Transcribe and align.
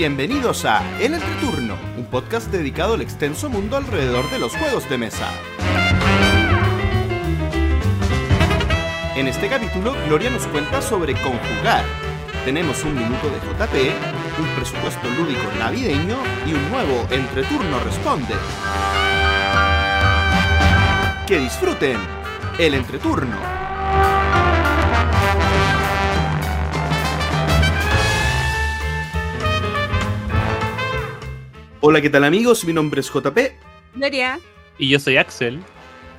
Bienvenidos 0.00 0.64
a 0.64 0.82
El 0.98 1.12
Entreturno, 1.12 1.76
un 1.98 2.06
podcast 2.06 2.50
dedicado 2.50 2.94
al 2.94 3.02
extenso 3.02 3.50
mundo 3.50 3.76
alrededor 3.76 4.30
de 4.30 4.38
los 4.38 4.56
juegos 4.56 4.88
de 4.88 4.96
mesa. 4.96 5.28
En 9.14 9.28
este 9.28 9.48
capítulo, 9.48 9.94
Gloria 10.06 10.30
nos 10.30 10.46
cuenta 10.46 10.80
sobre 10.80 11.12
conjugar. 11.12 11.84
Tenemos 12.46 12.82
un 12.84 12.94
minuto 12.94 13.28
de 13.28 13.40
JP, 13.40 14.40
un 14.40 14.48
presupuesto 14.56 15.06
lúdico 15.18 15.52
navideño 15.58 16.16
y 16.46 16.54
un 16.54 16.70
nuevo 16.70 17.06
Entreturno 17.10 17.80
Responde. 17.80 18.34
Que 21.26 21.40
disfruten 21.40 21.98
el 22.58 22.72
Entreturno. 22.72 23.59
Hola, 31.80 32.00
¿qué 32.00 32.10
tal 32.10 32.24
amigos? 32.24 32.64
Mi 32.64 32.72
nombre 32.72 33.00
es 33.00 33.10
JP 33.10 33.38
Gloria. 33.94 34.38
Y 34.78 34.88
yo 34.88 34.98
soy 34.98 35.16
Axel. 35.16 35.60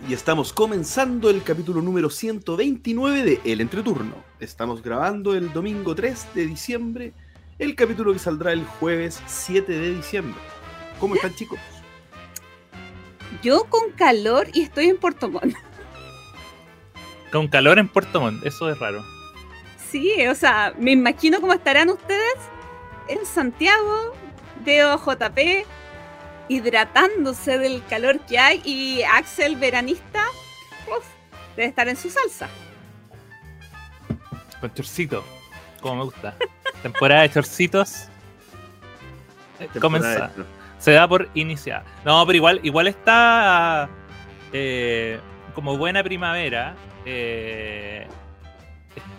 y 0.08 0.14
estamos 0.14 0.54
comenzando 0.54 1.30
el 1.30 1.44
capítulo 1.44 1.82
número 1.82 2.10
129 2.10 3.24
de 3.24 3.42
El 3.46 3.62
Entreturno. 3.62 4.16
Estamos 4.40 4.82
grabando 4.82 5.36
el 5.36 5.54
domingo 5.54 5.94
3 5.94 6.28
de 6.34 6.48
diciembre, 6.48 7.14
el 7.60 7.76
capítulo 7.76 8.12
que 8.14 8.20
saldrá 8.20 8.52
el 8.54 8.66
jueves 8.66 9.22
7 9.28 9.72
de 9.72 9.96
diciembre. 9.96 10.40
¿Cómo 11.00 11.16
están 11.16 11.36
chicos? 11.36 11.60
Yo 13.44 13.66
con 13.66 13.92
calor 13.92 14.48
y 14.54 14.62
estoy 14.64 14.88
en 14.88 14.98
Puerto 14.98 15.30
Montt. 15.30 15.56
Con 17.32 17.48
calor 17.48 17.78
en 17.80 17.88
Puerto 17.88 18.20
Montt, 18.20 18.46
eso 18.46 18.70
es 18.70 18.80
raro. 18.80 19.04
Sí, 19.90 20.12
o 20.28 20.36
sea, 20.36 20.74
me 20.80 20.92
imagino 20.92 21.40
cómo 21.40 21.54
estarán 21.54 21.90
ustedes 21.90 22.36
en 23.08 23.26
Santiago, 23.26 24.14
veo 24.64 24.98
JP 24.98 25.66
hidratándose 26.48 27.58
del 27.60 27.84
calor 27.86 28.20
que 28.22 28.38
hay 28.40 28.62
y 28.66 29.04
Axel 29.04 29.56
veranista, 29.56 30.26
uf, 30.88 31.06
debe 31.56 31.70
estar 31.70 31.88
en 31.88 31.96
su 31.96 32.10
salsa. 32.10 32.50
Con 34.60 34.74
chorcito, 34.74 35.24
como 35.82 35.96
me 35.98 36.04
gusta. 36.06 36.36
Temporada 36.84 37.22
de 37.22 37.32
chorcitos. 37.32 38.08
eh, 39.60 39.68
Comenzar. 39.80 40.32
Se 40.80 40.92
da 40.92 41.08
por 41.08 41.30
iniciada. 41.36 41.84
No, 42.06 42.26
pero 42.26 42.38
igual, 42.38 42.60
igual 42.64 42.88
está 42.88 43.88
eh, 44.52 45.20
como 45.54 45.78
buena 45.78 46.04
primavera. 46.04 46.76
eh, 47.06 48.08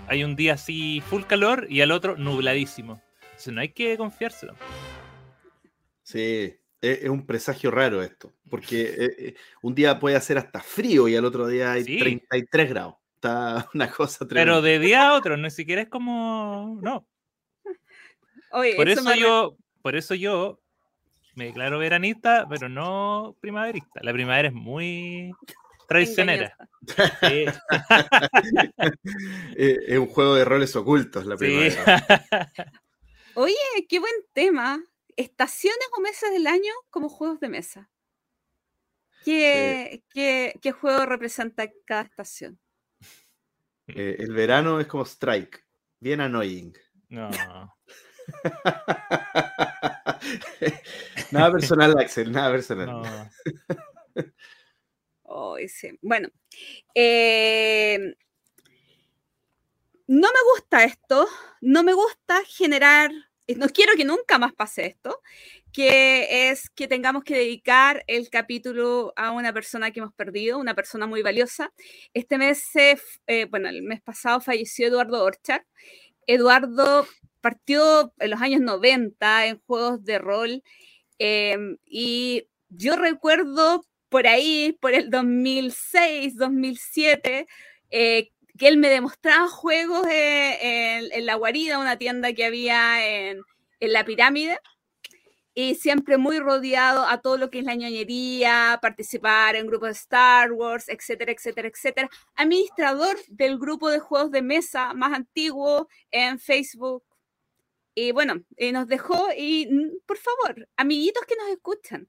hay 0.09 0.25
un 0.25 0.37
día 0.37 0.55
así 0.55 1.01
full 1.09 1.23
calor 1.23 1.67
y 1.71 1.81
al 1.81 1.91
otro 1.93 2.17
nubladísimo. 2.17 3.01
Entonces 3.23 3.53
no 3.55 3.61
hay 3.61 3.71
que 3.71 3.97
confiárselo. 3.97 4.55
Sí, 6.13 6.55
es, 6.81 7.03
es 7.03 7.09
un 7.09 7.27
presagio 7.27 7.71
raro 7.71 8.03
esto, 8.03 8.33
porque 8.51 8.83
eh, 8.99 9.15
eh, 9.19 9.35
un 9.63 9.75
día 9.75 9.99
puede 9.99 10.17
hacer 10.17 10.39
hasta 10.39 10.61
frío 10.61 11.09
y 11.09 11.17
al 11.17 11.25
otro 11.25 11.47
día 11.47 11.73
hay 11.73 11.85
Sí. 11.85 11.99
33 11.99 12.69
grados. 12.69 12.95
Está 13.15 13.69
una 13.75 13.91
cosa 13.91 14.27
tremenda. 14.27 14.53
Pero 14.53 14.63
de 14.63 14.79
día 14.79 15.09
a 15.09 15.15
otro, 15.15 15.37
ni 15.37 15.51
siquiera 15.51 15.83
es 15.83 15.89
como. 15.89 16.79
No. 16.83 17.07
Oye, 18.53 18.75
Por 18.77 18.89
eso 18.89 19.01
eso 19.01 19.09
me 19.11 19.19
yo, 19.19 19.57
por 19.81 19.97
eso 19.97 20.15
yo 20.15 20.61
me 21.35 21.47
declaro 21.47 21.79
veranista, 21.79 22.47
pero 22.51 22.69
no 22.69 23.37
primaverista. 23.41 24.01
La 24.03 24.13
primavera 24.13 24.49
es 24.49 24.55
muy 24.55 25.33
traicionera. 25.89 26.55
Sí, 27.21 27.45
Eh, 29.57 29.79
es 29.87 29.99
un 29.99 30.07
juego 30.09 30.35
de 30.35 30.45
roles 30.45 30.75
ocultos 30.77 31.25
la 31.27 31.37
sí. 31.37 31.45
primavera. 31.45 32.05
Oye, 33.35 33.55
qué 33.89 33.99
buen 33.99 34.13
tema. 34.33 34.83
Estaciones 35.23 35.79
o 35.97 36.01
meses 36.01 36.31
del 36.33 36.47
año 36.47 36.73
como 36.91 37.09
juegos 37.09 37.41
de 37.41 37.49
mesa. 37.49 37.91
¿Qué, 39.25 40.03
qué- 40.13 40.59
qué 40.61 40.73
juego 40.73 41.07
representa 41.07 41.71
cada 41.87 42.03
estación? 42.03 42.59
Eh, 43.87 44.17
el 44.19 44.33
verano 44.33 44.81
es 44.81 44.87
como 44.87 45.05
Strike, 45.05 45.65
bien 46.01 46.21
annoying. 46.21 46.73
No. 47.09 47.31
nada 51.31 51.53
personal, 51.53 51.99
Axel, 51.99 52.33
nada 52.33 52.51
personal. 52.53 52.87
no. 52.87 53.03
Sí. 55.69 55.99
Bueno, 56.03 56.29
eh, 56.95 58.17
no 60.07 60.29
me 60.29 60.43
gusta 60.53 60.85
esto, 60.85 61.27
no 61.61 61.83
me 61.83 61.93
gusta 61.93 62.43
generar, 62.47 63.11
no 63.57 63.69
quiero 63.69 63.95
que 63.97 64.05
nunca 64.05 64.39
más 64.39 64.53
pase 64.55 64.87
esto, 64.87 65.21
que 65.73 66.51
es 66.51 66.71
que 66.71 66.89
tengamos 66.89 67.25
que 67.25 67.35
dedicar 67.35 68.05
el 68.07 68.31
capítulo 68.31 69.13
a 69.17 69.31
una 69.31 69.53
persona 69.53 69.91
que 69.91 70.01
hemos 70.01 70.15
perdido, 70.15 70.59
una 70.59 70.75
persona 70.75 71.07
muy 71.07 71.23
valiosa. 71.23 71.73
Este 72.15 72.39
mes, 72.39 72.65
eh, 72.75 73.47
bueno, 73.51 73.69
el 73.69 73.83
mes 73.83 74.03
pasado 74.03 74.41
falleció 74.41 74.89
Eduardo 74.89 75.25
Orchard. 75.25 75.63
Eduardo 76.27 77.07
partió 77.41 78.13
en 78.19 78.31
los 78.31 78.41
años 78.41 78.61
90 78.61 79.47
en 79.47 79.61
juegos 79.67 80.05
de 80.05 80.19
rol 80.19 80.63
em, 81.19 81.79
y 81.85 82.49
yo 82.69 82.97
recuerdo 82.97 83.85
por 84.09 84.27
ahí, 84.27 84.77
por 84.81 84.93
el 84.95 85.11
2006, 85.11 86.37
2007, 86.37 87.47
eh, 87.91 88.31
que 88.59 88.69
él 88.69 88.77
me 88.77 88.89
demostraba 88.89 89.49
juegos 89.49 90.07
eh, 90.07 91.09
en, 91.13 91.27
La 91.27 91.37
Guarida, 91.37 91.79
una 91.79 91.99
tienda 91.99 92.33
que 92.33 92.45
había 92.45 93.07
en, 93.07 93.43
La 93.81 94.05
Pirámide, 94.05 94.59
y 95.55 95.75
siempre 95.75 96.17
muy 96.17 96.39
rodeado 96.39 97.07
a 97.07 97.21
todo 97.21 97.37
lo 97.37 97.51
que 97.51 97.59
es 97.59 97.65
la 97.65 97.75
ñoñería, 97.75 98.79
participar 98.81 99.57
en 99.57 99.67
grupos 99.67 99.89
de 99.89 99.93
Star 99.93 100.53
Wars, 100.53 100.89
etcétera, 100.89 101.33
etcétera, 101.33 101.69
etcétera. 101.69 102.11
Administrador 102.37 103.17
del 103.29 103.59
grupo 103.59 103.91
de 103.91 103.99
juegos 103.99 104.31
de 104.31 104.43
mesa 104.43 104.95
más 104.95 105.13
antiguo 105.13 105.89
en 106.11 106.39
Facebook. 106.39 107.05
Y 107.95 108.13
bueno, 108.13 108.43
y 108.57 108.73
nos 108.73 108.87
dejó, 108.87 109.29
y 109.37 109.67
mm, 109.71 109.99
por 110.07 110.17
favor, 110.17 110.69
amiguitos 110.77 111.25
que 111.27 111.37
nos 111.37 111.49
escuchan, 111.49 112.09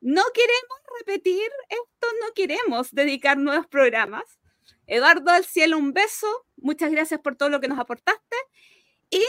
no 0.00 0.22
queremos 0.34 0.78
repetir 0.98 1.48
esto, 1.68 2.08
no 2.20 2.32
queremos 2.34 2.90
dedicar 2.92 3.36
nuevos 3.38 3.66
programas. 3.66 4.24
Eduardo 4.86 5.30
al 5.30 5.44
cielo, 5.44 5.78
un 5.78 5.92
beso. 5.92 6.26
Muchas 6.56 6.90
gracias 6.90 7.20
por 7.20 7.36
todo 7.36 7.48
lo 7.48 7.60
que 7.60 7.68
nos 7.68 7.78
aportaste. 7.78 8.36
Y, 9.10 9.24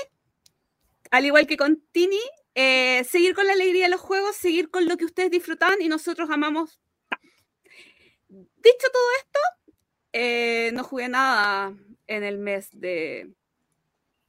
al 1.11 1.25
igual 1.25 1.47
que 1.47 1.57
con 1.57 1.81
Tini, 1.91 2.19
eh, 2.55 3.03
seguir 3.03 3.35
con 3.35 3.45
la 3.47 3.53
alegría 3.53 3.85
de 3.85 3.91
los 3.91 4.01
juegos, 4.01 4.35
seguir 4.35 4.69
con 4.69 4.87
lo 4.87 4.97
que 4.97 5.05
ustedes 5.05 5.31
disfrutaban 5.31 5.81
y 5.81 5.87
nosotros 5.87 6.29
amamos. 6.29 6.79
Dicho 8.29 8.87
todo 8.91 9.03
esto, 9.19 9.39
eh, 10.13 10.71
no 10.73 10.83
jugué 10.83 11.09
nada 11.09 11.73
en 12.07 12.23
el 12.23 12.37
mes 12.37 12.69
de 12.71 13.31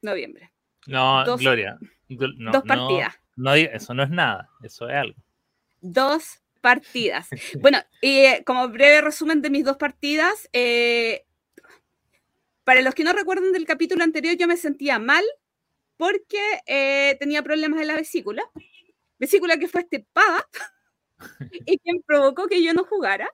noviembre. 0.03 0.53
No, 0.87 1.25
Dos- 1.25 1.41
Gloria. 1.41 1.79
No, 2.09 2.53
dos 2.53 2.63
partidas. 2.65 3.19
no 3.37 3.55
eso 3.55 3.95
no 3.95 4.03
es 4.03 4.11
nada, 4.11 4.51
eso 4.63 4.89
es 4.89 4.95
algo. 4.95 5.19
dos 5.81 6.43
partidas. 6.65 7.29
Bueno, 7.61 7.79
y 8.01 8.21
eh, 8.21 8.43
como 8.47 8.71
breve 8.71 9.03
resumen 9.03 9.43
de 9.43 9.51
mis 9.51 9.67
dos 9.67 9.77
partidas, 9.77 10.49
eh, 10.55 11.27
para 12.65 12.81
los 12.81 12.95
que 12.95 13.05
no 13.05 13.13
recuerdan 13.13 13.53
del 13.53 13.67
capítulo 13.67 14.03
anterior, 14.03 14.35
yo 14.35 14.49
me 14.49 14.57
sentía 14.57 14.99
mal 14.99 15.23
porque 15.99 16.41
eh, 16.67 17.19
tenía 17.21 17.43
problemas 17.43 17.83
en 17.83 17.89
la 17.89 17.97
vesícula, 17.97 18.51
vesícula 19.19 19.59
que 19.59 19.69
fue 19.69 19.83
estepada 19.83 20.49
y 21.67 21.79
quien 21.81 22.01
provocó 22.01 22.47
que 22.47 22.63
yo 22.63 22.73
no 22.73 22.85
jugara. 22.85 23.29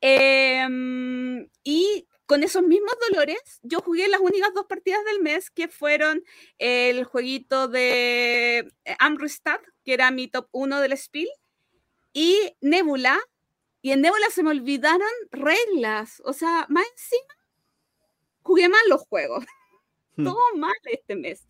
Em, 0.00 1.48
y 1.62 2.08
con 2.26 2.42
esos 2.42 2.64
mismos 2.64 2.92
dolores, 3.08 3.60
yo 3.62 3.78
jugué 3.82 4.08
las 4.08 4.20
únicas 4.20 4.52
dos 4.52 4.66
partidas 4.66 5.04
del 5.04 5.22
mes, 5.22 5.48
que 5.48 5.68
fueron 5.68 6.24
el 6.58 7.04
jueguito 7.04 7.68
de 7.68 8.68
eh, 8.84 8.96
Amristad, 8.98 9.60
que 9.84 9.94
era 9.94 10.10
mi 10.10 10.26
top 10.26 10.48
1 10.50 10.80
del 10.80 10.98
Spiel, 10.98 11.28
y 12.18 12.56
Nebula. 12.60 13.16
Y 13.80 13.92
en 13.92 14.00
Nebula 14.00 14.26
se 14.30 14.42
me 14.42 14.50
olvidaron 14.50 15.08
reglas. 15.30 16.20
O 16.24 16.32
sea, 16.32 16.66
más 16.68 16.84
encima, 16.90 17.34
jugué 18.42 18.68
mal 18.68 18.82
los 18.88 19.02
juegos. 19.02 19.44
Hmm. 20.16 20.24
Todo 20.24 20.56
mal 20.56 20.74
este 20.86 21.14
mes. 21.14 21.46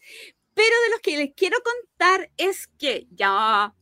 Pero 0.52 0.74
de 0.84 0.90
los 0.90 1.00
que 1.00 1.16
les 1.16 1.32
quiero 1.34 1.56
contar 1.62 2.30
es 2.36 2.66
que 2.66 3.06
ya 3.12 3.74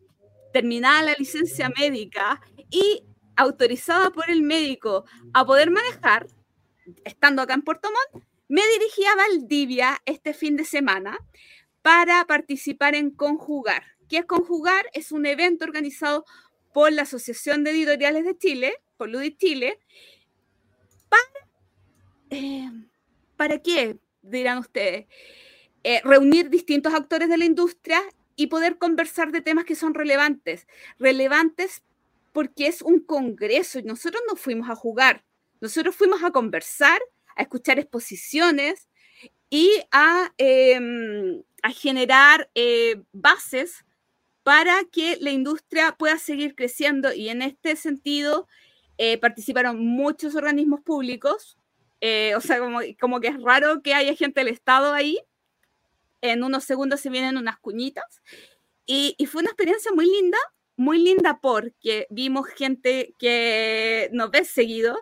terminada 0.52 1.02
la 1.02 1.14
licencia 1.18 1.72
médica 1.76 2.40
y 2.70 3.02
autorizada 3.34 4.10
por 4.10 4.30
el 4.30 4.42
médico 4.42 5.04
a 5.34 5.44
poder 5.44 5.72
manejar, 5.72 6.28
estando 7.04 7.42
acá 7.42 7.54
en 7.54 7.62
Puerto 7.62 7.88
Montt, 7.90 8.24
me 8.46 8.62
dirigí 8.78 9.04
a 9.06 9.16
Valdivia 9.16 10.00
este 10.04 10.32
fin 10.32 10.56
de 10.56 10.64
semana 10.64 11.18
para 11.82 12.24
participar 12.26 12.94
en 12.94 13.10
Conjugar. 13.10 13.82
¿Qué 14.08 14.18
es 14.18 14.24
Conjugar? 14.26 14.88
Es 14.92 15.10
un 15.10 15.26
evento 15.26 15.64
organizado 15.64 16.24
por 16.76 16.92
la 16.92 17.02
Asociación 17.02 17.64
de 17.64 17.70
Editoriales 17.70 18.26
de 18.26 18.36
Chile, 18.36 18.74
por 18.98 19.08
Ludit 19.08 19.38
Chile. 19.38 19.78
¿Para, 21.08 21.22
eh, 22.28 22.70
¿para 23.34 23.62
qué? 23.62 23.96
Dirán 24.20 24.58
ustedes. 24.58 25.06
Eh, 25.84 26.02
reunir 26.04 26.50
distintos 26.50 26.92
actores 26.92 27.30
de 27.30 27.38
la 27.38 27.46
industria 27.46 28.02
y 28.36 28.48
poder 28.48 28.76
conversar 28.76 29.32
de 29.32 29.40
temas 29.40 29.64
que 29.64 29.74
son 29.74 29.94
relevantes. 29.94 30.66
Relevantes 30.98 31.82
porque 32.34 32.66
es 32.66 32.82
un 32.82 33.00
congreso 33.00 33.78
y 33.78 33.82
nosotros 33.82 34.22
no 34.28 34.36
fuimos 34.36 34.68
a 34.68 34.74
jugar, 34.74 35.24
nosotros 35.62 35.96
fuimos 35.96 36.22
a 36.24 36.30
conversar, 36.30 37.00
a 37.36 37.40
escuchar 37.40 37.78
exposiciones 37.78 38.86
y 39.48 39.70
a, 39.92 40.30
em, 40.36 41.42
generar 41.72 42.50
eh, 42.54 43.00
bases 43.12 43.85
para 44.46 44.84
que 44.92 45.16
la 45.20 45.32
industria 45.32 45.96
pueda 45.98 46.18
seguir 46.18 46.54
creciendo 46.54 47.12
y 47.12 47.30
en 47.30 47.42
este 47.42 47.74
sentido 47.74 48.46
eh, 48.96 49.18
participaron 49.18 49.84
muchos 49.84 50.36
organismos 50.36 50.82
públicos, 50.82 51.58
eh, 52.00 52.32
o 52.36 52.40
sea, 52.40 52.60
como, 52.60 52.78
como, 53.00 53.20
que 53.20 53.26
es 53.26 53.42
raro 53.42 53.82
que 53.82 53.92
haya 53.92 54.14
gente 54.14 54.38
del 54.38 54.54
Estado 54.54 54.92
ahí. 54.92 55.18
En 56.20 56.44
unos 56.44 56.62
segundos 56.62 57.00
se 57.00 57.10
vienen 57.10 57.38
unas 57.38 57.58
cuñitas. 57.58 58.22
Y, 58.86 59.16
y, 59.18 59.26
fue 59.26 59.40
una 59.40 59.50
experiencia 59.50 59.90
muy 59.90 60.06
linda, 60.06 60.38
muy 60.76 61.00
linda 61.00 61.40
porque 61.42 62.06
vimos 62.08 62.46
gente 62.46 63.16
que 63.18 64.08
nos 64.12 64.30
ve 64.30 64.44
seguido. 64.44 64.96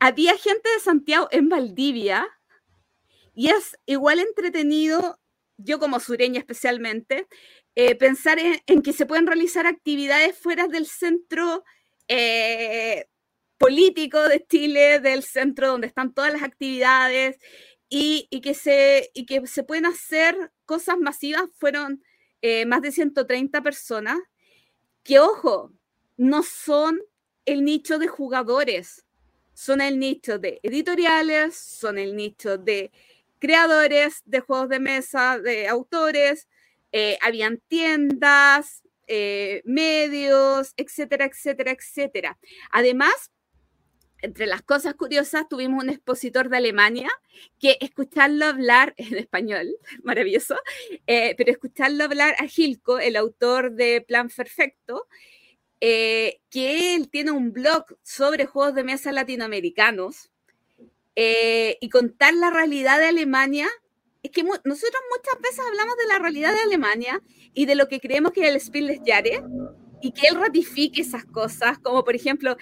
Había 0.00 0.36
gente 0.36 0.68
de 0.68 0.80
Santiago 0.80 1.28
en 1.30 1.48
Valdivia 1.48 2.28
y 3.34 3.48
es 3.48 3.78
igual 3.86 4.18
entretenido, 4.18 5.18
yo 5.56 5.78
como 5.78 5.98
sureña 5.98 6.40
especialmente, 6.40 7.26
eh, 7.80 7.94
pensar 7.94 8.40
en, 8.40 8.82
que 8.82 8.92
se 8.92 9.06
pueden 9.06 9.28
realizar 9.28 9.64
actividades 9.68 10.36
fuera 10.36 10.66
del 10.66 10.84
centro 10.84 11.62
eh, 12.08 13.06
político 13.56 14.20
de 14.28 14.44
Chile, 14.44 14.98
del 14.98 15.22
centro 15.22 15.68
donde 15.68 15.86
están 15.86 16.12
todas 16.12 16.32
las 16.32 16.42
actividades 16.42 17.38
y, 17.88 18.26
que, 18.42 18.54
se, 18.54 19.12
y 19.14 19.26
que 19.26 19.46
se 19.46 19.62
pueden 19.62 19.86
hacer 19.86 20.50
cosas 20.64 20.98
masivas. 20.98 21.44
Fueron 21.56 22.02
eh, 22.42 22.66
más 22.66 22.82
de 22.82 22.90
130 22.90 23.62
personas 23.62 24.18
que, 25.04 25.20
ojo, 25.20 25.72
no 26.16 26.42
son 26.42 27.00
el 27.44 27.64
nicho 27.64 28.00
de 28.00 28.08
jugadores, 28.08 29.06
son 29.54 29.80
el 29.82 30.00
nicho 30.00 30.40
de 30.40 30.58
editoriales, 30.64 31.56
son 31.56 31.98
el 31.98 32.16
nicho 32.16 32.58
de 32.58 32.90
creadores 33.38 34.20
de 34.24 34.40
juegos 34.40 34.68
de 34.68 34.80
mesa, 34.80 35.38
de 35.38 35.68
autores, 35.68 36.48
eh, 36.92 37.18
habían 37.20 37.58
tiendas, 37.68 38.82
eh, 39.06 39.62
medios, 39.64 40.72
etcétera, 40.76 41.26
etcétera, 41.26 41.72
etcétera. 41.72 42.38
Además, 42.70 43.30
entre 44.20 44.46
las 44.46 44.62
cosas 44.62 44.94
curiosas, 44.94 45.48
tuvimos 45.48 45.84
un 45.84 45.90
expositor 45.90 46.48
de 46.48 46.56
Alemania 46.56 47.08
que 47.60 47.78
escucharlo 47.80 48.46
hablar 48.46 48.94
en 48.96 49.16
español, 49.16 49.68
maravilloso, 50.02 50.56
eh, 51.06 51.34
pero 51.36 51.52
escucharlo 51.52 52.04
hablar 52.04 52.34
a 52.38 52.46
Gilco, 52.46 52.98
el 52.98 53.16
autor 53.16 53.72
de 53.72 54.00
Plan 54.00 54.28
Perfecto, 54.28 55.06
que 55.80 56.40
él 56.50 57.08
tiene 57.08 57.30
un 57.30 57.52
blog 57.52 57.84
sobre 58.02 58.46
juegos 58.46 58.74
de 58.74 58.82
mesa 58.82 59.12
latinoamericanos 59.12 60.32
y 61.14 61.88
contar 61.88 62.34
la 62.34 62.50
realidad 62.50 62.98
de 62.98 63.06
Alemania 63.06 63.68
es 64.22 64.30
que 64.30 64.42
nosotros 64.42 65.02
muchas 65.10 65.40
veces 65.40 65.60
hablamos 65.66 65.96
de 65.96 66.06
la 66.06 66.18
realidad 66.18 66.52
de 66.52 66.60
Alemania 66.60 67.22
y 67.54 67.66
de 67.66 67.74
lo 67.74 67.88
que 67.88 68.00
creemos 68.00 68.32
que 68.32 68.42
es 68.42 68.48
el 68.48 68.60
Spiel 68.60 69.00
Jahres 69.04 69.42
y 70.00 70.12
que 70.12 70.28
él 70.28 70.36
ratifique 70.36 71.02
esas 71.02 71.24
cosas, 71.24 71.78
como 71.78 72.04
por 72.04 72.14
ejemplo, 72.14 72.56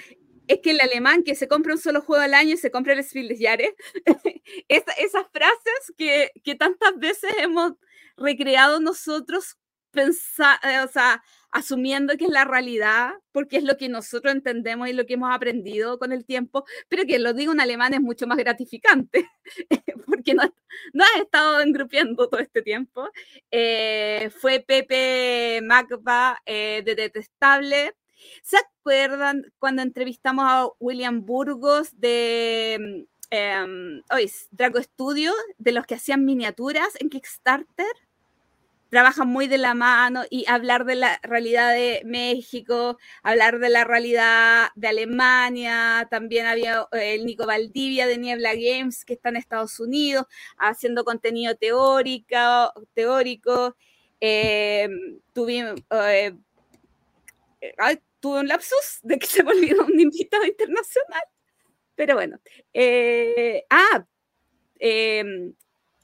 es 0.48 0.60
que 0.62 0.70
el 0.70 0.80
alemán 0.80 1.22
que 1.22 1.34
se 1.34 1.48
compra 1.48 1.74
un 1.74 1.80
solo 1.80 2.00
juego 2.00 2.22
al 2.22 2.34
año 2.34 2.54
y 2.54 2.56
se 2.56 2.70
compra 2.70 2.92
el 2.92 3.02
Spiel 3.02 3.28
des 3.28 3.40
Jahres, 3.40 3.74
esas 4.68 5.26
frases 5.32 5.92
que, 5.96 6.30
que 6.44 6.54
tantas 6.54 6.96
veces 6.98 7.32
hemos 7.38 7.72
recreado 8.16 8.80
nosotros 8.80 9.56
pensar, 9.90 10.58
eh, 10.62 10.80
o 10.80 10.88
sea, 10.88 11.22
asumiendo 11.50 12.16
que 12.16 12.24
es 12.24 12.30
la 12.30 12.44
realidad, 12.44 13.14
porque 13.32 13.56
es 13.56 13.64
lo 13.64 13.76
que 13.76 13.88
nosotros 13.88 14.34
entendemos 14.34 14.88
y 14.88 14.92
lo 14.92 15.06
que 15.06 15.14
hemos 15.14 15.34
aprendido 15.34 15.98
con 15.98 16.12
el 16.12 16.24
tiempo, 16.24 16.64
pero 16.88 17.04
que 17.04 17.18
lo 17.18 17.32
digo 17.32 17.52
en 17.52 17.60
alemán 17.60 17.94
es 17.94 18.00
mucho 18.00 18.26
más 18.26 18.38
gratificante, 18.38 19.28
porque 20.06 20.34
no, 20.34 20.42
no 20.92 21.04
has 21.04 21.22
estado 21.22 21.60
engrupiendo 21.60 22.28
todo 22.28 22.40
este 22.40 22.62
tiempo. 22.62 23.08
Eh, 23.50 24.30
fue 24.40 24.60
Pepe 24.60 25.60
Magba 25.62 26.40
eh, 26.46 26.82
de 26.84 26.94
Detestable. 26.94 27.94
¿Se 28.42 28.56
acuerdan 28.56 29.52
cuando 29.58 29.82
entrevistamos 29.82 30.44
a 30.48 30.68
William 30.80 31.24
Burgos 31.24 31.98
de 31.98 33.06
eh, 33.30 34.02
Drago 34.50 34.82
Studio, 34.82 35.32
de 35.58 35.72
los 35.72 35.86
que 35.86 35.94
hacían 35.94 36.24
miniaturas 36.24 36.88
en 37.00 37.10
Kickstarter? 37.10 38.05
Trabajan 38.90 39.28
muy 39.28 39.48
de 39.48 39.58
la 39.58 39.74
mano 39.74 40.22
y 40.30 40.46
hablar 40.48 40.84
de 40.84 40.94
la 40.94 41.18
realidad 41.22 41.72
de 41.72 42.02
México, 42.04 42.98
hablar 43.22 43.58
de 43.58 43.68
la 43.68 43.84
realidad 43.84 44.68
de 44.74 44.88
Alemania, 44.88 46.06
también 46.10 46.46
había 46.46 46.86
eh, 46.92 47.14
el 47.14 47.26
Nico 47.26 47.46
Valdivia 47.46 48.06
de 48.06 48.18
Niebla 48.18 48.54
Games 48.54 49.04
que 49.04 49.14
está 49.14 49.30
en 49.30 49.36
Estados 49.36 49.80
Unidos 49.80 50.26
haciendo 50.58 51.04
contenido 51.04 51.56
teórico, 51.56 52.72
teórico. 52.94 53.76
Eh, 54.20 54.88
tuve, 55.32 55.74
eh, 55.90 56.34
un 58.22 58.48
lapsus 58.48 58.98
de 59.02 59.18
que 59.18 59.26
se 59.26 59.44
me 59.44 59.52
olvidó 59.52 59.84
un 59.84 60.00
invitado 60.00 60.44
internacional, 60.44 61.22
pero 61.94 62.14
bueno. 62.14 62.38
ah, 63.70 64.04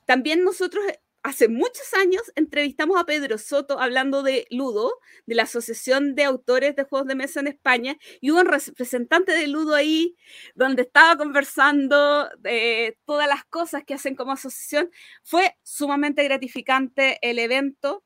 también 0.06 0.44
nosotros 0.44 0.84
hace 1.23 1.49
muchos 1.49 1.95
años 1.95 2.23
entrevistamos 2.35 3.01
a 3.01 3.05
Pedro 3.05 3.39
Soto 3.39 3.81
hablando 3.81 4.23
de 4.23 4.47
Ludo, 4.51 4.99
de 5.27 5.35
la 5.35 5.45
Asociación 5.45 6.15
de 6.15 6.25
Autores 6.25 6.75
de 6.77 6.85
Juegos 6.85 7.09
de 7.09 7.15
Mesa 7.15 7.41
en 7.41 7.47
España, 7.47 7.97
y 8.21 8.31
hubo 8.31 8.41
un 8.41 8.47
representante 8.47 9.33
de 9.33 9.47
Ludo 9.47 9.75
ahí 9.75 10.17
donde 10.55 10.83
estaba 10.83 11.17
conversando 11.17 12.29
de 12.39 12.99
todas 13.05 13.29
las 13.29 13.45
cosas 13.45 13.85
que 13.85 13.95
hacen 13.95 14.17
como 14.17 14.33
asociación. 14.33 14.91
Fue 15.23 15.57
sumamente 15.63 16.25
gratificante 16.25 17.19
el 17.23 17.39
evento 17.39 18.05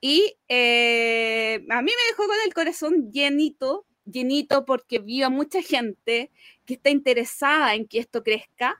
y 0.00 0.38
eh, 0.48 1.64
a 1.70 1.82
mí 1.82 1.90
me 1.90 2.10
dejó 2.10 2.26
con 2.26 2.36
el 2.44 2.54
corazón 2.54 3.10
llenito, 3.10 3.86
llenito 4.04 4.64
porque 4.64 4.98
vi 5.00 5.22
a 5.22 5.30
mucha 5.30 5.62
gente 5.62 6.30
que 6.66 6.74
está 6.74 6.90
interesada 6.90 7.74
en 7.74 7.88
que 7.88 7.98
esto 7.98 8.22
crezca, 8.22 8.76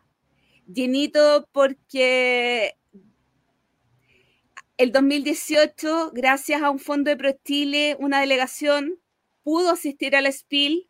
llenito 0.67 1.49
porque 1.53 2.78
el 4.79 4.93
2018, 4.93 6.13
gracias 6.15 6.63
a 6.63 6.71
un 6.71 6.79
fondo 6.79 7.11
de 7.11 7.17
ProChile, 7.17 7.97
una 7.99 8.21
delegación 8.21 9.01
pudo 9.43 9.71
asistir 9.71 10.15
al 10.15 10.33
SPIL. 10.33 10.89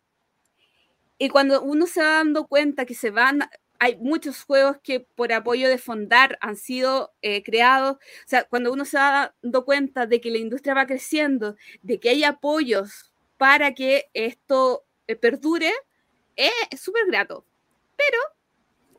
Y 1.16 1.30
cuando 1.30 1.62
uno 1.62 1.87
se 1.87 2.02
va 2.02 2.16
dando 2.16 2.47
cuenta 2.47 2.85
que 2.85 2.95
se 2.95 3.11
van, 3.11 3.49
hay 3.78 3.97
muchos 3.97 4.45
juegos 4.45 4.76
que 4.83 5.00
por 5.00 5.33
apoyo 5.33 5.71
de 5.71 5.78
Fondar 5.78 6.37
han 6.42 6.57
sido 6.57 7.14
eh, 7.23 7.42
creados. 7.42 7.97
O 7.97 7.99
sea, 8.26 8.45
cuando 8.45 8.73
uno 8.73 8.85
se 8.85 8.99
va 8.99 9.35
dando 9.42 9.64
cuenta 9.64 10.07
de 10.07 10.21
que 10.21 10.30
la 10.30 10.38
industria 10.38 10.75
va 10.75 10.87
creciendo, 10.87 11.57
de 11.80 11.99
que 11.99 12.11
hay 12.11 12.25
apoyos 12.25 13.14
para 13.38 13.75
que 13.75 14.11
esto 14.12 14.85
eh, 15.07 15.16
perdure, 15.16 15.73
es 16.37 16.78
súper 16.78 17.07
grato. 17.07 17.47
Pero 17.97 18.18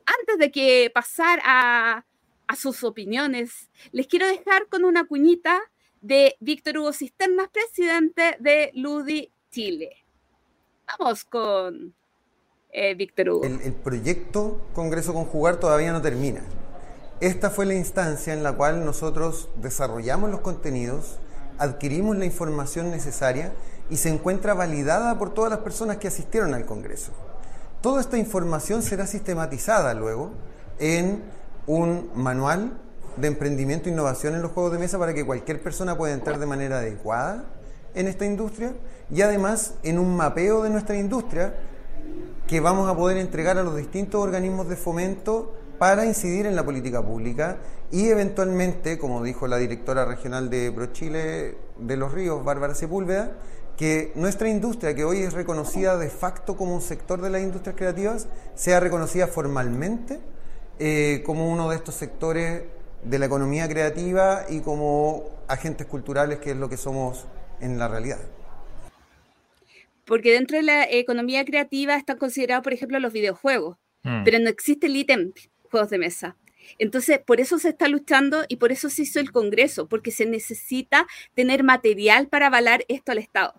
antes 0.04 0.38
de 0.38 0.50
que 0.50 0.90
pasar 0.92 1.40
a, 1.44 2.04
a 2.50 2.56
sus 2.56 2.82
opiniones. 2.82 3.70
Les 3.92 4.08
quiero 4.08 4.26
dejar 4.26 4.66
con 4.68 4.84
una 4.84 5.06
cuñita 5.06 5.60
de 6.00 6.34
Víctor 6.40 6.78
Hugo 6.78 6.92
Cisternas, 6.92 7.48
presidente 7.48 8.36
de 8.40 8.72
Ludi 8.74 9.30
Chile. 9.52 10.04
Vamos 10.98 11.22
con 11.22 11.94
eh, 12.72 12.96
Víctor 12.96 13.30
Hugo. 13.30 13.44
El, 13.44 13.60
el, 13.60 13.72
proyecto 13.72 14.66
Congreso 14.74 15.14
Conjugar 15.14 15.60
todavía 15.60 15.92
no 15.92 16.02
termina. 16.02 16.42
Esta 17.20 17.50
fue 17.50 17.66
la 17.66 17.74
instancia 17.74 18.32
en 18.32 18.42
la 18.42 18.56
cual 18.56 18.84
nosotros 18.84 19.48
desarrollamos 19.54 20.28
los 20.28 20.40
contenidos, 20.40 21.20
adquirimos 21.56 22.16
la 22.16 22.24
información 22.24 22.90
necesaria 22.90 23.52
y 23.90 23.98
se 23.98 24.08
encuentra 24.08 24.54
validada 24.54 25.16
por 25.20 25.32
todas 25.34 25.52
las 25.52 25.60
personas 25.60 25.98
que 25.98 26.08
asistieron 26.08 26.54
al 26.54 26.66
Congreso. 26.66 27.12
Toda 27.80 28.00
esta 28.00 28.18
información 28.18 28.82
será 28.82 29.06
sistematizada 29.06 29.94
luego 29.94 30.32
en 30.80 31.22
un 31.66 32.10
manual 32.14 32.78
de 33.16 33.28
emprendimiento 33.28 33.88
e 33.88 33.92
innovación 33.92 34.34
en 34.34 34.42
los 34.42 34.52
juegos 34.52 34.72
de 34.72 34.78
mesa 34.78 34.98
para 34.98 35.14
que 35.14 35.24
cualquier 35.24 35.62
persona 35.62 35.96
pueda 35.96 36.14
entrar 36.14 36.38
de 36.38 36.46
manera 36.46 36.78
adecuada 36.78 37.44
en 37.94 38.06
esta 38.06 38.24
industria 38.24 38.74
y 39.10 39.22
además 39.22 39.74
en 39.82 39.98
un 39.98 40.16
mapeo 40.16 40.62
de 40.62 40.70
nuestra 40.70 40.96
industria 40.96 41.54
que 42.46 42.60
vamos 42.60 42.88
a 42.88 42.96
poder 42.96 43.16
entregar 43.16 43.58
a 43.58 43.62
los 43.62 43.76
distintos 43.76 44.20
organismos 44.20 44.68
de 44.68 44.76
fomento 44.76 45.54
para 45.78 46.04
incidir 46.04 46.46
en 46.46 46.56
la 46.56 46.64
política 46.64 47.02
pública 47.02 47.58
y 47.90 48.08
eventualmente, 48.08 48.98
como 48.98 49.22
dijo 49.22 49.46
la 49.48 49.56
directora 49.56 50.04
regional 50.04 50.50
de 50.50 50.70
ProChile 50.70 51.56
de 51.78 51.96
los 51.96 52.12
Ríos, 52.12 52.44
Bárbara 52.44 52.74
Sepúlveda, 52.74 53.32
que 53.76 54.12
nuestra 54.14 54.48
industria, 54.48 54.94
que 54.94 55.04
hoy 55.04 55.22
es 55.22 55.32
reconocida 55.32 55.96
de 55.96 56.10
facto 56.10 56.56
como 56.56 56.74
un 56.74 56.82
sector 56.82 57.20
de 57.22 57.30
las 57.30 57.40
industrias 57.40 57.76
creativas, 57.76 58.28
sea 58.54 58.78
reconocida 58.78 59.26
formalmente 59.26 60.20
eh, 60.82 61.22
como 61.26 61.46
uno 61.52 61.68
de 61.68 61.76
estos 61.76 61.94
sectores 61.94 62.62
de 63.04 63.18
la 63.18 63.26
economía 63.26 63.68
creativa 63.68 64.46
y 64.48 64.60
como 64.60 65.28
agentes 65.46 65.86
culturales, 65.86 66.38
que 66.38 66.52
es 66.52 66.56
lo 66.56 66.70
que 66.70 66.78
somos 66.78 67.26
en 67.60 67.78
la 67.78 67.86
realidad. 67.86 68.18
Porque 70.06 70.32
dentro 70.32 70.56
de 70.56 70.62
la 70.62 70.90
economía 70.90 71.44
creativa 71.44 71.96
están 71.96 72.16
considerados, 72.16 72.64
por 72.64 72.72
ejemplo, 72.72 72.98
los 72.98 73.12
videojuegos, 73.12 73.76
mm. 74.04 74.24
pero 74.24 74.38
no 74.38 74.48
existe 74.48 74.86
el 74.86 74.96
ítem 74.96 75.32
juegos 75.70 75.90
de 75.90 75.98
mesa. 75.98 76.36
Entonces, 76.78 77.18
por 77.18 77.40
eso 77.40 77.58
se 77.58 77.68
está 77.68 77.86
luchando 77.86 78.44
y 78.48 78.56
por 78.56 78.72
eso 78.72 78.88
se 78.88 79.02
hizo 79.02 79.20
el 79.20 79.32
Congreso, 79.32 79.86
porque 79.86 80.10
se 80.10 80.24
necesita 80.24 81.06
tener 81.34 81.62
material 81.62 82.28
para 82.28 82.46
avalar 82.46 82.86
esto 82.88 83.12
al 83.12 83.18
Estado. 83.18 83.54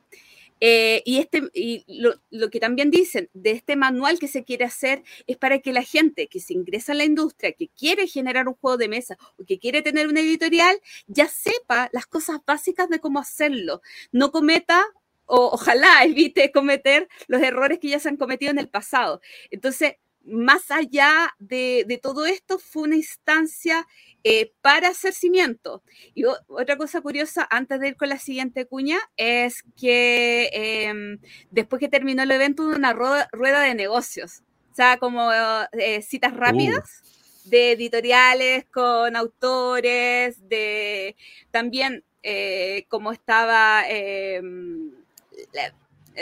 Eh, 0.64 1.02
y 1.06 1.18
este, 1.18 1.42
y 1.56 1.84
lo, 1.88 2.50
que 2.52 2.60
también 2.60 2.92
dicen 2.92 3.30
de 3.34 3.52
este 3.52 3.76
manual 3.76 4.20
que 4.20 4.28
se 4.28 4.44
quiere 4.44 4.64
hacer 4.64 5.04
es 5.26 5.36
para 5.38 5.60
que 5.60 5.74
la 5.74 5.82
gente 5.82 6.28
que 6.28 6.40
se 6.40 6.54
ingresa 6.54 6.92
en 6.92 7.00
la 7.00 7.06
industria, 7.06 7.54
que 7.54 7.70
quiere 7.70 8.08
generar 8.08 8.48
un 8.48 8.54
juego 8.54 8.78
de 8.78 8.88
mesa 8.88 9.18
o 9.38 9.46
que 9.46 9.58
quiere 9.58 9.82
tener 9.82 10.08
una 10.08 10.20
editorial, 10.22 10.80
ya 11.08 11.28
sepa 11.28 11.90
las 11.94 12.06
cosas 12.06 12.40
básicas 12.46 12.90
de 12.90 13.00
cómo 13.00 13.20
hacerlo. 13.20 13.82
No 14.12 14.32
cometa 14.32 14.86
o 15.26 15.50
ojalá 15.54 16.04
evite 16.06 16.52
cometer 16.52 17.08
los 17.28 17.42
errores 17.42 17.80
que 17.80 17.90
ya 17.90 18.00
se 18.00 18.10
han 18.10 18.18
cometido 18.18 18.52
en 18.52 18.60
el 18.60 18.70
pasado. 18.70 19.22
Entonces, 19.50 19.96
más 20.24 20.72
allá 20.72 21.34
de, 21.40 22.00
todo 22.02 22.26
esto, 22.26 22.60
fue 22.60 22.84
una 22.84 22.96
instancia 22.96 23.88
eh, 24.24 24.54
para 24.62 24.90
hacer 24.90 25.14
cimiento. 25.14 25.84
Y 26.14 26.26
otra 26.26 26.78
cosa 26.78 27.02
curiosa, 27.02 27.48
antes 27.50 27.80
de 27.80 27.90
ir 27.90 27.96
con 27.96 28.10
la 28.10 28.20
siguiente 28.20 28.66
cuña, 28.66 29.00
es 29.18 29.64
que 29.80 30.50
em, 30.54 31.20
después 31.50 31.80
que 31.80 31.90
terminó 31.90 32.24
el 32.24 32.32
evento 32.32 32.64
una 32.64 32.94
rueda, 32.94 33.62
de 33.62 33.76
negocios, 33.76 34.44
o 34.72 34.76
sea, 34.76 34.98
como 34.98 35.30
eh, 35.74 36.02
citas 36.02 36.36
rápidas. 36.36 37.04
de 37.46 37.72
editoriales 37.72 38.66
con 38.72 39.16
autores, 39.16 40.48
de 40.48 41.16
también 41.50 42.04
eh, 42.22 42.86
como 42.88 43.12
estaba 43.12 43.84
em, 43.90 44.92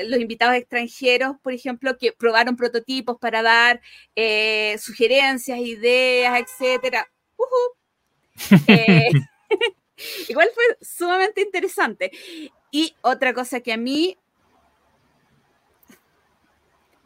los 0.06 0.20
invitados 0.20 0.56
extranjeros, 0.56 1.38
por 1.42 1.54
ejemplo, 1.54 1.98
que 1.98 2.12
probaron 2.12 2.56
prototipos 2.56 3.18
para 3.20 3.42
dar 3.42 3.82
eh, 4.16 4.78
sugerencias, 4.80 5.60
ideas, 5.60 6.40
etcétera. 6.40 7.08
Eh, 8.68 9.10
igual 10.30 10.48
fue 10.54 10.64
sumamente 10.80 11.42
interesante. 11.42 12.10
Y 12.72 12.96
otra 13.02 13.34
cosa 13.34 13.60
que 13.60 13.74
a 13.74 13.78
mí, 13.78 14.18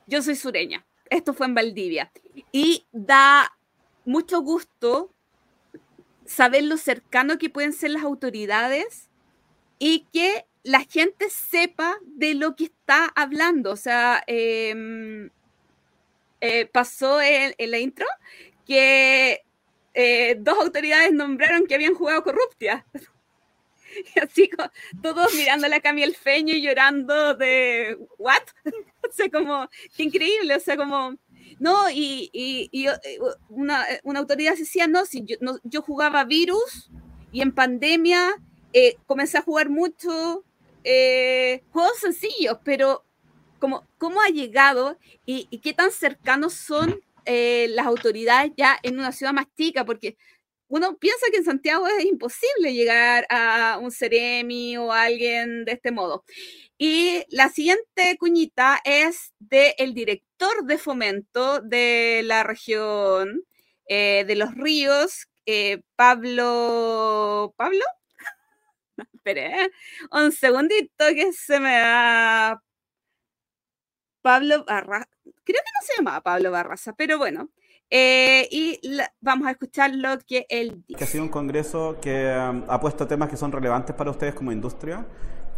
yo 0.05 0.21
soy 0.21 0.35
sureña, 0.35 0.85
esto 1.09 1.33
fue 1.33 1.47
en 1.47 1.55
Valdivia, 1.55 2.11
y 2.51 2.85
da 2.91 3.51
mucho 4.05 4.41
gusto 4.41 5.11
saber 6.25 6.63
lo 6.65 6.77
cercano 6.77 7.37
que 7.37 7.49
pueden 7.49 7.73
ser 7.73 7.91
las 7.91 8.03
autoridades 8.03 9.09
y 9.79 10.07
que 10.13 10.45
la 10.63 10.85
gente 10.85 11.29
sepa 11.29 11.97
de 12.05 12.35
lo 12.35 12.55
que 12.55 12.65
está 12.65 13.11
hablando. 13.15 13.71
O 13.71 13.75
sea, 13.75 14.23
em, 14.27 15.29
eh, 16.41 16.65
pasó 16.65 17.21
en, 17.21 17.53
la 17.57 17.79
intro 17.79 18.05
que 18.65 19.41
eh, 19.93 20.35
dos 20.39 20.57
autoridades 20.59 21.13
nombraron 21.13 21.67
que 21.67 21.75
habían 21.75 21.95
jugado 21.95 22.23
Corruptia. 22.23 22.85
Y 24.15 24.19
así 24.19 24.49
todos 25.03 25.35
mirando 25.35 25.67
a 25.67 25.79
Cami 25.79 26.01
el 26.01 26.15
Feño 26.15 26.55
y 26.55 26.63
llorando 26.63 27.35
de 27.35 27.95
¿what? 28.17 28.41
o 29.07 29.11
sea, 29.11 29.29
como, 29.29 29.69
qué 29.95 30.01
increíble, 30.01 30.55
o 30.55 30.59
sea, 30.59 30.75
como, 30.77 31.15
no, 31.59 31.91
y, 31.91 32.27
y, 32.33 32.87
eh, 32.87 33.19
una, 33.49 33.85
autoridad 34.15 34.55
decía, 34.57 34.87
no, 34.87 35.05
si 35.05 35.23
yo, 35.23 35.35
no, 35.41 35.59
yo 35.63 35.83
jugaba 35.83 36.23
virus 36.23 36.89
y 37.31 37.41
en 37.41 37.53
pandemia 37.53 38.33
comencé 39.05 39.37
a 39.37 39.43
jugar 39.43 39.69
mucho 39.69 40.43
eh, 40.83 41.63
juegos 41.71 41.99
sencillos, 41.99 42.57
pero 42.63 43.05
¿cómo 43.59 44.21
ha 44.21 44.29
llegado 44.29 44.97
y, 45.25 45.45
qué 45.59 45.73
tan 45.73 45.91
cercanos 45.91 46.53
son 46.53 47.01
eh, 47.25 47.67
las 47.69 47.85
autoridades 47.85 48.51
ya 48.57 48.77
en 48.83 48.99
una 48.99 49.11
ciudad 49.11 49.33
más 49.33 49.47
chica? 49.55 49.85
Porque 49.85 50.17
uno 50.67 50.97
piensa 50.97 51.27
que 51.31 51.37
en 51.37 51.45
Santiago 51.45 51.87
es 51.87 52.05
imposible 52.05 52.73
llegar 52.73 53.25
a 53.29 53.79
un 53.81 53.91
Ceremi 53.91 54.77
o 54.77 54.91
a 54.91 55.03
alguien 55.03 55.65
de 55.65 55.73
este 55.73 55.91
modo. 55.91 56.25
Y 56.77 57.23
la 57.29 57.49
siguiente 57.49 58.17
cuñita 58.19 58.81
es 58.83 59.33
del 59.39 59.93
director 59.93 60.65
de 60.65 60.77
fomento 60.77 61.61
de 61.61 62.21
la 62.25 62.43
región 62.43 63.43
eh, 63.87 64.25
de 64.27 64.35
los 64.35 64.53
ríos, 64.55 65.27
Pablo. 65.95 67.53
¿Pablo? 67.57 67.85
Espere, 69.25 69.71
un 70.11 70.33
segundito 70.33 71.05
que 71.15 71.31
se 71.31 71.57
me 71.57 71.77
da. 71.79 72.61
Pablo 74.21 74.65
Barraza. 74.65 75.07
Creo 75.23 75.61
que 75.63 75.71
no 75.73 75.85
se 75.85 75.93
llamaba 75.95 76.21
Pablo 76.21 76.51
Barraza, 76.51 76.93
pero 76.93 77.17
bueno. 77.17 77.49
Eh, 77.89 78.49
y 78.51 78.81
vamos 79.21 79.47
a 79.47 79.51
escuchar 79.51 79.95
lo 79.95 80.17
que 80.19 80.45
él 80.49 80.83
dice. 80.87 80.97
Que 80.97 81.03
ha 81.05 81.07
sido 81.07 81.23
un 81.23 81.29
congreso 81.29 81.97
que 82.01 82.35
um, 82.35 82.65
ha 82.67 82.81
puesto 82.81 83.07
temas 83.07 83.29
que 83.29 83.37
son 83.37 83.53
relevantes 83.53 83.95
para 83.95 84.11
ustedes 84.11 84.33
como 84.33 84.51
industria 84.51 85.05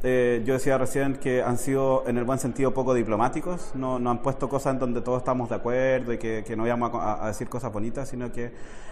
eh, 0.07 0.43
yo 0.45 0.53
decía 0.53 0.77
recién 0.77 1.15
que 1.15 1.41
han 1.41 1.57
sido, 1.57 2.03
en 2.05 2.19
el 2.19 2.25
buen 2.25 2.37
sentido, 2.37 2.75
poco 2.75 2.93
diplomáticos, 2.93 3.71
no, 3.73 3.97
no 3.97 4.11
han 4.11 4.21
puesto 4.21 4.47
cosas 4.47 4.73
en 4.73 4.79
donde 4.79 5.01
todos 5.01 5.17
estamos 5.17 5.49
de 5.49 5.55
acuerdo 5.55 6.13
y 6.13 6.19
que, 6.19 6.43
que 6.45 6.55
no 6.55 6.67
íbamos 6.67 6.91
a, 6.93 7.25
decir 7.25 7.49
cosas 7.49 7.73
bonitas, 7.73 8.07
sino 8.07 8.31
que 8.31 8.51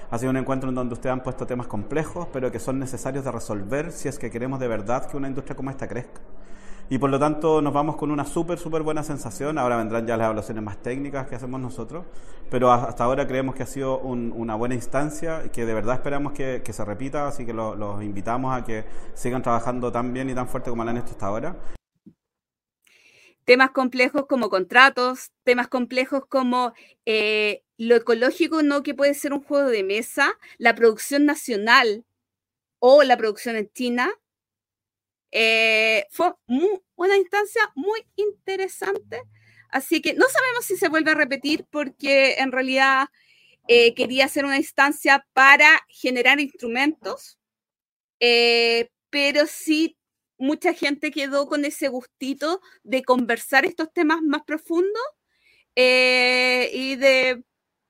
ha 0.10 0.18
sido 0.18 0.32
un 0.32 0.38
encuentro 0.38 0.70
en 0.70 0.76
donde 0.76 0.94
ustedes 0.94 1.14
han 1.14 1.22
puesto 1.22 1.46
temas 1.46 1.68
complejos, 1.68 2.28
pero 2.34 2.52
que 2.52 2.58
son 2.58 2.80
necesarios 2.80 3.24
de 3.24 3.32
resolver 3.32 3.92
si 3.92 4.08
es 4.08 4.18
que 4.18 4.32
queremos 4.32 4.60
de 4.60 4.68
verdad 4.68 5.06
que 5.06 5.16
una 5.16 5.28
industria 5.28 5.56
como 5.56 5.70
esta 5.70 5.88
crezca 5.88 6.20
y 6.90 6.98
por 6.98 7.10
lo 7.10 7.20
tanto 7.20 7.62
nos 7.62 7.74
vamos 7.74 7.96
con 7.96 8.12
una 8.12 8.26
súper, 8.26 8.60
súper 8.60 8.82
buena 8.82 9.04
sensación. 9.04 9.58
Ahora 9.58 9.78
vendrán 9.78 10.06
ya 10.06 10.18
las 10.18 10.26
evaluaciones 10.26 10.64
más 10.64 10.82
técnicas 10.82 11.28
que 11.28 11.36
hacemos 11.36 11.60
nosotros, 11.60 12.06
pero 12.50 12.72
hasta 12.72 13.04
ahora 13.04 13.28
creemos 13.28 13.56
que 13.56 13.64
ha 13.64 13.68
sido 13.68 14.00
una 14.00 14.56
buena 14.56 14.76
instancia 14.76 15.44
y 15.46 15.50
que 15.50 15.66
de 15.66 15.74
verdad 15.74 15.96
esperamos 15.96 16.34
que, 16.34 16.62
se 16.64 16.86
repita, 16.86 17.28
así 17.28 17.46
que 17.46 17.54
los 17.54 18.04
invitamos 18.04 18.56
a 18.56 18.64
que 18.64 18.86
sigan 19.14 19.42
trabajando 19.42 19.92
tan 19.92 20.14
bien 20.14 20.30
y 20.30 20.36
tan 20.36 20.48
fuerte 20.48 20.70
como 20.70 20.84
lo 20.84 20.90
han 20.90 20.98
hecho 20.98 21.12
hasta 21.12 21.26
ahora. 21.26 21.56
Temas 23.46 23.72
complejos 23.72 24.26
como 24.28 24.50
contratos, 24.50 25.32
temas 25.44 25.68
complejos 25.68 26.26
como 26.28 26.74
eh, 27.06 27.64
lo 27.78 27.96
ecológico, 27.96 28.64
no 28.64 28.84
que 28.84 28.94
puede 28.94 29.14
ser 29.14 29.34
un 29.34 29.44
juego 29.44 29.70
de 29.70 29.84
mesa, 29.84 30.38
la 30.58 30.76
producción 30.76 31.26
nacional 31.26 32.06
o 32.80 33.04
la 33.04 33.18
producción 33.18 33.56
en 33.56 33.70
China, 33.74 34.12
eh, 35.36 36.06
fue 36.12 36.32
una 36.96 37.18
instancia 37.18 37.72
muy 37.74 38.06
interesante. 38.16 39.24
Así 39.70 40.00
que 40.00 40.14
no 40.14 40.28
sabemos 40.30 40.66
si 40.66 40.78
se 40.78 40.90
vuelve 40.90 41.12
a 41.12 41.16
repetir 41.16 41.66
porque 41.72 42.36
en 42.36 42.52
realidad 42.52 43.08
eh, 43.68 43.96
quería 43.96 44.26
hacer 44.26 44.46
una 44.46 44.58
instancia 44.58 45.26
para 45.34 45.68
generar 45.90 46.40
instrumentos, 46.40 47.40
eh, 48.20 48.92
pero 49.10 49.48
sí 49.48 49.98
mucha 50.38 50.74
gente 50.74 51.10
quedó 51.10 51.48
con 51.48 51.66
ese 51.66 51.88
gustito 51.88 52.62
de 52.84 53.04
conversar 53.04 53.66
estos 53.66 53.92
temas 53.92 54.22
más 54.22 54.44
profundos 54.44 55.02
y 55.76 56.96
de 56.98 57.44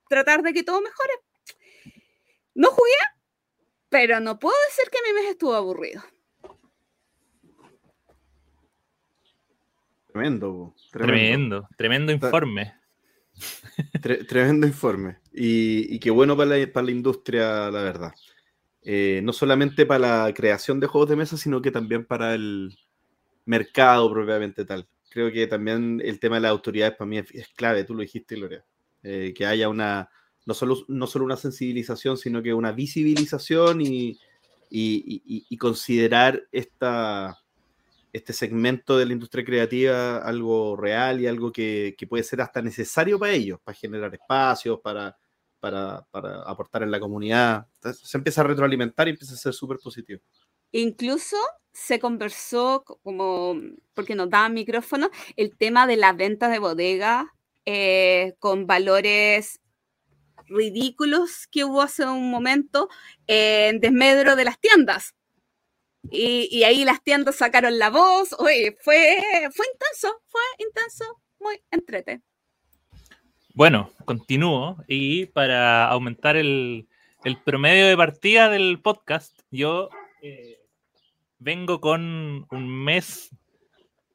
tratar 0.07 0.43
de 0.43 0.53
que 0.53 0.63
todo 0.63 0.79
mejore. 0.79 1.13
No 2.55 2.69
jugué, 2.69 2.93
pero 3.89 4.21
no 4.21 4.39
puedo 4.39 4.55
decir 4.69 4.89
que 4.89 5.00
mi 5.05 5.19
mes 5.19 5.31
estuvo 5.31 5.55
aburrido. 5.55 6.03
Tremendo, 10.13 10.75
tremendo. 10.91 11.67
Tremendo, 11.75 12.12
informe. 12.12 12.75
tremendo 14.29 14.67
informe. 14.67 15.17
Y, 15.34 15.98
qué 15.98 16.12
bueno 16.12 16.38
para 16.38 16.55
la, 16.55 16.72
para 16.72 16.86
la 16.86 16.91
industria, 16.91 17.72
la 17.72 17.82
verdad. 17.82 18.13
Eh, 18.84 19.22
no 19.24 19.34
solamente 19.34 19.88
para 19.88 20.25
la 20.27 20.34
creación 20.36 20.79
de 20.79 20.86
juegos 20.86 21.10
de 21.10 21.15
mesa, 21.15 21.36
sino 21.36 21.63
que 21.63 21.72
también 21.72 22.05
para 22.05 22.36
el 22.36 22.77
mercado 23.46 24.12
propiamente 24.13 24.65
tal. 24.65 24.88
Creo 25.10 25.32
que 25.32 25.48
también 25.48 26.00
el 26.05 26.20
tema 26.20 26.36
de 26.36 26.41
las 26.41 26.51
autoridades 26.51 26.96
para 26.96 27.10
mí 27.10 27.17
es, 27.17 27.48
clave, 27.55 27.84
tú 27.84 27.96
lo 27.96 28.01
dijiste, 28.01 28.36
Gloria. 28.36 28.63
Eh, 29.01 29.34
que 29.36 29.48
haya 29.48 29.67
una, 29.67 30.12
no 30.46 30.53
solo, 30.53 30.77
no 30.89 31.08
solo 31.08 31.25
una 31.25 31.38
sensibilización, 31.38 32.17
sino 32.17 32.43
que 32.43 32.53
una 32.53 32.72
visibilización 32.72 33.82
y, 33.82 34.20
y 34.70 35.58
considerar 35.58 36.43
esta, 36.51 37.42
este 38.13 38.32
segmento 38.32 38.98
de 38.98 39.08
la 39.08 39.13
industria 39.13 39.43
creativa 39.43 40.20
algo 40.20 40.77
real 40.77 41.20
y 41.20 41.27
algo 41.27 41.51
que, 41.51 41.96
puede 42.08 42.24
ser 42.24 42.41
hasta 42.41 42.62
necesario 42.62 43.17
para 43.17 43.34
ellos, 43.34 43.60
para 43.63 43.75
generar 43.75 44.13
espacios, 44.13 44.79
para, 44.82 45.17
para, 45.60 46.05
aportar 46.46 46.84
en 46.84 46.91
la 46.91 47.00
comunidad. 47.00 47.65
se 47.82 48.17
empieza 48.17 48.41
a 48.41 48.46
retroalimentar 48.46 49.08
y 49.08 49.12
empieza 49.12 49.34
a 49.34 49.38
ser 49.38 49.53
súper 49.53 49.79
positivo. 49.79 50.22
Incluso 50.72 51.38
se 51.72 52.00
conversó, 52.00 52.84
como 52.84 53.55
porque 53.96 54.13
nos 54.13 54.29
daban 54.29 54.53
micrófono, 54.53 55.10
el 55.36 55.58
tema 55.58 55.88
de 55.88 55.98
la 55.98 56.13
venta 56.13 56.50
de 56.50 56.60
bodega 56.60 57.34
eh, 57.65 58.36
con 58.38 58.67
valores 58.67 59.60
ridículos 60.46 61.48
que 61.50 61.63
hubo 61.63 61.82
hace 61.82 62.05
un 62.05 62.29
momento 62.29 62.89
en 63.25 63.79
desmedro 63.79 64.36
de 64.36 64.46
las 64.46 64.60
tiendas. 64.60 65.15
Y, 66.12 66.63
ahí 66.63 66.86
las 66.86 67.01
tiendas 67.03 67.36
sacaron 67.36 67.79
la 67.79 67.89
voz. 67.89 68.33
Oye, 68.39 68.77
fue, 68.81 69.17
fue 69.53 69.65
intenso, 69.74 70.22
fue 70.27 70.41
intenso, 70.60 71.22
muy 71.39 71.60
entrete. 71.72 72.22
Bueno, 73.55 73.91
continúo 74.05 74.77
y 74.88 75.27
para 75.27 75.88
aumentar 75.88 76.36
el, 76.36 76.88
promedio 77.45 77.88
de 77.88 77.95
partida 77.95 78.50
del 78.50 78.81
podcast, 78.81 79.39
yo 79.50 79.89
eh, 80.22 80.60
vengo 81.39 81.79
con 81.79 82.45
un 82.50 82.83
mes 82.83 83.29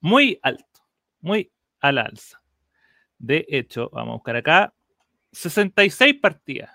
muy 0.01 0.39
alto, 0.43 0.81
muy 1.21 1.51
a 1.81 1.93
la 1.93 2.03
alza. 2.03 2.43
De 3.19 3.47
hecho, 3.49 3.91
vamos 3.93 4.13
a 4.13 4.17
buscar 4.17 4.37
acá 4.37 4.75
66 5.33 6.15
partidas. 6.21 6.71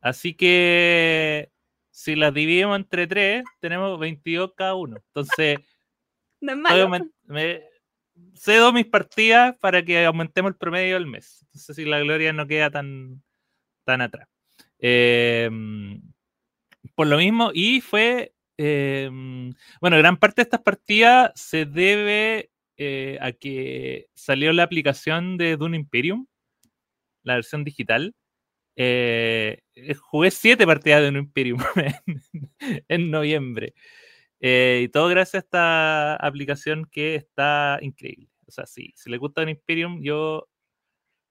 Así 0.00 0.34
que 0.34 1.51
si 1.92 2.16
las 2.16 2.32
dividimos 2.32 2.76
entre 2.76 3.06
3, 3.06 3.44
tenemos 3.60 4.00
22 4.00 4.54
cada 4.56 4.74
uno. 4.74 4.96
Entonces, 4.96 5.58
me, 7.28 7.62
cedo 8.34 8.72
mis 8.72 8.86
partidas 8.86 9.56
para 9.58 9.84
que 9.84 10.04
aumentemos 10.04 10.50
el 10.50 10.56
promedio 10.56 10.94
del 10.94 11.06
mes. 11.06 11.42
Entonces, 11.42 11.76
si 11.76 11.84
la 11.84 12.00
gloria 12.00 12.32
no 12.32 12.46
queda 12.46 12.70
tan, 12.70 13.22
tan 13.84 14.00
atrás. 14.00 14.26
Em, 14.78 16.02
por 16.94 17.06
lo 17.06 17.18
mismo, 17.18 17.50
y 17.54 17.80
fue. 17.80 18.34
Em, 18.56 19.52
bueno, 19.80 19.96
gran 19.98 20.16
parte 20.16 20.42
de 20.42 20.44
estas 20.44 20.60
partidas 20.62 21.32
se 21.34 21.64
debe 21.64 22.50
eh, 22.76 23.18
a 23.20 23.32
que 23.32 24.08
salió 24.14 24.52
la 24.52 24.62
aplicación 24.62 25.36
de 25.36 25.56
Dune 25.56 25.76
Imperium, 25.76 26.26
la 27.22 27.34
versión 27.34 27.64
digital. 27.64 28.14
Eh, 28.76 29.62
jugué 30.00 30.30
siete 30.30 30.66
partidas 30.66 31.00
de 31.00 31.06
Dune 31.06 31.18
Imperium 31.20 31.60
en, 32.88 33.10
noviembre. 33.10 33.74
Eh, 34.40 34.82
y 34.84 34.88
todo 34.88 35.08
gracias 35.08 35.34
a 35.34 35.44
esta 35.44 36.16
aplicación 36.16 36.86
que 36.90 37.14
está 37.14 37.78
increíble. 37.82 38.28
O 38.46 38.50
sea, 38.50 38.66
sí, 38.66 38.92
si 38.96 39.10
le 39.10 39.18
gusta 39.18 39.42
Dune 39.42 39.52
Imperium, 39.52 40.02
yo 40.02 40.48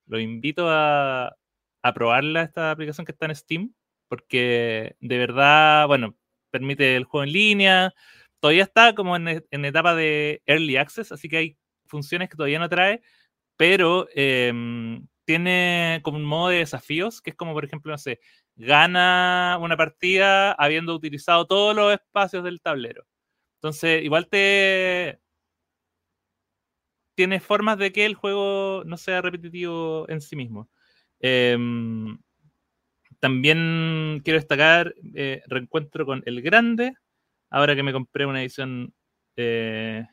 lo 0.08 0.20
invito 0.20 0.70
a, 0.70 1.36
a 1.84 1.94
probarla, 1.94 2.44
esta 2.44 2.72
aplicación 2.72 3.06
que 3.06 3.12
está 3.12 3.26
en 3.26 3.36
Steam, 3.36 3.74
porque 4.08 4.96
de 5.00 5.18
verdad, 5.18 5.88
bueno, 5.88 6.18
permite 6.52 6.96
el 6.96 7.06
juego 7.06 7.24
en 7.24 7.34
línea, 7.34 7.94
todavía 8.40 8.64
está 8.64 8.94
como 8.94 9.16
en, 9.16 9.42
etapa 9.52 9.96
de 9.96 10.42
early 10.46 10.78
access, 10.78 11.12
así 11.12 11.30
que 11.30 11.38
hay 11.38 11.58
funciones 11.86 12.30
que 12.30 12.36
todavía 12.36 12.60
no 12.60 12.70
trae, 12.70 13.02
pero 13.58 14.08
em, 14.14 15.08
tiene 15.32 16.02
como 16.04 16.18
un 16.18 16.26
modo 16.26 16.50
de 16.50 16.58
desafíos, 16.58 17.22
que 17.22 17.30
es 17.30 17.38
como, 17.38 17.54
por 17.54 17.64
ejemplo, 17.64 17.90
no 17.90 17.98
sé, 17.98 18.20
gana 18.58 19.58
una 19.62 19.78
partida 19.78 20.52
habiendo 20.52 20.94
utilizado 20.94 21.48
todos 21.48 21.74
los 21.74 21.94
espacios 21.94 22.44
del 22.44 22.60
tablero. 22.60 23.08
Entonces, 23.56 24.04
igual 24.04 24.28
te... 24.28 25.22
Tiene 27.16 27.40
formas 27.40 27.78
de 27.78 27.94
que 27.94 28.06
el 28.06 28.16
juego 28.16 28.84
no 28.86 28.98
sea 28.98 29.22
repetitivo 29.22 30.06
en 30.10 30.20
sí 30.20 30.36
mismo. 30.36 30.70
Em, 31.22 32.20
también 33.22 34.22
quiero 34.26 34.38
destacar 34.38 34.94
eh, 35.16 35.44
reencuentro 35.48 36.06
con 36.06 36.24
El 36.26 36.42
Grande, 36.42 36.94
ahora 37.50 37.74
que 37.74 37.84
me 37.84 37.94
compré 37.94 38.26
una 38.26 38.42
edición 38.42 38.94
eh, 39.38 40.06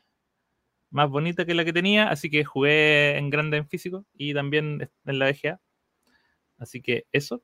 más 0.91 1.09
bonita 1.09 1.45
que 1.45 1.53
la 1.53 1.65
que 1.65 1.73
tenía, 1.73 2.09
así 2.09 2.29
que 2.29 2.43
jugué 2.43 3.17
en 3.17 3.29
grande 3.29 3.57
en 3.57 3.67
físico 3.67 4.05
y 4.13 4.33
también 4.33 4.89
en 5.05 5.19
la 5.19 5.29
VGA. 5.29 5.59
Así 6.57 6.81
que 6.81 7.05
eso. 7.11 7.43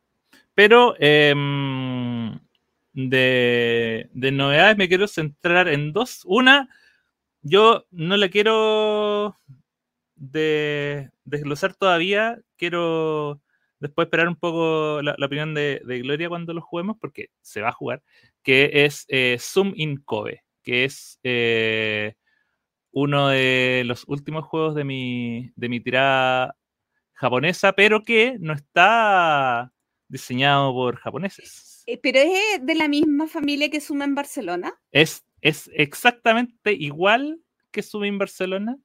Pero 0.53 0.95
em, 0.99 2.39
de, 2.93 4.09
novedades 4.13 4.77
me 4.77 4.87
quiero 4.87 5.07
centrar 5.07 5.67
en 5.67 5.93
dos. 5.93 6.21
Una, 6.25 6.69
yo 7.41 7.85
no 7.91 8.17
la 8.17 8.29
quiero 8.29 9.37
desglosar 10.15 11.75
todavía. 11.75 12.39
Quiero 12.57 13.41
después 13.79 14.07
esperar 14.07 14.27
un 14.27 14.35
poco 14.35 15.01
la, 15.01 15.15
opinión 15.25 15.53
de, 15.53 15.81
Gloria 16.03 16.29
cuando 16.29 16.53
lo 16.53 16.61
juguemos, 16.61 16.97
porque 16.99 17.29
se 17.41 17.61
va 17.61 17.69
a 17.69 17.73
jugar 17.73 18.01
que 18.43 18.85
es 18.85 19.05
eh, 19.09 19.37
Zoom 19.39 19.73
in 19.75 19.97
Kobe, 19.97 20.43
que 20.61 20.85
es 20.85 21.19
eh, 21.23 22.13
uno 22.95 23.27
de 23.27 23.83
los 23.85 24.05
últimos 24.07 24.45
juegos 24.45 24.73
de 24.73 24.85
mi, 24.85 25.51
de 25.57 25.67
mi 25.67 25.81
tirada 25.81 26.57
japonesa, 27.11 27.73
pero 27.73 28.03
que 28.03 28.37
no 28.39 28.53
está 28.53 29.73
diseñado 30.07 30.71
por 30.73 30.95
japoneses. 30.95 31.83
Eh, 31.87 31.99
¿Pero 32.01 32.19
es 32.19 32.65
de 32.65 32.73
la 32.73 32.87
misma 32.87 33.27
familia 33.27 33.69
que 33.69 33.81
Zoom 33.81 34.01
en 34.01 34.15
Barcelona? 34.15 34.73
Es, 34.91 35.25
es 35.41 35.69
exactamente 35.73 36.71
igual 36.71 37.41
que 37.71 37.83
Zoom 37.83 38.05
en 38.05 38.17
Barcelona, 38.17 38.77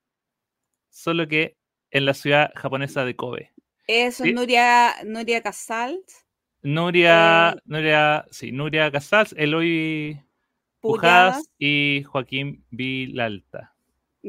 solo 0.88 1.28
que 1.28 1.56
en 1.92 2.04
la 2.04 2.14
ciudad 2.14 2.50
japonesa 2.56 3.04
de 3.04 3.14
Kobe. 3.14 3.52
Eso, 3.86 4.24
es 4.24 4.34
Nuria, 4.34 4.92
Nuria 5.04 5.40
Casals. 5.40 6.26
Nuria, 6.62 7.50
eh, 7.50 7.60
Nuria, 7.64 8.26
sí, 8.32 8.50
Nuria 8.50 8.90
Casals, 8.90 9.36
Eloy 9.38 10.20
Pujadas 10.80 11.48
y 11.60 12.02
Joaquín 12.08 12.66
Vilalta. 12.70 13.76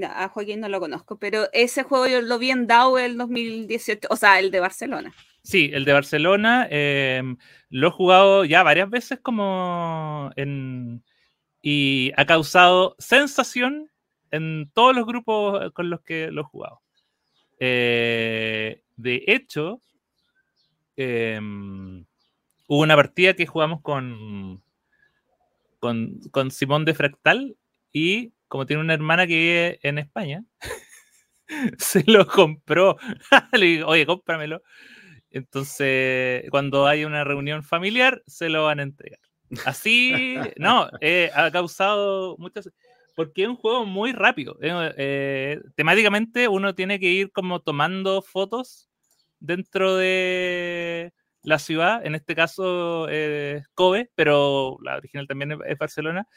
A 0.04 0.30
Joaquín 0.30 0.60
no 0.60 0.70
lo 0.70 0.80
conozco, 0.80 1.18
pero 1.18 1.48
ese 1.54 1.84
juego 1.84 2.08
yo 2.08 2.22
lo 2.22 2.40
vi 2.40 2.52
en 2.52 2.68
DAO 2.68 2.98
el 2.98 3.18
2018, 3.18 4.08
o 4.10 4.16
sea, 4.16 4.40
el 4.40 4.52
de 4.52 4.60
Barcelona. 4.60 5.14
Sí, 5.44 5.72
el 5.74 5.86
de 5.86 5.94
Barcelona 5.94 6.68
em, 6.70 7.38
lo 7.70 7.88
he 7.88 7.92
jugado 7.92 8.46
ya 8.46 8.64
varias 8.64 8.90
veces 8.90 9.20
como 9.20 10.32
y 11.64 12.12
ha 12.18 12.26
causado 12.26 12.96
sensación 13.00 13.90
en 14.32 14.72
todos 14.74 14.96
los 14.96 15.06
grupos 15.06 15.72
con 15.74 15.90
los 15.90 16.02
que 16.02 16.32
lo 16.32 16.42
he 16.42 16.46
jugado. 16.46 16.82
Eh, 17.60 18.82
de 18.98 19.24
hecho, 19.28 19.80
eh, 20.96 21.40
Hubo 22.72 22.84
una 22.84 22.96
partida 22.96 23.34
que 23.34 23.46
jugamos 23.46 23.82
con, 23.82 24.64
con, 25.82 26.52
Simón 26.52 26.86
de 26.86 26.94
Fractal 26.94 27.58
y 27.92 28.32
como 28.52 28.66
tiene 28.66 28.82
una 28.82 28.94
hermana 28.94 29.26
que 29.26 29.34
vive 29.34 29.80
en 29.82 29.98
España, 29.98 30.44
se 31.78 32.04
lo 32.06 32.28
compró. 32.28 32.98
Le 33.54 33.66
digo, 33.66 33.88
oye, 33.88 34.06
cómpramelo. 34.06 34.62
Entonces, 35.30 36.44
cuando 36.52 36.86
hay 36.86 37.06
una 37.06 37.24
reunión 37.24 37.64
familiar, 37.64 38.22
se 38.28 38.50
lo 38.50 38.66
van 38.66 38.82
a 38.82 38.84
entregar. 38.84 39.22
Así, 39.66 40.36
no, 40.58 40.90
eh, 41.00 41.32
ha 41.34 41.50
causado 41.50 42.36
muchas... 42.40 42.70
Porque 43.16 43.44
es 43.44 43.48
un 43.48 43.56
juego 43.56 43.86
muy 43.86 44.12
rápido. 44.12 44.58
Eh, 44.62 44.94
eh, 44.98 45.62
temáticamente 45.76 46.50
uno 46.50 46.76
tiene 46.76 47.00
que 47.00 47.08
ir 47.08 47.32
como 47.32 47.62
tomando 47.62 48.22
fotos 48.22 48.90
dentro 49.40 49.96
de, 49.96 51.14
la 51.44 51.58
ciudad, 51.58 52.06
en 52.06 52.16
este 52.16 52.36
caso 52.36 53.08
es 53.10 53.68
Kobe, 53.74 54.12
pero 54.16 54.78
la 54.84 54.98
original 54.98 55.28
también 55.28 55.58
es, 55.66 55.78
Barcelona, 55.78 56.28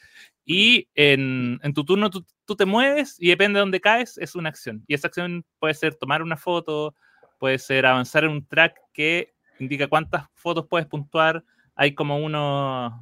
y 0.44 0.88
en, 0.94 1.60
tu 1.74 1.84
turno 1.84 2.10
tú, 2.10 2.24
te 2.56 2.64
mueves 2.64 3.16
y 3.18 3.28
depende 3.28 3.58
de 3.58 3.60
dónde 3.60 3.80
caes, 3.80 4.16
es 4.18 4.34
una 4.34 4.48
acción. 4.48 4.82
Y 4.86 4.94
esa 4.94 5.08
acción 5.08 5.44
puede 5.58 5.74
ser 5.74 5.94
tomar 5.94 6.22
una 6.22 6.36
foto, 6.36 6.94
puede 7.38 7.58
ser 7.58 7.86
avanzar 7.86 8.24
en 8.24 8.30
un 8.30 8.46
track 8.46 8.78
que 8.92 9.34
indica 9.58 9.88
cuántas 9.88 10.26
fotos 10.34 10.66
puedes 10.68 10.86
puntuar, 10.86 11.44
hay 11.74 11.94
como 11.94 12.18
unos 12.18 12.94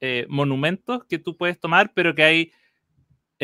eh, 0.00 0.26
monumentos 0.28 1.04
que 1.06 1.18
tú 1.18 1.36
puedes 1.36 1.58
tomar, 1.58 1.92
pero 1.94 2.14
que 2.14 2.24
hay... 2.24 2.52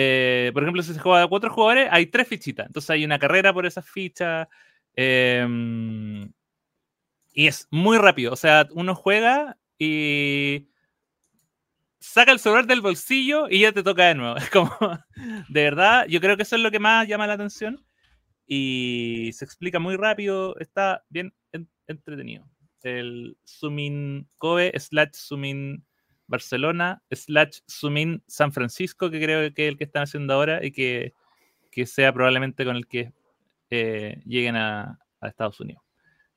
Eh, 0.00 0.50
por 0.54 0.62
ejemplo, 0.62 0.82
si 0.82 0.94
se 0.94 1.00
juega 1.00 1.22
de 1.22 1.28
cuatro 1.28 1.50
jugadores, 1.50 1.88
hay 1.90 2.06
tres 2.06 2.28
fichitas. 2.28 2.66
Entonces 2.66 2.90
hay 2.90 3.04
una 3.04 3.18
carrera 3.18 3.52
por 3.52 3.66
esas 3.66 3.88
fichas. 3.88 4.46
Eh, 4.94 5.44
y 7.38 7.46
es 7.46 7.68
muy 7.70 7.98
rápido. 7.98 8.32
O 8.32 8.36
sea, 8.36 8.66
uno 8.72 8.96
juega 8.96 9.56
y 9.78 10.66
saca 12.00 12.32
el 12.32 12.40
celular 12.40 12.66
del 12.66 12.80
bolsillo 12.80 13.48
y 13.48 13.60
ya 13.60 13.70
te 13.70 13.84
toca 13.84 14.06
de 14.06 14.16
nuevo. 14.16 14.36
Es 14.38 14.50
como, 14.50 14.76
de 15.48 15.62
verdad, 15.62 16.06
yo 16.08 16.20
creo 16.20 16.36
que 16.36 16.42
eso 16.42 16.56
es 16.56 16.62
lo 16.62 16.72
que 16.72 16.80
más 16.80 17.06
llama 17.06 17.28
la 17.28 17.34
atención. 17.34 17.84
Y 18.44 19.30
se 19.34 19.44
explica 19.44 19.78
muy 19.78 19.94
rápido, 19.94 20.58
está 20.58 21.04
bien 21.10 21.32
entretenido. 21.86 22.44
El 22.82 23.38
Sumin 23.44 24.28
Kobe 24.38 24.72
slash 24.76 25.12
Sumin 25.12 25.86
Barcelona 26.26 27.04
slash 27.08 27.60
Sumin 27.68 28.20
San 28.26 28.50
Francisco, 28.52 29.12
que 29.12 29.20
creo 29.20 29.54
que 29.54 29.66
es 29.66 29.68
el 29.68 29.78
que 29.78 29.84
están 29.84 30.02
haciendo 30.02 30.34
ahora 30.34 30.64
y 30.66 30.72
que, 30.72 31.12
sea 31.86 32.12
probablemente 32.12 32.64
con 32.64 32.74
el 32.74 32.88
que 32.88 33.12
eh, 33.70 34.20
lleguen 34.26 34.56
a 34.56 34.98
Estados 35.22 35.60
Unidos 35.60 35.87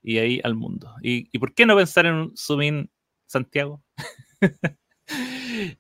y 0.04 0.18
ahí 0.18 0.42
al 0.44 0.56
mundo. 0.56 0.94
¿Y, 1.02 1.38
por 1.40 1.54
qué 1.54 1.66
no 1.66 1.76
pensar 1.76 2.06
en 2.06 2.14
un 2.16 2.38
Zoom 2.38 2.88
Santiago? 3.28 3.84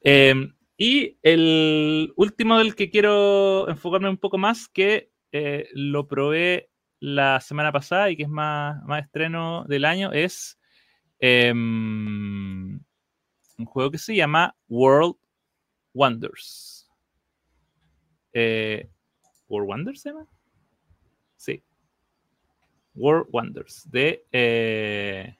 Em, 0.01 0.53
y 0.77 1.17
el 1.23 2.11
último 2.17 2.57
del 2.57 2.75
que 2.75 2.89
quiero 2.89 3.69
enfocarme 3.69 4.09
un 4.09 4.17
poco 4.17 4.37
más, 4.37 4.67
que 4.67 5.11
eh, 5.31 5.69
lo 5.73 6.07
probé 6.07 6.69
la 6.99 7.39
semana 7.39 7.71
pasada 7.71 8.09
y 8.09 8.17
que 8.17 8.23
es 8.23 8.29
más, 8.29 8.83
más 8.83 9.03
estreno 9.05 9.63
del 9.67 9.85
año 9.85 10.11
es 10.11 10.59
em, 11.19 12.79
un 13.57 13.65
juego 13.65 13.91
que 13.91 13.97
se 13.97 14.15
llama 14.15 14.55
World 14.67 15.15
Wonders. 15.93 16.89
Eh, 18.33 18.89
¿World 19.47 19.69
Wonders 19.69 20.01
se 20.01 20.09
llama? 20.09 20.27
World 22.95 23.27
Wonders. 23.31 23.89
De, 23.89 24.25
eh, 24.31 25.37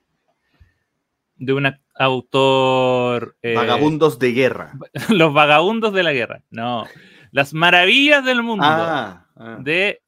de 1.36 1.54
un 1.54 1.74
autor. 1.96 3.36
Eh, 3.42 3.56
vagabundos 3.56 4.20
de 4.20 4.32
guerra. 4.32 4.74
Los 5.10 5.34
vagabundos 5.34 5.94
de 5.94 6.04
la 6.04 6.14
guerra. 6.14 6.44
No. 6.50 6.86
Las 7.32 7.54
maravillas 7.54 8.26
del 8.26 8.44
mundo. 8.44 8.66
Ah, 8.66 9.26
ah. 9.36 9.58
De 9.60 10.02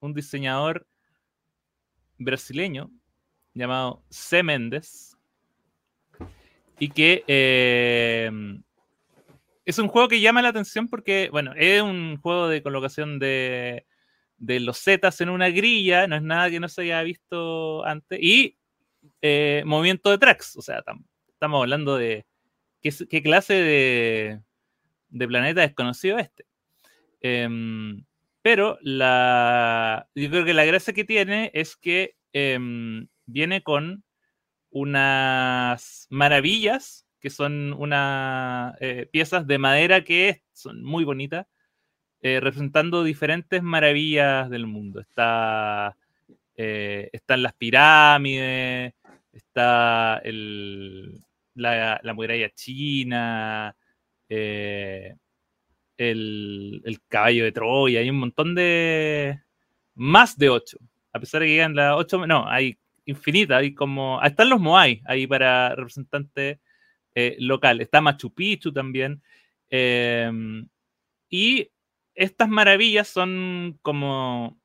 un 0.00 0.14
diseñador 0.14 0.86
brasileño 2.18 2.90
llamado 3.54 4.02
C. 4.10 4.42
Méndez 4.42 5.16
y 6.78 6.88
que 6.88 7.24
eh, 7.28 8.30
es 9.64 9.78
un 9.78 9.88
juego 9.88 10.08
que 10.08 10.20
llama 10.20 10.42
la 10.42 10.48
atención 10.48 10.88
porque, 10.88 11.28
bueno, 11.30 11.52
es 11.56 11.82
un 11.82 12.18
juego 12.20 12.48
de 12.48 12.62
colocación 12.62 13.18
de, 13.18 13.86
los 14.40 14.82
zetas 14.82 15.20
en 15.20 15.28
una 15.28 15.50
grilla, 15.50 16.06
no 16.06 16.16
es 16.16 16.22
nada 16.22 16.50
que 16.50 16.60
no 16.60 16.68
se 16.68 16.82
haya 16.82 17.02
visto 17.02 17.84
antes, 17.84 18.18
y 18.20 18.56
eh, 19.22 19.62
movimiento 19.66 20.10
de 20.10 20.18
tracks, 20.18 20.56
o 20.56 20.62
sea, 20.62 20.82
estamos 21.28 21.62
hablando 21.62 21.96
de 21.96 22.26
qué, 22.82 23.22
clase 23.22 23.54
de, 23.54 24.40
de, 25.08 25.28
planeta 25.28 25.60
desconocido 25.60 26.18
este. 26.18 26.46
Em, 27.20 28.04
pero 28.42 28.78
la, 28.80 30.08
yo 30.14 30.30
creo 30.30 30.44
que 30.44 30.54
la 30.54 30.64
gracia 30.64 30.94
que 30.94 31.04
tiene 31.04 31.50
es 31.54 31.76
que 31.76 32.16
em, 32.32 33.08
viene 33.26 33.62
con 33.62 34.04
unas 34.70 36.06
maravillas, 36.10 37.06
que 37.20 37.30
son 37.30 37.74
unas 37.74 38.74
eh, 38.80 39.06
piezas 39.10 39.46
de 39.46 39.58
madera 39.58 40.04
que 40.04 40.42
son 40.52 40.82
muy 40.82 41.04
bonitas, 41.04 41.46
eh, 42.22 42.40
representando 42.40 43.04
diferentes 43.04 43.62
maravillas 43.62 44.50
del 44.50 44.66
mundo. 44.66 45.00
Está, 45.00 45.96
eh, 46.56 47.08
están 47.12 47.42
las 47.42 47.54
pirámides, 47.54 48.94
está 49.32 50.18
el, 50.24 51.20
la, 51.54 52.00
la, 52.02 52.14
muralla 52.14 52.50
china, 52.50 53.74
el, 56.00 57.00
caballo 57.08 57.44
de 57.44 57.52
Troya, 57.52 58.00
hay 58.00 58.10
un 58.10 58.18
montón 58.18 58.54
de... 58.54 59.40
Más 59.94 60.38
de 60.38 60.48
ocho. 60.48 60.78
A 61.12 61.20
pesar 61.20 61.40
de 61.40 61.46
que 61.46 61.52
llegan 61.52 61.74
las 61.74 61.94
ocho, 61.96 62.26
no, 62.26 62.48
hay 62.48 62.78
infinita, 63.04 63.58
hay 63.58 63.74
como... 63.74 64.20
Están 64.22 64.48
los 64.48 64.60
Moai 64.60 65.02
ahí 65.04 65.26
para 65.26 65.74
representantes 65.74 66.58
eh, 67.14 67.36
local. 67.38 67.80
Está 67.80 68.00
Machu 68.00 68.32
Picchu 68.32 68.72
también. 68.72 69.20
Em, 69.68 70.66
y 71.28 71.68
estas 72.14 72.48
maravillas 72.48 73.08
son 73.08 73.78
como... 73.82 74.60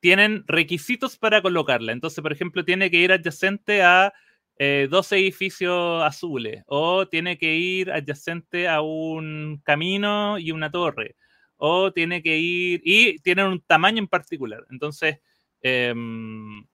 tienen 0.00 0.44
requisitos 0.46 1.16
para 1.18 1.42
colocarla. 1.42 1.92
Entonces, 1.92 2.22
por 2.22 2.32
ejemplo, 2.32 2.64
tiene 2.64 2.90
que 2.90 2.98
ir 2.98 3.12
adyacente 3.12 3.82
a 3.82 4.12
eh, 4.58 4.86
dos 4.88 5.10
edificios 5.12 6.02
azules 6.04 6.62
o 6.68 7.08
tiene 7.08 7.38
que 7.38 7.56
ir 7.56 7.90
adyacente 7.90 8.68
a 8.68 8.82
un 8.82 9.60
camino 9.64 10.38
y 10.38 10.52
una 10.52 10.70
torre 10.70 11.16
o 11.56 11.92
tiene 11.92 12.22
que 12.22 12.38
ir 12.38 12.80
y 12.84 13.18
tienen 13.20 13.46
un 13.46 13.60
tamaño 13.60 13.98
en 13.98 14.08
particular. 14.08 14.64
Entonces, 14.70 15.18
em, 15.62 16.64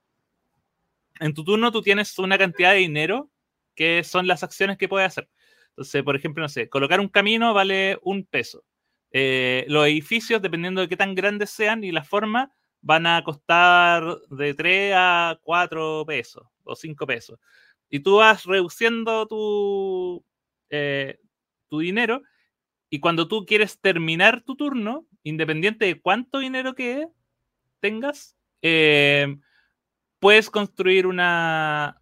en 1.21 1.35
tu 1.35 1.45
turno 1.45 1.71
tú 1.73 1.83
tienes 1.83 2.19
una 2.19 2.37
cantidad 2.39 2.73
de 2.73 2.79
dinero 2.79 3.31
que 3.75 4.05
son 4.05 4.27
las 4.27 4.43
acciones 4.43 4.77
que 4.79 4.89
puedes 4.89 5.09
hacer. 5.09 5.29
Entonces, 5.71 6.03
por 6.03 6.17
ejemplo, 6.17 6.43
no 6.43 6.49
sé, 6.49 6.69
colocar 6.69 7.01
un 7.01 7.09
camino 7.09 7.55
vale 7.55 7.99
un 8.03 8.27
peso. 8.27 8.65
Eh, 9.13 9.65
los 9.69 9.87
edificios, 9.87 10.41
dependiendo 10.41 10.81
de 10.81 10.89
qué 10.89 10.97
tan 10.97 11.15
grandes 11.15 11.51
sean 11.51 11.83
y 11.85 11.93
la 11.93 12.05
forma, 12.05 12.53
van 12.81 13.07
a 13.07 13.23
costar 13.25 14.19
de 14.31 14.55
3 14.55 14.95
a 14.97 15.39
4 15.43 16.05
pesos 16.07 16.47
o 16.65 16.75
5 16.75 17.07
pesos 17.07 17.39
y 17.91 18.01
tú 18.01 18.17
vas 18.17 18.45
reduciendo 18.45 19.27
tu, 19.27 20.25
eh, 20.71 21.19
tu 21.69 21.81
dinero 21.81 22.23
y 22.89 23.01
cuando 23.01 23.29
tú 23.29 23.45
quieres 23.45 23.81
terminar 23.81 24.43
tu 24.43 24.57
turno, 24.57 25.07
independiente 25.25 25.85
de 25.85 26.01
cuánto 26.01 26.39
dinero 26.39 26.75
que 26.75 27.07
tengas, 27.81 28.37
eh, 28.63 29.37
puedes 30.19 30.51
construir 30.51 31.07
una, 31.07 32.01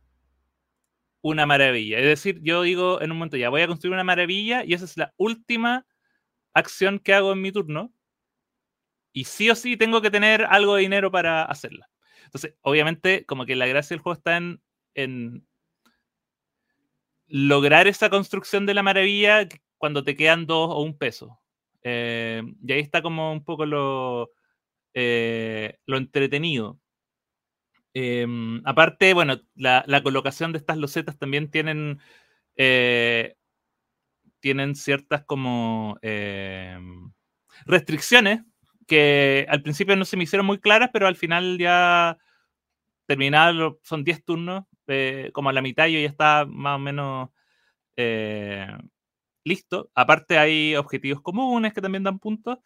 una 1.22 1.46
maravilla. 1.46 1.98
Es 1.98 2.06
decir, 2.06 2.40
yo 2.42 2.62
digo 2.62 3.00
en 3.00 3.10
un 3.10 3.18
momento 3.18 3.36
ya, 3.36 3.48
voy 3.48 3.62
a 3.62 3.66
construir 3.66 3.94
una 3.94 4.04
maravilla 4.04 4.64
y 4.64 4.74
esa 4.74 4.84
es 4.84 4.96
la 4.96 5.12
última 5.16 5.86
acción 6.58 6.98
que 6.98 7.14
hago 7.14 7.32
en 7.32 7.42
mi 7.42 7.52
turno. 7.52 7.92
Y 9.12 9.24
sí 9.24 9.50
o 9.50 9.54
sí 9.54 9.76
tengo 9.76 10.02
que 10.02 10.10
tener 10.10 10.44
algo 10.44 10.76
de 10.76 10.82
dinero 10.82 11.10
para 11.10 11.42
hacerla. 11.44 11.88
Entonces, 12.24 12.54
obviamente, 12.60 13.24
como 13.26 13.46
que 13.46 13.56
la 13.56 13.66
gracia 13.66 13.94
del 13.94 14.02
juego 14.02 14.16
está 14.18 14.36
en, 14.36 14.60
en 14.94 15.46
lograr 17.26 17.86
esa 17.86 18.10
construcción 18.10 18.66
de 18.66 18.74
la 18.74 18.82
maravilla 18.82 19.48
cuando 19.76 20.04
te 20.04 20.16
quedan 20.16 20.46
dos 20.46 20.70
o 20.72 20.82
un 20.82 20.96
peso. 20.96 21.40
Eh, 21.82 22.42
y 22.66 22.72
ahí 22.72 22.80
está 22.80 23.02
como 23.02 23.32
un 23.32 23.44
poco 23.44 23.64
lo, 23.66 24.32
eh, 24.94 25.78
lo 25.86 25.96
entretenido. 25.96 26.80
Em, 27.94 28.62
aparte, 28.64 29.14
bueno, 29.14 29.40
la, 29.54 29.84
colocación 30.02 30.52
de 30.52 30.58
estas 30.58 30.76
losetas 30.76 31.18
también 31.18 31.50
tienen, 31.50 32.00
eh, 32.56 33.36
tienen 34.40 34.74
ciertas 34.74 35.24
como 35.24 35.98
em, 36.02 37.12
restricciones 37.66 38.42
que 38.86 39.46
al 39.48 39.62
principio 39.62 39.96
no 39.96 40.04
se 40.04 40.16
me 40.16 40.24
hicieron 40.24 40.46
muy 40.46 40.58
claras, 40.58 40.90
pero 40.92 41.06
al 41.06 41.16
final 41.16 41.58
ya 41.58 42.18
terminado, 43.06 43.80
son 43.82 44.04
10 44.04 44.24
turnos, 44.24 44.64
eh, 44.86 45.30
como 45.32 45.50
a 45.50 45.52
la 45.52 45.62
mitad 45.62 45.86
yo 45.86 45.98
ya 45.98 46.06
está 46.08 46.46
más 46.46 46.76
o 46.76 46.78
menos 46.78 47.30
eh, 47.96 48.68
listo. 49.44 49.90
Aparte 49.94 50.38
hay 50.38 50.76
objetivos 50.76 51.22
comunes 51.22 51.74
que 51.74 51.80
también 51.82 52.04
dan 52.04 52.18
puntos. 52.18 52.58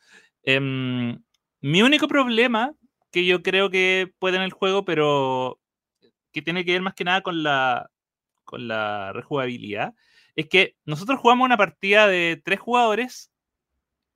Em, 0.42 1.18
mi 1.60 1.82
único 1.82 2.08
problema 2.08 2.74
que 3.10 3.26
yo 3.26 3.42
creo 3.42 3.70
que 3.70 4.12
puede 4.18 4.36
en 4.36 4.42
el 4.42 4.52
juego, 4.52 4.84
pero 4.84 5.60
que 6.32 6.42
tiene 6.42 6.64
que 6.64 6.72
ver 6.72 6.82
más 6.82 6.94
que 6.94 7.04
nada 7.04 7.22
con 7.22 7.42
la, 7.42 7.90
con 8.44 8.68
la 8.68 9.12
rejugabilidad, 9.12 9.94
es 10.36 10.48
que 10.48 10.76
nosotros 10.84 11.20
jugamos 11.20 11.44
una 11.44 11.56
partida 11.56 12.06
de 12.06 12.40
tres 12.44 12.60
jugadores 12.60 13.32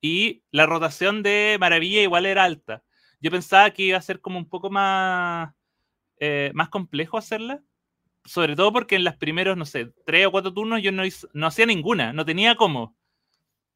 y 0.00 0.42
la 0.50 0.66
rotación 0.66 1.22
de 1.22 1.56
maravilla 1.60 2.02
igual 2.02 2.26
era 2.26 2.44
alta. 2.44 2.82
Yo 3.20 3.30
pensaba 3.30 3.70
que 3.70 3.82
iba 3.84 3.98
a 3.98 4.02
ser 4.02 4.20
como 4.20 4.38
un 4.38 4.48
poco 4.48 4.70
más, 4.70 5.52
eh, 6.20 6.50
más 6.54 6.68
complejo 6.68 7.18
hacerla, 7.18 7.62
sobre 8.24 8.56
todo 8.56 8.72
porque 8.72 8.96
en 8.96 9.04
los 9.04 9.16
primeros, 9.16 9.56
no 9.56 9.64
sé, 9.64 9.92
tres 10.04 10.26
o 10.26 10.30
cuatro 10.30 10.52
turnos 10.52 10.82
yo 10.82 10.92
no, 10.92 11.02
no 11.32 11.46
hacía 11.46 11.66
ninguna, 11.66 12.12
no 12.12 12.24
tenía 12.24 12.56
cómo. 12.56 12.96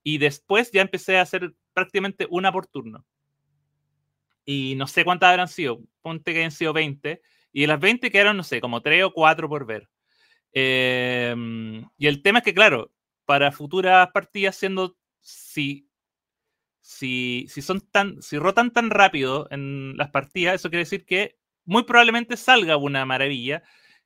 Y 0.03 0.18
después 0.18 0.70
ya 0.72 0.83
empecé 0.83 1.18
a 1.18 1.22
hacer 1.22 1.55
prácticamente 1.72 2.26
una 2.31 2.53
por 2.53 2.66
turno. 2.66 3.05
Y 4.44 4.74
no 4.76 4.87
sé 4.87 5.05
cuántas 5.05 5.31
habrán 5.31 5.48
sido, 5.48 5.81
ponte 6.03 6.33
que 6.33 6.40
hayan 6.40 6.50
sido 6.50 6.72
20. 6.72 7.20
Y 7.53 7.61
de 7.62 7.66
las 7.66 7.81
20 7.81 8.11
quedaron, 8.11 8.37
no 8.37 8.42
sé, 8.42 8.61
como 8.61 8.81
tres 8.81 9.05
o 9.05 9.12
cuatro 9.12 9.48
por 9.48 9.66
ver. 9.66 9.88
Em, 10.52 11.88
y 11.96 12.06
el 12.06 12.22
tema 12.22 12.38
es 12.40 12.44
que, 12.44 12.54
claro, 12.54 12.92
para 13.24 13.52
futuras 13.52 14.08
partidas, 14.12 14.56
siendo 14.56 14.96
si, 15.20 15.88
si, 16.80 17.46
si 17.48 17.62
son 17.62 17.80
tan, 17.80 18.20
si 18.22 18.38
rotan 18.38 18.72
tan 18.72 18.90
rápido 18.90 19.46
en 19.50 19.96
las 19.96 20.10
partidas, 20.10 20.56
eso 20.56 20.70
quiere 20.70 20.84
decir 20.84 21.04
que 21.04 21.38
muy 21.64 21.84
probablemente 21.84 22.36
salga 22.36 22.76
una 22.76 23.04
maravilla 23.06 23.62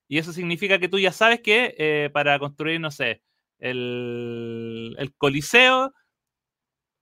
y 0.08 0.18
eso 0.18 0.32
significa 0.32 0.78
que 0.78 0.88
tú 0.88 0.98
ya 0.98 1.12
sabes 1.12 1.40
que 1.40 1.74
eh, 1.78 2.10
para 2.12 2.38
construir, 2.38 2.80
no 2.80 2.90
sé, 2.90 3.22
el, 3.58 5.14
Coliseo, 5.16 5.94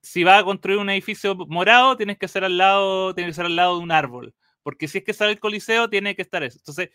si 0.03 0.25
vas 0.25 0.41
a 0.41 0.45
construir 0.45 0.79
un 0.79 0.91
edificio 0.91 1.35
morado, 1.35 1.97
tienes 1.97 2.19
que 2.19 2.29
ser 2.29 2.45
al 2.45 2.59
lado, 2.59 3.15
tiene 3.15 3.31
que 3.31 3.35
ser 3.35 3.47
al 3.47 3.57
lado 3.57 3.77
de 3.77 3.83
un 3.83 3.93
árbol. 3.93 4.35
Porque 4.63 4.89
si 4.89 4.99
es 4.99 5.05
que 5.05 5.15
sale 5.15 5.33
el 5.33 5.41
Coliseo, 5.41 5.91
tiene 5.91 6.15
que 6.15 6.23
estar 6.23 6.43
eso. 6.43 6.59
Entonces, 6.59 6.91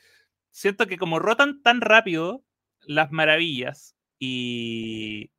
siento 0.51 0.88
que 0.88 0.97
como 0.97 1.19
rotan 1.19 1.62
tan 1.62 1.81
rápido 1.81 2.43
las 2.81 3.12
maravillas 3.12 3.95
y. 4.19 5.31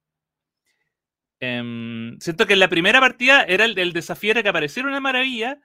Em, 1.40 2.18
siento 2.20 2.46
que 2.46 2.54
en 2.54 2.60
la 2.60 2.68
primera 2.68 3.00
partida 3.00 3.44
era 3.44 3.64
el, 3.64 3.92
desafío 3.92 4.32
era 4.32 4.42
que 4.42 4.48
apareciera 4.48 4.88
una 4.88 5.00
maravilla 5.00 5.60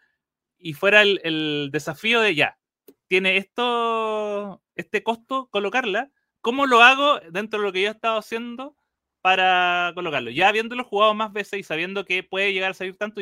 y 0.60 0.74
fuera 0.74 1.02
el, 1.02 1.20
el 1.24 1.70
desafío 1.72 2.22
de 2.22 2.36
ya, 2.36 2.60
tiene 3.08 3.38
esto, 3.38 4.64
este 4.76 5.04
costo 5.04 5.48
colocarla, 5.52 6.12
¿cómo 6.42 6.66
lo 6.66 6.82
hago 6.82 7.20
dentro 7.32 7.60
de 7.60 7.66
lo 7.66 7.72
que 7.72 7.82
yo 7.82 7.90
he 7.90 7.92
estado 7.92 8.18
haciendo 8.18 8.76
para 9.22 9.92
colocarlo? 9.96 10.32
Ya 10.32 10.50
habiéndolo 10.50 10.84
jugado 10.84 11.14
más 11.14 11.32
veces 11.32 11.60
y 11.60 11.64
sabiendo 11.64 12.06
que 12.06 12.24
puede 12.24 12.54
llegar 12.54 12.72
a 12.72 12.74
salir 12.74 12.98
tanto, 12.98 13.22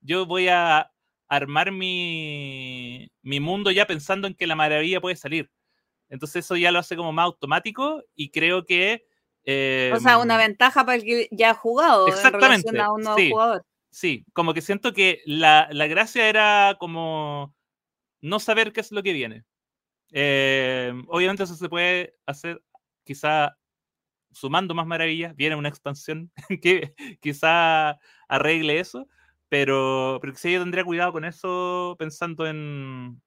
yo, 0.00 0.26
voy 0.26 0.48
a 0.48 0.92
armar 1.28 1.72
mi, 1.72 3.10
mi 3.22 3.40
mundo 3.40 3.70
ya 3.70 3.86
pensando 3.86 4.28
en 4.28 4.34
que 4.34 4.46
la 4.46 4.56
maravilla 4.56 5.00
puede 5.00 5.16
salir. 5.16 5.50
Entonces 6.08 6.44
eso 6.44 6.56
ya 6.56 6.70
lo 6.70 6.78
hace 6.78 6.96
como 6.96 7.12
más 7.12 7.24
automático 7.24 8.02
y 8.14 8.30
creo 8.30 8.64
que... 8.64 9.06
o 9.44 10.00
sea, 10.00 10.18
una 10.18 10.34
em, 10.34 10.48
ventaja 10.48 10.84
para 10.84 10.96
el 10.96 11.04
que 11.04 11.28
ya 11.30 11.50
ha 11.50 11.54
jugado 11.54 12.06
exactamente, 12.06 12.68
en 12.68 12.74
relación 12.74 12.80
a 12.80 12.92
un 12.92 13.02
nuevo 13.02 13.18
sí, 13.18 13.30
jugador. 13.30 13.64
Sí, 13.90 14.24
como 14.32 14.54
que 14.54 14.60
siento 14.60 14.92
que 14.92 15.22
la, 15.24 15.68
la, 15.70 15.86
gracia 15.86 16.28
era 16.28 16.76
como 16.78 17.54
no 18.20 18.40
saber 18.40 18.72
qué 18.72 18.80
es 18.80 18.90
lo 18.92 19.02
que 19.02 19.12
viene. 19.12 19.44
Eh, 20.12 20.92
obviamente 21.08 21.44
eso 21.44 21.54
se 21.54 21.68
puede 21.68 22.16
hacer 22.26 22.62
quizá 23.04 23.56
sumando 24.34 24.74
más 24.74 24.86
maravillas, 24.86 25.34
viene 25.36 25.56
una 25.56 25.68
expansión 25.68 26.30
que 26.62 26.94
quizá 27.20 27.98
arregle 28.28 28.80
eso, 28.80 29.08
pero, 29.54 30.18
pero 30.20 30.34
sí 30.34 30.52
yo 30.52 30.58
tendría 30.58 30.82
cuidado 30.82 31.12
con 31.12 31.24
eso 31.24 31.94
pensando 31.96 32.44
en, 32.44 33.22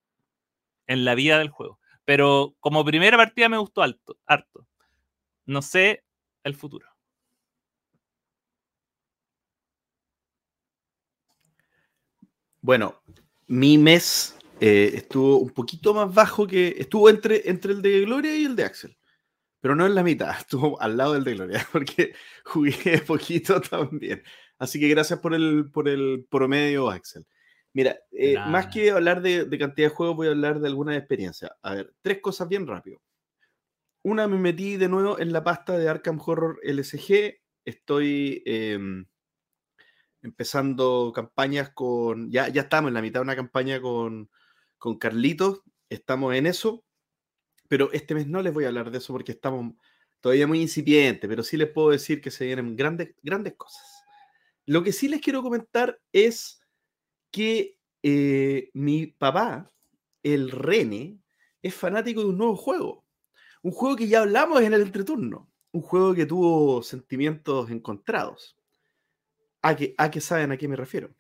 en 0.86 1.06
la 1.06 1.16
vida 1.16 1.40
del 1.40 1.48
juego. 1.48 1.80
Pero 2.04 2.54
como 2.60 2.84
primera 2.84 3.16
partida 3.16 3.48
me 3.48 3.58
gustó 3.58 3.82
alto, 3.82 4.18
harto. 4.26 4.68
No 5.46 5.62
sé 5.62 6.04
el 6.44 6.54
futuro. 6.54 6.86
Bueno, 12.60 13.02
mi 13.48 13.78
mes 13.78 14.38
eh, 14.60 14.92
estuvo 14.96 15.38
un 15.38 15.52
poquito 15.52 15.94
más 15.94 16.14
bajo 16.14 16.46
que. 16.46 16.76
Estuvo 16.78 17.10
entre, 17.10 17.50
entre 17.50 17.72
el 17.72 17.82
de 17.82 18.02
Gloria 18.02 18.36
y 18.36 18.44
el 18.44 18.58
de 18.58 18.66
Axel. 18.66 18.98
Pero 19.62 19.78
no 19.78 19.86
en 19.86 19.96
la 19.96 20.04
mitad, 20.04 20.32
estuvo 20.38 20.82
al 20.82 20.98
lado 20.98 21.14
del 21.14 21.24
de 21.24 21.36
Gloria, 21.36 21.68
porque 21.72 22.14
jugué 22.44 22.98
poquito 23.00 23.62
también. 23.62 24.22
Así 24.58 24.80
que 24.80 24.90
gracias 24.90 25.20
por 25.20 25.34
el, 25.34 25.70
por 25.72 25.88
el 25.88 26.26
promedio, 26.30 26.90
Axel. 26.90 27.26
Mira, 27.74 28.00
eh, 28.12 28.36
más 28.48 28.68
que 28.68 28.90
hablar 28.90 29.22
de, 29.22 29.48
cantidad 29.60 29.90
de 29.90 29.96
juegos, 29.96 30.16
voy 30.16 30.28
a 30.28 30.32
hablar 30.32 30.60
de 30.60 30.68
alguna 30.68 30.98
experiencia. 30.98 31.56
A 31.62 31.76
ver, 31.76 31.94
tres 32.02 32.20
cosas 32.22 32.48
bien 32.48 32.66
rápido. 32.66 33.02
Una, 34.04 34.28
me 34.28 34.38
metí 34.38 34.78
de 34.78 34.90
nuevo 34.90 35.20
en 35.20 35.32
la 35.32 35.44
pasta 35.44 35.78
de 35.78 35.88
Arkham 35.88 36.20
Horror 36.20 36.60
LSG. 36.64 37.40
Estoy 37.66 38.42
em, 38.46 39.06
empezando 40.24 41.12
campañas 41.14 41.70
con. 41.70 42.32
Ya, 42.32 42.48
ya 42.48 42.62
estamos 42.62 42.90
en 42.90 42.96
la 42.96 43.02
mitad 43.02 43.20
de 43.20 43.26
una 43.26 43.36
campaña 43.36 43.80
con, 43.80 44.32
con 44.80 44.98
Carlitos. 44.98 45.62
Estamos 45.90 46.34
en 46.36 46.48
eso. 46.48 46.84
Pero 47.68 47.92
este 47.92 48.16
mes 48.16 48.28
no 48.28 48.42
les 48.42 48.54
voy 48.54 48.64
a 48.64 48.70
hablar 48.70 48.92
de 48.92 48.98
eso 48.98 49.14
porque 49.14 49.34
estamos 49.34 49.76
todavía 50.20 50.48
muy 50.48 50.62
incipientes, 50.62 51.28
pero 51.30 51.44
sí 51.44 51.58
les 51.58 51.70
puedo 51.70 51.92
decir 51.92 52.22
que 52.22 52.32
se 52.32 52.46
vienen 52.46 52.76
grandes, 52.76 53.14
grandes 53.22 53.56
cosas. 53.56 53.97
Lo 54.68 54.84
que 54.84 54.92
sí 54.92 55.08
les 55.08 55.22
quiero 55.22 55.42
comentar 55.42 55.98
es 56.12 56.60
que 57.32 57.80
eh, 58.04 58.70
mi 58.74 59.08
papá, 59.08 59.72
el 60.24 60.52
Rene, 60.52 61.20
es 61.62 61.74
fanático 61.74 62.22
de 62.22 62.28
un 62.28 62.38
nuevo 62.38 62.58
juego. 62.58 63.06
Un 63.62 63.72
juego 63.72 63.96
que 63.96 64.10
ya 64.10 64.22
hablamos 64.22 64.62
en 64.62 64.74
el 64.74 64.82
entreturno. 64.82 65.50
Un 65.72 65.82
juego 65.82 66.14
que 66.14 66.26
tuvo 66.26 66.84
sentimientos 66.84 67.72
encontrados. 67.72 68.58
¿A 69.62 69.74
qué, 69.74 69.96
a 69.98 70.12
saben 70.20 70.52
a 70.52 70.58
qué 70.58 70.68
me 70.68 70.76
refiero? 70.76 71.16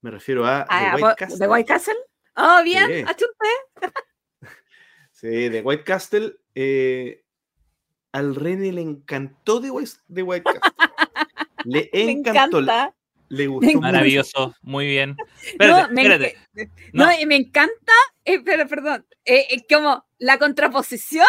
Me 0.00 0.12
refiero 0.12 0.46
a 0.46 0.66
ah, 0.68 0.94
White 0.94 1.16
Castle. 1.18 1.38
¿De 1.38 1.48
White 1.52 1.66
Castle? 1.66 1.96
Oh, 2.36 2.62
bien, 2.62 3.06
sí. 3.08 3.26
sí, 5.10 5.48
de 5.48 5.62
White 5.62 5.82
Castle. 5.82 6.36
Eh, 6.54 7.24
al 8.12 8.36
Rene 8.36 8.70
le 8.70 8.82
encantó 8.82 9.58
de 9.58 9.72
White, 9.72 9.92
de 10.06 10.22
White 10.22 10.44
Castle. 10.44 10.73
Le 11.64 11.90
encantó. 11.92 12.60
Le 13.28 13.46
gustó 13.46 13.80
Maravilloso, 13.80 14.54
muy 14.62 14.86
bien. 14.86 15.16
no, 15.58 15.88
me, 15.90 16.34
No. 16.92 17.08
y 17.18 17.26
me 17.26 17.36
encanta, 17.36 17.92
eh, 18.24 18.40
pero 18.44 18.68
perdón, 18.68 19.06
eh, 19.24 19.46
eh, 19.50 19.64
como 19.68 20.04
la 20.18 20.38
contraposición. 20.38 21.26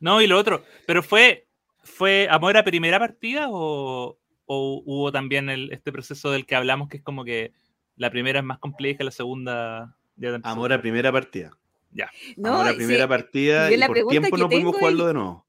no, 0.00 0.20
y 0.20 0.26
lo 0.26 0.36
otro, 0.36 0.64
pero 0.86 1.02
fue, 1.02 1.46
fue 1.82 2.26
amor 2.30 2.56
a 2.56 2.64
primera 2.64 2.98
partida 2.98 3.46
o, 3.48 4.18
o 4.46 4.82
hubo 4.84 5.12
también 5.12 5.48
el, 5.48 5.72
este 5.72 5.92
proceso 5.92 6.30
del 6.30 6.46
que 6.46 6.56
hablamos 6.56 6.88
que 6.88 6.98
es 6.98 7.02
como 7.02 7.24
que 7.24 7.52
la 7.96 8.10
primera 8.10 8.40
es 8.40 8.44
más 8.44 8.58
compleja, 8.58 9.04
la 9.04 9.12
segunda 9.12 9.96
Amor 10.42 10.72
a 10.72 10.80
primera 10.80 11.10
partida. 11.12 11.50
Ya. 11.90 12.10
No, 12.36 12.54
amor 12.54 12.68
a 12.68 12.74
primera 12.74 13.08
partida 13.08 13.72
y, 13.72 13.80
por 13.80 14.08
tiempo 14.08 14.36
no 14.36 14.48
pudimos 14.48 14.76
jugarlo 14.76 15.06
de 15.06 15.14
nuevo. 15.14 15.46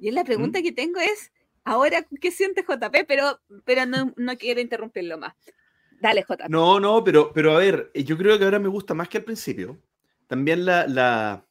Y 0.00 0.10
la 0.10 0.24
pregunta 0.24 0.60
¿Mm? 0.60 0.62
que 0.62 0.72
tengo 0.72 1.00
es, 1.00 1.32
ahora, 1.68 2.06
¿qué 2.20 2.30
sientes 2.30 2.64
JP? 2.66 3.04
Pero, 3.06 3.40
pero 3.64 3.86
no, 3.86 4.12
no 4.16 4.36
quiero 4.36 4.60
interrumpirlo 4.60 5.18
más. 5.18 5.34
Dale, 6.00 6.24
JP. 6.26 6.48
No, 6.48 6.80
no, 6.80 7.04
pero, 7.04 7.32
pero 7.32 7.52
a 7.52 7.58
ver, 7.58 7.90
yo 7.94 8.16
creo 8.16 8.38
que 8.38 8.44
ahora 8.44 8.58
me 8.58 8.68
gusta 8.68 8.94
más 8.94 9.08
que 9.08 9.18
al 9.18 9.24
principio. 9.24 9.78
También 10.26 10.64
la, 10.64 10.86
la, 10.86 11.46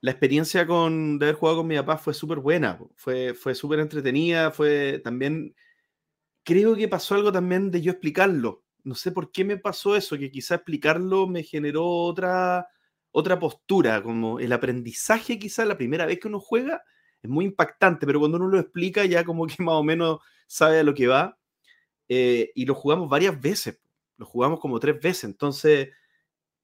la 0.00 0.10
experiencia 0.10 0.66
con, 0.66 1.18
de 1.18 1.26
haber 1.26 1.36
jugado 1.36 1.58
con 1.58 1.66
mi 1.66 1.76
papá 1.76 1.96
fue 1.96 2.14
súper 2.14 2.38
buena, 2.38 2.78
fue, 2.96 3.34
fue 3.34 3.54
súper 3.54 3.80
entretenida, 3.80 4.50
fue 4.50 5.00
también, 5.02 5.54
creo 6.44 6.74
que 6.76 6.88
pasó 6.88 7.14
algo 7.14 7.32
también 7.32 7.70
de 7.70 7.80
yo 7.80 7.92
explicarlo. 7.92 8.64
No 8.84 8.94
sé 8.94 9.12
por 9.12 9.32
qué 9.32 9.44
me 9.44 9.56
pasó 9.56 9.96
eso, 9.96 10.18
que 10.18 10.30
quizá 10.30 10.56
explicarlo 10.56 11.26
me 11.26 11.42
generó 11.42 11.86
otra, 11.86 12.68
otra 13.10 13.38
postura, 13.38 14.02
como 14.02 14.38
el 14.38 14.52
aprendizaje 14.52 15.38
quizá 15.38 15.64
la 15.64 15.76
primera 15.78 16.06
vez 16.06 16.18
que 16.20 16.28
uno 16.28 16.40
juega 16.40 16.82
es 17.22 17.30
muy 17.30 17.44
impactante, 17.46 18.06
pero 18.06 18.20
cuando 18.20 18.38
uno 18.38 18.48
lo 18.48 18.58
explica 18.58 19.04
ya 19.04 19.24
como 19.24 19.46
que 19.46 19.56
más 19.62 19.74
o 19.74 19.82
menos 19.82 20.20
sabe 20.46 20.80
a 20.80 20.84
lo 20.84 20.94
que 20.94 21.06
va. 21.06 21.38
Eh, 22.08 22.52
y 22.54 22.64
lo 22.64 22.74
jugamos 22.74 23.08
varias 23.08 23.38
veces, 23.38 23.80
lo 24.16 24.24
jugamos 24.24 24.60
como 24.60 24.80
tres 24.80 24.98
veces, 24.98 25.24
entonces 25.24 25.90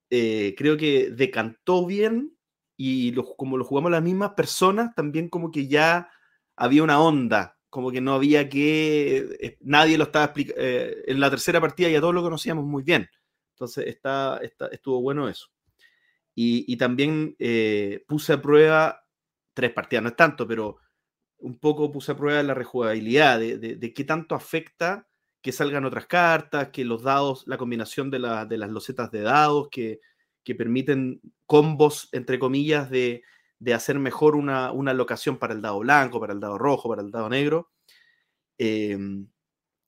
eh, 0.09 0.55
creo 0.57 0.75
que 0.75 1.11
decantó 1.11 1.85
bien 1.85 2.35
y 2.75 3.13
como 3.37 3.55
lo 3.57 3.63
jugamos 3.63 3.91
las 3.91 4.01
mismas 4.01 4.31
personas, 4.31 4.95
también 4.95 5.29
como 5.29 5.51
que 5.51 5.67
ya 5.67 6.09
había 6.55 6.81
una 6.81 6.99
onda, 6.99 7.59
como 7.69 7.91
que 7.91 8.01
no 8.01 8.15
había 8.15 8.49
que, 8.49 9.37
eh, 9.39 9.57
nadie 9.61 9.99
lo 9.99 10.05
estaba 10.05 10.25
explicando, 10.25 10.61
en 10.63 11.19
la 11.19 11.29
tercera 11.29 11.61
partida 11.61 11.89
ya 11.89 12.01
todos 12.01 12.15
lo 12.15 12.23
conocíamos 12.23 12.65
muy 12.65 12.81
bien, 12.81 13.07
entonces 13.51 13.85
está, 13.85 14.41
estuvo 14.71 14.99
bueno 15.01 15.29
eso. 15.29 15.47
Y 16.37 16.75
también 16.75 17.37
puse 18.07 18.33
a 18.33 18.41
prueba 18.41 19.04
tres 19.55 19.71
partidas 19.71 20.03
no 20.03 20.09
es 20.09 20.15
tanto, 20.15 20.47
pero 20.47 20.77
un 21.39 21.57
poco 21.57 21.91
puse 21.91 22.11
a 22.11 22.17
prueba 22.17 22.43
la 22.43 22.53
rejugabilidad, 22.53 23.39
de, 23.39 23.93
qué 23.95 24.03
tanto 24.03 24.35
afecta 24.35 25.07
que 25.41 25.51
salgan 25.51 25.85
otras 25.85 26.07
cartas, 26.07 26.69
que 26.69 26.85
los 26.85 27.03
dados, 27.03 27.43
la 27.47 27.57
combinación 27.57 28.11
de, 28.11 28.19
las 28.19 28.69
losetas 28.69 29.11
de 29.11 29.21
dados, 29.21 29.69
que, 29.69 29.99
permiten 30.57 31.21
combos, 31.45 32.09
entre 32.11 32.37
comillas, 32.39 32.89
de, 32.89 33.23
hacer 33.73 33.97
mejor 33.99 34.35
una, 34.35 34.71
una, 34.71 34.93
locación 34.93 35.37
para 35.37 35.53
el 35.53 35.61
dado 35.61 35.79
blanco, 35.79 36.19
para 36.19 36.33
el 36.33 36.39
dado 36.39 36.57
rojo, 36.57 36.89
para 36.89 37.01
el 37.01 37.11
dado 37.11 37.29
negro. 37.29 37.71
Em, 38.57 39.27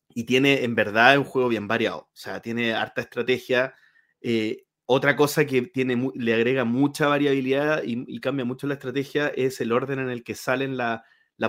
y 0.09 0.23
tiene, 0.25 0.63
en 0.63 0.75
verdad, 0.75 1.17
un 1.17 1.23
juego 1.23 1.49
bien 1.49 1.67
variado. 1.67 2.01
O 2.01 2.15
sea, 2.15 2.41
tiene 2.41 2.73
harta 2.73 3.01
estrategia. 3.01 3.75
Eh, 4.21 4.66
otra 4.89 5.17
cosa 5.17 5.45
que 5.45 5.69
le 6.15 6.33
agrega 6.33 6.63
mucha 6.63 7.07
variabilidad 7.07 7.83
y, 7.83 8.19
cambia 8.21 8.45
mucho 8.45 8.67
la 8.67 8.75
estrategia 8.75 9.27
es 9.27 9.59
el 9.59 9.73
orden 9.73 9.99
en 9.99 10.09
el 10.09 10.23
que 10.23 10.33
salen 10.33 10.77
las 10.77 11.01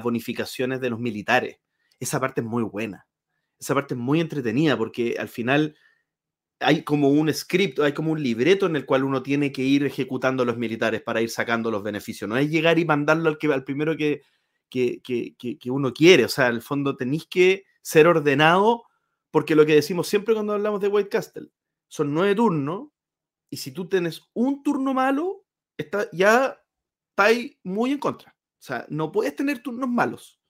bonificaciones 0.03 0.81
de 0.81 0.90
los 0.90 0.98
militares. 0.98 1.61
Esa 2.01 2.18
parte 2.18 2.40
es 2.40 2.46
muy 2.46 2.64
buena. 2.64 3.07
Esa 3.61 3.74
parte 3.74 3.94
es 3.94 4.01
muy 4.01 4.20
entretenida 4.20 4.77
porque 4.77 5.16
al 5.18 5.29
final 5.29 5.77
hay 6.59 6.83
como 6.83 7.11
un 7.11 7.33
script, 7.33 7.79
hay 7.79 7.92
como 7.92 8.11
un 8.11 8.20
libreto 8.20 8.66
en 8.66 8.74
el 8.74 8.85
cual 8.85 9.05
uno 9.05 9.22
tiene 9.22 9.53
que 9.53 9.62
ir 9.62 9.85
ejecutando 9.85 10.42
a 10.42 10.46
los 10.46 10.57
militares 10.57 11.01
para 11.01 11.20
ir 11.20 11.31
sacando 11.31 11.70
los 11.70 11.85
beneficios. 11.85 12.29
No 12.29 12.37
es 12.37 12.51
llegar 12.51 12.81
y 12.81 12.85
mandarlo 12.85 13.29
al, 13.29 13.38
que, 13.38 13.53
al 13.53 13.62
primero 13.62 13.96
que 13.96 14.22
uno 15.66 15.92
quiere. 15.92 16.24
O 16.24 16.29
sea, 16.29 16.48
al 16.48 16.61
fondo 16.61 16.96
tenéis 16.96 17.27
que 17.27 17.66
ser 17.83 18.09
ordenado 18.09 18.83
porque 19.31 19.55
lo 19.55 19.64
que 19.64 19.77
decimos 19.77 20.09
siempre 20.09 20.35
cuando 20.35 20.55
hablamos 20.55 20.81
de 20.81 20.88
White 20.88 21.09
Castle 21.09 21.51
son 21.87 22.12
nueve 22.12 22.35
turnos 22.35 22.88
y 23.50 23.56
si 23.56 23.72
tú 23.72 23.88
tienes 23.88 24.22
un 24.34 24.62
turno 24.62 24.94
malo, 24.94 25.44
está, 25.76 26.08
ya 26.12 26.62
ahí 27.16 27.58
muy 27.62 27.92
en 27.92 27.98
contra. 27.98 28.30
O 28.30 28.62
sea, 28.62 28.87
no 28.88 29.12
puedes 29.12 29.34
tener 29.34 29.62
turnos 29.62 29.88
malos. 29.88 30.40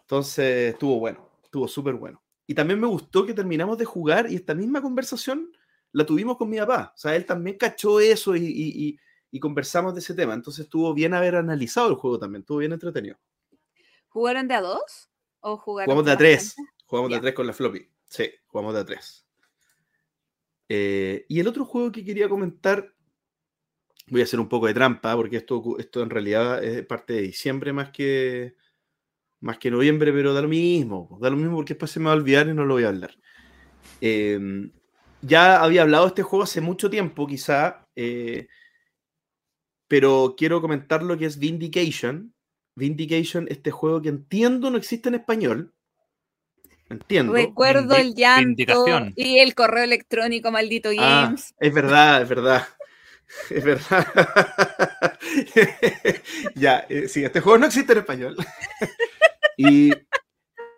Entonces, 0.00 0.74
estuvo 0.74 0.98
bueno, 0.98 1.30
estuvo 1.42 1.66
súper 1.68 1.94
bueno. 1.94 2.22
Y 2.46 2.54
también 2.54 2.78
me 2.78 2.86
gustó 2.86 3.24
que 3.24 3.32
terminamos 3.32 3.78
de 3.78 3.84
jugar 3.84 4.30
y 4.30 4.36
esta 4.36 4.54
misma 4.54 4.82
conversación 4.82 5.50
la 5.92 6.04
tuvimos 6.04 6.36
con 6.36 6.50
mi 6.50 6.58
papá. 6.58 6.92
O 6.94 6.98
sea, 6.98 7.16
él 7.16 7.24
también 7.24 7.56
cachó 7.56 8.00
eso 8.00 8.36
y, 8.36 8.98
conversamos 9.40 9.94
de 9.94 10.00
ese 10.00 10.14
tema. 10.14 10.34
Entonces, 10.34 10.64
estuvo 10.64 10.92
bien 10.94 11.14
haber 11.14 11.36
analizado 11.36 11.88
el 11.88 11.96
juego 11.96 12.18
también, 12.18 12.42
estuvo 12.42 12.58
bien 12.58 12.72
entretenido. 12.72 13.16
¿Jugaron 14.08 14.46
de 14.46 14.54
a 14.54 14.60
dos? 14.60 15.10
¿O 15.40 15.56
jugaron 15.56 15.86
jugamos 15.86 16.04
de 16.06 16.12
a 16.12 16.16
tres. 16.16 16.54
Jugamos 16.86 17.10
de 17.10 17.16
a 17.16 17.20
tres 17.20 17.34
con 17.34 17.46
la 17.46 17.52
floppy. 17.52 17.90
Sí, 18.06 18.30
jugamos 18.46 18.74
de 18.74 18.80
a 18.80 18.84
tres. 18.84 19.23
Eh, 20.68 21.26
y 21.28 21.40
el 21.40 21.48
otro 21.48 21.64
juego 21.64 21.92
que 21.92 22.04
quería 22.04 22.28
comentar, 22.28 22.94
voy 24.08 24.20
a 24.20 24.24
hacer 24.24 24.40
un 24.40 24.48
poco 24.48 24.66
de 24.66 24.74
trampa, 24.74 25.14
porque 25.16 25.38
esto, 25.38 25.76
esto 25.78 26.02
en 26.02 26.10
realidad 26.10 26.62
es 26.62 26.84
parte 26.86 27.14
de 27.14 27.22
diciembre 27.22 27.72
más 27.72 27.90
que, 27.90 28.54
más 29.40 29.58
que 29.58 29.70
noviembre, 29.70 30.12
pero 30.12 30.32
da 30.32 30.42
lo 30.42 30.48
mismo, 30.48 31.18
da 31.20 31.30
lo 31.30 31.36
mismo 31.36 31.56
porque 31.56 31.74
después 31.74 31.90
se 31.90 32.00
me 32.00 32.06
va 32.06 32.12
a 32.12 32.16
olvidar 32.16 32.48
y 32.48 32.54
no 32.54 32.64
lo 32.64 32.74
voy 32.74 32.84
a 32.84 32.88
hablar. 32.88 33.16
Em, 34.00 34.72
ya 35.22 35.62
había 35.62 35.82
hablado 35.82 36.04
de 36.04 36.08
este 36.08 36.22
juego 36.22 36.44
hace 36.44 36.60
mucho 36.60 36.90
tiempo, 36.90 37.26
quizá, 37.26 37.86
eh, 37.96 38.48
pero 39.88 40.34
quiero 40.36 40.60
comentar 40.60 41.02
lo 41.02 41.16
que 41.16 41.26
es 41.26 41.38
Vindication. 41.38 42.34
Vindication, 42.74 43.46
este 43.50 43.70
juego 43.70 44.02
que 44.02 44.08
entiendo 44.08 44.70
no 44.70 44.78
existe 44.78 45.08
en 45.08 45.16
español. 45.16 45.74
Entiendo. 46.94 47.32
Recuerdo 47.32 47.96
el 47.96 48.14
llanto 48.14 48.86
y 49.16 49.38
el 49.38 49.54
correo 49.54 49.84
electrónico, 49.84 50.50
maldito 50.50 50.90
ah, 50.98 51.26
Games. 51.26 51.54
es 51.58 51.74
verdad, 51.74 52.22
es 52.22 52.28
verdad. 52.28 52.68
Es 53.50 53.64
verdad. 53.64 54.04
ya, 56.54 56.86
eh, 56.88 57.08
sí, 57.08 57.24
este 57.24 57.40
juego 57.40 57.58
no 57.58 57.66
existe 57.66 57.92
en 57.92 57.98
español. 57.98 58.36
y, 59.56 59.90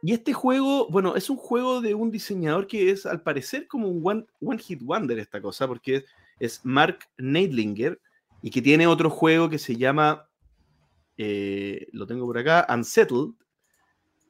este 0.03 0.33
juego, 0.33 0.89
bueno, 0.89 1.17
es 1.17 1.29
un 1.29 1.37
juego 1.37 1.83
de 1.83 1.95
un 1.95 2.11
diseñador 2.11 2.67
que 2.67 2.91
es 2.91 3.05
al 3.05 3.21
parecer 3.21 3.67
como 3.67 3.89
un 3.89 4.01
one, 4.03 4.25
one 4.41 4.59
hit 4.59 4.81
wonder 4.81 5.19
esta 5.19 5.43
cosa, 5.43 5.67
porque 5.67 6.05
es, 6.39 6.65
Mark 6.65 7.01
Neidlinger 7.19 8.01
y 8.41 8.51
que 8.51 8.63
tiene 8.63 8.87
otro 8.87 9.11
juego 9.11 9.51
que 9.51 9.59
se 9.59 9.77
llama, 9.77 10.27
eh, 11.19 11.89
lo 11.93 12.07
tengo 12.07 12.25
por 12.25 12.39
acá, 12.39 12.67
Unsettled, 12.73 13.33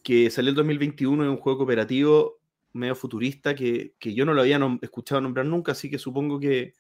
que 0.06 0.30
salió 0.30 0.50
en 0.50 0.54
2021, 0.54 1.24
es 1.24 1.30
un 1.30 1.36
juego 1.36 1.58
cooperativo 1.58 2.38
medio 2.72 2.94
futurista 2.94 3.56
que, 3.56 3.96
yo 4.00 4.24
no 4.24 4.34
lo 4.34 4.42
había 4.42 4.60
escuchado 4.80 5.20
nombrar 5.20 5.46
nunca, 5.46 5.72
así 5.72 5.90
que 5.90 5.98
supongo 5.98 6.38
que, 6.38 6.74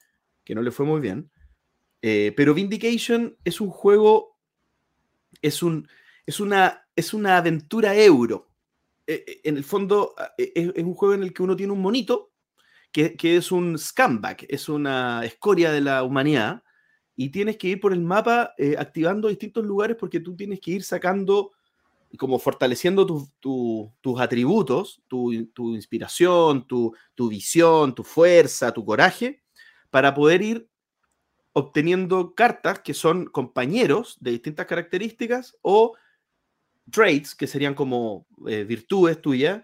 que 0.44 0.54
no 0.54 0.62
le 0.62 0.70
fue 0.70 0.86
muy 0.86 1.00
bien. 1.00 1.28
Eh, 2.02 2.32
pero 2.36 2.54
Vindication 2.54 3.36
es 3.44 3.60
un 3.60 3.70
juego, 3.70 4.38
es, 5.42 5.60
un, 5.64 5.88
es, 6.24 6.38
una, 6.38 6.86
es 6.94 7.12
una 7.14 7.38
aventura 7.38 7.96
euro. 7.96 8.48
Eh, 9.08 9.24
eh, 9.26 9.40
en 9.42 9.56
el 9.56 9.64
fondo, 9.64 10.14
es, 10.38 10.84
un 10.84 10.94
juego 10.94 11.14
en 11.14 11.24
el 11.24 11.34
que 11.34 11.42
uno 11.42 11.56
tiene 11.56 11.72
un 11.72 11.82
monito 11.82 12.30
que, 12.92 13.16
que, 13.16 13.38
es 13.38 13.50
un 13.50 13.76
scumbag, 13.76 14.46
es 14.48 14.68
una 14.68 15.24
escoria 15.24 15.72
de 15.72 15.80
la 15.80 16.04
humanidad, 16.04 16.62
y 17.16 17.30
tienes 17.30 17.56
que 17.56 17.66
ir 17.66 17.80
por 17.80 17.92
el 17.92 18.02
mapa 18.02 18.54
activando 18.78 19.26
distintos 19.26 19.64
lugares 19.64 19.96
porque 19.98 20.20
tú 20.20 20.36
tienes 20.36 20.60
que 20.60 20.70
ir 20.70 20.84
sacando, 20.84 21.55
como 22.18 22.38
fortaleciendo 22.38 23.06
tus 23.40 24.20
atributos, 24.20 25.02
tu, 25.08 25.32
inspiración, 25.32 26.66
tu, 26.66 26.94
tu 27.14 27.28
visión, 27.28 27.94
tu 27.94 28.04
fuerza, 28.04 28.72
tu 28.72 28.84
coraje, 28.84 29.42
para 29.90 30.14
poder 30.14 30.42
ir 30.42 30.68
obteniendo 31.52 32.34
cartas 32.34 32.80
que 32.80 32.92
son 32.92 33.26
compañeros 33.26 34.18
de 34.20 34.32
distintas 34.32 34.66
características 34.66 35.56
o 35.62 35.96
traits, 36.90 37.34
que 37.34 37.46
serían 37.46 37.74
como 37.74 38.26
eh, 38.46 38.64
virtudes 38.64 39.20
tuyas 39.20 39.62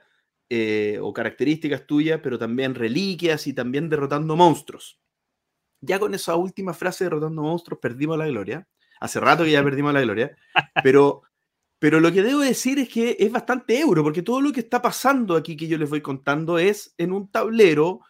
eh, 0.49 0.99
o 1.01 1.13
características 1.13 1.87
tuyas, 1.87 2.21
pero 2.23 2.39
también 2.39 2.75
reliquias 2.75 3.47
y 3.47 3.53
también 3.53 3.89
derrotando 3.89 4.37
monstruos. 4.37 5.01
Ya 5.81 5.99
con 5.99 6.15
esa 6.15 6.37
última 6.37 6.75
frase, 6.75 7.05
derrotando 7.05 7.43
monstruos, 7.43 7.81
perdimos 7.81 8.19
la 8.19 8.27
gloria. 8.27 8.69
Hace 9.01 9.19
rato 9.21 9.45
que 9.45 9.51
ya 9.51 9.63
perdimos 9.65 9.93
la 9.93 10.01
gloria, 10.01 10.37
pero, 10.83 11.23
pero 11.83 11.99
lo 11.99 12.13
que 12.13 12.23
debo 12.23 12.39
decir 12.39 12.79
es 12.79 12.89
que 12.89 13.17
es 13.19 13.33
bastante 13.33 13.81
euro, 13.81 14.05
porque 14.05 14.23
todo 14.23 14.41
lo 14.41 14.53
que 14.53 14.61
está 14.61 14.81
pasando 14.81 15.35
aquí 15.35 15.57
que 15.57 15.67
yo 15.67 15.77
les 15.77 15.91
voy 15.91 16.01
contando 16.01 16.57
es 16.57 16.95
en 16.97 17.11
un 17.11 17.29
tablero 17.29 18.03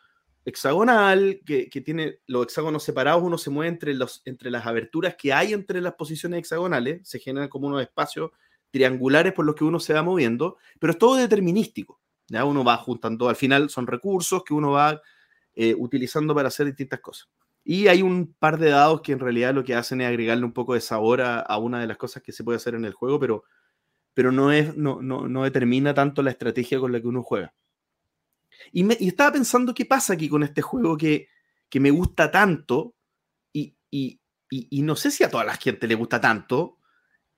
hexagonal, 0.44 1.40
que, 1.46 1.68
tiene 1.82 2.18
los 2.26 2.42
hexágonos 2.42 2.82
separados, 2.82 3.22
uno 3.22 3.38
se 3.38 3.48
mueve 3.48 3.70
entre, 3.70 3.94
los, 3.94 4.20
entre 4.26 4.50
las 4.50 4.66
aberturas 4.66 5.14
que 5.16 5.32
hay 5.32 5.54
entre 5.54 5.80
las 5.80 5.94
posiciones 5.94 6.40
hexagonales, 6.40 7.00
se 7.08 7.18
generan 7.18 7.48
como 7.48 7.66
unos 7.66 7.80
espacios 7.80 8.32
triangulares 8.70 9.32
por 9.32 9.46
los 9.46 9.54
que 9.54 9.64
uno 9.64 9.80
se 9.80 9.94
va 9.94 10.02
moviendo, 10.02 10.58
pero 10.78 10.90
es 10.90 10.98
todo 10.98 11.16
determinístico. 11.16 11.98
¿ya? 12.28 12.44
Uno 12.44 12.62
va 12.64 12.76
juntando, 12.76 13.30
al 13.30 13.36
final 13.36 13.70
son 13.70 13.86
recursos 13.86 14.44
que 14.44 14.52
uno 14.52 14.72
va 14.72 15.00
eh, 15.54 15.74
utilizando 15.78 16.34
para 16.34 16.48
hacer 16.48 16.66
distintas 16.66 17.00
cosas. 17.00 17.30
Y 17.64 17.86
hay 17.86 18.02
un 18.02 18.34
par 18.38 18.58
de 18.58 18.68
dados 18.68 19.00
que 19.00 19.12
en 19.12 19.20
realidad 19.20 19.54
lo 19.54 19.64
que 19.64 19.74
hacen 19.74 20.02
es 20.02 20.08
agregarle 20.08 20.44
un 20.44 20.52
poco 20.52 20.74
de 20.74 20.82
sabor 20.82 21.22
a, 21.22 21.56
una 21.56 21.80
de 21.80 21.86
las 21.86 21.96
cosas 21.96 22.22
que 22.22 22.32
se 22.32 22.44
puede 22.44 22.56
hacer 22.56 22.74
en 22.74 22.84
el 22.84 22.92
juego, 22.92 23.18
pero, 23.18 23.44
pero 24.14 24.32
no, 24.32 24.52
es, 24.52 24.76
no, 24.76 25.02
no, 25.02 25.28
no 25.28 25.44
determina 25.44 25.94
tanto 25.94 26.22
la 26.22 26.30
estrategia 26.30 26.78
con 26.78 26.92
la 26.92 27.00
que 27.00 27.08
uno 27.08 27.22
juega. 27.22 27.54
Y, 28.72 29.06
estaba 29.06 29.32
pensando 29.32 29.74
qué 29.74 29.86
pasa 29.86 30.12
aquí 30.12 30.28
con 30.28 30.42
este 30.42 30.62
juego 30.62 30.96
que, 30.96 31.28
me 31.74 31.90
gusta 31.90 32.30
tanto 32.30 32.94
y, 33.54 34.82
no 34.82 34.96
sé 34.96 35.10
si 35.10 35.24
a 35.24 35.30
toda 35.30 35.44
la 35.44 35.56
gente 35.56 35.86
le 35.86 35.94
gusta 35.94 36.20
tanto. 36.20 36.78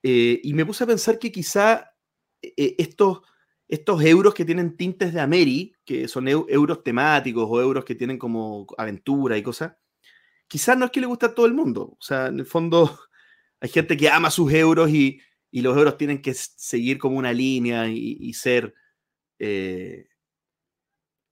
Eh, 0.02 0.40
y 0.42 0.52
me 0.52 0.66
puse 0.66 0.82
a 0.82 0.86
pensar 0.86 1.18
que 1.18 1.30
quizá 1.30 1.94
eh, 2.42 2.74
estos, 2.78 3.22
estos 3.68 4.02
euros 4.02 4.34
que 4.34 4.44
tienen 4.44 4.76
tintes 4.76 5.14
de 5.14 5.20
Ameri, 5.20 5.76
que 5.84 6.08
son 6.08 6.26
euros 6.26 6.82
temáticos 6.82 7.46
o 7.48 7.60
euros 7.60 7.84
que 7.84 7.94
tienen 7.94 8.18
como 8.18 8.66
aventura 8.76 9.38
y 9.38 9.42
cosas, 9.42 9.74
quizás 10.48 10.76
no 10.76 10.86
es 10.86 10.90
que 10.90 11.00
le 11.00 11.06
guste 11.06 11.26
a 11.26 11.34
todo 11.34 11.46
el 11.46 11.54
mundo. 11.54 11.96
O 11.98 12.02
sea, 12.02 12.26
en 12.26 12.40
el 12.40 12.46
fondo 12.46 12.98
hay 13.60 13.68
gente 13.68 13.96
que 13.96 14.10
ama 14.10 14.30
sus 14.30 14.52
euros 14.52 14.90
y, 14.90 15.20
los 15.62 15.76
euros 15.76 15.96
tienen 15.96 16.22
que 16.22 16.34
seguir 16.34 16.98
como 16.98 17.18
una 17.18 17.32
línea 17.32 17.88
y, 17.88 18.32
ser... 18.34 18.74
Eh, 19.38 20.06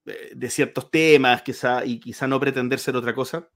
eh, 0.05 0.33
de 0.35 0.51
ciertos 0.51 0.91
temas 0.91 1.43
quizá, 1.43 1.85
y 1.85 2.01
quizá 2.01 2.27
no 2.27 2.41
pretender 2.41 2.79
ser 2.79 2.97
otra 2.97 3.15
cosa. 3.15 3.49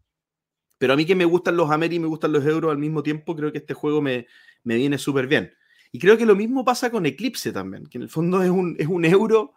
Pero 0.79 0.92
a 0.92 0.96
mí 0.96 1.07
que 1.07 1.14
me 1.14 1.24
gustan 1.24 1.57
los 1.57 1.70
Ameri 1.70 1.96
y 1.96 2.00
me 2.00 2.07
gustan 2.07 2.33
los 2.33 2.44
euros 2.44 2.70
al 2.70 2.79
mismo 2.79 3.02
tiempo, 3.02 3.35
creo 3.35 3.50
que 3.50 3.59
este 3.59 3.74
juego 3.74 4.02
me, 4.02 4.26
me 4.62 4.76
viene 4.76 4.98
súper 4.98 5.26
bien. 5.26 5.52
Y 5.92 5.98
creo 5.98 6.18
que 6.18 6.26
lo 6.26 6.37
mismo 6.37 6.64
pasa 6.64 6.90
con 6.90 7.07
Eclipse 7.07 7.52
también, 7.52 7.87
que 7.87 7.98
en 7.98 8.02
el 8.02 8.11
fondo 8.11 8.42
es 8.42 8.50
un, 8.50 8.76
es 8.79 8.87
un 8.87 9.05
euro 9.05 9.55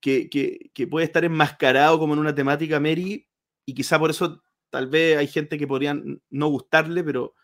que, 0.00 0.30
que, 0.30 0.86
puede 0.86 1.06
estar 1.06 1.24
enmascarado 1.24 1.98
como 1.98 2.14
en 2.14 2.20
una 2.20 2.34
temática 2.34 2.80
Mary 2.80 3.28
y 3.64 3.74
quizá 3.74 3.98
por 3.98 4.10
eso 4.10 4.42
tal 4.70 4.86
vez 4.86 5.18
hay 5.18 5.26
gente 5.26 5.58
que 5.58 5.66
podría 5.66 6.00
no 6.30 6.48
gustarle, 6.48 7.02
pero, 7.04 7.34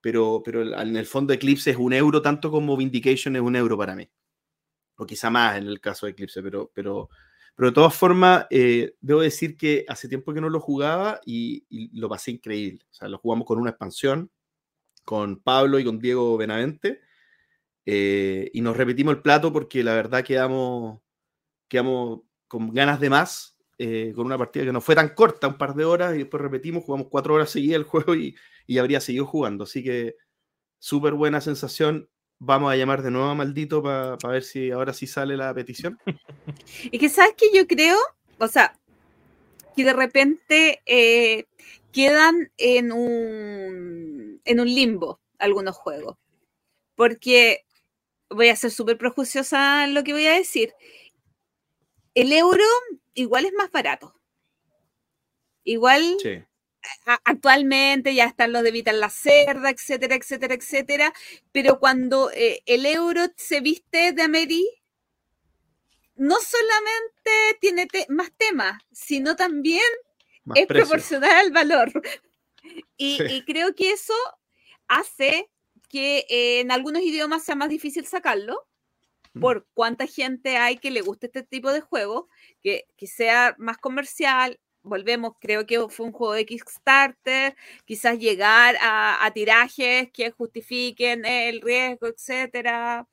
pero, 0.00 0.42
pero 0.44 0.62
en 0.80 0.96
el 0.96 1.06
fondo 1.06 1.32
Eclipse 1.32 1.70
es 1.70 1.76
un 1.76 1.92
euro 1.92 2.22
tanto 2.22 2.50
como 2.50 2.76
Vindication 2.76 3.36
es 3.36 3.42
un 3.42 3.56
euro 3.56 3.76
para 3.76 3.94
mí. 3.94 4.08
O 4.96 5.06
quizá 5.06 5.30
más 5.30 5.58
en 5.58 5.66
el 5.66 5.80
caso 5.80 6.06
de 6.06 6.12
Eclipse, 6.12 6.42
pero, 6.42 6.70
pero, 6.74 7.08
pero 7.54 7.70
de 7.70 7.74
todas 7.74 7.94
formas, 7.94 8.46
eh, 8.50 8.94
debo 9.00 9.20
decir 9.20 9.56
que 9.56 9.84
hace 9.88 10.08
tiempo 10.08 10.32
que 10.32 10.40
no 10.40 10.48
lo 10.48 10.60
jugaba 10.60 11.20
y, 11.24 11.66
lo 11.98 12.08
pasé 12.08 12.32
increíble. 12.32 12.86
O 12.90 12.94
sea, 12.94 13.08
lo 13.08 13.18
jugamos 13.18 13.46
con 13.46 13.58
una 13.58 13.70
expansión, 13.70 14.30
con 15.04 15.40
Pablo 15.40 15.78
y 15.78 15.84
con 15.84 15.98
Diego 15.98 16.36
Benavente. 16.36 17.00
Eh, 17.86 18.50
y 18.52 18.60
nos 18.60 18.76
repetimos 18.76 19.16
el 19.16 19.22
plato 19.22 19.52
porque 19.52 19.82
la 19.82 19.94
verdad 19.94 20.24
quedamos, 20.24 21.00
quedamos 21.68 22.20
con 22.46 22.72
ganas 22.72 23.00
de 23.00 23.10
más, 23.10 23.57
eh, 23.78 24.12
con 24.14 24.26
una 24.26 24.36
partida 24.36 24.64
que 24.64 24.72
no 24.72 24.80
fue 24.80 24.94
tan 24.94 25.10
corta, 25.10 25.48
un 25.48 25.56
par 25.58 25.74
de 25.74 25.84
horas, 25.84 26.14
y 26.14 26.18
después 26.18 26.42
repetimos, 26.42 26.84
jugamos 26.84 27.08
cuatro 27.10 27.34
horas 27.34 27.50
seguidas 27.50 27.76
el 27.76 27.84
juego 27.84 28.14
y, 28.14 28.36
y 28.66 28.78
habría 28.78 29.00
seguido 29.00 29.26
jugando. 29.26 29.64
Así 29.64 29.82
que 29.82 30.16
súper 30.78 31.14
buena 31.14 31.40
sensación 31.40 32.08
vamos 32.38 32.72
a 32.72 32.76
llamar 32.76 33.02
de 33.02 33.10
nuevo 33.10 33.28
a 33.28 33.34
Maldito 33.34 33.82
para 33.82 34.16
ver 34.28 34.42
si 34.42 34.70
ahora 34.70 34.92
sí 34.92 35.06
sale 35.06 35.36
la 35.36 35.52
petición. 35.54 35.98
Y 36.90 36.98
que 36.98 37.08
sabes 37.08 37.34
que 37.36 37.50
yo 37.52 37.66
creo, 37.66 37.96
o 38.38 38.48
sea, 38.48 38.78
que 39.76 39.84
de 39.84 39.92
repente 39.92 40.80
eh, 40.86 41.46
quedan 41.92 42.50
en 42.56 42.92
un, 42.92 44.40
en 44.44 44.60
un 44.60 44.66
limbo 44.66 45.20
algunos 45.38 45.76
juegos. 45.76 46.16
Porque 46.94 47.64
voy 48.30 48.48
a 48.48 48.56
ser 48.56 48.70
súper 48.70 48.98
prejuiciosa 48.98 49.84
en 49.84 49.94
lo 49.94 50.04
que 50.04 50.12
voy 50.12 50.26
a 50.26 50.34
decir. 50.34 50.74
El 52.14 52.32
euro 52.32 52.64
igual 53.20 53.44
es 53.44 53.52
más 53.52 53.70
barato. 53.70 54.14
Igual 55.64 56.16
sí 56.22 56.44
actualmente 57.24 58.14
ya 58.14 58.24
están 58.24 58.52
los 58.52 58.62
de 58.62 58.70
Vital 58.70 59.00
la 59.00 59.10
Cerda, 59.10 59.70
etcétera, 59.70 60.14
etcétera, 60.14 60.54
etcétera, 60.54 61.12
pero 61.52 61.78
cuando 61.78 62.30
eh, 62.32 62.62
el 62.66 62.86
euro 62.86 63.22
se 63.36 63.60
viste 63.60 64.12
de 64.12 64.22
Ameri, 64.22 64.66
no 66.16 66.36
solamente 66.40 67.58
tiene 67.60 67.86
más 68.08 68.32
temas, 68.36 68.80
sino 68.90 69.36
también 69.36 69.82
es 70.54 70.66
proporcional 70.66 71.30
al 71.30 71.52
valor. 71.52 71.92
Y, 72.96 73.44
creo 73.46 73.74
que 73.74 73.92
eso 73.92 74.14
hace 74.88 75.48
que 75.88 76.26
en 76.28 76.70
algunos 76.72 77.02
idiomas 77.02 77.44
sea 77.44 77.54
más 77.54 77.68
difícil 77.68 78.04
sacarlo. 78.04 78.67
Por 79.40 79.66
cuánta 79.74 80.06
gente 80.06 80.56
hay 80.56 80.78
que 80.78 80.90
le 80.90 81.00
guste 81.00 81.26
este 81.26 81.42
tipo 81.42 81.72
de 81.72 81.80
juego, 81.80 82.28
que, 82.62 82.86
que 82.96 83.06
sea 83.06 83.54
más 83.58 83.78
comercial, 83.78 84.58
volvemos, 84.88 85.34
creo 85.40 85.66
que 85.66 85.78
fue 85.88 86.06
un 86.06 86.12
juego 86.12 86.32
de 86.32 86.46
Kickstarter, 86.46 87.56
quizás 87.84 88.18
llegar 88.18 88.76
a, 88.80 89.30
tirajes 89.34 90.10
que 90.12 90.30
justifiquen 90.30 91.24
el 91.24 91.60
riesgo, 91.60 92.06
etcétera. 92.08 93.06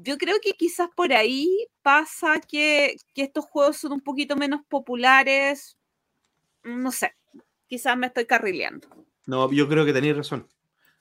Yo 0.00 0.16
creo 0.16 0.36
que 0.40 0.52
quizás 0.52 0.88
por 0.94 1.12
ahí 1.12 1.66
pasa 1.82 2.40
que, 2.40 2.96
estos 3.14 3.44
juegos 3.44 3.78
son 3.78 3.92
un 3.92 4.00
poquito 4.00 4.36
menos 4.36 4.60
populares. 4.68 5.76
No 6.62 6.92
sé, 6.92 7.14
quizás 7.66 7.96
me 7.96 8.06
estoy 8.06 8.26
carrileando. 8.26 8.88
No, 9.26 9.50
yo 9.52 9.68
creo 9.68 9.84
que 9.84 9.92
tenéis 9.92 10.16
razón. 10.16 10.46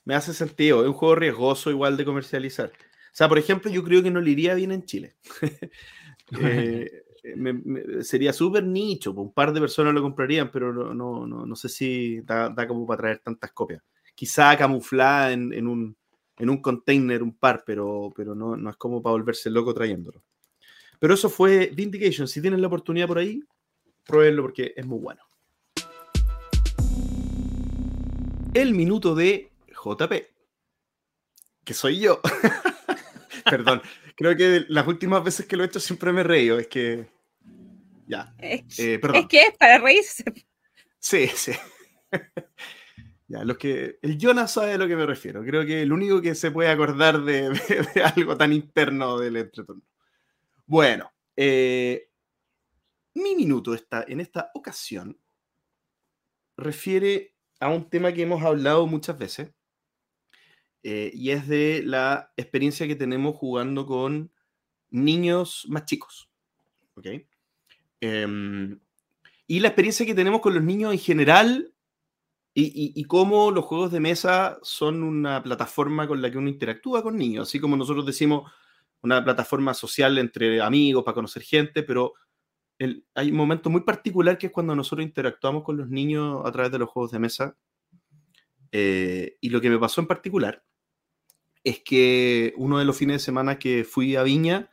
Me 0.03 0.15
hace 0.15 0.33
sentido. 0.33 0.81
Es 0.81 0.87
un 0.87 0.93
juego 0.93 1.15
riesgoso 1.15 1.69
igual 1.69 1.95
de 1.95 2.05
comercializar. 2.05 2.71
O 3.17 3.19
sea, 3.19 3.27
por 3.27 3.39
ejemplo, 3.39 3.71
yo 3.71 3.83
creo 3.83 4.03
que 4.03 4.11
no 4.11 4.21
le 4.21 4.29
iría 4.29 4.53
bien 4.53 4.71
en 4.71 4.85
Chile. 4.85 5.15
eh, 6.39 7.03
sería 8.01 8.31
súper 8.31 8.63
nicho, 8.63 9.11
pues, 9.15 9.25
un 9.25 9.33
par 9.33 9.51
de 9.51 9.59
personas 9.59 9.95
lo 9.95 10.03
comprarían, 10.03 10.51
pero 10.51 10.71
no, 10.71 10.93
no, 10.93 11.25
no, 11.25 11.43
no 11.43 11.55
sé 11.55 11.67
si 11.67 12.21
da, 12.21 12.53
como 12.67 12.85
para 12.85 12.99
traer 12.99 13.19
tantas 13.23 13.51
copias. 13.53 13.81
Quizá 14.13 14.55
camuflada 14.55 15.31
en, 15.31 15.51
en, 15.51 15.65
un, 15.67 15.97
en 16.37 16.47
un 16.47 16.61
container 16.61 17.23
un 17.23 17.35
par, 17.35 17.63
pero, 17.65 18.13
pero 18.15 18.35
no, 18.35 18.55
no 18.55 18.69
es 18.69 18.75
como 18.75 19.01
para 19.01 19.13
volverse 19.13 19.49
loco 19.49 19.73
trayéndolo. 19.73 20.23
Pero 20.99 21.15
eso 21.15 21.27
fue 21.27 21.71
Vindication. 21.73 22.27
Si 22.27 22.39
tienen 22.39 22.61
la 22.61 22.67
oportunidad 22.67 23.07
por 23.07 23.17
ahí, 23.17 23.41
pruébenlo 24.05 24.43
porque 24.43 24.73
es 24.77 24.85
muy 24.85 24.99
bueno. 24.99 25.23
El 28.53 28.75
minuto 28.75 29.15
de 29.15 29.49
JP, 29.73 30.13
que 31.63 31.73
soy 31.73 32.01
yo. 32.01 32.21
Perdón, 33.49 33.81
creo 34.15 34.35
que 34.35 34.65
las 34.69 34.87
últimas 34.87 35.23
veces 35.23 35.45
que 35.45 35.55
lo 35.55 35.63
he 35.63 35.67
hecho 35.67 35.79
siempre 35.79 36.11
me 36.11 36.23
reío. 36.23 36.59
Es 36.59 36.67
que. 36.67 37.07
Ya. 38.07 38.33
Es, 38.37 38.79
eh, 38.79 38.99
es 39.13 39.25
que 39.27 39.41
es 39.41 39.57
para 39.57 39.77
reírse. 39.79 40.23
Sí, 40.99 41.27
sí. 41.27 41.53
Ya, 43.29 43.43
los 43.43 43.57
que. 43.57 43.99
El 44.01 44.17
Jonas 44.17 44.53
sabe 44.53 44.71
a 44.71 44.77
lo 44.77 44.87
que 44.87 44.95
me 44.95 45.05
refiero. 45.05 45.43
Creo 45.43 45.65
que 45.65 45.81
el 45.81 45.91
único 45.91 46.21
que 46.21 46.33
se 46.33 46.49
puede 46.49 46.69
acordar 46.69 47.21
de, 47.23 47.51
algo 48.15 48.37
tan 48.37 48.53
interno 48.53 49.19
del 49.19 49.35
entreturno. 49.35 49.83
Bueno, 50.65 51.11
eh, 51.35 52.09
mi 53.15 53.35
minuto 53.35 53.73
está, 53.73 54.05
en 54.07 54.21
esta 54.21 54.49
ocasión 54.53 55.19
refiere 56.55 57.35
a 57.59 57.69
un 57.69 57.89
tema 57.89 58.13
que 58.13 58.21
hemos 58.21 58.43
hablado 58.43 58.87
muchas 58.87 59.17
veces. 59.17 59.51
Eh, 60.83 61.11
y 61.13 61.31
es 61.31 61.47
de 61.47 61.81
la 61.85 62.31
experiencia 62.37 62.87
que 62.87 62.95
tenemos 62.95 63.35
jugando 63.35 63.85
con 63.85 64.31
niños 64.89 65.65
más 65.69 65.85
chicos. 65.85 66.29
¿Ok? 66.95 67.07
Em, 67.99 68.79
y 69.47 69.59
la 69.59 69.69
experiencia 69.69 70.05
que 70.05 70.15
tenemos 70.15 70.41
con 70.41 70.53
los 70.53 70.63
niños 70.63 70.93
en 70.93 70.99
general 70.99 71.73
y, 72.59 73.03
cómo 73.03 73.51
los 73.51 73.65
juegos 73.65 73.91
de 73.91 73.99
mesa 73.99 74.57
son 74.63 75.03
una 75.03 75.43
plataforma 75.43 76.07
con 76.07 76.23
la 76.23 76.31
que 76.31 76.39
uno 76.39 76.49
interactúa 76.49 77.03
con 77.03 77.15
niños, 77.15 77.47
así 77.47 77.59
como 77.59 77.77
nosotros 77.77 78.03
decimos 78.03 78.51
una 79.03 79.23
plataforma 79.23 79.75
social 79.75 80.17
entre 80.17 80.59
amigos 80.59 81.03
para 81.03 81.13
conocer 81.13 81.43
gente, 81.43 81.83
pero 81.83 82.13
hay 82.79 83.29
un 83.29 83.37
momento 83.37 83.69
muy 83.69 83.81
particular 83.81 84.39
que 84.39 84.47
es 84.47 84.51
cuando 84.51 84.75
nosotros 84.75 85.05
interactuamos 85.05 85.63
con 85.63 85.77
los 85.77 85.87
niños 85.87 86.41
a 86.45 86.51
través 86.51 86.71
de 86.71 86.79
los 86.79 86.89
juegos 86.89 87.11
de 87.11 87.19
mesa. 87.19 87.55
Eh, 88.71 89.37
y 89.41 89.49
lo 89.49 89.61
que 89.61 89.69
me 89.69 89.79
pasó 89.79 90.01
en 90.01 90.07
particular 90.07 90.63
es 91.63 91.79
que 91.79 92.53
uno 92.57 92.79
de 92.79 92.85
los 92.85 92.97
fines 92.97 93.15
de 93.15 93.25
semana 93.25 93.59
que 93.59 93.83
fui 93.83 94.15
a 94.15 94.23
Viña, 94.23 94.69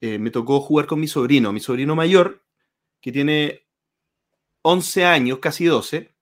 eh, 0.00 0.18
me 0.18 0.30
tocó 0.30 0.60
jugar 0.60 0.86
con 0.86 1.00
mi 1.00 1.06
sobrino, 1.06 1.52
mi 1.52 1.60
sobrino 1.60 1.94
mayor, 1.94 2.42
que 3.00 3.12
tiene 3.12 3.66
11 4.62 5.04
años, 5.04 5.38
casi 5.38 5.66
12, 5.66 6.14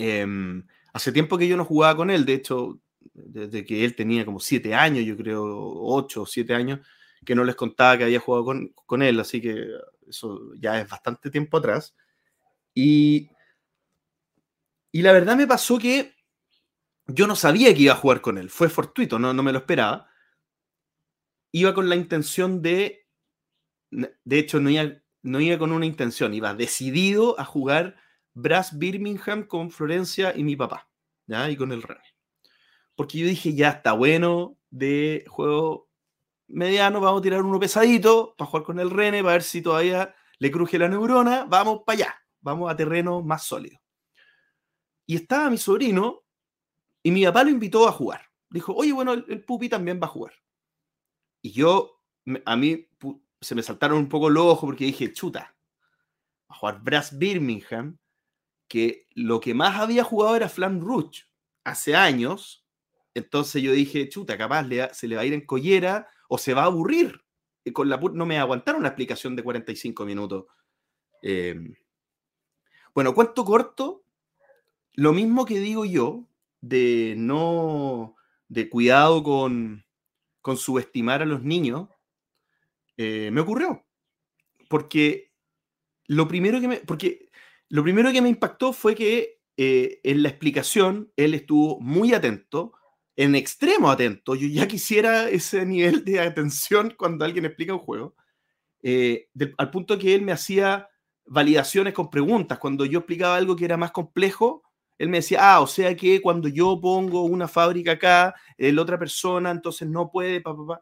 Em, 0.00 0.64
hace 0.92 1.10
tiempo 1.10 1.36
que 1.36 1.48
yo 1.48 1.56
no 1.56 1.64
jugaba 1.64 1.96
con 1.96 2.08
él, 2.08 2.24
de 2.24 2.34
hecho, 2.34 2.80
desde 3.14 3.64
que 3.64 3.84
él 3.84 3.96
tenía 3.96 4.24
como 4.24 4.38
siete 4.38 4.72
años, 4.72 5.04
yo 5.04 5.16
creo, 5.16 5.44
ocho 5.44 6.22
o 6.22 6.26
siete 6.26 6.54
años, 6.54 6.86
que 7.26 7.34
no 7.34 7.42
les 7.42 7.56
contaba 7.56 7.98
que 7.98 8.04
había 8.04 8.20
jugado 8.20 8.44
con, 8.44 8.68
con, 8.86 9.02
él, 9.02 9.18
así 9.18 9.40
que 9.40 9.66
eso 10.08 10.54
ya 10.54 10.80
es 10.80 10.88
bastante 10.88 11.30
tiempo 11.30 11.56
atrás. 11.56 11.96
Y, 12.74 13.28
y 14.92 15.02
la 15.02 15.12
verdad 15.12 15.36
me 15.36 15.46
pasó 15.46 15.78
que 15.78 16.14
yo 17.06 17.26
no 17.26 17.36
sabía 17.36 17.72
que 17.74 17.82
iba 17.82 17.94
a 17.94 17.96
jugar 17.96 18.20
con 18.20 18.38
él, 18.38 18.50
fue 18.50 18.68
fortuito, 18.68 19.18
no, 19.18 19.32
no 19.32 19.42
me 19.42 19.52
lo 19.52 19.58
esperaba. 19.58 20.08
Iba 21.52 21.72
con 21.72 21.88
la 21.88 21.96
intención 21.96 22.60
de, 22.60 23.06
de 23.90 24.38
hecho, 24.38 24.60
no 24.60 24.68
iba, 24.68 25.00
no 25.22 25.40
iba 25.40 25.58
con 25.58 25.72
una 25.72 25.86
intención, 25.86 26.34
iba 26.34 26.54
decidido 26.54 27.38
a 27.40 27.44
jugar 27.44 27.96
Brass 28.34 28.78
Birmingham 28.78 29.44
con 29.44 29.70
Florencia 29.70 30.34
y 30.36 30.44
mi 30.44 30.56
papá, 30.56 30.90
¿ya? 31.26 31.50
Y 31.50 31.56
con 31.56 31.72
el 31.72 31.82
René. 31.82 32.02
Porque 32.94 33.18
yo 33.18 33.26
dije, 33.26 33.54
ya 33.54 33.70
está 33.70 33.92
bueno 33.92 34.58
de 34.70 35.24
juego 35.28 35.88
mediano, 36.46 37.00
vamos 37.00 37.20
a 37.20 37.22
tirar 37.22 37.42
uno 37.42 37.58
pesadito 37.58 38.34
para 38.36 38.50
jugar 38.50 38.64
con 38.64 38.80
el 38.80 38.90
René, 38.90 39.22
para 39.22 39.34
ver 39.34 39.42
si 39.42 39.62
todavía 39.62 40.14
le 40.38 40.50
cruje 40.50 40.78
la 40.78 40.88
neurona, 40.88 41.46
vamos 41.48 41.82
para 41.86 41.96
allá, 41.96 42.14
vamos 42.40 42.70
a 42.70 42.76
terreno 42.76 43.22
más 43.22 43.44
sólido. 43.44 43.78
Y 45.08 45.16
estaba 45.16 45.48
mi 45.48 45.56
sobrino 45.56 46.22
y 47.02 47.10
mi 47.10 47.24
papá 47.24 47.42
lo 47.42 47.48
invitó 47.48 47.88
a 47.88 47.92
jugar. 47.92 48.20
Dijo, 48.50 48.74
oye, 48.74 48.92
bueno, 48.92 49.14
el, 49.14 49.42
pupi 49.42 49.70
también 49.70 49.98
va 50.00 50.06
a 50.06 50.10
jugar. 50.10 50.34
Y 51.40 51.52
yo, 51.52 52.02
a 52.44 52.56
mí 52.56 52.86
se 53.40 53.54
me 53.54 53.62
saltaron 53.62 53.96
un 53.96 54.10
poco 54.10 54.28
los 54.28 54.44
ojos 54.44 54.68
porque 54.68 54.84
dije, 54.84 55.10
chuta, 55.14 55.56
a 56.48 56.54
jugar 56.54 56.82
Brass 56.82 57.16
Birmingham 57.16 57.96
que 58.68 59.06
lo 59.14 59.40
que 59.40 59.54
más 59.54 59.80
había 59.80 60.04
jugado 60.04 60.36
era 60.36 60.50
Flam 60.50 60.78
Rouge 60.78 61.24
hace 61.64 61.96
años. 61.96 62.66
Entonces 63.14 63.62
yo 63.62 63.72
dije, 63.72 64.10
chuta, 64.10 64.36
capaz 64.36 64.66
se 64.92 65.08
le 65.08 65.16
va 65.16 65.22
a 65.22 65.24
ir 65.24 65.32
en 65.32 65.46
collera 65.46 66.06
o 66.28 66.36
se 66.36 66.52
va 66.52 66.64
a 66.64 66.66
aburrir. 66.66 67.24
Y 67.64 67.72
con 67.72 67.88
la, 67.88 67.96
no 67.96 68.26
me 68.26 68.38
aguantaron 68.38 68.80
una 68.80 68.88
explicación 68.88 69.34
de 69.34 69.42
45 69.42 70.04
minutos. 70.04 70.44
Em, 71.22 71.74
bueno, 72.94 73.14
cuento 73.14 73.42
corto, 73.42 74.04
lo 74.98 75.12
mismo 75.12 75.44
que 75.44 75.60
digo 75.60 75.84
yo 75.84 76.28
de 76.60 77.14
no, 77.16 78.16
de 78.48 78.68
cuidado 78.68 79.22
con, 79.22 79.84
con 80.40 80.56
subestimar 80.56 81.22
a 81.22 81.24
los 81.24 81.44
niños, 81.44 81.88
eh, 82.96 83.30
me 83.32 83.42
ocurrió. 83.42 83.86
Porque 84.68 85.30
lo 86.08 86.26
primero 86.26 86.60
que 86.60 86.66
me, 86.66 86.76
porque 86.78 87.30
lo 87.68 87.84
primero 87.84 88.10
que 88.10 88.20
me 88.20 88.28
impactó 88.28 88.72
fue 88.72 88.96
que 88.96 89.40
eh, 89.56 90.00
en 90.02 90.24
la 90.24 90.30
explicación 90.30 91.12
él 91.14 91.34
estuvo 91.34 91.78
muy 91.78 92.12
atento, 92.12 92.72
en 93.14 93.36
extremo 93.36 93.92
atento. 93.92 94.34
Yo 94.34 94.48
ya 94.48 94.66
quisiera 94.66 95.28
ese 95.28 95.64
nivel 95.64 96.04
de 96.04 96.18
atención 96.18 96.92
cuando 96.98 97.24
alguien 97.24 97.44
explica 97.44 97.72
un 97.72 97.78
juego, 97.78 98.16
eh, 98.82 99.28
al 99.58 99.70
punto 99.70 99.96
que 99.96 100.16
él 100.16 100.22
me 100.22 100.32
hacía 100.32 100.88
validaciones 101.24 101.94
con 101.94 102.10
preguntas. 102.10 102.58
Cuando 102.58 102.84
yo 102.84 102.98
explicaba 102.98 103.36
algo 103.36 103.54
que 103.54 103.64
era 103.64 103.76
más 103.76 103.92
complejo, 103.92 104.64
él 104.98 105.08
me 105.08 105.18
decía, 105.18 105.54
ah, 105.54 105.60
o 105.60 105.66
sea 105.66 105.96
que 105.96 106.20
cuando 106.20 106.48
yo 106.48 106.78
pongo 106.80 107.22
una 107.22 107.48
fábrica 107.48 107.92
acá, 107.92 108.34
la 108.58 108.82
otra 108.82 108.98
persona 108.98 109.50
entonces 109.50 109.88
no 109.88 110.10
puede, 110.10 110.40
papá. 110.40 110.80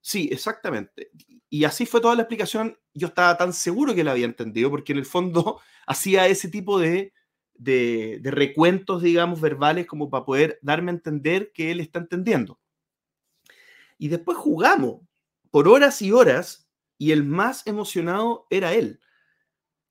Sí, 0.00 0.28
exactamente. 0.32 1.10
Y 1.50 1.64
así 1.64 1.84
fue 1.84 2.00
toda 2.00 2.14
la 2.14 2.22
explicación. 2.22 2.78
Yo 2.94 3.08
estaba 3.08 3.36
tan 3.36 3.52
seguro 3.52 3.94
que 3.94 4.04
la 4.04 4.12
había 4.12 4.24
entendido, 4.24 4.70
porque 4.70 4.92
en 4.92 4.98
el 4.98 5.04
fondo 5.06 5.60
hacía 5.86 6.26
ese 6.28 6.48
tipo 6.48 6.78
de, 6.78 7.12
de, 7.54 8.20
recuentos, 8.24 9.02
digamos, 9.02 9.40
verbales, 9.40 9.86
como 9.86 10.08
para 10.08 10.24
poder 10.24 10.58
darme 10.62 10.90
a 10.90 10.94
entender 10.94 11.52
que 11.52 11.70
él 11.70 11.80
está 11.80 11.98
entendiendo. 11.98 12.60
Y 13.98 14.08
después 14.08 14.38
jugamos 14.38 15.00
por 15.50 15.68
horas 15.68 16.00
y 16.02 16.12
horas, 16.12 16.68
y 16.98 17.12
el 17.12 17.24
más 17.24 17.66
emocionado 17.66 18.46
era 18.50 18.74
él. 18.74 19.00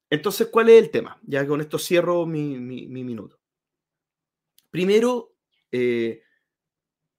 Entonces, 0.10 0.47
¿cuál 0.51 0.70
es 0.70 0.84
el 0.84 0.91
tema? 0.91 1.20
Ya 1.24 1.45
con 1.47 1.62
esto 1.62 1.80
cierro 1.80 2.26
mi, 2.26 2.58
mi, 2.60 3.03
minuto. 3.03 3.39
Primero, 4.70 5.34
eh, 5.72 6.22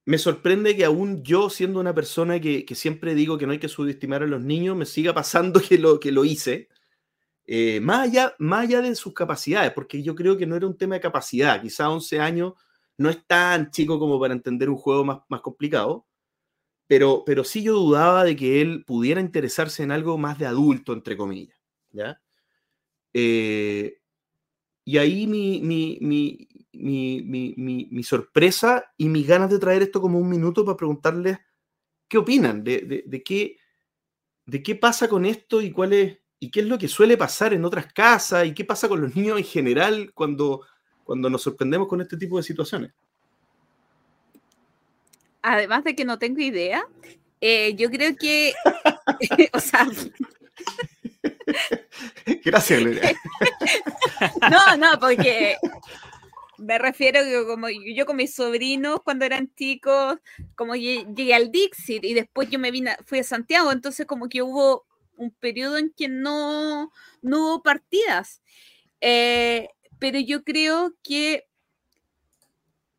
me 0.05 0.19
sorprende 0.19 0.77
que 0.77 0.85
aún 0.85 1.23
yo, 1.23 1.51
siendo 1.51 1.81
una 1.81 1.95
persona 1.95 2.41
que, 2.41 2.65
siempre 2.75 3.15
digo 3.15 3.39
que 3.39 3.47
no 3.47 3.53
hay 3.53 3.59
que 3.59 3.69
subestimar 3.69 4.23
a 4.23 4.27
los 4.27 4.43
niños, 4.43 4.77
me 4.77 4.87
siga 4.87 5.13
pasando 5.13 5.61
que 5.69 5.79
lo, 5.79 5.99
que 5.99 6.13
lo 6.13 6.25
hice, 6.25 6.69
eh, 7.47 7.81
más, 7.81 8.09
allá, 8.09 8.35
más 8.39 8.65
allá 8.65 8.83
de 8.83 8.95
sus 8.95 9.15
capacidades, 9.15 9.73
porque 9.73 10.03
yo 10.03 10.15
creo 10.15 10.37
que 10.37 10.47
no 10.47 10.57
era 10.57 10.67
un 10.67 10.77
tema 10.77 10.95
de 10.97 11.01
capacidad, 11.01 11.61
quizá 11.61 11.91
11 11.91 12.21
años 12.21 12.55
no 12.99 13.11
es 13.11 13.25
tan 13.27 13.71
chico 13.71 13.99
como 13.99 14.19
para 14.19 14.33
entender 14.35 14.71
un 14.71 14.77
juego 14.77 15.05
más, 15.05 15.19
más 15.29 15.41
complicado, 15.43 16.07
pero, 16.87 17.25
pero 17.27 17.45
sí 17.45 17.63
yo 17.63 17.75
dudaba 17.75 18.25
de 18.25 18.37
que 18.37 18.61
él 18.63 18.85
pudiera 18.87 19.21
interesarse 19.21 19.83
en 19.83 19.91
algo 19.91 20.19
más 20.19 20.39
de 20.39 20.47
adulto, 20.47 20.93
entre 20.93 21.17
comillas, 21.17 21.59
¿ya? 21.91 22.21
Eh, 23.19 23.99
y 24.85 24.99
ahí 24.99 25.27
mi, 25.27 25.63
mi, 25.63 26.47
mi, 27.91 28.03
sorpresa 28.03 28.93
y 28.99 29.09
mis 29.09 29.27
ganas 29.27 29.49
de 29.49 29.59
traer 29.59 29.81
esto 29.81 30.03
como 30.03 30.19
un 30.19 30.29
minuto 30.29 30.67
para 30.67 30.77
preguntarles 30.77 31.39
qué 32.09 32.19
opinan, 32.19 32.63
de, 32.63 33.23
qué, 33.25 33.57
de 34.45 34.63
qué 34.63 34.75
pasa 34.75 35.09
con 35.09 35.25
esto 35.25 35.63
y 35.63 35.73
cuál 35.73 35.95
es, 35.95 36.19
y 36.39 36.51
qué 36.51 36.61
es 36.61 36.67
lo 36.67 36.77
que 36.77 36.89
suele 36.89 37.17
pasar 37.17 37.55
en 37.55 37.65
otras 37.65 37.91
casas 37.91 38.47
y 38.47 38.53
qué 38.53 38.67
pasa 38.67 38.87
con 38.87 39.01
los 39.01 39.17
niños 39.17 39.39
en 39.39 39.45
general 39.45 40.13
cuando, 40.13 40.67
cuando 41.03 41.31
nos 41.31 41.41
sorprendemos 41.41 41.89
con 41.89 42.03
este 42.03 42.19
tipo 42.19 42.37
de 42.37 42.43
situaciones. 42.43 42.93
Además 45.41 45.85
de 45.85 45.97
que 45.97 46.05
no 46.05 46.19
tengo 46.19 46.43
idea, 46.43 46.87
eh, 47.41 47.75
yo 47.77 47.89
creo 47.89 48.15
que, 48.15 48.53
o 49.55 49.59
sea, 49.59 49.89
Gracias, 52.45 52.83
no, 54.51 54.77
no, 54.77 54.99
porque 55.01 55.57
me 56.59 56.79
refiero 56.79 57.21
que 57.23 57.45
como 57.47 57.69
yo 57.69 58.07
con 58.07 58.17
mis 58.17 58.35
sobrinos 58.35 59.01
cuando 59.05 59.25
eran 59.25 59.53
chicos, 59.55 60.19
como 60.55 60.75
llegué 60.75 61.35
al 61.35 61.51
Dixit 61.51 62.05
y 62.05 62.15
después 62.15 62.49
yo 62.51 62.59
me 62.59 62.71
vine, 62.71 62.97
fui 63.05 63.19
a 63.19 63.25
Santiago, 63.25 63.73
entonces 63.73 64.07
como 64.07 64.29
que 64.29 64.43
hubo 64.43 64.87
un 65.17 65.31
periodo 65.31 65.79
en 65.79 65.91
que 65.91 66.09
no, 66.09 66.93
no 67.23 67.39
hubo 67.39 67.63
partidas. 67.63 68.43
Eh, 69.01 69.69
pero 69.99 70.19
yo 70.19 70.45
creo 70.45 70.95
que 71.03 71.45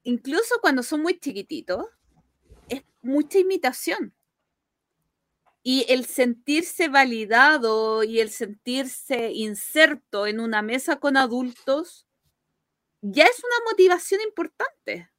incluso 0.04 0.56
cuando 0.62 0.84
son 0.84 1.02
muy 1.02 1.20
chiquititos, 1.20 1.86
es 2.70 2.82
mucha 3.02 3.40
imitación. 3.40 4.14
Y 5.70 5.86
el 5.90 6.06
sentirse 6.06 6.88
validado 6.88 8.02
y 8.02 8.22
el 8.22 8.30
sentirse 8.30 9.34
inserto 9.34 10.26
en 10.26 10.40
una 10.40 10.62
mesa 10.62 11.02
con 11.02 11.18
adultos 11.18 12.08
ya 13.02 13.26
es 13.26 13.40
una 13.40 13.70
motivación 13.70 14.22
importante. 14.22 15.10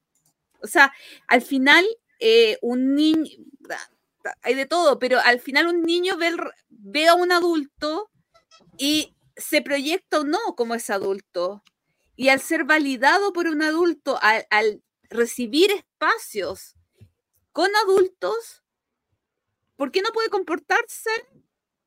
O 0.59 0.65
sea, 0.65 0.91
al 1.27 1.43
final, 1.43 1.85
eh, 2.19 2.57
un 2.63 2.95
niño, 2.95 3.29
hay 4.41 4.55
de 4.55 4.65
todo, 4.65 4.97
pero 4.97 5.19
al 5.19 5.39
final 5.39 5.67
un 5.67 5.83
niño 5.83 6.17
ve, 6.17 7.07
a 7.07 7.13
un 7.13 7.31
adulto 7.31 8.09
y 8.75 9.15
se 9.37 9.61
proyecta 9.61 10.21
o 10.21 10.23
no 10.23 10.55
como 10.57 10.73
ese 10.73 10.93
adulto. 10.93 11.61
Y 12.15 12.29
al 12.29 12.39
ser 12.39 12.63
validado 12.63 13.33
por 13.33 13.45
un 13.45 13.61
adulto, 13.61 14.17
al 14.19 14.81
recibir 15.11 15.69
espacios 15.69 16.73
con 17.51 17.69
adultos, 17.85 18.63
¿por 19.79 19.93
qué 19.93 20.01
no 20.01 20.11
puede 20.11 20.29
comportarse 20.29 21.09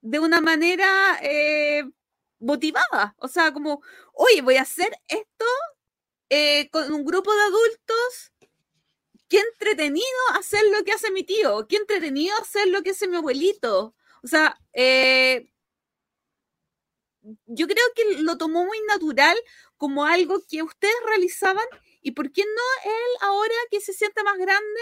de 0.01 0.19
una 0.19 0.41
manera 0.41 1.19
eh, 1.21 1.85
motivada? 2.41 3.15
O 3.19 3.29
sea, 3.29 3.53
como, 3.53 3.83
oye, 4.15 4.41
voy 4.41 4.57
a 4.57 4.63
hacer 4.63 4.91
esto 5.09 5.45
eh, 6.31 6.71
con 6.71 6.91
un 6.91 7.05
grupo 7.05 7.31
de 7.35 7.43
adultos. 7.43 8.33
Qué 9.29 9.41
entretenido 9.41 10.07
hacer 10.39 10.63
lo 10.75 10.83
que 10.85 10.93
hace 10.93 11.11
mi 11.11 11.23
tío, 11.23 11.67
qué 11.69 11.77
entretenido 11.77 12.35
hacer 12.39 12.69
lo 12.69 12.83
que 12.83 12.93
hace 12.93 13.09
mi 13.09 13.17
abuelito. 13.17 13.95
O 14.23 14.27
sea, 14.27 14.59
eh, 14.73 15.53
yo 17.21 17.67
creo 17.67 17.85
que 17.95 18.23
lo 18.23 18.39
tomó 18.39 18.65
muy 18.65 18.81
natural 18.89 19.37
como 19.77 20.07
algo 20.07 20.41
que 20.49 20.63
ustedes 20.63 20.95
realizaban 21.05 21.67
y 22.01 22.13
por 22.13 22.33
qué 22.33 22.43
no 22.43 22.91
él 22.91 23.17
ahora 23.21 23.55
que 23.71 23.83
se 23.83 23.93
siente 23.93 24.23
más 24.23 24.39
grande 24.39 24.81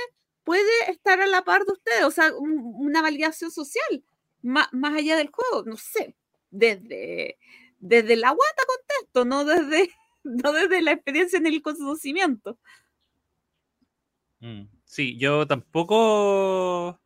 puede 0.51 0.91
estar 0.91 1.21
a 1.21 1.29
la 1.29 1.45
par 1.45 1.65
de 1.65 1.71
ustedes, 1.75 2.03
o 2.03 2.11
sea, 2.11 2.33
una 2.35 3.03
validación 3.03 3.53
social, 3.53 4.03
más, 4.43 4.67
allá 4.83 5.17
del 5.17 5.31
juego, 5.31 5.63
no 5.65 5.77
sé, 5.77 6.17
desde, 6.51 7.39
desde 7.79 8.17
la 8.17 8.31
guata 8.31 8.63
contesto, 8.67 9.25
no 9.25 9.45
desde, 9.45 9.93
no 10.25 10.53
desde 10.53 10.83
la 10.83 10.91
experiencia 10.91 11.39
en 11.39 11.47
el 11.47 11.63
conocimiento. 11.63 12.59
Mm, 14.41 14.63
sí, 14.85 15.17
yo 15.19 15.47
tampoco 15.47 17.01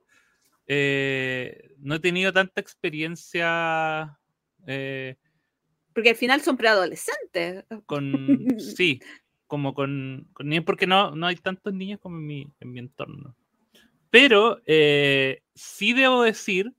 eh, 0.66 1.74
no 1.80 1.96
he 1.96 2.00
tenido 2.00 2.32
tanta 2.32 2.62
experiencia. 2.62 4.18
Eh, 4.66 5.18
porque 5.92 6.08
al 6.08 6.16
final 6.16 6.40
son 6.40 6.56
preadolescentes. 6.56 7.66
Con, 7.84 8.46
sí, 8.58 9.02
como 9.54 9.72
con, 9.72 10.26
niños, 10.40 10.64
porque 10.64 10.88
no, 10.88 11.14
no 11.14 11.28
hay 11.28 11.36
tantos 11.36 11.72
niños 11.72 12.00
como 12.00 12.16
en 12.16 12.26
mi, 12.26 12.52
en 12.58 12.72
mi 12.72 12.80
entorno. 12.80 13.36
Pero 14.10 14.60
eh, 14.66 15.42
sí 15.54 15.92
debo 15.92 16.24
decir 16.24 16.74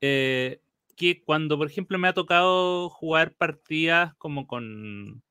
eh, 0.00 0.60
que 0.96 1.22
cuando, 1.22 1.56
por 1.56 1.68
ejemplo, 1.68 1.96
me 2.00 2.08
ha 2.08 2.12
tocado 2.12 2.88
jugar 2.88 3.34
partidas 3.36 4.16
como 4.16 4.48
con, 4.48 5.22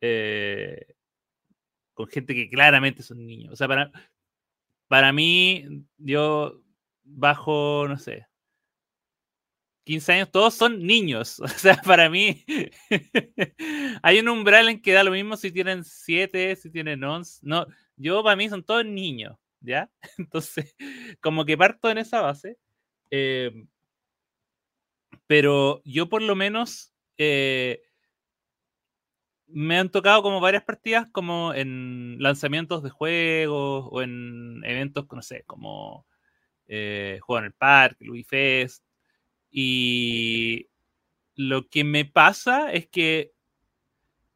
eh, 0.00 0.86
con 1.94 2.08
gente 2.08 2.34
que 2.34 2.50
claramente 2.50 3.04
son 3.04 3.24
niños. 3.24 3.52
O 3.52 3.56
sea, 3.56 3.68
para, 3.68 3.92
para 4.88 5.12
mí, 5.12 5.84
yo 5.98 6.64
bajo, 7.04 7.86
no 7.86 7.96
sé, 7.96 8.26
15 9.84 10.12
años, 10.12 10.30
todos 10.30 10.54
son 10.54 10.84
niños. 10.86 11.40
O 11.44 11.48
sea, 11.48 11.76
para 11.76 12.08
mí 12.08 12.44
hay 14.02 14.18
un 14.20 14.28
umbral 14.28 14.68
en 14.68 14.80
que 14.80 14.92
da 14.92 15.04
lo 15.04 15.10
mismo 15.10 15.36
si 15.36 15.50
tienen 15.52 15.84
7, 15.84 16.56
si 16.56 16.70
tienen 16.70 17.02
11. 17.04 17.40
No, 17.42 17.66
yo 17.96 18.22
para 18.22 18.36
mí 18.36 18.48
son 18.48 18.64
todos 18.64 18.84
niños, 18.84 19.36
¿ya? 19.60 19.90
Entonces, 20.18 20.74
como 21.20 21.44
que 21.44 21.56
parto 21.58 21.90
en 21.90 21.98
esa 21.98 22.20
base. 22.20 22.58
Em, 23.10 23.68
pero 25.26 25.82
yo 25.84 26.08
por 26.08 26.22
lo 26.22 26.34
menos 26.34 26.92
eh, 27.18 27.82
me 29.46 29.78
han 29.78 29.90
tocado 29.90 30.22
como 30.22 30.40
varias 30.40 30.64
partidas 30.64 31.08
como 31.12 31.52
en 31.54 32.16
lanzamientos 32.20 32.82
de 32.82 32.90
juegos 32.90 33.86
o 33.90 34.02
en 34.02 34.62
eventos, 34.64 35.06
no 35.12 35.22
sé, 35.22 35.44
como 35.44 36.06
eh, 36.66 37.18
Juego 37.22 37.40
en 37.40 37.44
el 37.46 37.52
Parque, 37.52 38.04
Louis 38.04 38.26
Fest, 38.26 38.82
y 39.52 40.68
lo 41.36 41.68
que 41.68 41.84
me 41.84 42.06
pasa 42.06 42.72
es 42.72 42.88
que, 42.88 43.32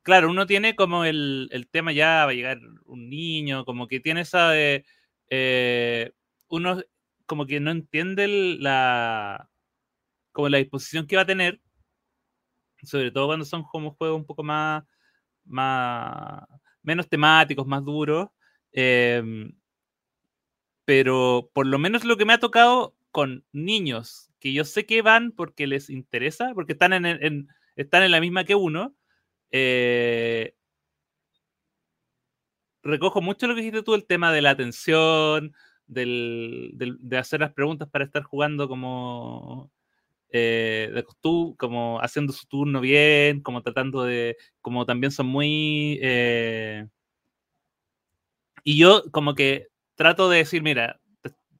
claro, 0.02 0.30
uno 0.30 0.46
tiene 0.46 0.76
como 0.76 1.04
el, 1.04 1.68
tema 1.70 1.92
ya 1.92 2.26
va 2.26 2.30
a 2.30 2.34
llegar 2.34 2.60
un 2.84 3.08
niño, 3.08 3.64
como 3.64 3.88
que 3.88 4.00
tiene 4.00 4.20
esa 4.20 4.50
de... 4.50 4.84
Eh, 5.30 6.12
uno 6.48 6.80
como 7.26 7.46
que 7.46 7.58
no 7.58 7.72
entiende 7.72 8.28
la, 8.60 9.50
como 10.32 10.48
la 10.48 10.58
disposición 10.58 11.06
que 11.06 11.16
va 11.16 11.22
a 11.22 11.26
tener, 11.26 11.60
sobre 12.84 13.10
todo 13.10 13.26
cuando 13.26 13.44
son 13.44 13.64
como 13.64 13.94
juegos 13.96 14.18
un 14.18 14.26
poco 14.26 14.44
más, 14.44 14.84
más 15.44 16.44
menos 16.82 17.08
temáticos, 17.08 17.66
más 17.66 17.84
duros. 17.84 18.28
Em, 18.72 19.52
pero 20.84 21.50
por 21.52 21.66
lo 21.66 21.78
menos 21.78 22.04
lo 22.04 22.16
que 22.16 22.24
me 22.24 22.32
ha 22.34 22.38
tocado 22.38 22.94
con 23.16 23.46
niños 23.50 24.30
que 24.40 24.52
yo 24.52 24.66
sé 24.66 24.84
que 24.84 25.00
van 25.00 25.32
porque 25.32 25.66
les 25.66 25.88
interesa, 25.88 26.52
porque 26.54 26.74
están 26.74 26.92
en, 26.92 27.48
están 27.74 28.02
en 28.02 28.10
la 28.10 28.20
misma 28.20 28.44
que 28.44 28.54
uno. 28.54 28.94
Eh, 29.50 30.54
recojo 32.82 33.22
mucho 33.22 33.46
lo 33.46 33.54
que 33.54 33.62
dijiste 33.62 33.82
tú, 33.82 33.94
el 33.94 34.04
tema 34.04 34.34
de 34.34 34.42
la 34.42 34.50
atención, 34.50 35.54
de 35.86 37.16
hacer 37.16 37.40
las 37.40 37.54
preguntas 37.54 37.88
para 37.88 38.04
estar 38.04 38.22
jugando 38.22 38.68
como, 38.68 39.72
eh, 40.28 41.02
como 41.56 41.98
haciendo 42.02 42.34
su 42.34 42.46
turno 42.48 42.82
bien, 42.82 43.40
como 43.40 43.62
tratando 43.62 44.04
de, 44.04 44.36
como 44.60 44.84
también 44.84 45.10
son 45.10 45.28
muy... 45.28 45.98
Eh, 46.02 46.86
y 48.62 48.76
yo 48.76 49.04
como 49.10 49.34
que 49.34 49.68
trato 49.94 50.28
de 50.28 50.36
decir, 50.36 50.62
mira, 50.62 51.00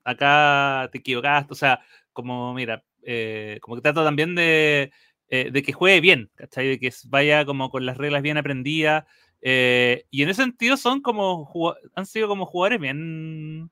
acá 0.07 0.89
te 0.93 0.99
equivocaste, 0.99 1.53
o 1.53 1.57
sea, 1.57 1.81
como, 2.13 2.55
mira, 2.55 2.85
eh, 3.03 3.59
como 3.63 3.77
que 3.77 3.83
trato 3.83 4.05
también 4.05 4.35
de, 4.35 4.93
eh, 5.29 5.51
de, 5.53 5.63
que 5.63 5.73
juegue 5.73 6.01
bien, 6.01 6.31
¿cachai? 6.37 6.69
De 6.69 6.79
que 6.79 6.93
vaya 7.09 7.45
como 7.45 7.71
con 7.71 7.87
las 7.87 7.99
reglas 7.99 8.23
bien 8.23 8.39
aprendidas. 8.39 9.05
Eh, 9.43 10.07
y 10.11 10.23
en 10.23 10.31
ese 10.31 10.43
sentido 10.43 10.77
son 10.77 11.03
como, 11.03 11.51
han 11.95 12.07
sido 12.07 12.29
como 12.29 12.47
jugadores 12.47 12.81
bien, 12.81 13.71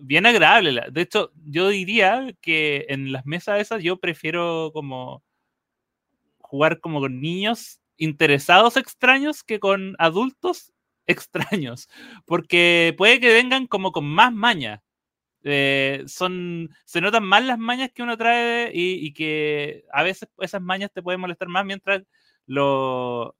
bien 0.00 0.26
agradables. 0.26 0.92
De 0.92 1.00
hecho, 1.02 1.32
yo 1.44 1.68
diría 1.68 2.34
que 2.40 2.86
en 2.88 3.12
las 3.12 3.26
mesas 3.26 3.60
esas 3.60 3.82
yo 3.82 3.98
prefiero 3.98 4.70
como 4.72 5.22
jugar 6.38 6.80
como 6.80 7.00
con 7.00 7.20
niños 7.20 7.80
interesados 7.96 8.76
extraños 8.76 9.42
que 9.42 9.58
con 9.60 9.94
adultos 9.98 10.73
extraños, 11.06 11.88
porque 12.26 12.94
puede 12.96 13.20
que 13.20 13.32
vengan 13.32 13.66
como 13.66 13.92
con 13.92 14.06
más 14.06 14.32
maña. 14.32 14.82
Eh, 15.42 16.04
son, 16.06 16.70
se 16.86 17.00
notan 17.02 17.24
más 17.24 17.44
las 17.44 17.58
mañas 17.58 17.90
que 17.94 18.02
uno 18.02 18.16
trae 18.16 18.70
y, 18.74 19.12
que 19.12 19.84
a 19.92 20.02
veces 20.02 20.28
esas 20.38 20.62
mañas 20.62 20.90
te 20.92 21.02
pueden 21.02 21.20
molestar 21.20 21.48
más 21.48 21.66
mientras 21.66 22.02
los 22.46 23.34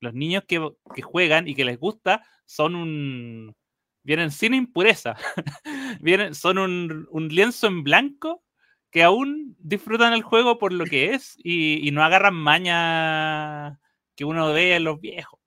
niños 0.00 0.44
que, 0.46 0.60
juegan 1.02 1.48
y 1.48 1.54
que 1.54 1.64
les 1.64 1.78
gusta 1.78 2.22
son 2.44 2.74
un... 2.74 3.56
vienen 4.02 4.30
sin 4.30 4.54
impureza, 4.54 5.16
vienen, 6.00 6.34
son 6.34 6.58
un, 6.58 7.28
lienzo 7.28 7.68
en 7.68 7.84
blanco 7.84 8.44
que 8.90 9.02
aún 9.02 9.56
disfrutan 9.58 10.12
el 10.12 10.22
juego 10.22 10.58
por 10.58 10.72
lo 10.72 10.84
que 10.84 11.14
es 11.14 11.36
y, 11.42 11.86
y 11.86 11.90
no 11.90 12.02
agarran 12.04 12.34
maña 12.34 13.80
que 14.14 14.24
uno 14.24 14.52
ve 14.52 14.76
en 14.76 14.84
los 14.84 15.00
viejos. 15.00 15.40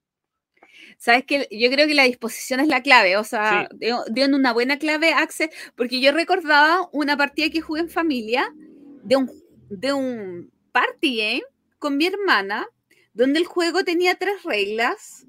Sabes 1.01 1.25
que 1.25 1.47
yo 1.49 1.71
creo 1.71 1.87
que 1.87 1.95
la 1.95 2.03
disposición 2.03 2.59
es 2.59 2.67
la 2.67 2.83
clave, 2.83 3.17
o 3.17 3.23
sea, 3.23 3.67
dio, 3.73 4.03
en 4.15 4.35
una 4.35 4.53
buena 4.53 4.77
clave 4.77 5.13
Axel, 5.13 5.49
porque 5.75 5.99
yo 5.99 6.11
recordaba 6.11 6.87
una 6.91 7.17
partida 7.17 7.49
que 7.49 7.59
jugué 7.59 7.81
en 7.81 7.89
familia 7.89 8.53
de 9.01 9.15
un, 9.15 9.31
de 9.71 9.93
un 9.93 10.51
party 10.71 11.17
game 11.17 11.43
con 11.79 11.97
mi 11.97 12.05
hermana, 12.05 12.67
donde 13.13 13.39
el 13.39 13.47
juego 13.47 13.83
tenía 13.83 14.13
tres 14.13 14.43
reglas 14.43 15.25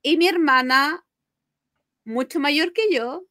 y 0.00 0.16
mi 0.16 0.28
hermana, 0.28 1.04
mucho 2.04 2.38
mayor 2.38 2.72
que 2.72 2.82
yo, 2.88 3.26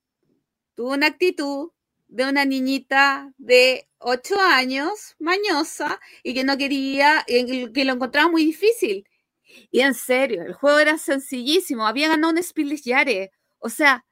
tuvo 0.75 0.91
una 0.91 1.07
actitud 1.07 1.71
de 2.09 2.27
una 2.27 2.43
niñita 2.43 3.31
de 3.37 3.87
8 3.99 4.35
años, 4.37 5.15
mañosa, 5.17 6.01
y 6.23 6.33
que 6.33 6.43
no 6.43 6.57
quería, 6.57 7.23
que 7.25 7.85
lo 7.85 7.93
encontraba 7.93 8.29
muy 8.29 8.43
difícil. 8.43 9.07
Y 9.71 9.81
en 9.81 9.93
serio, 9.93 10.43
el 10.43 10.53
juego 10.53 10.79
era 10.79 10.97
sencillísimo. 10.97 11.85
Había 11.87 12.09
ganado 12.09 12.33
un 12.33 12.75
Yare. 12.83 13.31
O 13.59 13.69
sea, 13.69 14.05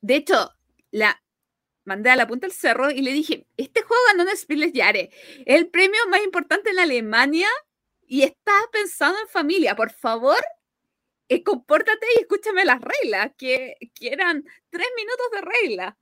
de 0.00 0.16
hecho, 0.16 0.50
la 0.90 1.22
mandé 1.88 2.10
a 2.10 2.16
la 2.16 2.28
punta 2.28 2.46
del 2.46 2.54
cerro 2.54 2.90
y 2.90 3.00
le 3.00 3.12
dije, 3.12 3.46
este 3.56 3.82
juego 3.82 4.00
ganó 4.08 4.30
un 4.30 4.36
Spiel 4.36 4.72
Jahre, 4.72 5.10
el 5.46 5.68
premio 5.68 5.98
más 6.10 6.22
importante 6.22 6.70
en 6.70 6.78
Alemania 6.78 7.48
y 8.06 8.22
está 8.22 8.52
pensando 8.70 9.18
en 9.20 9.28
familia, 9.28 9.74
por 9.74 9.90
favor, 9.90 10.38
eh, 11.28 11.42
compórtate 11.42 12.06
y 12.16 12.20
escúchame 12.20 12.64
las 12.64 12.80
reglas, 12.80 13.32
que, 13.36 13.74
que 13.94 14.08
eran 14.08 14.44
tres 14.70 14.88
minutos 14.96 15.26
de 15.32 15.40
regla. 15.40 15.98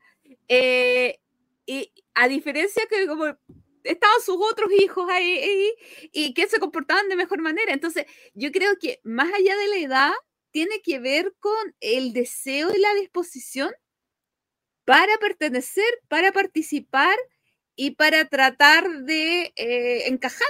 Eh, 0.48 1.18
y 1.66 1.92
a 2.14 2.28
diferencia 2.28 2.84
que 2.88 3.06
como 3.06 3.36
estaban 3.86 4.20
sus 4.24 4.36
otros 4.40 4.70
hijos 4.72 5.08
ahí, 5.10 5.72
y 6.12 6.34
que 6.34 6.48
se 6.48 6.58
comportaban 6.58 7.08
de 7.08 7.16
mejor 7.16 7.40
manera. 7.40 7.72
Entonces, 7.72 8.06
yo 8.34 8.52
creo 8.52 8.76
que 8.80 9.00
más 9.04 9.32
allá 9.32 9.56
de 9.56 9.68
la 9.68 9.76
edad, 9.76 10.12
tiene 10.56 10.80
que 10.82 10.98
ver 10.98 11.34
con 11.38 11.74
el 11.80 12.14
deseo 12.14 12.74
y 12.74 12.80
la 12.80 12.94
disposición 12.94 13.70
para 14.86 15.18
pertenecer, 15.18 15.84
para 16.08 16.32
participar 16.32 17.14
y 17.74 17.90
para 17.90 18.24
tratar 18.24 19.02
de 19.02 19.52
eh, 19.54 20.08
encajar. 20.08 20.48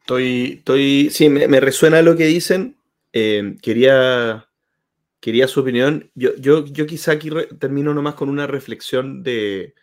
Estoy, 0.00 0.54
estoy, 0.58 1.10
sí, 1.10 1.28
me, 1.28 1.60
resuena 1.60 2.02
lo 2.02 2.16
que 2.16 2.24
dicen. 2.24 2.76
Eh, 3.12 3.56
quería, 3.62 4.47
quería 5.20 5.48
su 5.48 5.60
opinión. 5.60 6.10
Yo, 6.14 6.34
yo, 6.36 6.64
yo 6.66 6.86
quizá 6.86 7.12
aquí 7.12 7.30
termino 7.58 7.94
nomás 7.94 8.14
con 8.14 8.28
una 8.28 8.46
reflexión 8.46 9.22
de, 9.22 9.74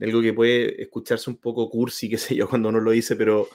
algo 0.00 0.22
que 0.22 0.32
puede 0.32 0.82
escucharse 0.82 1.30
un 1.30 1.36
poco 1.36 1.68
cursi, 1.70 2.08
qué 2.10 2.18
sé 2.18 2.34
yo, 2.34 2.48
cuando 2.48 2.72
no 2.72 2.80
lo 2.80 2.92
hice, 2.92 3.16
pero, 3.16 3.48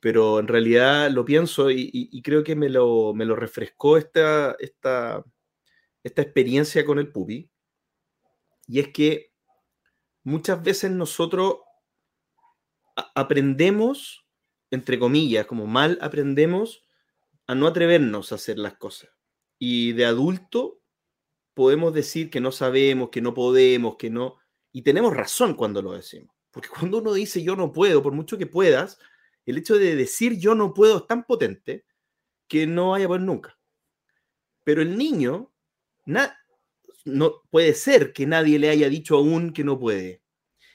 pero 0.00 0.40
en 0.40 0.48
realidad 0.48 1.10
lo 1.10 1.24
pienso 1.24 1.70
y, 1.70 2.20
creo 2.22 2.44
que 2.44 2.56
me 2.56 2.68
lo, 2.68 3.14
me 3.14 3.24
lo 3.24 3.36
refrescó 3.36 3.96
esta, 3.96 4.56
esta, 4.58 5.24
esta 6.02 6.22
experiencia 6.22 6.84
con 6.84 6.98
el 6.98 7.10
pupi. 7.10 7.50
Y 8.66 8.80
es 8.80 8.88
que 8.88 9.32
muchas 10.24 10.62
veces 10.62 10.90
nosotros 10.90 11.56
aprendemos 13.14 14.22
entre 14.72 14.98
comillas, 14.98 15.46
como 15.46 15.66
mal 15.66 15.98
aprendemos 16.00 16.82
a 17.46 17.54
no 17.54 17.66
atrevernos 17.66 18.32
a 18.32 18.36
hacer 18.36 18.58
las 18.58 18.74
cosas. 18.78 19.10
Y 19.64 19.92
de 19.92 20.06
adulto 20.06 20.80
podemos 21.54 21.94
decir 21.94 22.30
que 22.30 22.40
no 22.40 22.50
sabemos, 22.50 23.10
que 23.10 23.20
no 23.20 23.32
podemos, 23.32 23.94
que 23.94 24.10
no... 24.10 24.38
Y 24.72 24.82
tenemos 24.82 25.14
razón 25.14 25.54
cuando 25.54 25.80
lo 25.80 25.92
decimos. 25.92 26.34
Porque 26.50 26.68
cuando 26.68 26.98
uno 26.98 27.12
dice 27.12 27.44
yo 27.44 27.54
no 27.54 27.72
puedo, 27.72 28.02
por 28.02 28.12
mucho 28.12 28.36
que 28.36 28.48
puedas, 28.48 28.98
el 29.46 29.58
hecho 29.58 29.78
de 29.78 29.94
decir 29.94 30.36
yo 30.36 30.56
no 30.56 30.74
puedo 30.74 30.96
es 30.96 31.06
tan 31.06 31.22
potente 31.22 31.84
que 32.48 32.66
no 32.66 32.90
vaya 32.90 33.04
a 33.04 33.08
poder 33.08 33.22
nunca. 33.22 33.56
Pero 34.64 34.82
el 34.82 34.98
niño, 34.98 35.52
no 37.04 37.42
puede 37.48 37.74
ser 37.74 38.12
que 38.12 38.26
nadie 38.26 38.58
le 38.58 38.68
haya 38.68 38.88
dicho 38.88 39.16
aún 39.16 39.52
que 39.52 39.62
no 39.62 39.78
puede. 39.78 40.24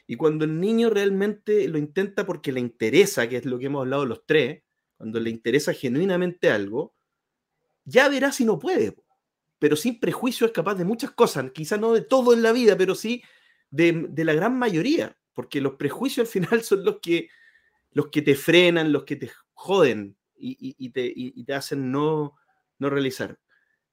Y 0.07 0.15
cuando 0.15 0.45
el 0.45 0.61
niño 0.61 0.89
realmente 0.89 1.67
lo 1.67 1.77
intenta 1.77 2.25
porque 2.25 2.53
le 2.53 2.61
interesa, 2.61 3.27
que 3.27 3.35
es 3.35 3.45
lo 3.45 3.59
que 3.59 3.65
hemos 3.65 3.81
hablado 3.81 4.05
los 4.05 4.25
tres, 4.25 4.63
cuando 4.95 5.19
le 5.19 5.29
interesa 5.29 5.73
genuinamente 5.73 6.49
algo, 6.49 6.96
ya 7.87 8.09
verá 8.09 8.31
si 8.31 8.45
no 8.45 8.59
puede. 8.59 8.95
Pero 9.59 9.75
sin 9.75 9.99
prejuicio 9.99 10.45
es 10.45 10.53
capaz 10.53 10.75
de 10.75 10.85
muchas 10.85 11.11
cosas, 11.11 11.49
quizás 11.51 11.79
no 11.79 11.93
de 11.93 12.01
todo 12.01 12.33
en 12.33 12.43
la 12.43 12.51
vida, 12.51 12.77
pero 12.77 12.93
sí 12.93 13.23
de, 13.71 14.07
la 14.15 14.33
gran 14.33 14.59
mayoría, 14.59 15.17
porque 15.33 15.61
los 15.61 15.75
prejuicios 15.75 16.27
al 16.27 16.31
final 16.31 16.63
son 16.63 16.83
los 16.83 16.99
que, 17.01 17.29
los 17.91 18.09
que 18.09 18.21
te 18.21 18.35
frenan, 18.35 18.91
los 18.91 19.03
que 19.03 19.15
te 19.15 19.31
joden 19.53 20.15
y, 20.35 20.89
te, 20.91 21.53
hacen 21.53 21.91
no, 21.91 22.35
no 22.77 22.89
realizar 22.89 23.39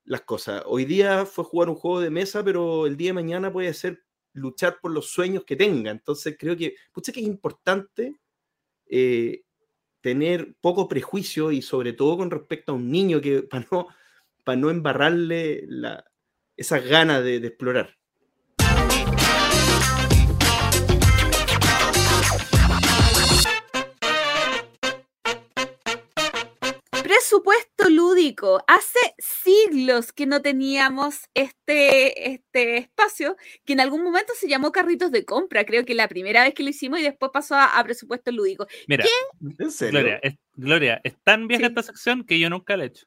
las 0.04 0.22
cosas. 0.22 0.62
Hoy 0.66 0.84
día 0.84 1.24
fue 1.24 1.44
jugar 1.44 1.70
un 1.70 1.76
juego 1.76 2.00
de 2.00 2.10
mesa, 2.10 2.44
pero 2.44 2.86
el 2.86 2.98
día 2.98 3.10
de 3.10 3.14
mañana 3.14 3.50
puede 3.50 3.72
ser 3.72 4.04
luchar 4.34 4.78
por 4.82 4.90
los 4.90 5.08
sueños 5.08 5.44
que 5.44 5.56
tenga. 5.56 5.90
Entonces 5.90 6.36
creo 6.38 6.56
que, 6.56 6.74
pucha, 6.92 7.12
que 7.12 7.20
es 7.20 7.26
importante 7.26 8.16
eh, 8.86 9.44
tener 10.04 10.54
poco 10.60 10.86
prejuicio 10.86 11.50
y 11.50 11.62
sobre 11.62 11.94
todo 11.94 12.18
con 12.18 12.30
respecto 12.30 12.72
a 12.72 12.74
un 12.74 12.90
niño 12.90 13.22
que 13.22 13.42
para 13.50 13.66
no, 13.72 13.86
para 14.44 14.56
no 14.56 14.68
embarrarle 14.68 15.64
la, 15.66 16.04
esas 16.58 16.84
ganas 16.84 17.24
de 17.24 17.36
explorar. 17.36 17.96
Presupuesto 27.34 27.90
lúdico. 27.90 28.62
Hace 28.68 29.00
siglos 29.18 30.12
que 30.12 30.24
no 30.24 30.40
teníamos 30.40 31.22
este, 31.34 32.30
este 32.30 32.76
espacio 32.76 33.36
que 33.64 33.72
en 33.72 33.80
algún 33.80 34.04
momento 34.04 34.32
se 34.38 34.48
llamó 34.48 34.70
carritos 34.70 35.10
de 35.10 35.24
compra. 35.24 35.64
Creo 35.64 35.84
que 35.84 35.96
la 35.96 36.06
primera 36.06 36.44
vez 36.44 36.54
que 36.54 36.62
lo 36.62 36.70
hicimos 36.70 37.00
y 37.00 37.02
después 37.02 37.32
pasó 37.34 37.56
a, 37.56 37.82
presupuesto 37.82 38.30
lúdico. 38.30 38.68
Mira, 38.86 39.04
Gloria, 39.40 40.20
es, 40.22 40.34
Gloria, 40.52 41.00
es 41.02 41.16
tan 41.24 41.48
vieja 41.48 41.66
esta 41.66 41.82
sección 41.82 42.22
que 42.22 42.38
yo 42.38 42.48
nunca 42.48 42.76
la 42.76 42.84
he 42.84 42.86
hecho. 42.86 43.04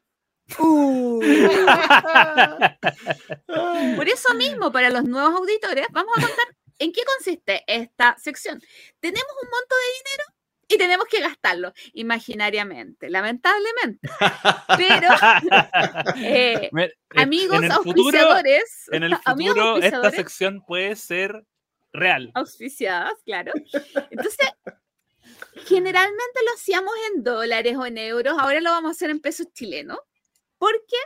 Uh. 0.58 1.20
Por 3.96 4.08
eso 4.10 4.34
mismo, 4.34 4.70
para 4.70 4.90
los 4.90 5.04
nuevos 5.04 5.40
auditores, 5.40 5.86
vamos 5.90 6.12
a 6.18 6.20
contar 6.20 6.54
en 6.78 6.92
qué 6.92 7.00
consiste 7.16 7.64
esta 7.66 8.14
sección. 8.18 8.60
Tenemos 9.00 9.32
un 9.42 9.48
monto 9.48 9.74
de 9.74 9.86
dinero 10.04 10.37
y 10.68 10.76
tenemos 10.76 11.06
que 11.06 11.20
gastarlo 11.20 11.72
imaginariamente, 11.94 13.08
lamentablemente. 13.08 14.08
Pero, 14.76 15.08
eh, 16.16 16.70
amigos 17.16 17.64
auspiciadores, 17.70 18.88
en 18.92 19.04
el 19.04 19.16
futuro 19.24 19.78
esta 19.78 20.10
sección 20.10 20.62
puede 20.66 20.94
ser 20.94 21.44
real. 21.92 22.30
Auspiciadas, 22.34 23.14
claro. 23.24 23.52
Entonces, 24.10 24.48
generalmente 25.64 26.40
lo 26.44 26.54
hacíamos 26.54 26.92
en 27.14 27.24
dólares 27.24 27.76
o 27.76 27.86
en 27.86 27.96
euros, 27.96 28.36
ahora 28.38 28.60
lo 28.60 28.70
vamos 28.70 28.90
a 28.90 28.92
hacer 28.92 29.08
en 29.08 29.20
pesos 29.20 29.46
chilenos, 29.54 29.98
porque 30.58 30.96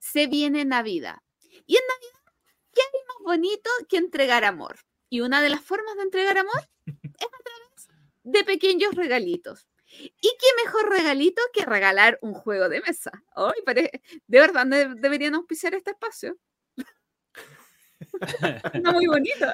se 0.00 0.26
viene 0.26 0.64
Navidad. 0.64 1.18
Y 1.66 1.76
en 1.76 1.82
Navidad, 1.86 2.34
¿qué 2.74 2.80
hay 2.80 3.00
más 3.06 3.16
bonito 3.22 3.70
que 3.88 3.98
entregar 3.98 4.44
amor? 4.44 4.80
Y 5.08 5.20
una 5.20 5.40
de 5.40 5.50
las 5.50 5.60
formas 5.60 5.96
de 5.96 6.02
entregar 6.02 6.36
amor 6.38 6.68
es 6.86 7.26
a 7.26 7.42
través 7.44 7.57
de 8.30 8.44
pequeños 8.44 8.94
regalitos. 8.94 9.66
¿Y 9.90 10.10
qué 10.20 10.64
mejor 10.64 10.90
regalito 10.90 11.40
que 11.52 11.64
regalar 11.64 12.18
un 12.20 12.34
juego 12.34 12.68
de 12.68 12.82
mesa? 12.82 13.10
Hoy 13.34 13.54
de 13.64 14.40
verdad 14.40 14.66
deberían 14.66 15.34
auspiciar 15.34 15.74
este 15.74 15.92
espacio. 15.92 16.38
Está 18.72 18.92
muy 18.92 19.06
bonito. 19.06 19.46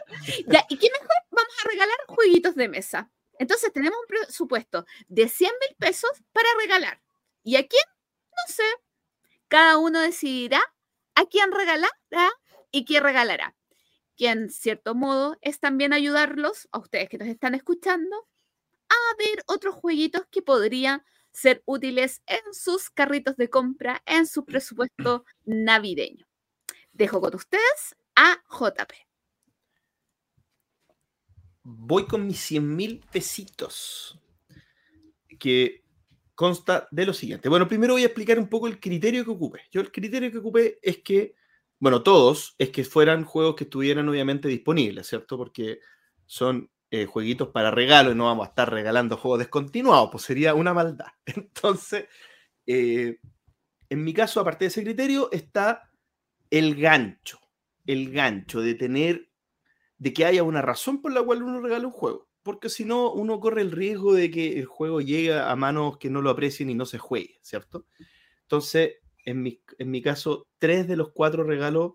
¿Y 0.69 0.77
qué 0.77 0.89
mejor? 0.91 1.17
Vamos 1.31 1.55
a 1.65 1.69
regalar 1.69 1.97
jueguitos 2.09 2.57
de 2.57 2.69
mesa. 2.69 3.11
Entonces 3.39 3.73
tenemos 3.73 3.99
un 3.99 4.07
presupuesto 4.07 4.87
de 5.07 5.29
100 5.29 5.53
mil 5.61 5.77
pesos 5.79 6.11
para 6.33 6.49
regalar. 6.61 7.01
¿Y 7.43 7.57
a 7.57 7.67
quién? 7.67 7.85
No 8.31 8.53
sé. 8.53 8.65
Cada 9.49 9.79
uno 9.79 10.01
decidirá 10.01 10.63
a 11.15 11.27
quién 11.27 11.53
regalará 11.53 12.33
y 12.73 12.85
qué 12.85 12.99
regalará. 13.01 13.57
Que 14.17 14.31
en 14.31 14.51
cierto 14.51 14.95
modo 14.95 15.37
es 15.43 15.61
también 15.61 15.93
ayudarlos, 15.93 16.69
a 16.73 16.79
ustedes 16.79 17.09
que 17.09 17.19
nos 17.19 17.29
están 17.29 17.55
escuchando, 17.55 18.29
a 18.89 19.17
ver 19.19 19.43
otros 19.47 19.75
jueguitos 19.75 20.23
que 20.31 20.43
podrían 20.43 21.03
ser 21.33 21.63
útiles 21.67 22.23
en 22.27 22.55
sus 22.55 22.91
carritos 22.91 23.37
de 23.37 23.51
compra, 23.51 24.03
en 24.07 24.27
su 24.27 24.45
presupuesto 24.45 25.25
navideño. 25.45 26.27
Dejo 26.93 27.21
con 27.21 27.35
ustedes 27.35 27.97
a 28.15 28.43
JP. 28.49 28.93
Voy 31.65 32.07
con 32.07 32.27
mis 32.27 32.41
100 32.41 32.77
mil 32.77 33.05
pesitos, 33.11 34.21
que 35.39 35.83
consta 36.35 36.89
de 36.91 37.07
lo 37.07 37.13
siguiente. 37.13 37.49
Bueno, 37.49 37.67
primero 37.67 37.95
voy 37.95 38.03
a 38.03 38.07
explicar 38.07 38.39
un 38.39 38.49
poco 38.49 38.67
el 38.67 38.79
criterio 38.79 39.25
que 39.25 39.31
ocupé. 39.31 39.63
Yo 39.71 39.81
el 39.81 39.91
criterio 39.91 40.31
que 40.31 40.39
ocupé 40.39 40.79
es 40.83 40.99
que, 40.99 41.35
bueno, 41.81 42.03
todos, 42.03 42.55
es 42.59 42.71
que 42.71 42.85
fueran 42.85 43.25
juegos 43.25 43.57
que 43.57 43.65
estuvieran 43.65 44.09
obviamente 44.09 44.49
disponibles, 44.49 45.07
¿cierto? 45.07 45.37
Porque 45.37 45.81
son 46.27 46.71
eh, 46.91 47.07
jueguitos 47.07 47.49
para 47.49 47.71
regalo 47.71 48.13
y 48.13 48.15
no 48.15 48.27
vamos 48.27 48.47
a 48.47 48.51
estar 48.51 48.71
regalando 48.71 49.17
juegos 49.17 49.41
descontinuados, 49.41 50.11
pues 50.13 50.25
sería 50.25 50.55
una 50.55 50.75
maldad. 50.75 51.09
Entonces, 51.27 52.07
eh, 52.67 53.19
en 53.89 54.05
mi 54.05 54.13
caso, 54.13 54.41
aparte 54.41 54.65
de 54.65 54.69
ese 54.69 54.85
criterio, 54.85 55.31
está 55.33 55.91
el 56.51 56.77
gancho, 56.77 57.39
el 57.87 58.13
gancho 58.13 58.61
de 58.61 58.75
tener, 58.75 59.29
de 59.99 60.13
que 60.13 60.25
haya 60.25 60.43
una 60.43 60.63
razón 60.63 61.01
por 61.03 61.13
la 61.13 61.23
cual 61.23 61.43
uno 61.43 61.61
regala 61.61 61.87
un 61.87 61.93
juego, 61.93 62.29
porque 62.43 62.69
si 62.69 62.85
no, 62.85 63.13
uno 63.13 63.41
corre 63.41 63.63
el 63.63 63.73
riesgo 63.73 64.15
de 64.15 64.31
que 64.31 64.59
el 64.59 64.67
juego 64.67 65.01
llegue 65.01 65.39
a 65.39 65.55
manos 65.57 65.99
que 65.99 66.11
no 66.11 66.23
lo 66.23 66.31
aprecien 66.31 66.71
y 66.71 66.75
no 66.75 66.87
se 66.87 66.99
juegue, 66.99 67.39
¿cierto? 67.43 67.87
Entonces, 68.43 68.99
en 69.25 69.43
mi, 69.43 69.61
en 69.79 69.91
mi 69.91 70.03
caso, 70.03 70.47
tres 70.59 70.87
de 70.87 70.97
los 70.97 71.13
cuatro 71.13 71.45
regalos 71.45 71.95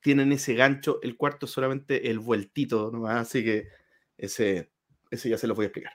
tienen 0.00 0.32
ese 0.32 0.54
gancho, 0.54 1.00
el 1.02 1.16
cuarto 1.16 1.46
es 1.46 1.52
solamente 1.52 2.10
el 2.10 2.18
vueltito 2.18 2.90
nomás, 2.90 3.28
así 3.28 3.44
que 3.44 3.68
ese, 4.16 4.72
ese 5.10 5.30
ya 5.30 5.38
se 5.38 5.46
lo 5.46 5.54
voy 5.54 5.64
a 5.64 5.68
explicar. 5.68 5.92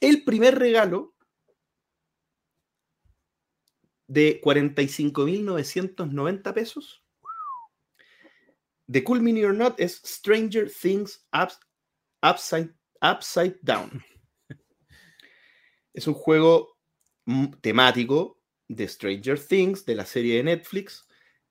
El 0.00 0.24
primer 0.24 0.58
regalo 0.58 1.14
de 4.06 4.40
45.990 4.40 6.54
pesos 6.54 7.04
The 8.90 9.04
Cool 9.04 9.22
Mini 9.22 9.44
or 9.44 9.54
Not 9.54 9.78
es 9.78 10.02
Stranger 10.04 10.68
Things 10.68 11.24
Upside, 12.22 12.70
Upside 13.00 13.56
Down. 13.62 14.02
es 15.94 16.08
un 16.08 16.14
juego 16.14 16.76
temático 17.60 18.42
de 18.66 18.88
Stranger 18.88 19.38
Things, 19.38 19.84
de 19.84 19.94
la 19.94 20.04
serie 20.04 20.38
de 20.38 20.42
Netflix. 20.42 21.06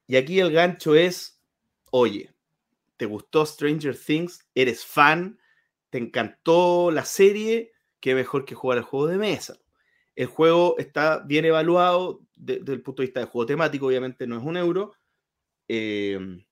Y 0.05 0.17
aquí 0.17 0.41
el 0.41 0.51
gancho 0.51 0.95
es, 0.95 1.38
oye, 1.91 2.33
¿te 2.97 3.05
gustó 3.05 3.45
Stranger 3.45 3.97
Things? 3.97 4.47
¿Eres 4.55 4.85
fan? 4.85 5.39
¿Te 5.89 5.97
encantó 5.97 6.91
la 6.91 7.05
serie? 7.05 7.73
Qué 7.99 8.15
mejor 8.15 8.45
que 8.45 8.55
jugar 8.55 8.77
al 8.77 8.83
juego 8.83 9.07
de 9.07 9.17
mesa. 9.17 9.57
El 10.15 10.27
juego 10.27 10.75
está 10.77 11.19
bien 11.19 11.45
evaluado 11.45 12.21
desde 12.35 12.73
el 12.73 12.81
punto 12.81 13.01
de 13.01 13.07
vista 13.07 13.21
de 13.21 13.25
juego 13.27 13.45
temático, 13.45 13.87
obviamente 13.87 14.27
no 14.27 14.37
es 14.37 14.43
un 14.43 14.57
euro. 14.57 14.93
Em, 15.67 16.45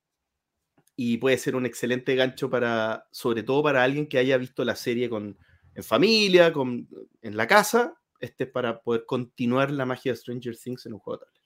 y 0.95 1.17
puede 1.17 1.38
ser 1.38 1.55
un 1.55 1.65
excelente 1.65 2.15
gancho 2.15 2.49
para, 2.49 3.07
sobre 3.11 3.43
todo 3.43 3.63
para 3.63 3.83
alguien 3.83 4.07
que 4.07 4.17
haya 4.17 4.38
visto 4.38 4.65
la 4.65 4.75
serie 4.75 5.09
con, 5.09 5.38
en 5.75 5.83
familia, 5.83 6.51
con, 6.51 6.88
en 7.21 7.38
la 7.38 7.47
casa, 7.47 7.99
este 8.19 8.45
es 8.45 8.49
para 8.49 8.81
poder 8.81 9.05
continuar 9.05 9.69
la 9.71 9.85
magia 9.85 10.11
de 10.11 10.17
Stranger 10.17 10.57
Things 10.57 10.85
en 10.88 10.93
un 10.93 10.99
juego 10.99 11.19
tablero. 11.19 11.36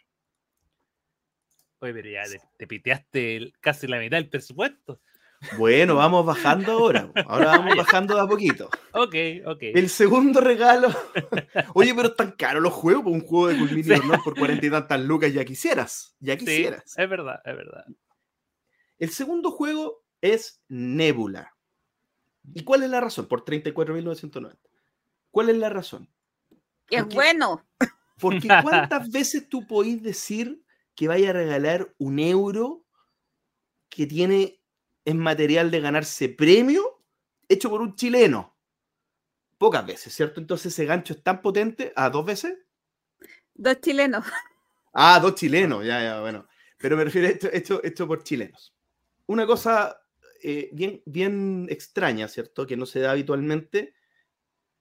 Oye, 1.82 1.94
pero 1.94 2.10
ya 2.10 2.24
te, 2.58 2.68
piteaste 2.68 3.54
casi 3.60 3.88
la 3.88 3.98
mitad 3.98 4.18
del 4.18 4.30
presupuesto. 4.30 5.02
Bueno, 5.58 5.96
vamos 5.96 6.24
bajando 6.24 6.74
ahora. 6.74 7.12
Ahora 7.28 7.58
vamos 7.58 7.76
bajando 7.76 8.14
de 8.14 8.22
a 8.22 8.28
poquito. 8.28 8.70
Ok, 8.94 9.16
ok. 9.48 9.64
El 9.74 9.90
segundo 9.90 10.40
regalo. 10.40 10.90
Oye, 11.74 11.96
pero 11.96 12.10
están 12.10 12.34
caros 12.34 12.62
los 12.62 12.74
juegos. 12.74 13.12
Un 13.12 13.22
juego 13.22 13.48
de 13.48 13.58
Culminio 13.58 13.98
¿no? 14.04 14.24
por 14.24 14.38
cuarenta 14.38 14.64
y 14.64 14.70
tantas 14.70 15.02
lucas 15.02 15.34
ya 15.34 15.44
quisieras. 15.44 16.16
Ya 16.20 16.38
quisieras. 16.38 16.96
es 16.96 17.10
verdad, 17.10 17.42
es 17.44 17.56
verdad. 17.56 17.86
El 19.00 19.10
segundo 19.10 19.50
juego 19.50 20.04
es 20.22 20.62
Nebula. 20.68 21.56
¿Y 22.54 22.64
cuál 22.64 22.84
es 22.84 22.92
la 22.92 23.02
razón? 23.02 23.28
Por 23.28 23.44
34.990. 23.44 24.60
¿Cuál 25.32 25.50
es 25.50 25.58
la 25.58 25.70
razón? 25.70 26.08
Es 26.88 27.04
bueno. 27.08 27.66
Porque 28.20 28.48
¿cuántas 28.62 29.10
veces 29.10 29.50
tú 29.50 29.66
podés 29.66 30.04
decir 30.04 30.62
que 31.02 31.08
vaya 31.08 31.32
a 31.32 31.34
regalar 31.34 31.96
un 31.98 32.20
euro 32.20 32.86
que 33.90 34.06
tiene 34.06 34.62
en 35.04 35.18
material 35.18 35.72
de 35.72 35.80
ganarse 35.80 36.30
premio 36.30 37.04
hecho 37.50 37.72
por 37.72 37.82
un 37.82 37.96
chileno? 37.96 38.56
Pocas 39.58 39.84
veces, 39.84 40.14
¿cierto? 40.14 40.40
Entonces 40.40 40.72
ese 40.72 40.86
gancho 40.86 41.14
es 41.14 41.24
tan 41.24 41.42
potente. 41.42 41.92
¿A 41.96 42.12
dos 42.12 42.24
veces? 42.24 42.56
Dos 43.56 43.82
chilenos. 43.82 44.24
Ah, 44.94 45.20
dos 45.20 45.34
chilenos, 45.34 45.84
ya, 45.84 46.04
ya, 46.04 46.22
bueno. 46.22 46.48
Pero 46.78 46.96
me 46.96 47.06
refiero 47.06 47.28
a 47.30 47.32
esto, 47.32 47.48
esto, 47.52 47.82
esto 47.82 48.08
por 48.08 48.24
chilenos. 48.24 48.76
Una 49.26 49.48
cosa 49.48 50.04
eh, 50.44 50.70
bien, 50.72 51.02
bien 51.08 51.66
extraña, 51.72 52.28
¿cierto? 52.28 52.68
Que 52.68 52.78
no 52.78 52.86
se 52.86 53.00
da 53.00 53.10
habitualmente 53.10 53.96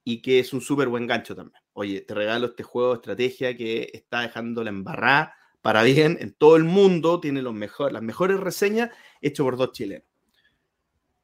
y 0.04 0.20
que 0.20 0.40
es 0.40 0.52
un 0.52 0.60
súper 0.60 0.88
buen 0.88 1.06
gancho 1.06 1.34
también. 1.34 1.62
Oye, 1.72 2.02
te 2.02 2.12
regalo 2.12 2.48
este 2.48 2.62
juego 2.62 2.90
de 2.90 2.96
estrategia 2.96 3.56
que 3.56 3.88
está 3.94 4.20
dejando 4.20 4.62
la 4.62 4.68
embarrada 4.68 5.39
para 5.62 5.82
bien 5.82 6.18
en 6.20 6.32
todo 6.32 6.56
el 6.56 6.64
mundo, 6.64 7.20
tiene 7.20 7.42
los 7.42 7.54
mejor, 7.54 7.92
las 7.92 8.02
mejores 8.02 8.40
reseñas 8.40 8.90
hecho 9.20 9.44
por 9.44 9.56
dos 9.56 9.72
chilenos. 9.72 10.06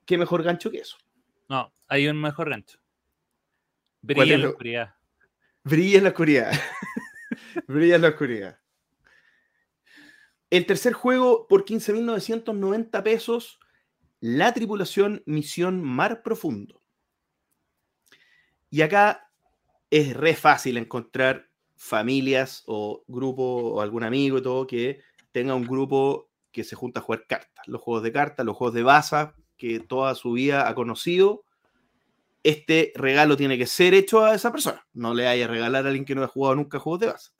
¿Qué 0.05 0.19
mejor 0.19 0.43
gancho 0.43 0.71
que 0.71 0.79
eso? 0.79 0.99
No, 1.49 1.73
hay 1.89 2.07
un 2.07 2.21
mejor 2.21 2.51
gancho. 2.51 2.79
Brilla 4.03 4.35
en 4.35 4.43
la 4.43 4.49
oscuridad. 4.49 4.95
Brilla 5.65 5.99
en 5.99 6.05
la 6.05 6.11
oscuridad. 6.11 6.53
Brilla 7.67 7.97
en 7.97 8.03
la 8.03 8.09
oscuridad. 8.09 8.61
El 10.51 10.65
tercer 10.65 10.93
juego 10.93 11.49
por 11.49 11.65
15.990 11.65 13.03
pesos 13.03 13.59
la 14.21 14.53
tripulación 14.55 15.23
Misión 15.27 15.83
Mar 15.83 16.23
Profundo. 16.23 16.83
Y 18.71 18.83
acá 18.83 19.31
es 19.91 20.17
re 20.17 20.35
fácil 20.35 20.77
encontrar 20.77 21.51
familias 21.87 22.63
o 22.67 23.05
grupo 23.07 23.43
o 23.43 23.81
algún 23.81 24.05
amigo 24.05 24.39
y 24.39 24.43
todo 24.43 24.67
que 24.67 25.01
tenga 25.33 25.55
un 25.55 25.67
grupo 25.67 26.31
que 26.53 26.65
se 26.65 26.77
junta 26.77 27.01
a 27.01 27.03
jugar 27.03 27.27
cartas. 27.27 27.67
Los 27.67 27.81
juegos 27.81 28.03
de 28.03 28.13
cartas, 28.13 28.47
los 28.47 28.57
juegos 28.57 28.75
de 28.75 28.83
baza 28.83 29.35
que 29.57 29.81
toda 29.81 30.15
su 30.15 30.33
vida 30.33 30.69
ha 30.69 30.75
conocido. 30.75 31.45
Este 32.43 32.93
regalo 32.95 33.37
tiene 33.37 33.59
que 33.59 33.67
ser 33.67 33.95
hecho 33.95 34.25
a 34.25 34.35
esa 34.35 34.53
persona. 34.53 34.87
No 34.93 35.15
le 35.15 35.25
vaya 35.25 35.45
a 35.45 35.49
regalar 35.49 35.85
a 35.85 35.89
alguien 35.89 36.05
que 36.05 36.15
no 36.15 36.23
ha 36.23 36.29
jugado 36.29 36.57
nunca 36.57 36.79
juegos 36.79 37.01
de 37.01 37.07
baza. 37.07 37.33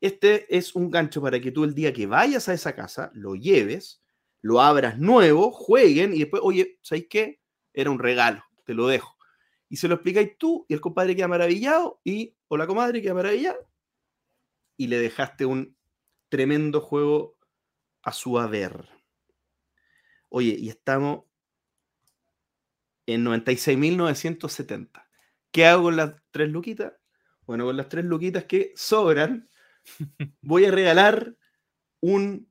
Este 0.00 0.56
es 0.56 0.74
un 0.74 0.90
gancho 0.90 1.22
para 1.22 1.40
que 1.40 1.50
tú 1.50 1.64
el 1.64 1.74
día 1.74 1.92
que 1.92 2.06
vayas 2.06 2.48
a 2.48 2.54
esa 2.54 2.74
casa 2.74 3.10
lo 3.14 3.34
lleves 3.34 4.02
lo 4.46 4.60
abras 4.60 4.96
nuevo, 4.96 5.50
jueguen 5.50 6.14
y 6.14 6.20
después, 6.20 6.40
oye, 6.44 6.78
¿sabéis 6.80 7.06
qué? 7.10 7.40
Era 7.74 7.90
un 7.90 7.98
regalo, 7.98 8.44
te 8.64 8.74
lo 8.74 8.86
dejo. 8.86 9.15
Y 9.68 9.76
se 9.76 9.88
lo 9.88 9.94
explicáis 9.94 10.38
tú 10.38 10.64
y 10.68 10.74
el 10.74 10.80
compadre 10.80 11.16
queda 11.16 11.28
maravillado 11.28 12.00
y, 12.04 12.34
o 12.48 12.56
la 12.56 12.66
comadre 12.66 13.02
queda 13.02 13.14
maravillada 13.14 13.58
y 14.76 14.86
le 14.86 14.98
dejaste 14.98 15.46
un 15.46 15.76
tremendo 16.28 16.80
juego 16.80 17.38
a 18.02 18.12
su 18.12 18.38
haber. 18.38 18.88
Oye, 20.28 20.56
y 20.58 20.68
estamos 20.68 21.24
en 23.06 23.24
96.970. 23.24 25.06
¿Qué 25.50 25.66
hago 25.66 25.84
con 25.84 25.96
las 25.96 26.14
tres 26.30 26.50
luquitas? 26.50 26.92
Bueno, 27.46 27.64
con 27.64 27.76
las 27.76 27.88
tres 27.88 28.04
luquitas 28.04 28.44
que 28.44 28.72
sobran, 28.76 29.48
voy 30.42 30.66
a 30.66 30.70
regalar 30.70 31.36
un 32.00 32.50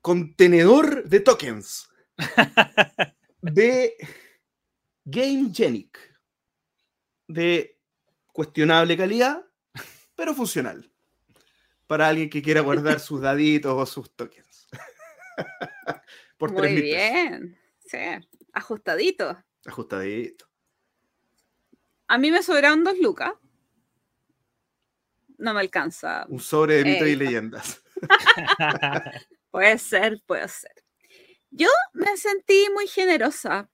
contenedor 0.00 1.08
de 1.08 1.20
tokens 1.20 1.90
de 3.42 3.94
GameGenic 5.04 6.07
de 7.28 7.78
cuestionable 8.32 8.96
calidad, 8.96 9.46
pero 10.16 10.34
funcional. 10.34 10.90
Para 11.86 12.08
alguien 12.08 12.28
que 12.28 12.42
quiera 12.42 12.60
guardar 12.60 13.00
sus 13.00 13.20
daditos 13.20 13.72
o 13.74 13.86
sus 13.86 14.10
tokens. 14.14 14.68
Por 16.36 16.52
Muy 16.52 16.82
bien. 16.82 17.56
Sí, 17.78 17.98
ajustadito. 18.52 19.42
Ajustadito. 19.64 20.46
A 22.08 22.18
mí 22.18 22.30
me 22.30 22.42
sobraron 22.42 22.84
dos 22.84 22.98
lucas. 22.98 23.32
No 25.38 25.54
me 25.54 25.60
alcanza. 25.60 26.26
Un 26.28 26.40
sobre 26.40 26.76
de 26.76 26.84
mitos 26.84 27.08
y 27.08 27.16
leyendas. 27.16 27.82
Puede 29.50 29.78
ser, 29.78 30.22
puede 30.26 30.46
ser. 30.46 30.72
Yo 31.50 31.68
me 31.94 32.16
sentí 32.16 32.66
muy 32.74 32.86
generosa. 32.86 33.70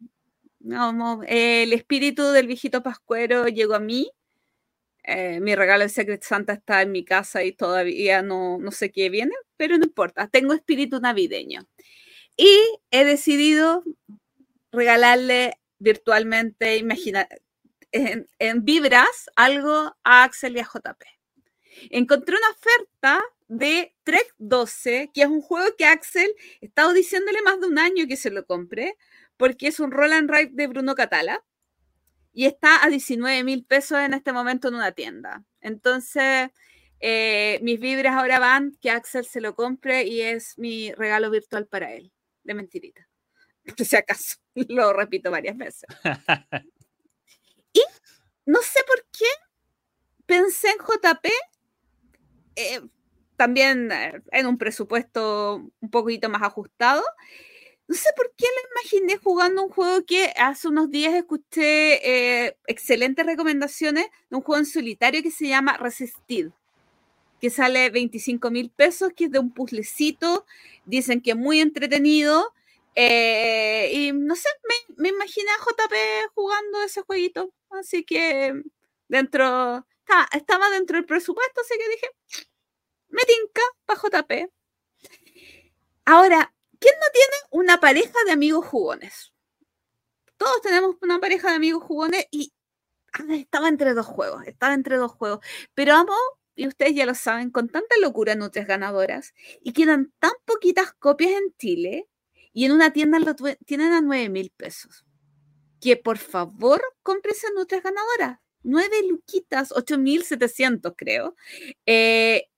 El 1.26 1.72
espíritu 1.72 2.30
del 2.30 2.46
viejito 2.46 2.82
pascuero 2.82 3.48
llegó 3.48 3.74
a 3.74 3.80
mí. 3.80 4.10
Eh, 5.02 5.38
mi 5.40 5.54
regalo 5.54 5.82
de 5.82 5.90
Secret 5.90 6.22
Santa 6.22 6.54
está 6.54 6.80
en 6.80 6.90
mi 6.90 7.04
casa 7.04 7.44
y 7.44 7.52
todavía 7.52 8.22
no, 8.22 8.56
no 8.58 8.70
sé 8.70 8.90
qué 8.90 9.10
viene, 9.10 9.34
pero 9.58 9.76
no 9.76 9.84
importa, 9.84 10.28
tengo 10.28 10.54
espíritu 10.54 10.98
navideño. 11.00 11.68
Y 12.36 12.58
he 12.90 13.04
decidido 13.04 13.84
regalarle 14.72 15.58
virtualmente, 15.78 16.78
imagina, 16.78 17.28
en, 17.92 18.28
en, 18.38 18.64
vibras, 18.64 19.30
algo 19.36 19.94
a 20.02 20.24
Axel 20.24 20.56
y 20.56 20.60
a 20.60 20.64
JP. 20.64 21.04
Encontré 21.90 22.36
una 22.36 22.50
oferta 22.50 23.22
de 23.48 23.94
Trek 24.04 24.34
12, 24.38 25.10
que 25.12 25.22
es 25.22 25.28
un 25.28 25.42
juego 25.42 25.76
que 25.76 25.84
Axel 25.84 26.34
estado 26.62 26.94
diciéndole 26.94 27.42
más 27.42 27.60
de 27.60 27.66
un 27.66 27.78
año 27.78 28.06
que 28.08 28.16
se 28.16 28.30
lo 28.30 28.46
compre, 28.46 28.96
porque 29.36 29.68
es 29.68 29.80
un 29.80 29.90
roll 29.90 30.12
and 30.12 30.30
ride 30.30 30.50
de 30.52 30.66
Bruno 30.66 30.94
Catala 30.94 31.44
y 32.32 32.46
está 32.46 32.84
a 32.84 32.88
19 32.88 33.44
mil 33.44 33.64
pesos 33.64 33.98
en 33.98 34.14
este 34.14 34.32
momento 34.32 34.68
en 34.68 34.74
una 34.74 34.92
tienda. 34.92 35.44
Entonces, 35.60 36.50
eh, 37.00 37.58
mis 37.62 37.78
vibras 37.80 38.14
ahora 38.14 38.38
van 38.38 38.76
que 38.80 38.90
Axel 38.90 39.24
se 39.24 39.40
lo 39.40 39.54
compre 39.54 40.04
y 40.04 40.20
es 40.20 40.58
mi 40.58 40.92
regalo 40.92 41.30
virtual 41.30 41.66
para 41.66 41.92
él, 41.92 42.12
de 42.42 42.54
mentirita. 42.54 43.08
Por 43.76 43.86
si 43.86 43.96
acaso, 43.96 44.36
lo 44.54 44.92
repito 44.92 45.30
varias 45.30 45.56
veces. 45.56 45.84
y 47.72 47.82
no 48.46 48.60
sé 48.60 48.80
por 48.86 49.06
qué 49.12 49.26
pensé 50.26 50.68
en 50.68 50.78
JP. 50.78 51.28
Eh, 52.56 52.80
también 53.36 53.90
eh, 53.90 54.22
en 54.32 54.46
un 54.46 54.58
presupuesto 54.58 55.70
un 55.80 55.90
poquito 55.90 56.28
más 56.28 56.42
ajustado. 56.42 57.02
No 57.86 57.94
sé 57.94 58.08
por 58.16 58.32
qué 58.36 58.46
lo 58.46 58.80
imaginé 58.80 59.18
jugando 59.18 59.62
un 59.62 59.68
juego 59.68 60.04
que 60.06 60.32
hace 60.36 60.68
unos 60.68 60.90
días 60.90 61.14
escuché 61.14 62.46
eh, 62.46 62.56
excelentes 62.66 63.26
recomendaciones 63.26 64.06
de 64.30 64.36
un 64.36 64.42
juego 64.42 64.60
en 64.60 64.66
solitario 64.66 65.22
que 65.22 65.30
se 65.30 65.48
llama 65.48 65.76
Resisted, 65.76 66.50
que 67.40 67.50
sale 67.50 67.90
25 67.90 68.50
mil 68.50 68.70
pesos, 68.70 69.12
que 69.14 69.26
es 69.26 69.30
de 69.30 69.38
un 69.38 69.52
puzzlecito, 69.52 70.46
dicen 70.86 71.20
que 71.20 71.32
es 71.32 71.36
muy 71.36 71.60
entretenido. 71.60 72.54
Eh, 72.94 73.90
y 73.92 74.12
no 74.12 74.34
sé, 74.36 74.48
me, 74.68 74.94
me, 74.96 75.08
imaginé 75.10 75.50
a 75.50 75.64
JP 75.64 75.94
jugando 76.34 76.82
ese 76.84 77.02
jueguito, 77.02 77.52
así 77.70 78.04
que 78.04 78.54
dentro, 79.08 79.84
estaba 80.32 80.70
dentro 80.70 80.96
del 80.96 81.04
presupuesto, 81.04 81.60
así 81.60 81.74
que 81.76 81.88
dije, 81.90 82.06
me 83.08 83.22
tinca 83.24 83.62
para 83.84 84.00
JP. 84.00 84.50
Ahora, 86.06 86.53
¿Quién 86.84 86.96
no 87.00 87.06
tiene 87.14 87.34
una 87.50 87.80
pareja 87.80 88.12
de 88.26 88.32
amigos 88.32 88.66
jugones? 88.66 89.32
Todos 90.36 90.60
tenemos 90.60 90.96
una 91.00 91.18
pareja 91.18 91.48
de 91.48 91.56
amigos 91.56 91.82
jugones 91.82 92.26
y 92.30 92.52
ah, 93.14 93.24
estaba 93.30 93.70
entre 93.70 93.94
dos 93.94 94.04
juegos, 94.04 94.46
estaba 94.46 94.74
entre 94.74 94.98
dos 94.98 95.12
juegos. 95.12 95.42
Pero 95.72 95.94
amo, 95.94 96.12
y 96.54 96.66
ustedes 96.66 96.94
ya 96.94 97.06
lo 97.06 97.14
saben, 97.14 97.50
con 97.50 97.70
tanta 97.70 97.96
locura 98.02 98.34
Nutres 98.34 98.66
ganadoras 98.66 99.32
y 99.62 99.72
quedan 99.72 100.12
tan 100.18 100.32
poquitas 100.44 100.92
copias 100.92 101.30
en 101.30 101.54
Chile 101.56 102.06
y 102.52 102.66
en 102.66 102.72
una 102.72 102.92
tienda 102.92 103.18
lo 103.18 103.34
tienen 103.64 103.94
a 103.94 104.02
9 104.02 104.28
mil 104.28 104.52
pesos. 104.54 105.06
Que 105.80 105.96
por 105.96 106.18
favor 106.18 106.82
cómprense 107.02 107.46
Nutres 107.54 107.82
ganadoras. 107.82 108.40
9 108.62 109.08
luquitas, 109.08 109.72
8.700 109.72 110.92
creo. 110.94 111.34
Eh, 111.86 112.50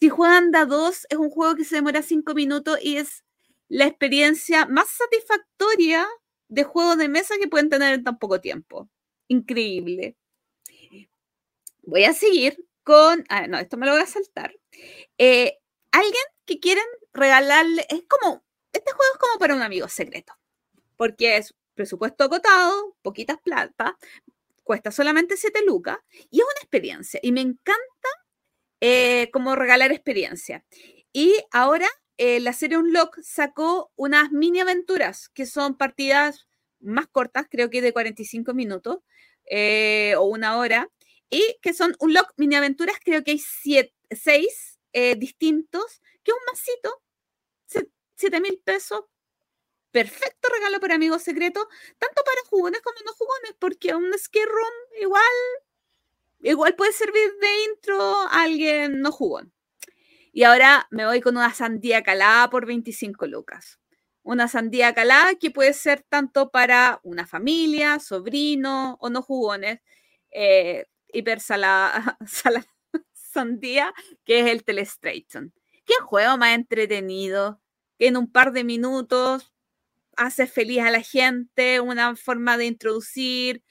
si 0.00 0.08
juegan 0.08 0.50
da 0.50 0.64
2, 0.64 1.08
es 1.10 1.18
un 1.18 1.28
juego 1.28 1.56
que 1.56 1.64
se 1.64 1.74
demora 1.74 2.00
5 2.00 2.32
minutos 2.32 2.78
y 2.80 2.96
es 2.96 3.22
la 3.68 3.86
experiencia 3.86 4.66
más 4.66 4.88
satisfactoria 4.88 6.06
de 6.48 6.64
juego 6.64 6.96
de 6.96 7.08
mesa 7.08 7.34
que 7.40 7.48
pueden 7.48 7.70
tener 7.70 7.94
en 7.94 8.04
tan 8.04 8.18
poco 8.18 8.40
tiempo. 8.40 8.88
Increíble. 9.28 10.16
Voy 11.82 12.04
a 12.04 12.12
seguir 12.12 12.56
con. 12.82 13.24
Ah, 13.28 13.46
no, 13.46 13.58
esto 13.58 13.76
me 13.76 13.86
lo 13.86 13.92
voy 13.92 14.02
a 14.02 14.06
saltar. 14.06 14.54
Eh, 15.18 15.58
alguien 15.92 16.24
que 16.46 16.60
quieren 16.60 16.84
regalarle. 17.12 17.86
Es 17.88 18.02
como. 18.08 18.44
Este 18.72 18.90
juego 18.92 19.12
es 19.14 19.20
como 19.20 19.38
para 19.38 19.54
un 19.54 19.62
amigo 19.62 19.88
secreto. 19.88 20.34
Porque 20.96 21.36
es 21.36 21.54
presupuesto 21.74 22.24
acotado, 22.24 22.96
poquitas 23.02 23.38
plata, 23.42 23.98
cuesta 24.62 24.90
solamente 24.92 25.36
7 25.36 25.60
lucas 25.66 25.98
y 26.30 26.38
es 26.38 26.44
una 26.44 26.60
experiencia. 26.60 27.20
Y 27.22 27.32
me 27.32 27.40
encanta 27.40 28.08
eh, 28.80 29.30
como 29.32 29.56
regalar 29.56 29.92
experiencia. 29.92 30.64
Y 31.12 31.34
ahora 31.52 31.88
eh, 32.18 32.40
la 32.40 32.52
serie 32.52 32.78
Unlock 32.78 33.18
sacó 33.22 33.92
unas 33.96 34.32
mini 34.32 34.60
aventuras 34.60 35.28
que 35.30 35.46
son 35.46 35.76
partidas 35.76 36.46
más 36.80 37.06
cortas, 37.08 37.46
creo 37.50 37.70
que 37.70 37.82
de 37.82 37.92
45 37.92 38.54
minutos 38.54 38.98
eh, 39.46 40.14
o 40.18 40.24
una 40.24 40.58
hora, 40.58 40.90
y 41.30 41.42
que 41.62 41.74
son 41.74 41.96
Unlock 42.00 42.32
mini 42.36 42.56
aventuras, 42.56 42.96
creo 43.04 43.24
que 43.24 43.32
hay 43.32 43.38
siete, 43.38 43.94
seis 44.10 44.78
distintos, 45.18 46.00
que 46.22 46.30
un 46.30 46.38
masito, 46.46 47.02
7 48.16 48.40
mil 48.40 48.60
pesos, 48.64 49.04
perfecto 49.94 50.48
regalo 50.48 50.80
para 50.80 50.96
amigos 50.96 51.22
secretos, 51.22 51.64
tanto 51.98 52.22
para 52.24 52.48
jugones 52.50 52.80
como 52.82 52.96
no 53.06 53.12
jugones, 53.12 53.54
porque 53.60 53.94
un 53.94 54.12
skate 54.18 54.44
room 54.44 54.74
igual, 55.00 55.22
igual 56.40 56.74
puede 56.74 56.92
servir 56.92 57.32
de 57.40 57.64
intro 57.70 58.00
a 58.00 58.42
alguien 58.42 59.00
no 59.00 59.12
jugón. 59.12 59.53
Y 60.36 60.42
ahora 60.42 60.88
me 60.90 61.06
voy 61.06 61.20
con 61.20 61.36
una 61.36 61.54
sandía 61.54 62.02
calada 62.02 62.50
por 62.50 62.66
25 62.66 63.28
lucas. 63.28 63.78
Una 64.24 64.48
sandía 64.48 64.92
calada 64.92 65.36
que 65.36 65.52
puede 65.52 65.72
ser 65.74 66.02
tanto 66.08 66.50
para 66.50 66.98
una 67.04 67.24
familia, 67.24 68.00
sobrino 68.00 68.98
o 69.00 69.10
no 69.10 69.22
jugones. 69.22 69.78
Eh, 70.32 70.86
hiper 71.12 71.38
salada, 71.38 72.18
sandía, 73.12 73.94
que 74.24 74.40
es 74.40 74.46
el 74.48 74.64
Telestration. 74.64 75.54
¿Qué 75.86 75.94
juego 76.02 76.36
más 76.36 76.56
entretenido? 76.56 77.60
Que 77.96 78.08
en 78.08 78.16
un 78.16 78.30
par 78.32 78.52
de 78.52 78.64
minutos 78.64 79.52
hace 80.16 80.48
feliz 80.48 80.80
a 80.80 80.90
la 80.90 81.02
gente, 81.02 81.80
una 81.80 82.16
forma 82.16 82.56
de 82.56 82.66
introducir, 82.66 83.62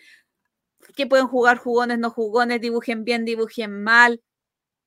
que 0.96 1.08
pueden 1.08 1.28
jugar 1.28 1.58
jugones, 1.58 2.00
no 2.00 2.10
jugones, 2.10 2.62
dibujen 2.62 3.04
bien, 3.04 3.26
dibujen 3.26 3.84
mal. 3.84 4.22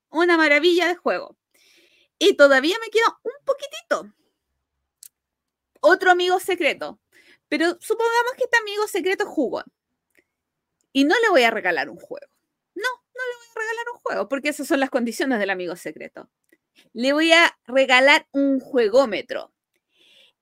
Una 0.09 0.37
maravilla 0.37 0.87
de 0.87 0.95
juego. 0.95 1.36
Y 2.19 2.35
todavía 2.35 2.75
me 2.81 2.89
queda 2.89 3.17
un 3.23 3.45
poquitito. 3.45 4.13
Otro 5.81 6.11
amigo 6.11 6.39
secreto. 6.39 6.99
Pero 7.49 7.77
supongamos 7.79 8.33
que 8.37 8.43
este 8.43 8.57
amigo 8.57 8.87
secreto 8.87 9.23
es 9.23 9.29
jugón. 9.29 9.65
Y 10.91 11.05
no 11.05 11.15
le 11.21 11.29
voy 11.29 11.43
a 11.43 11.51
regalar 11.51 11.89
un 11.89 11.97
juego. 11.97 12.27
No, 12.75 12.83
no 12.83 13.21
le 13.23 13.37
voy 13.37 13.47
a 13.55 13.59
regalar 13.59 13.85
un 13.93 13.99
juego, 13.99 14.29
porque 14.29 14.49
esas 14.49 14.67
son 14.67 14.79
las 14.79 14.89
condiciones 14.89 15.39
del 15.39 15.49
amigo 15.49 15.75
secreto. 15.75 16.29
Le 16.93 17.13
voy 17.13 17.31
a 17.31 17.57
regalar 17.65 18.27
un 18.31 18.59
juegómetro 18.59 19.53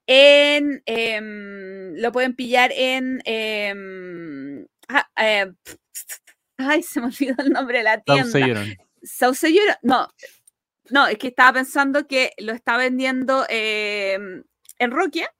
en, 0.06 0.82
em, 0.86 1.94
lo 1.96 2.12
pueden 2.12 2.34
pillar 2.34 2.72
en, 2.72 3.20
em, 3.24 4.66
ah, 4.88 5.08
eh, 5.16 5.52
ay, 6.58 6.82
se 6.82 7.00
me 7.00 7.06
olvidó 7.06 7.34
el 7.38 7.50
nombre 7.50 7.78
de 7.78 7.84
la 7.84 8.00
tienda. 8.00 8.64
Sauce 9.02 9.52
No, 9.82 10.08
no, 10.90 11.06
es 11.06 11.18
que 11.18 11.28
estaba 11.28 11.54
pensando 11.54 12.06
que 12.06 12.32
lo 12.38 12.52
está 12.52 12.76
vendiendo 12.76 13.46
em, 13.48 14.44
en 14.78 14.90
Roquia, 14.90 15.32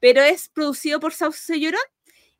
pero 0.00 0.22
es 0.22 0.48
producido 0.48 1.00
por 1.00 1.14
Sauce 1.14 1.58
Llorón 1.58 1.80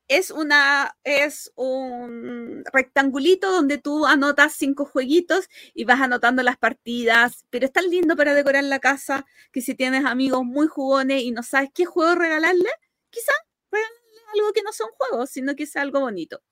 es 0.09 0.31
una 0.31 0.97
es 1.05 1.53
un 1.55 2.65
rectangulito 2.73 3.51
donde 3.51 3.79
tú 3.79 4.07
anotas 4.07 4.53
cinco 4.55 4.85
jueguitos 4.85 5.49
y 5.75 5.85
vas 5.85 6.01
anotando 6.01 6.43
las 6.43 6.59
partidas, 6.59 7.47
pero 7.51 7.67
es 7.67 7.73
tan 7.73 7.89
lindo 7.91 8.17
para 8.17 8.35
decorar 8.35 8.65
la 8.65 8.79
casa 8.79 9.25
que 9.53 9.63
si 9.63 9.75
tienes 9.75 10.05
amigos 10.05 10.45
muy 10.45 10.67
jugones 10.67 11.23
y 11.23 11.31
no 11.31 11.43
sabes 11.43 11.71
qué 11.75 11.85
juego 11.87 12.15
regalarle, 12.15 12.69
quizá 13.11 13.33
regalarle 13.71 13.99
algo 14.35 14.53
que 14.53 14.63
no 14.63 14.73
sea 14.73 14.87
un 14.87 14.93
juego, 14.93 15.27
sino 15.27 15.55
que 15.55 15.67
sea 15.67 15.83
algo 15.83 16.01
bonito. 16.01 16.43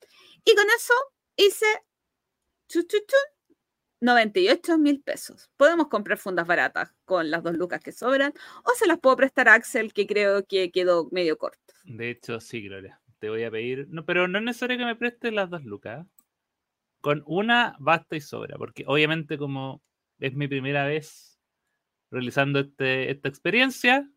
Y 0.45 0.55
con 0.55 0.67
eso 0.77 0.95
hice 1.37 1.67
98 4.01 4.79
mil 4.79 5.03
pesos. 5.03 5.51
Podemos 5.57 5.89
comprar 5.89 6.19
fundas 6.19 6.47
baratas 6.47 6.95
con 7.05 7.31
las 7.31 7.43
dos 7.43 7.55
lucas 7.57 7.83
que 7.83 7.93
sobran 7.93 8.33
o 8.65 8.71
se 8.77 8.87
las 8.87 8.99
puedo 8.99 9.17
prestar 9.17 9.49
a 9.49 9.55
Axel 9.55 9.93
que 9.93 10.07
creo 10.07 10.45
que 10.47 10.71
quedó 10.71 11.09
medio 11.11 11.39
corto. 11.39 11.75
De 11.85 12.11
hecho, 12.11 12.41
sí, 12.41 12.63
Gloria 12.63 13.01
te 13.21 13.31
voy 13.31 13.45
a 13.45 13.51
pedir, 13.51 13.87
no, 13.91 14.05
pero 14.05 14.27
no 14.27 14.39
es 14.39 14.45
necesario 14.45 14.79
que 14.79 14.85
me 14.87 14.97
prestes 14.97 15.33
las 15.33 15.51
dos 15.51 15.65
lucas. 15.65 16.07
Con 17.01 17.23
una 17.27 17.77
basta 17.79 18.17
y 18.17 18.21
sobra, 18.21 18.59
porque 18.59 18.85
obviamente 18.87 19.39
como 19.39 19.83
es 20.19 20.35
mi 20.35 20.49
primera 20.49 20.85
vez 20.87 21.39
realizando 22.11 22.61
este, 22.61 23.11
esta 23.11 23.29
experiencia, 23.29 24.11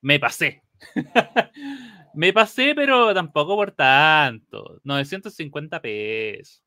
me 0.00 0.20
pasé. 0.20 0.62
me 2.14 2.32
pasé, 2.32 2.74
pero 2.74 3.12
tampoco 3.14 3.56
por 3.56 3.72
tanto. 3.72 4.80
950 4.84 5.82
pesos. 5.82 6.62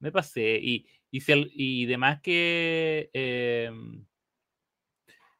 Me 0.00 0.12
pasé. 0.12 0.58
Y, 0.62 0.86
y, 1.10 1.22
y 1.54 1.86
demás 1.86 2.20
que... 2.22 3.10
Eh, 3.12 3.70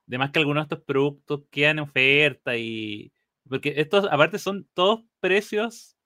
que 0.08 0.38
algunos 0.38 0.68
de 0.68 0.74
estos 0.74 0.86
productos 0.86 1.42
quedan 1.50 1.78
en 1.78 1.84
oferta 1.84 2.56
y, 2.56 3.12
porque 3.48 3.74
estos, 3.76 4.06
aparte, 4.10 4.38
son 4.38 4.68
todos 4.74 5.04
precios 5.20 5.96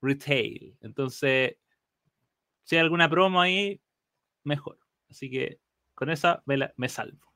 retail. 0.00 0.76
Entonces, 0.80 1.56
si 2.64 2.76
hay 2.76 2.82
alguna 2.82 3.08
promo 3.08 3.40
ahí, 3.40 3.80
mejor. 4.44 4.78
Así 5.10 5.30
que 5.30 5.60
con 5.94 6.10
esa 6.10 6.42
me, 6.46 6.88
salvo. 6.88 7.32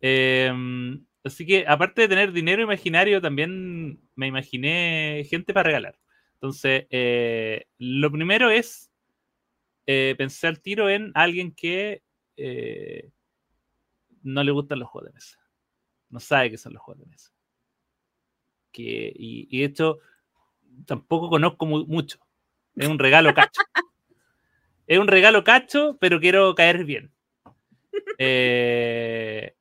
Em, 0.00 1.04
así 1.24 1.46
que, 1.46 1.64
aparte 1.66 2.02
de 2.02 2.08
tener 2.08 2.32
dinero 2.32 2.62
imaginario, 2.62 3.20
también 3.20 4.00
me 4.14 4.26
imaginé 4.26 5.24
gente 5.28 5.52
para 5.52 5.64
regalar. 5.64 5.98
Entonces, 6.34 6.86
eh, 6.90 7.66
lo 7.78 8.10
primero 8.10 8.50
es 8.50 8.91
eh, 9.86 10.14
pensar 10.16 10.58
tiro 10.58 10.88
en 10.88 11.12
alguien 11.14 11.52
que 11.52 12.02
eh, 12.36 13.10
no 14.22 14.44
le 14.44 14.52
gustan 14.52 14.78
los 14.78 14.88
juegos 14.88 15.10
de 15.10 15.14
mesa. 15.14 15.38
No 16.10 16.20
sabe 16.20 16.50
qué 16.50 16.58
son 16.58 16.74
los 16.74 16.82
juegos 16.82 17.04
de 17.04 17.10
mesa 17.10 17.32
que, 18.72 19.12
y, 19.14 19.58
de 19.58 19.64
hecho 19.64 19.98
tampoco 20.86 21.28
conozco 21.28 21.66
mucho. 21.66 22.18
Es 22.74 22.88
un 22.88 22.98
regalo 22.98 23.32
cacho. 23.34 23.60
es 24.86 24.98
un 24.98 25.06
regalo 25.06 25.44
cacho, 25.44 25.98
pero 26.00 26.18
quiero 26.18 26.54
caer 26.54 26.84
bien. 26.84 27.12
Eh, 28.18 29.54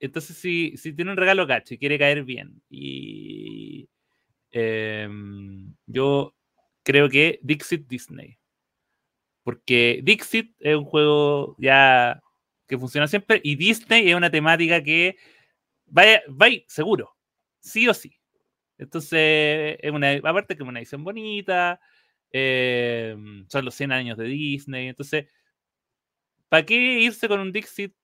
entonces, 0.00 0.36
si, 0.36 0.76
si, 0.76 0.94
tiene 0.94 1.10
un 1.10 1.16
regalo 1.18 1.46
cacho 1.46 1.74
y 1.74 1.78
quiere 1.78 1.98
caer 1.98 2.24
bien, 2.24 2.62
y 2.70 3.88
em, 4.50 5.74
yo 5.86 6.34
creo 6.82 7.08
que 7.08 7.38
Dixit 7.42 7.86
Disney. 7.86 8.38
Porque 9.44 10.00
Dixit 10.04 10.56
es 10.60 10.76
un 10.76 10.84
juego 10.86 11.56
ya 11.58 12.20
que 12.68 12.78
funciona 12.78 13.06
siempre 13.08 13.40
y 13.44 13.56
Disney 13.56 14.08
es 14.10 14.16
una 14.16 14.30
temática 14.30 14.82
que 14.82 15.16
vaya, 15.86 16.22
vaya 16.28 16.62
seguro, 16.68 17.16
sí 17.60 17.88
o 17.88 17.94
sí. 17.94 18.16
Entonces, 18.78 19.78
es 19.80 19.92
una, 19.92 20.12
aparte 20.12 20.56
que 20.56 20.62
es 20.64 20.68
una 20.68 20.80
edición 20.80 21.04
bonita, 21.04 21.80
eh, 22.32 23.16
son 23.48 23.64
los 23.64 23.74
100 23.74 23.92
años 23.92 24.18
de 24.18 24.24
Disney, 24.26 24.88
entonces, 24.88 25.26
¿para 26.48 26.64
qué 26.64 26.74
irse 27.00 27.28
con 27.28 27.40
un 27.40 27.52
Dixit 27.52 27.94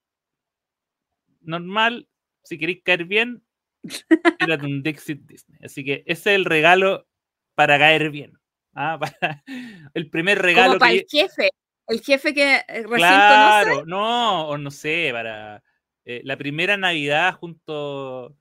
normal? 1.42 2.08
Si 2.44 2.58
queréis 2.58 2.82
caer 2.82 3.04
bien, 3.04 3.42
tírate 4.38 4.66
un 4.66 4.82
Dixit 4.82 5.22
Disney. 5.26 5.58
Así 5.64 5.84
que 5.84 6.02
ese 6.06 6.30
es 6.32 6.36
el 6.36 6.44
regalo 6.44 7.06
para 7.54 7.78
caer 7.78 8.10
bien. 8.10 8.39
¿Ah? 8.80 8.98
el 9.94 10.10
primer 10.10 10.40
regalo. 10.40 10.68
Como 10.68 10.78
para 10.78 10.92
el 10.92 11.06
jefe, 11.08 11.50
el 11.86 12.00
jefe 12.00 12.34
que 12.34 12.54
eh, 12.56 12.62
recién 12.66 12.98
claro, 12.98 13.84
no, 13.86 14.48
o 14.48 14.58
no 14.58 14.70
sé, 14.70 15.10
para 15.12 15.62
eh, 16.04 16.20
la 16.24 16.36
primera 16.36 16.76
Navidad 16.76 17.34
junto 17.34 18.36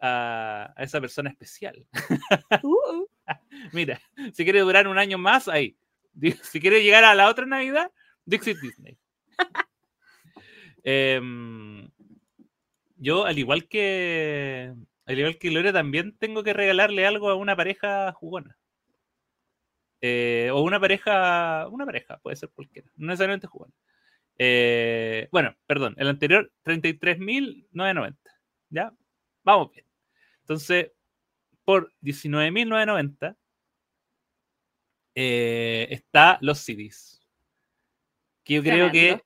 a, 0.00 0.74
esa 0.78 1.00
persona 1.00 1.30
especial. 1.30 1.86
Uh. 2.62 3.06
Mira, 3.72 4.00
si 4.32 4.42
quiere 4.42 4.58
durar 4.58 4.88
un 4.88 4.98
año 4.98 5.18
más, 5.18 5.46
ahí. 5.46 5.76
Si 6.42 6.58
quiere 6.60 6.82
llegar 6.82 7.04
a 7.04 7.14
la 7.14 7.28
otra 7.28 7.46
Navidad, 7.46 7.92
Dixit 8.24 8.58
Disney. 8.58 8.98
Em, 10.82 11.88
yo, 12.96 13.24
al 13.26 13.38
igual 13.38 13.68
que 13.68 14.74
al 15.10 15.18
igual 15.18 15.38
que 15.38 15.50
Gloria, 15.50 15.72
también 15.72 16.16
tengo 16.16 16.44
que 16.44 16.52
regalarle 16.52 17.04
algo 17.04 17.30
a 17.30 17.34
una 17.34 17.56
pareja 17.56 18.12
jugona. 18.12 18.56
Eh, 20.00 20.50
o 20.52 20.62
una 20.62 20.80
pareja, 20.80 21.68
una 21.68 21.84
pareja, 21.84 22.18
puede 22.18 22.36
ser 22.36 22.48
cualquiera, 22.50 22.90
no 22.96 23.08
necesariamente 23.08 23.46
jugona. 23.46 23.74
Eh, 24.38 25.28
bueno, 25.30 25.54
perdón, 25.66 25.94
el 25.98 26.08
anterior 26.08 26.50
33.990. 26.64 28.16
¿Ya? 28.70 28.94
Vamos 29.44 29.70
bien. 29.70 29.84
Entonces, 30.40 30.92
por 31.64 31.92
19.990 32.02 33.36
eh, 35.14 35.88
está 35.90 36.38
los 36.40 36.58
CDs. 36.58 37.20
Que 38.44 38.54
yo 38.54 38.62
creo 38.62 38.90
que, 38.90 39.22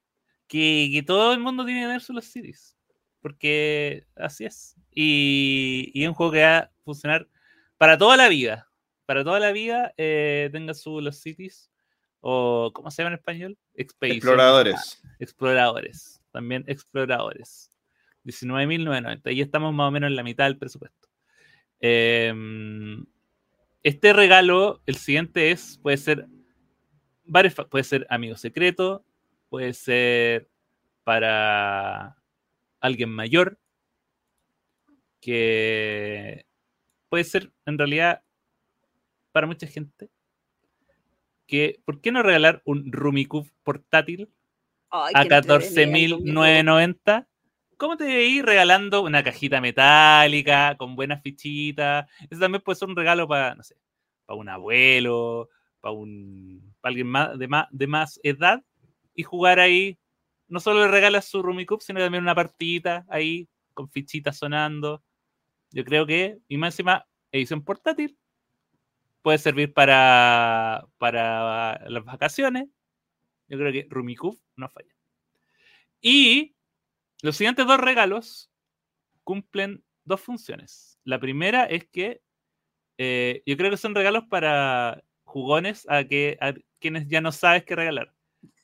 que, 0.49 1.05
todo 1.07 1.33
el 1.33 1.39
mundo 1.39 1.65
tiene 1.65 1.83
que 1.83 1.87
ver 1.87 2.03
los 2.09 2.25
CDs. 2.25 2.77
Porque 3.21 4.07
así 4.17 4.45
es. 4.45 4.77
Y, 4.91 5.93
y, 5.95 6.03
es 6.03 6.09
un 6.09 6.15
juego 6.15 6.33
que 6.33 6.43
va 6.43 6.59
a 6.59 6.71
funcionar 6.85 7.29
para 7.79 7.97
toda 7.97 8.17
la 8.17 8.29
vida. 8.29 8.69
Para 9.07 9.25
toda 9.25 9.41
la 9.41 9.53
vida 9.53 9.93
eh, 9.97 10.49
tenga 10.53 10.75
su 10.75 11.01
los 11.01 11.19
cities. 11.21 11.71
O, 12.21 12.71
¿cómo 12.75 12.91
se 12.91 13.03
llama 13.03 13.15
en 13.15 13.19
español? 13.19 13.59
Exploradores. 13.75 15.03
exploradores. 15.19 16.23
También 16.31 16.65
exploradores. 16.67 17.71
19.990. 18.25 19.35
Y 19.35 19.43
estamos 19.43 19.75
más 19.75 19.89
o 19.89 19.91
menos 19.91 20.09
en 20.09 20.17
la 20.17 20.23
mitad 20.23 20.45
del 20.45 20.57
presupuesto. 20.57 21.09
Em, 21.81 23.05
este 23.83 24.15
regalo, 24.15 24.81
el 24.87 24.97
siguiente 24.97 25.51
es, 25.51 25.79
puede 25.83 25.99
ser 25.99 26.27
varios, 27.25 27.55
puede 27.71 27.85
ser 27.85 28.07
amigo 28.09 28.37
secreto, 28.37 29.05
puede 29.51 29.75
ser 29.75 30.49
para 31.05 32.17
alguien 32.81 33.11
mayor, 33.11 33.59
que 35.21 36.47
puede 37.11 37.25
ser 37.25 37.53
en 37.67 37.79
realidad 37.79 38.24
para 39.35 39.47
mucha 39.49 39.67
gente. 39.67 40.09
Que, 41.49 41.81
¿por 41.85 42.01
qué 42.01 42.13
no 42.13 42.23
regalar 42.23 42.63
un 42.65 42.93
Rumicube 42.93 43.51
portátil 43.65 44.31
a 44.91 45.25
14.990? 45.25 47.27
¿Cómo 47.77 47.97
te 47.97 48.05
veis 48.05 48.45
regalando 48.45 49.03
una 49.03 49.25
cajita 49.25 49.61
metálica 49.61 50.77
con 50.77 50.95
buenas 50.95 51.21
fichitas? 51.21 52.09
Eso 52.31 52.41
también 52.41 52.63
puede 52.63 52.79
ser 52.79 52.89
un 52.89 52.95
regalo 52.95 53.27
para, 53.27 53.57
no 53.57 53.65
sé, 53.65 53.77
para 54.25 54.39
un 54.39 54.49
abuelo, 54.49 55.49
para 55.81 55.91
un 55.93 56.73
alguien 56.81 57.09
más 57.09 57.37
de, 57.37 57.49
más 57.49 57.67
de 57.73 57.87
más 57.89 58.21
edad 58.23 58.63
y 59.17 59.25
jugar 59.25 59.59
ahí. 59.59 59.99
No 60.47 60.61
solo 60.61 60.83
le 60.83 60.93
regalas 60.93 61.25
su 61.25 61.43
Rumicube, 61.43 61.81
sino 61.81 61.99
también 61.99 62.23
una 62.23 62.37
partidita 62.37 63.05
ahí 63.09 63.49
con 63.73 63.91
fichitas 63.91 64.39
sonando. 64.39 65.03
Yo 65.73 65.85
creo 65.85 66.07
que, 66.07 66.39
y 66.47 66.57
más 66.57 66.75
encima, 66.75 67.05
edición 67.33 67.65
portátil, 67.65 68.17
puede 69.25 69.39
servir 69.39 69.73
para, 69.73 70.87
para 70.99 71.89
las 71.89 72.05
vacaciones. 72.05 72.69
Yo 73.49 73.57
creo 73.57 73.73
que 73.73 73.87
Rumicube 73.89 74.37
no 74.55 74.69
falla. 74.69 74.95
Y 76.03 76.55
los 77.23 77.35
siguientes 77.35 77.67
dos 77.67 77.81
regalos 77.81 78.51
cumplen 79.23 79.83
dos 80.05 80.21
funciones. 80.21 81.01
La 81.05 81.19
primera 81.19 81.65
es 81.65 81.87
que 81.87 82.21
eh, 82.99 83.43
yo 83.47 83.57
creo 83.57 83.71
que 83.71 83.79
son 83.79 83.95
regalos 83.95 84.25
para 84.29 85.03
jugones 85.23 85.87
a, 85.89 86.05
que, 86.05 86.37
a 86.43 86.53
quienes 86.79 87.09
ya 87.09 87.23
no 87.23 87.33
sabes 87.33 87.65
qué 87.65 87.75
regalar. 87.77 88.13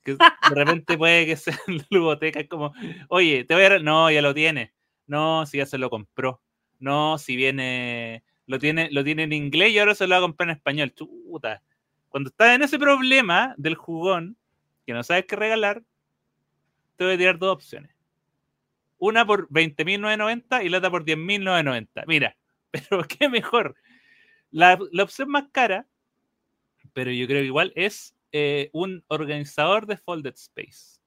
De 0.04 0.18
repente 0.54 0.98
puede 0.98 1.24
que 1.24 1.36
sea 1.36 1.58
en 1.68 1.78
la 1.88 2.18
es 2.20 2.48
como, 2.50 2.74
oye, 3.08 3.44
te 3.44 3.54
voy 3.54 3.64
a... 3.64 3.78
No, 3.78 4.10
ya 4.10 4.20
lo 4.20 4.34
tiene. 4.34 4.74
No, 5.06 5.46
si 5.46 5.56
ya 5.56 5.64
se 5.64 5.78
lo 5.78 5.88
compró. 5.88 6.42
No, 6.78 7.16
si 7.16 7.34
viene... 7.34 8.24
Lo 8.50 8.58
tiene, 8.58 8.90
lo 8.90 9.04
tiene 9.04 9.22
en 9.22 9.32
inglés 9.32 9.70
y 9.70 9.78
ahora 9.78 9.94
se 9.94 10.06
lo 10.06 10.14
va 10.14 10.18
a 10.18 10.22
comprar 10.22 10.48
en 10.48 10.56
español. 10.56 10.92
Chuta. 10.92 11.62
Cuando 12.08 12.30
estás 12.30 12.56
en 12.56 12.62
ese 12.62 12.78
problema 12.78 13.54
del 13.56 13.76
jugón, 13.76 14.36
que 14.84 14.92
no 14.92 15.02
sabes 15.02 15.26
qué 15.26 15.36
regalar, 15.36 15.82
te 16.96 17.04
voy 17.04 17.14
a 17.14 17.18
tirar 17.18 17.38
dos 17.38 17.54
opciones 17.54 18.00
una 19.00 19.26
por 19.26 19.48
20.990 19.48 20.64
y 20.64 20.68
la 20.68 20.78
otra 20.78 20.90
por 20.90 21.04
10.990. 21.04 22.04
Mira, 22.06 22.36
pero 22.70 23.02
qué 23.04 23.28
mejor. 23.28 23.74
La, 24.50 24.78
opción 25.02 25.28
más 25.28 25.44
cara, 25.50 25.86
pero 26.92 27.10
yo 27.10 27.26
creo 27.26 27.40
que 27.40 27.46
igual 27.46 27.72
es 27.74 28.14
eh, 28.32 28.70
un 28.72 29.04
organizador 29.08 29.86
de 29.86 29.96
Folded 29.96 30.34
Space. 30.34 31.00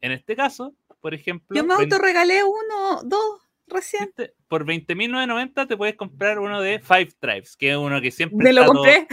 En 0.00 0.12
este 0.12 0.34
caso, 0.34 0.74
por 1.00 1.14
ejemplo. 1.14 1.56
Yo 1.56 1.64
me 1.64 1.74
autorregalé 1.74 2.42
uno, 2.42 3.02
dos 3.04 3.40
recién. 3.70 4.12
Por 4.48 4.64
20.990 4.64 5.66
te 5.66 5.76
puedes 5.76 5.96
comprar 5.96 6.38
uno 6.38 6.60
de 6.60 6.78
Five 6.80 7.12
Tribes, 7.18 7.56
que 7.56 7.70
es 7.70 7.76
uno 7.76 8.00
que 8.00 8.10
siempre. 8.10 8.38
Me 8.38 8.52
lo 8.52 8.66
compré. 8.66 9.06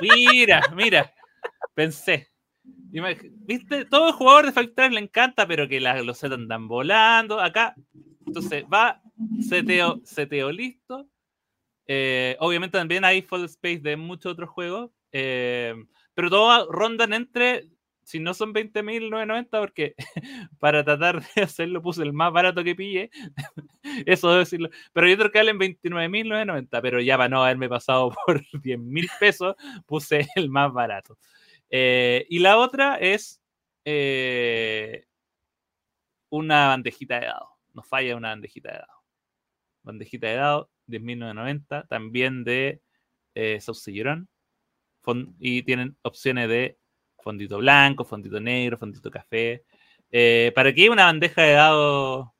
Mira, 0.00 0.62
mira. 0.74 1.12
Pensé. 1.74 2.28
¿Viste? 3.40 3.84
Todo 3.84 4.12
jugador 4.12 4.46
de 4.46 4.52
Five 4.52 4.90
le 4.90 5.00
encanta, 5.00 5.46
pero 5.46 5.68
que 5.68 5.80
los 5.80 6.04
los 6.04 6.24
andan 6.24 6.68
volando. 6.68 7.40
Acá, 7.40 7.74
entonces 8.26 8.64
va, 8.72 9.02
seteo, 9.48 10.00
seteo 10.04 10.50
listo. 10.50 11.08
Eh, 11.86 12.36
obviamente 12.40 12.78
también 12.78 13.04
hay 13.04 13.22
full 13.22 13.44
space 13.44 13.80
de 13.80 13.96
muchos 13.96 14.32
otros 14.32 14.50
juegos. 14.50 14.90
Eh, 15.12 15.74
pero 16.14 16.30
todos 16.30 16.68
rondan 16.70 17.12
entre, 17.12 17.68
si 18.08 18.20
no 18.20 18.32
son 18.32 18.54
20.990, 18.54 19.60
porque 19.60 19.94
para 20.58 20.82
tratar 20.82 21.22
de 21.34 21.42
hacerlo 21.42 21.82
puse 21.82 22.02
el 22.02 22.14
más 22.14 22.32
barato 22.32 22.64
que 22.64 22.74
pille. 22.74 23.10
Eso 24.06 24.28
debo 24.28 24.38
decirlo. 24.38 24.70
Pero 24.94 25.06
hay 25.06 25.12
otro 25.12 25.30
que 25.30 25.36
valen 25.36 25.58
29.990, 25.58 26.80
pero 26.80 27.02
ya 27.02 27.18
para 27.18 27.28
no 27.28 27.44
haberme 27.44 27.68
pasado 27.68 28.10
por 28.26 28.42
10.000 28.46 29.10
pesos, 29.20 29.56
puse 29.84 30.26
el 30.36 30.48
más 30.48 30.72
barato. 30.72 31.18
Eh, 31.68 32.24
y 32.30 32.38
la 32.38 32.56
otra 32.56 32.96
es 32.96 33.42
eh, 33.84 35.04
una 36.30 36.68
bandejita 36.68 37.20
de 37.20 37.26
dado. 37.26 37.50
Nos 37.74 37.86
falla 37.86 38.16
una 38.16 38.30
bandejita 38.30 38.72
de 38.72 38.78
dado. 38.78 39.02
Bandejita 39.82 40.28
de 40.28 40.34
dado, 40.34 40.70
10.990, 40.86 41.86
también 41.88 42.42
de 42.42 42.80
eh, 43.34 43.60
Y 45.40 45.62
tienen 45.62 45.98
opciones 46.02 46.48
de 46.48 46.78
fondito 47.28 47.58
blanco, 47.58 48.06
fondito 48.06 48.40
negro, 48.40 48.78
fondito 48.78 49.10
café. 49.10 49.64
Eh, 50.10 50.50
¿Para 50.54 50.72
qué 50.72 50.88
una 50.88 51.04
bandeja 51.04 51.42
de 51.42 51.52
dado 51.52 52.34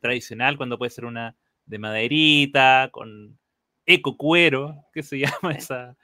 tradicional 0.00 0.56
cuando 0.56 0.78
puede 0.78 0.90
ser 0.90 1.04
una 1.04 1.36
de 1.66 1.78
maderita, 1.78 2.88
con 2.90 3.38
eco 3.84 4.16
cuero, 4.16 4.86
que 4.92 5.02
se 5.02 5.18
llama 5.42 5.52
esa, 5.52 5.96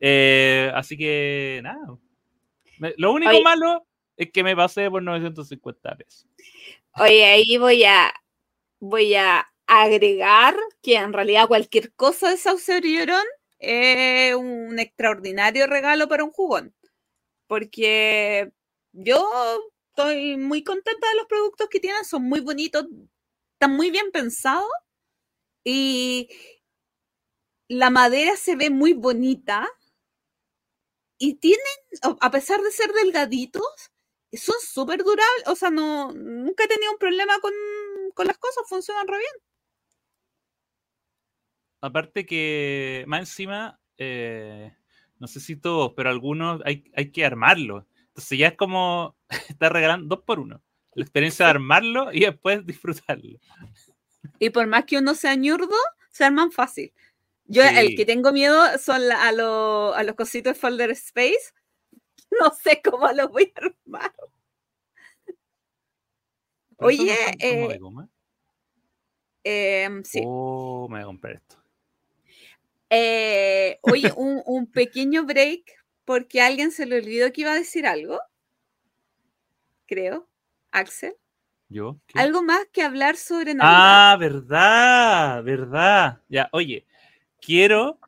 eh, 0.00 0.70
así 0.74 0.96
que 0.96 1.60
nada. 1.62 1.98
Lo 2.98 3.12
único 3.12 3.40
malo 3.42 3.86
es 4.16 4.30
que 4.32 4.42
me 4.42 4.56
pasé 4.56 4.90
por 4.90 5.02
950 5.02 5.96
pesos. 5.96 6.26
Oye, 6.98 7.24
ahí 7.24 7.56
voy 7.58 7.84
a 7.84 8.12
voy 8.80 9.14
a 9.14 9.46
agregar 9.66 10.56
que 10.82 10.96
en 10.96 11.12
realidad 11.12 11.48
cualquier 11.48 11.92
cosa 11.94 12.30
de 12.30 12.36
Sauce 12.36 12.80
es 13.58 14.34
un 14.34 14.78
extraordinario 14.78 15.66
regalo 15.66 16.08
para 16.08 16.24
un 16.24 16.30
jugón. 16.30 16.74
Porque 17.46 18.52
yo 18.92 19.30
estoy 19.90 20.36
muy 20.36 20.62
contenta 20.62 21.08
de 21.08 21.16
los 21.16 21.26
productos 21.26 21.68
que 21.68 21.80
tienen, 21.80 22.04
son 22.04 22.24
muy 22.28 22.40
bonitos, 22.40 22.86
están 23.54 23.76
muy 23.76 23.90
bien 23.90 24.10
pensados 24.12 24.68
y 25.64 26.28
la 27.68 27.90
madera 27.90 28.36
se 28.36 28.56
ve 28.56 28.70
muy 28.70 28.92
bonita 28.92 29.68
y 31.18 31.34
tienen, 31.34 31.60
a 32.20 32.30
pesar 32.30 32.60
de 32.60 32.70
ser 32.70 32.92
delgaditos, 32.92 33.90
son 34.32 34.56
súper 34.60 35.02
durables. 35.02 35.46
O 35.46 35.56
sea, 35.56 35.70
no, 35.70 36.12
nunca 36.12 36.64
he 36.64 36.68
tenido 36.68 36.92
un 36.92 36.98
problema 36.98 37.34
con, 37.40 37.52
las 38.26 38.38
cosas, 38.38 38.68
funcionan 38.68 39.08
re 39.08 39.18
bien. 39.18 39.32
Aparte 41.80 42.26
que 42.26 43.04
más 43.06 43.20
encima, 43.20 43.80
eh, 43.98 44.76
no 45.18 45.26
sé 45.26 45.40
si 45.40 45.56
todos, 45.56 45.92
pero 45.96 46.10
algunos 46.10 46.60
hay, 46.64 46.90
hay 46.94 47.10
que 47.10 47.24
armarlo. 47.24 47.86
Entonces 48.08 48.38
ya 48.38 48.48
es 48.48 48.56
como 48.56 49.16
estar 49.48 49.72
regalando 49.72 50.16
dos 50.16 50.24
por 50.24 50.40
uno. 50.40 50.62
La 50.94 51.02
experiencia 51.02 51.46
de 51.46 51.50
armarlo 51.50 52.12
y 52.12 52.20
después 52.20 52.64
disfrutarlo. 52.64 53.38
Y 54.38 54.50
por 54.50 54.66
más 54.66 54.84
que 54.84 54.98
uno 54.98 55.14
sea 55.14 55.34
ñurdo, 55.34 55.76
se 56.10 56.24
arman 56.24 56.50
fácil. 56.50 56.92
Yo 57.44 57.62
el 57.62 57.94
que 57.94 58.04
tengo 58.04 58.32
miedo 58.32 58.56
son 58.78 59.02
a, 59.12 59.28
a 59.28 60.02
los 60.02 60.14
cositos 60.16 60.54
de 60.54 60.58
Folder 60.58 60.90
Space. 60.90 61.52
No 62.40 62.50
sé 62.50 62.82
cómo 62.82 63.08
los 63.12 63.30
voy 63.30 63.52
a 63.54 63.66
armar. 63.66 64.12
Oye, 66.78 67.14
eh, 67.38 67.78
Em, 69.48 70.02
sí. 70.02 70.20
Oh, 70.24 70.88
me 70.88 70.96
voy 70.96 71.02
a 71.02 71.06
comprar 71.06 71.34
esto. 71.34 71.55
Eh, 72.90 73.78
oye, 73.82 74.12
un, 74.16 74.42
un 74.46 74.70
pequeño 74.70 75.24
break 75.24 75.72
porque 76.04 76.40
a 76.40 76.46
alguien 76.46 76.70
se 76.70 76.86
le 76.86 76.98
olvidó 76.98 77.32
que 77.32 77.40
iba 77.42 77.52
a 77.52 77.56
decir 77.56 77.86
algo. 77.86 78.20
Creo. 79.86 80.28
Axel. 80.70 81.14
¿Yo? 81.68 81.98
¿Qué? 82.06 82.18
Algo 82.20 82.42
más 82.42 82.66
que 82.72 82.82
hablar 82.82 83.16
sobre 83.16 83.54
Navidad. 83.54 84.12
Ah, 84.12 84.16
verdad, 84.18 85.42
verdad. 85.42 86.22
Ya, 86.28 86.48
oye, 86.52 86.86
quiero 87.40 87.98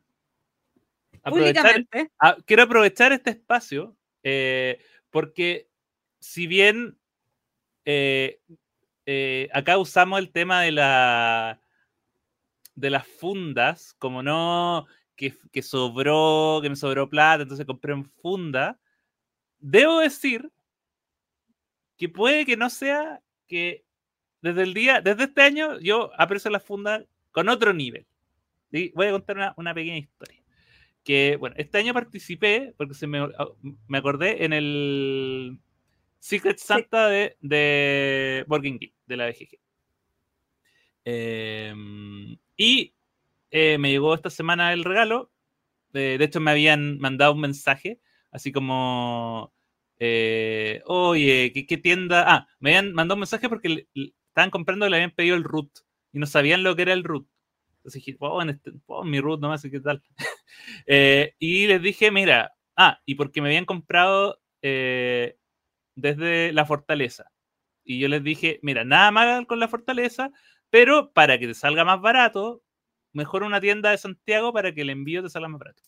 aprovechar, 1.23 1.85
ah, 2.19 2.37
quiero 2.45 2.63
aprovechar 2.63 3.11
este 3.11 3.31
espacio 3.31 3.95
eh, 4.23 4.79
porque 5.09 5.67
si 6.19 6.47
bien 6.47 6.97
eh, 7.85 8.39
eh, 9.05 9.49
acá 9.53 9.77
usamos 9.77 10.19
el 10.19 10.31
tema 10.31 10.61
de 10.61 10.71
la 10.71 11.61
de 12.79 12.89
las 12.89 13.05
fundas, 13.05 13.93
como 13.99 14.23
no 14.23 14.87
que, 15.15 15.33
que 15.51 15.61
sobró, 15.61 16.59
que 16.61 16.69
me 16.69 16.75
sobró 16.75 17.09
plata, 17.09 17.43
entonces 17.43 17.65
compré 17.65 17.93
en 17.93 18.05
funda, 18.05 18.79
debo 19.59 19.99
decir 19.99 20.49
que 21.97 22.07
puede 22.07 22.45
que 22.45 22.55
no 22.55 22.69
sea 22.69 23.21
que 23.47 23.83
desde 24.41 24.63
el 24.63 24.73
día, 24.73 25.01
desde 25.01 25.25
este 25.25 25.41
año, 25.41 25.77
yo 25.81 26.11
aprecio 26.17 26.49
la 26.49 26.61
funda 26.61 27.03
con 27.31 27.49
otro 27.49 27.73
nivel. 27.73 28.05
Voy 28.71 29.07
a 29.07 29.11
contar 29.11 29.35
una, 29.35 29.53
una 29.57 29.73
pequeña 29.73 29.97
historia. 29.97 30.41
Que, 31.03 31.35
bueno, 31.37 31.55
este 31.57 31.79
año 31.79 31.93
participé, 31.93 32.73
porque 32.77 32.93
se 32.93 33.07
me, 33.07 33.27
me 33.87 33.97
acordé, 33.97 34.45
en 34.45 34.53
el 34.53 35.59
Secret 36.19 36.59
Santa 36.59 37.09
de, 37.09 37.35
de 37.41 38.45
Board 38.47 38.63
Game 38.63 38.77
Geek, 38.79 38.93
de 39.05 39.17
la 39.17 39.27
BGG. 39.27 39.59
Eh, 41.03 41.73
y 42.59 42.93
eh, 43.51 43.77
me 43.77 43.89
llegó 43.89 44.13
esta 44.13 44.29
semana 44.29 44.73
el 44.73 44.83
regalo. 44.83 45.31
De 45.91 46.15
hecho, 46.15 46.41
me 46.41 46.51
habían 46.51 46.99
mandado 46.99 47.33
un 47.33 47.39
mensaje, 47.39 47.99
así 48.31 48.51
como, 48.51 49.53
eh, 49.97 50.81
oye, 50.85 51.51
¿qué, 51.53 51.65
¿qué, 51.65 51.77
tienda? 51.77 52.25
Ah, 52.27 52.47
me 52.59 52.71
habían 52.71 52.93
mandado 52.93 53.15
un 53.15 53.21
mensaje 53.21 53.47
porque 53.49 53.69
le, 53.69 53.87
estaban 54.27 54.51
comprando 54.51 54.85
y 54.85 54.89
le 54.89 54.97
habían 54.97 55.11
pedido 55.11 55.37
el 55.37 55.45
root 55.45 55.71
y 56.11 56.19
no 56.19 56.25
sabían 56.27 56.63
lo 56.63 56.75
que 56.75 56.83
era 56.83 56.93
el 56.93 57.05
root. 57.05 57.27
Entonces 57.77 58.03
dije, 58.03 58.17
oh, 58.19 58.41
en 58.41 58.49
este, 58.49 58.73
oh, 58.87 59.05
mi 59.05 59.21
root 59.21 59.39
nomás, 59.39 59.63
¿qué 59.63 59.79
tal? 59.79 60.03
Eh, 60.87 61.35
y 61.39 61.67
les 61.67 61.81
dije, 61.81 62.11
mira, 62.11 62.53
ah, 62.75 62.99
y 63.05 63.15
porque 63.15 63.41
me 63.41 63.49
habían 63.49 63.65
comprado 63.65 64.41
eh, 64.61 65.37
desde 65.95 66.51
la 66.53 66.65
fortaleza. 66.65 67.31
Y 67.83 67.99
yo 67.99 68.07
les 68.07 68.23
dije, 68.23 68.59
mira, 68.63 68.83
nada 68.83 69.11
mal 69.11 69.47
con 69.47 69.59
la 69.59 69.67
fortaleza, 69.67 70.31
pero 70.69 71.11
para 71.11 71.39
que 71.39 71.47
te 71.47 71.53
salga 71.53 71.85
más 71.85 72.01
barato, 72.01 72.63
mejor 73.13 73.43
una 73.43 73.61
tienda 73.61 73.91
de 73.91 73.97
Santiago 73.97 74.53
para 74.53 74.73
que 74.73 74.81
el 74.81 74.89
envío 74.89 75.23
te 75.23 75.29
salga 75.29 75.47
más 75.47 75.59
barato. 75.59 75.83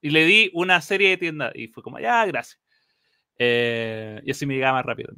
Y 0.00 0.10
le 0.10 0.24
di 0.26 0.50
una 0.54 0.80
serie 0.80 1.10
de 1.10 1.16
tiendas 1.16 1.52
y 1.54 1.68
fue 1.68 1.82
como, 1.82 1.98
ya, 1.98 2.24
gracias. 2.26 2.60
Eh, 3.38 4.20
y 4.24 4.30
así 4.30 4.46
me 4.46 4.54
llegaba 4.54 4.78
más 4.78 4.86
rápido. 4.86 5.12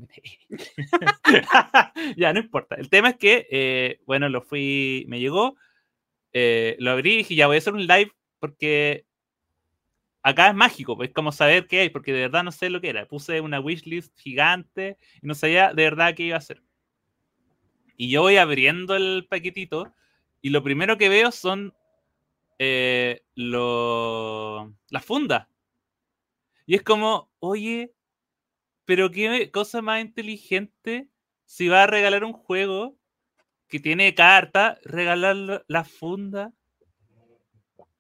ya, 2.17 2.33
no 2.33 2.41
importa. 2.41 2.77
El 2.77 2.89
tema 2.89 3.11
es 3.11 3.17
que, 3.17 3.47
eh, 3.51 4.01
bueno, 4.07 4.29
lo 4.29 4.43
fui, 4.43 5.05
me 5.09 5.21
llegó, 5.21 5.57
eh, 6.33 6.77
lo 6.79 6.93
abrí 6.93 7.15
y 7.15 7.17
dije, 7.19 7.35
ya 7.35 7.47
voy 7.47 7.57
a 7.57 7.59
hacer 7.59 7.75
un 7.75 7.87
live 7.87 8.13
porque 8.39 9.07
acá 10.23 10.49
es 10.49 10.55
mágico, 10.55 11.03
es 11.03 11.13
como 11.13 11.33
saber 11.33 11.67
qué 11.67 11.81
hay, 11.81 11.91
porque 11.91 12.13
de 12.13 12.23
verdad 12.23 12.45
no 12.45 12.53
sé 12.53 12.71
lo 12.71 12.81
que 12.81 12.91
era. 12.91 13.07
Puse 13.07 13.41
una 13.41 13.61
wishlist 13.61 14.19
gigante 14.19 14.99
y 15.23 15.27
no 15.27 15.35
sabía 15.35 15.73
de 15.73 15.85
verdad 15.85 16.15
qué 16.15 16.25
iba 16.25 16.37
a 16.37 16.39
hacer. 16.39 16.63
Y 17.97 18.11
yo 18.11 18.23
voy 18.23 18.37
abriendo 18.37 18.95
el 18.97 19.27
paquetito 19.29 19.93
y 20.43 20.51
lo 20.51 20.63
primero 20.63 20.99
que 20.99 21.09
veo 21.09 21.33
son 21.33 21.75
eh, 22.59 23.23
las 23.35 25.05
fundas. 25.05 25.49
Y 26.67 26.75
es 26.75 26.83
como, 26.83 27.31
oye, 27.39 27.95
pero 28.85 29.11
qué 29.11 29.51
cosa 29.51 29.83
más 29.83 30.01
inteligente 30.01 31.09
si 31.45 31.69
va 31.69 31.85
a 31.85 31.87
regalar 31.87 32.25
un 32.25 32.33
juego 32.33 32.97
que 33.69 33.81
tiene 33.81 34.15
carta, 34.15 34.79
regalar 34.85 35.65
la 35.67 35.85
funda. 35.85 36.53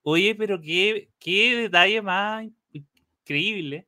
Oye, 0.02 0.34
pero 0.34 0.60
qué, 0.60 1.10
qué 1.18 1.56
detalle 1.56 2.02
más 2.02 2.46
increíble. 2.72 3.86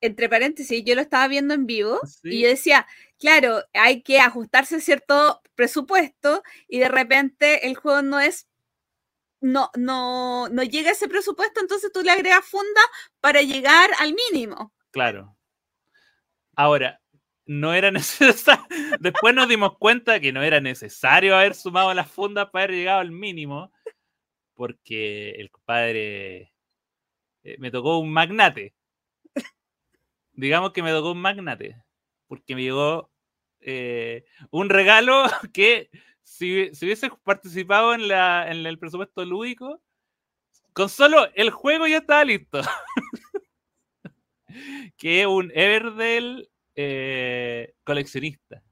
Entre 0.00 0.28
paréntesis, 0.28 0.84
yo 0.84 0.94
lo 0.94 1.00
estaba 1.00 1.26
viendo 1.28 1.54
en 1.54 1.66
vivo 1.66 2.00
sí. 2.06 2.28
y 2.30 2.42
yo 2.42 2.48
decía, 2.48 2.86
claro, 3.18 3.64
hay 3.72 4.02
que 4.02 4.20
ajustarse 4.20 4.76
a 4.76 4.80
cierto 4.80 5.42
presupuesto 5.54 6.42
y 6.68 6.78
de 6.78 6.88
repente 6.88 7.66
el 7.66 7.74
juego 7.74 8.02
no 8.02 8.20
es 8.20 8.48
no, 9.40 9.70
no, 9.76 10.48
no 10.48 10.62
llega 10.62 10.90
a 10.90 10.92
ese 10.92 11.08
presupuesto, 11.08 11.60
entonces 11.60 11.92
tú 11.92 12.02
le 12.02 12.10
agregas 12.10 12.44
funda 12.44 12.80
para 13.20 13.42
llegar 13.42 13.90
al 13.98 14.14
mínimo. 14.14 14.72
Claro. 14.90 15.36
Ahora, 16.56 17.00
no 17.46 17.74
era 17.74 17.90
necesario. 17.92 18.64
Después 19.00 19.34
nos 19.34 19.48
dimos 19.48 19.76
cuenta 19.78 20.20
que 20.20 20.32
no 20.32 20.42
era 20.42 20.60
necesario 20.60 21.36
haber 21.36 21.54
sumado 21.54 21.92
las 21.94 22.10
fundas 22.10 22.50
para 22.50 22.64
haber 22.64 22.76
llegado 22.76 23.00
al 23.00 23.10
mínimo, 23.10 23.72
porque 24.54 25.30
el 25.32 25.50
compadre 25.50 26.52
eh, 27.42 27.56
me 27.58 27.70
tocó 27.70 27.98
un 27.98 28.12
magnate. 28.12 28.74
Digamos 30.38 30.72
que 30.72 30.84
me 30.84 30.92
tocó 30.92 31.10
un 31.10 31.20
magnate, 31.20 31.82
porque 32.28 32.54
me 32.54 32.62
llegó 32.62 33.10
eh, 33.58 34.24
un 34.52 34.70
regalo 34.70 35.24
que 35.52 35.90
si, 36.22 36.72
si 36.72 36.86
hubiese 36.86 37.10
participado 37.24 37.92
en, 37.92 38.06
la, 38.06 38.48
en 38.48 38.64
el 38.64 38.78
presupuesto 38.78 39.24
lúdico, 39.24 39.82
con 40.72 40.88
solo 40.88 41.26
el 41.34 41.50
juego 41.50 41.88
ya 41.88 41.96
estaba 41.96 42.24
listo. 42.24 42.60
que 44.96 45.22
es 45.22 45.26
un 45.26 45.50
Everdell 45.52 46.48
eh, 46.76 47.74
coleccionista. 47.82 48.62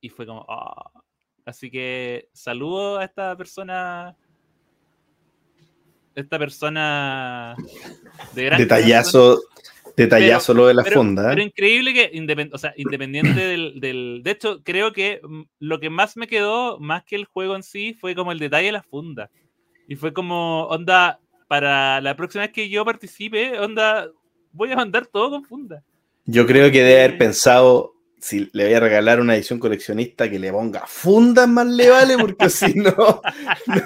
Y 0.00 0.08
fue 0.08 0.24
como, 0.24 0.46
oh. 0.48 1.04
así 1.44 1.70
que 1.70 2.30
saludo 2.32 2.96
a 2.96 3.04
esta 3.04 3.36
persona. 3.36 4.16
Esta 6.18 6.36
persona 6.36 7.54
de 8.34 8.44
gran 8.44 8.58
detallazo, 8.58 9.40
detallazo 9.96 10.52
pero, 10.52 10.62
lo 10.62 10.66
de 10.66 10.74
la 10.74 10.82
pero, 10.82 10.96
funda. 10.96 11.28
Pero 11.28 11.42
increíble 11.42 11.94
que, 11.94 12.10
independ, 12.12 12.52
o 12.52 12.58
sea, 12.58 12.74
independiente 12.76 13.38
del, 13.38 13.78
del, 13.78 14.22
De 14.24 14.32
hecho, 14.32 14.60
creo 14.64 14.92
que 14.92 15.20
lo 15.60 15.78
que 15.78 15.90
más 15.90 16.16
me 16.16 16.26
quedó, 16.26 16.80
más 16.80 17.04
que 17.04 17.14
el 17.14 17.24
juego 17.24 17.54
en 17.54 17.62
sí, 17.62 17.94
fue 17.94 18.16
como 18.16 18.32
el 18.32 18.40
detalle 18.40 18.66
de 18.66 18.72
la 18.72 18.82
funda. 18.82 19.30
Y 19.86 19.94
fue 19.94 20.12
como, 20.12 20.64
onda, 20.64 21.20
para 21.46 22.00
la 22.00 22.16
próxima 22.16 22.42
vez 22.42 22.52
que 22.52 22.68
yo 22.68 22.84
participe, 22.84 23.56
onda, 23.60 24.08
voy 24.50 24.72
a 24.72 24.76
mandar 24.76 25.06
todo 25.06 25.30
con 25.30 25.44
funda. 25.44 25.84
Yo 26.26 26.48
creo 26.48 26.72
que 26.72 26.82
debe 26.82 27.04
haber 27.04 27.18
pensado, 27.18 27.94
si 28.20 28.48
le 28.52 28.64
voy 28.64 28.74
a 28.74 28.80
regalar 28.80 29.20
una 29.20 29.34
edición 29.34 29.58
coleccionista, 29.58 30.30
que 30.30 30.38
le 30.38 30.52
ponga 30.52 30.86
fundas 30.86 31.48
más 31.48 31.66
le 31.66 31.90
vale, 31.90 32.16
porque 32.18 32.50
si 32.50 32.74
no, 32.74 32.92
no, 33.66 33.82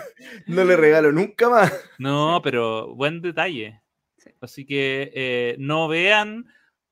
no, 0.47 0.65
le 0.65 0.77
regalo 0.77 1.13
nunca 1.13 1.49
más. 1.49 1.73
No, 1.99 2.41
pero 2.43 2.95
buen 2.95 3.21
detalle. 3.21 3.83
Sí. 4.19 4.31
Así 4.41 4.65
que 4.65 5.11
eh, 5.15 5.57
no 5.59 5.89
vean 5.89 6.47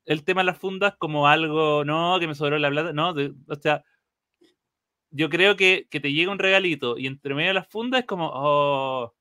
el 0.05 0.25
tema 0.25 0.41
de 0.41 0.47
las 0.47 0.59
fundas 0.59 0.95
como 0.99 1.29
algo, 1.29 1.85
no, 1.85 2.19
que 2.19 2.27
me 2.27 2.35
sobró 2.35 2.59
la 2.59 2.71
plata, 2.71 2.93
no, 2.93 3.15
de, 3.15 3.33
o 3.49 3.55
sea, 3.55 3.85
yo 5.11 5.29
creo 5.29 5.57
que, 5.57 5.87
que 5.91 6.01
te 6.01 6.13
llega 6.13 6.33
un 6.33 6.39
regalito 6.39 6.99
y 6.99 7.07
entre 7.07 7.35
medio 7.35 7.49
de 7.49 7.55
las 7.55 7.69
fundas 7.69 8.01
es 8.01 8.07
como, 8.07 8.31
oh, 8.33 9.15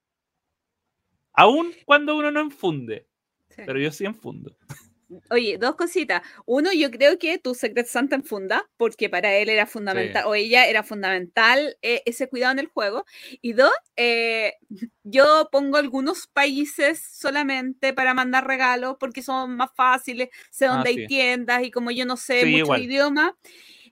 aún 1.33 1.73
cuando 1.85 2.15
uno 2.15 2.31
no 2.31 2.39
enfunde, 2.39 3.07
sí. 3.49 3.61
pero 3.65 3.79
yo 3.79 3.91
sí 3.91 4.05
enfundo. 4.05 4.55
Oye, 5.31 5.57
dos 5.57 5.75
cositas. 5.75 6.21
Uno, 6.45 6.71
yo 6.71 6.91
creo 6.91 7.17
que 7.17 7.39
tu 7.39 7.55
Secret 7.55 7.87
Santa 7.87 8.15
enfunda, 8.15 8.69
porque 8.77 9.09
para 9.09 9.33
él 9.35 9.49
era 9.49 9.65
fundamental, 9.65 10.23
sí. 10.23 10.29
o 10.29 10.35
ella 10.35 10.67
era 10.67 10.83
fundamental 10.83 11.77
eh, 11.81 12.03
ese 12.05 12.27
cuidado 12.27 12.51
en 12.51 12.59
el 12.59 12.67
juego. 12.67 13.05
Y 13.41 13.53
dos, 13.53 13.71
eh, 13.95 14.53
yo 15.03 15.49
pongo 15.51 15.77
algunos 15.77 16.27
países 16.27 17.03
solamente 17.11 17.93
para 17.93 18.13
mandar 18.13 18.45
regalos, 18.45 18.97
porque 18.99 19.23
son 19.23 19.55
más 19.55 19.71
fáciles, 19.75 20.29
sé 20.51 20.67
dónde 20.67 20.89
ah, 20.89 20.91
hay 20.91 20.97
sí. 20.97 21.07
tiendas, 21.07 21.63
y 21.63 21.71
como 21.71 21.91
yo 21.91 22.05
no 22.05 22.17
sé 22.17 22.43
sí, 22.43 22.57
mucho 22.57 22.77
idioma. 22.77 23.35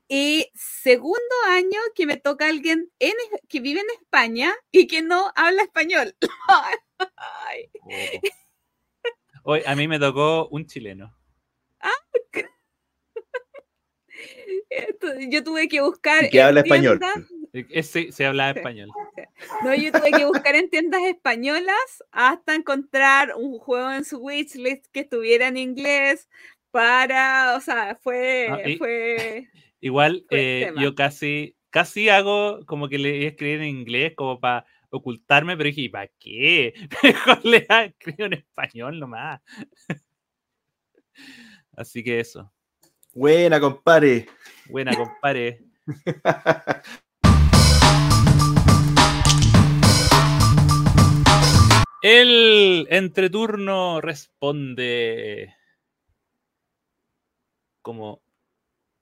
Y 0.10 0.50
segundo 0.56 1.36
año 1.48 1.80
que 1.94 2.06
me 2.06 2.16
toca 2.18 2.48
alguien 2.48 2.90
en, 3.00 3.14
que 3.50 3.60
vive 3.60 3.82
en 3.82 4.02
España 4.02 4.54
y 4.72 4.88
que 4.88 5.02
no 5.02 5.32
habla 5.36 5.64
español. 5.64 6.16
Ay. 7.18 7.70
Oh. 7.82 8.47
Hoy 9.50 9.62
a 9.66 9.76
mí 9.78 9.88
me 9.88 9.98
tocó 9.98 10.50
un 10.50 10.66
chileno. 10.66 11.16
Ah, 11.80 11.90
yo 15.30 15.42
tuve 15.42 15.70
que 15.70 15.80
buscar. 15.80 16.30
Que 16.30 16.42
habla 16.42 16.60
español. 16.60 17.00
Sí, 17.82 18.12
se 18.12 18.26
habla 18.26 18.50
español. 18.50 18.90
No, 19.64 19.74
yo 19.74 19.94
tuve 19.94 20.12
que 20.12 20.26
buscar 20.26 20.54
en 20.58 20.70
tiendas 20.70 21.02
españolas 21.04 22.04
hasta 22.12 22.56
encontrar 22.56 23.36
un 23.38 23.58
juego 23.58 23.90
en 23.90 24.04
su 24.04 24.18
wishlist 24.20 24.88
que 24.92 25.00
estuviera 25.00 25.48
en 25.48 25.56
inglés 25.56 26.28
para, 26.72 27.56
o 27.56 27.62
sea, 27.62 27.98
fue, 28.02 28.50
ah, 28.52 28.68
y, 28.68 28.76
fue... 28.76 29.48
Igual 29.80 30.26
eh, 30.30 30.74
yo 30.78 30.94
casi, 30.94 31.56
casi 31.70 32.10
hago 32.10 32.66
como 32.66 32.90
que 32.90 32.98
le 32.98 33.26
escribir 33.26 33.62
en 33.62 33.70
inglés 33.70 34.12
como 34.14 34.42
para 34.42 34.66
ocultarme, 34.90 35.58
pero 35.58 35.68
dije, 35.68 35.90
¿para 35.90 36.10
qué? 36.20 36.74
Mejor 37.04 37.46
le 37.46 37.68
escribo 37.70 38.26
en 38.26 38.34
español 38.34 39.00
nomás. 39.00 39.42
Así 41.76 42.04
que 42.04 42.20
eso. 42.20 42.52
Buena, 43.14 43.60
compare. 43.60 44.28
Buena, 44.70 44.96
compare. 44.96 45.64
El 52.04 52.88
entreturno 52.90 54.00
responde 54.02 55.54
como, 57.82 58.22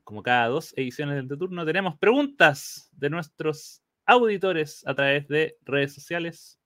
como 0.04 0.24
cada 0.24 0.48
dos 0.48 0.74
ediciones 0.78 1.16
de 1.16 1.22
entreturno. 1.22 1.66
Tenemos 1.66 1.98
preguntas 1.98 2.90
de 2.94 3.10
nuestros 3.10 3.85
auditores 4.06 4.86
a 4.86 4.96
través 4.96 5.28
de 5.28 5.58
redes 5.64 5.94
sociales, 5.94 6.60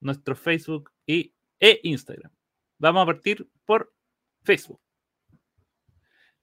nuestro 0.00 0.36
Facebook 0.36 0.90
y, 1.06 1.34
e 1.60 1.80
Instagram. 1.82 2.32
Vamos 2.78 3.02
a 3.02 3.06
partir 3.06 3.48
por 3.64 3.92
Facebook. 4.44 4.80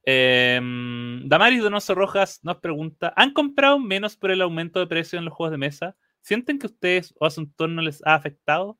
Em, 0.05 1.27
Damaris 1.29 1.63
Donoso 1.63 1.95
Rojas 1.95 2.39
nos 2.43 2.57
pregunta: 2.57 3.13
¿Han 3.15 3.33
comprado 3.33 3.79
menos 3.79 4.17
por 4.17 4.31
el 4.31 4.41
aumento 4.41 4.79
de 4.79 4.87
precio 4.87 5.17
en 5.17 5.25
los 5.25 5.33
juegos 5.33 5.51
de 5.51 5.57
mesa? 5.57 5.95
¿Sienten 6.21 6.59
que 6.59 6.67
ustedes 6.67 7.13
o 7.19 7.25
a 7.25 7.29
su 7.31 7.41
entorno 7.41 7.81
les 7.81 8.05
ha 8.05 8.15
afectado? 8.15 8.77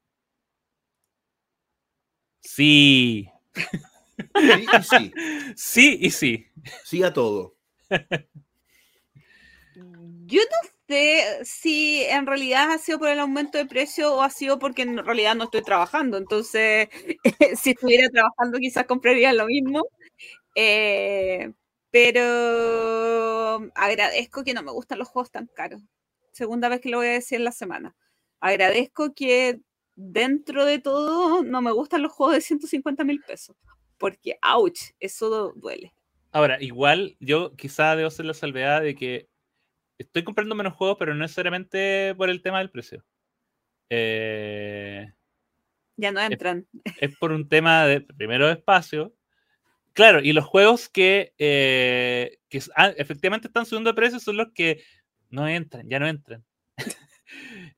Sí. 2.41 3.30
Sí 4.35 4.67
y 4.71 4.84
sí. 4.84 5.13
Sí 5.55 5.97
y 6.01 6.09
sí. 6.11 6.47
Sí 6.84 7.03
a 7.03 7.13
todo. 7.13 7.55
Yo 9.75 10.41
no 10.41 10.72
si 11.43 12.03
en 12.03 12.26
realidad 12.26 12.72
ha 12.72 12.77
sido 12.77 12.99
por 12.99 13.10
el 13.10 13.19
aumento 13.19 13.57
de 13.57 13.65
precio 13.65 14.14
o 14.14 14.22
ha 14.22 14.30
sido 14.30 14.60
porque 14.60 14.84
en 14.84 14.97
realidad 14.97 15.35
no 15.35 15.45
estoy 15.45 15.61
trabajando. 15.61 16.18
Entonces, 16.18 16.89
si 17.57 17.72
estuviera 17.72 18.10
trabajando 18.10 18.60
quizás 18.60 18.85
compraría 18.85 19.34
lo 19.34 19.45
mismo. 19.47 19.84
Eh, 20.55 21.51
pero 21.91 23.72
agradezco 23.76 24.43
que 24.43 24.53
no 24.53 24.64
me 24.64 24.72
gustan 24.72 24.99
los 24.99 25.07
juegos 25.07 25.31
tan 25.31 25.47
caros. 25.47 25.81
Segunda 26.31 26.69
vez 26.69 26.81
que 26.81 26.89
lo 26.89 26.97
voy 26.97 27.07
a 27.07 27.11
decir 27.11 27.38
en 27.38 27.43
la 27.43 27.51
semana. 27.51 27.95
Agradezco 28.39 29.14
que 29.14 29.60
dentro 29.95 30.65
de 30.65 30.80
todo 30.80 31.43
no 31.43 31.61
me 31.61 31.72
gustan 31.72 32.01
los 32.01 32.11
juegos 32.11 32.35
de 32.35 32.41
150 32.41 33.03
mil 33.03 33.22
pesos. 33.22 33.55
Porque, 33.99 34.38
ouch, 34.41 34.80
eso 34.99 35.53
duele. 35.55 35.93
Ahora, 36.31 36.61
igual 36.61 37.15
yo 37.19 37.55
quizá 37.55 37.95
debo 37.95 38.07
hacer 38.07 38.26
la 38.26 38.34
salvedad 38.34 38.81
de 38.81 38.95
que 38.95 39.30
estoy 40.03 40.23
comprando 40.23 40.55
menos 40.55 40.73
juegos, 40.73 40.97
pero 40.99 41.13
no 41.13 41.21
necesariamente 41.21 42.13
por 42.15 42.30
el 42.30 42.41
tema 42.41 42.59
del 42.59 42.69
precio. 42.71 43.03
Eh, 43.89 45.11
ya 45.97 46.11
no 46.11 46.21
entran. 46.21 46.67
Es, 46.99 47.15
por 47.17 47.31
un 47.31 47.47
tema 47.47 47.85
de, 47.85 48.01
primero, 48.01 48.49
espacio 48.49 49.13
Claro, 49.93 50.21
y 50.21 50.34
los 50.34 50.45
juegos 50.45 50.89
que, 50.89 51.34
eh, 51.38 52.39
efectivamente 52.97 53.47
están 53.47 53.65
subiendo 53.65 53.91
de 53.91 53.95
precio 53.95 54.19
son 54.19 54.38
los 54.38 54.47
que 54.53 54.84
no 55.30 55.47
entran, 55.47 55.88
ya 55.88 55.99
no 55.99 56.07
entran. 56.07 56.43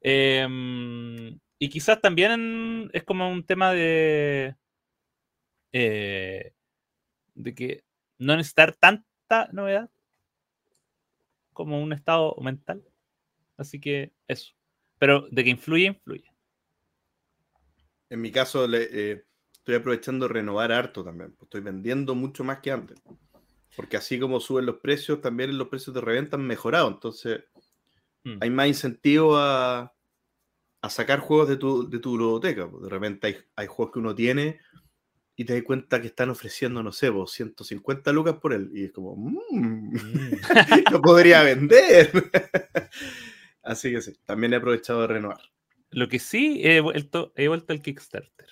Em, 0.02 1.40
y 1.58 1.70
quizás 1.70 2.02
también 2.02 2.90
es 2.94 3.04
como 3.04 3.30
un 3.30 3.46
tema 3.46 3.72
de, 3.72 4.56
eh, 5.72 6.54
de 7.34 7.56
que 7.56 7.84
no 8.18 8.36
necesitar 8.36 8.76
tanta 8.76 9.48
novedad 9.54 9.90
como 11.56 11.82
un 11.82 11.94
estado 11.94 12.36
mental. 12.42 12.84
Así 13.58 13.80
que 13.80 14.14
eso. 14.28 14.54
Pero 15.00 15.28
de 15.32 15.44
que 15.44 15.50
influye, 15.50 15.88
influye. 15.88 16.32
En 18.10 18.22
mi 18.22 18.32
caso, 18.32 18.68
le, 18.68 18.88
eh, 18.92 19.26
estoy 19.54 19.76
aprovechando 19.76 20.28
renovar 20.28 20.72
harto 20.72 21.04
también. 21.04 21.32
Pues, 21.32 21.48
estoy 21.48 21.62
vendiendo 21.62 22.14
mucho 22.14 22.44
más 22.44 22.60
que 22.60 22.72
antes. 22.72 23.02
Porque 23.76 23.98
así 23.98 24.20
como 24.20 24.40
suben 24.40 24.68
los 24.68 24.78
precios, 24.78 25.22
también 25.22 25.58
los 25.58 25.70
precios 25.70 25.94
de 25.96 26.02
reventa 26.02 26.38
han 26.38 26.46
mejorado. 26.46 26.88
Entonces, 26.88 27.44
mm. 28.24 28.38
hay 28.42 28.50
más 28.52 28.68
incentivo 28.68 29.36
a, 29.38 29.92
sacar 30.88 31.20
juegos 31.20 31.50
de 31.50 31.58
tu, 31.58 31.90
de 31.90 31.98
tu 31.98 32.12
biblioteca. 32.12 32.70
Pues, 32.70 32.84
de 32.84 32.90
repente 32.90 33.46
hay, 33.56 33.66
juegos 33.66 33.94
que 33.94 34.00
uno 34.00 34.14
tiene 34.14 34.60
y 35.36 35.44
te 35.44 35.54
das 35.54 35.64
cuenta 35.64 36.00
que 36.02 36.08
están 36.08 36.30
ofreciendo, 36.30 36.82
no 36.82 36.92
sé, 36.92 37.12
150 37.12 38.04
pues, 38.04 38.16
lucas 38.16 38.36
por 38.36 38.54
él. 38.54 38.72
Y 38.74 38.86
es 38.86 38.92
como, 38.92 39.16
mmm, 39.18 39.92
lo 40.92 41.02
podría 41.02 41.44
vender. 41.44 42.12
Así 43.64 43.92
que 43.92 44.02
sí, 44.02 44.14
también 44.26 44.54
he 44.54 44.58
aprovechado 44.58 45.02
de 45.02 45.08
renovar. 45.08 45.42
Lo 45.90 46.08
que 46.08 46.20
sí, 46.20 46.62
he 46.64 46.80
vuelto, 46.80 47.34
he 47.36 47.48
vuelto 47.48 47.74
al 47.74 47.82
Kickstarter. 47.82 48.48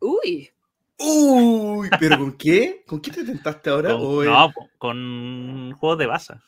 Uy. 0.00 0.50
Uy, 0.98 1.90
pero 1.98 2.18
¿con 2.18 2.32
qué? 2.36 2.82
¿Con 2.86 3.00
qué 3.00 3.10
te 3.10 3.24
tentaste 3.24 3.70
ahora? 3.70 3.90
no, 3.90 4.52
con 4.78 5.72
juegos 5.72 5.98
de 5.98 6.06
baza. 6.06 6.42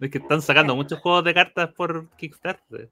Es 0.00 0.10
que 0.10 0.18
están 0.18 0.42
sacando 0.42 0.76
muchos 0.76 1.00
juegos 1.00 1.24
de 1.24 1.34
cartas 1.34 1.72
por 1.74 2.08
Kickstarter. 2.16 2.90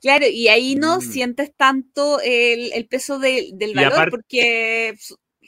Claro, 0.00 0.26
y 0.26 0.48
ahí 0.48 0.76
no 0.76 0.98
mm. 0.98 1.00
sientes 1.00 1.52
tanto 1.56 2.20
el, 2.22 2.86
peso 2.86 3.18
del 3.18 3.74
valor 3.74 4.10
porque 4.10 4.94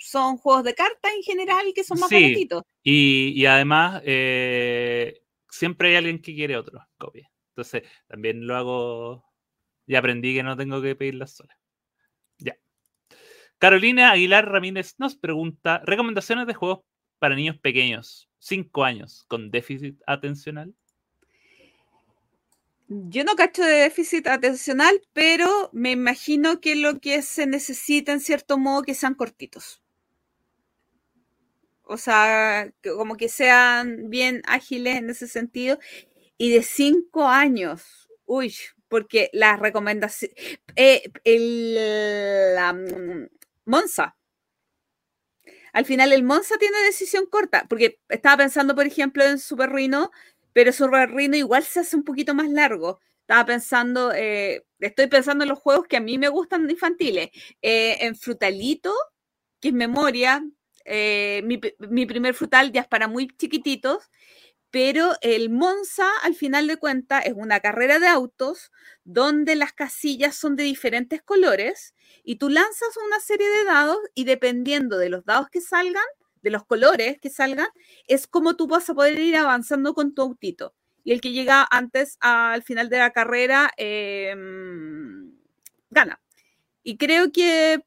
son 0.06 0.36
juegos 0.38 0.64
de 0.64 0.74
cartas 0.74 1.12
en 1.14 1.22
general 1.22 1.72
que 1.74 1.84
son 1.84 1.98
más 1.98 2.08
sí, 2.08 2.48
Y, 2.82 3.32
y 3.34 3.46
además, 3.46 4.02
eh, 4.04 5.22
siempre 5.50 5.88
hay 5.88 5.96
alguien 5.96 6.20
que 6.20 6.34
quiere 6.34 6.56
otro 6.56 6.80
copia. 6.98 7.30
Entonces, 7.50 7.82
también 8.06 8.46
lo 8.46 8.56
hago 8.56 9.24
y 9.86 9.94
aprendí 9.94 10.34
que 10.34 10.42
no 10.42 10.56
tengo 10.56 10.80
que 10.82 10.94
pedirlas 10.94 11.36
solas. 11.36 11.56
Carolina 13.58 14.10
Aguilar 14.10 14.50
Ramírez 14.50 14.96
nos 14.98 15.16
pregunta: 15.16 15.80
¿recomendaciones 15.84 16.46
de 16.46 16.54
juegos 16.54 16.80
para 17.18 17.34
niños 17.34 17.58
pequeños, 17.58 18.28
5 18.38 18.84
años, 18.84 19.24
con 19.28 19.50
déficit 19.50 19.98
atencional? 20.06 20.74
Yo 22.88 23.24
no 23.24 23.34
cacho 23.34 23.62
de 23.62 23.72
déficit 23.72 24.28
atencional, 24.28 25.00
pero 25.12 25.70
me 25.72 25.90
imagino 25.90 26.60
que 26.60 26.76
lo 26.76 27.00
que 27.00 27.22
se 27.22 27.46
necesita 27.46 28.12
en 28.12 28.20
cierto 28.20 28.58
modo 28.58 28.82
que 28.82 28.94
sean 28.94 29.14
cortitos. 29.14 29.82
O 31.88 31.96
sea, 31.98 32.70
como 32.96 33.16
que 33.16 33.28
sean 33.28 34.10
bien 34.10 34.42
ágiles 34.46 34.96
en 34.96 35.10
ese 35.10 35.28
sentido. 35.28 35.78
Y 36.36 36.52
de 36.52 36.62
5 36.62 37.28
años, 37.28 38.08
uy, 38.26 38.54
porque 38.88 39.30
eh, 40.76 41.02
la, 42.54 42.76
Monza. 43.64 44.16
Al 45.72 45.84
final 45.84 46.12
el 46.12 46.24
Monza 46.24 46.56
tiene 46.58 46.78
decisión 46.80 47.26
corta, 47.26 47.66
porque 47.68 48.00
estaba 48.08 48.38
pensando, 48.38 48.74
por 48.74 48.86
ejemplo, 48.86 49.24
en 49.24 49.38
Super 49.38 49.70
Rino, 49.70 50.10
pero 50.52 50.72
Super 50.72 51.10
Rino 51.10 51.36
igual 51.36 51.64
se 51.64 51.80
hace 51.80 51.96
un 51.96 52.04
poquito 52.04 52.34
más 52.34 52.48
largo. 52.50 53.00
Estaba 53.20 53.44
pensando, 53.46 54.12
eh, 54.12 54.64
estoy 54.80 55.06
pensando 55.08 55.44
en 55.44 55.50
los 55.50 55.58
juegos 55.58 55.86
que 55.86 55.96
a 55.96 56.00
mí 56.00 56.18
me 56.18 56.28
gustan 56.28 56.68
infantiles. 56.70 57.30
Eh, 57.62 57.98
en 58.00 58.16
Frutalito, 58.16 58.92
que 59.60 59.68
es 59.68 59.74
memoria, 59.74 60.42
eh, 60.88 61.42
mi, 61.44 62.06
primer 62.06 62.34
frutal 62.34 62.70
ya 62.70 62.82
es 62.82 62.86
para 62.86 63.08
muy 63.08 63.28
chiquititos, 63.36 64.08
pero 64.70 65.14
el 65.20 65.50
Monza, 65.50 66.08
al 66.22 66.34
final 66.34 66.66
de 66.68 66.76
cuentas, 66.76 67.26
es 67.26 67.34
una 67.34 67.60
carrera 67.60 67.98
de 67.98 68.06
autos 68.06 68.70
donde 69.04 69.56
las 69.56 69.72
casillas 69.72 70.36
son 70.36 70.54
de 70.54 70.62
diferentes 70.62 71.22
colores 71.22 71.94
y 72.22 72.36
tú 72.36 72.48
lanzas 72.50 72.96
una 73.04 73.18
serie 73.20 73.48
de 73.48 73.64
dados 73.64 73.98
y 74.14 74.24
dependiendo 74.24 74.96
de 74.98 75.08
los 75.08 75.24
dados 75.24 75.48
que 75.50 75.60
salgan, 75.60 76.04
de 76.42 76.50
los 76.50 76.64
colores 76.64 77.18
que 77.20 77.30
salgan, 77.30 77.68
es 78.06 78.28
como 78.28 78.54
tú 78.54 78.68
vas 78.68 78.88
a 78.88 78.94
poder 78.94 79.18
ir 79.18 79.36
avanzando 79.36 79.94
con 79.94 80.14
tu 80.14 80.22
autito. 80.22 80.74
Y 81.02 81.12
el 81.12 81.20
que 81.20 81.32
llega 81.32 81.66
antes 81.70 82.16
al 82.20 82.62
final 82.62 82.88
de 82.88 82.98
la 82.98 83.10
carrera 83.12 83.70
em, 83.76 85.32
gana. 85.90 86.20
Y 86.82 86.96
creo 86.96 87.32
que 87.32 87.82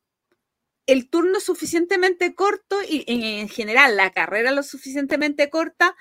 el 0.92 1.10
turno 1.10 1.40
suficientemente 1.40 2.34
corto 2.34 2.78
y 2.88 3.04
en, 3.08 3.48
general 3.48 3.96
la 3.96 4.12
carrera 4.12 4.52
lo 4.52 4.64
suficientemente 4.64 5.50
corta 5.50 5.96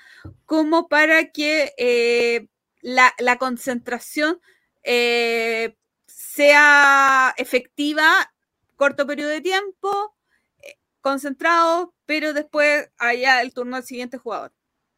como 0.45 0.87
para 0.87 1.31
que 1.31 1.73
eh, 1.77 2.47
la, 2.81 3.13
concentración 3.37 4.39
eh, 4.83 5.75
sea 6.07 7.35
efectiva, 7.37 8.33
corto 8.75 9.05
periodo 9.05 9.29
de 9.29 9.41
tiempo, 9.41 10.15
eh, 10.63 10.77
concentrado, 11.01 11.93
pero 12.05 12.33
después 12.33 12.89
haya 12.97 13.41
el 13.41 13.53
turno 13.53 13.75
del 13.77 13.85
siguiente 13.85 14.17
jugador. 14.17 14.53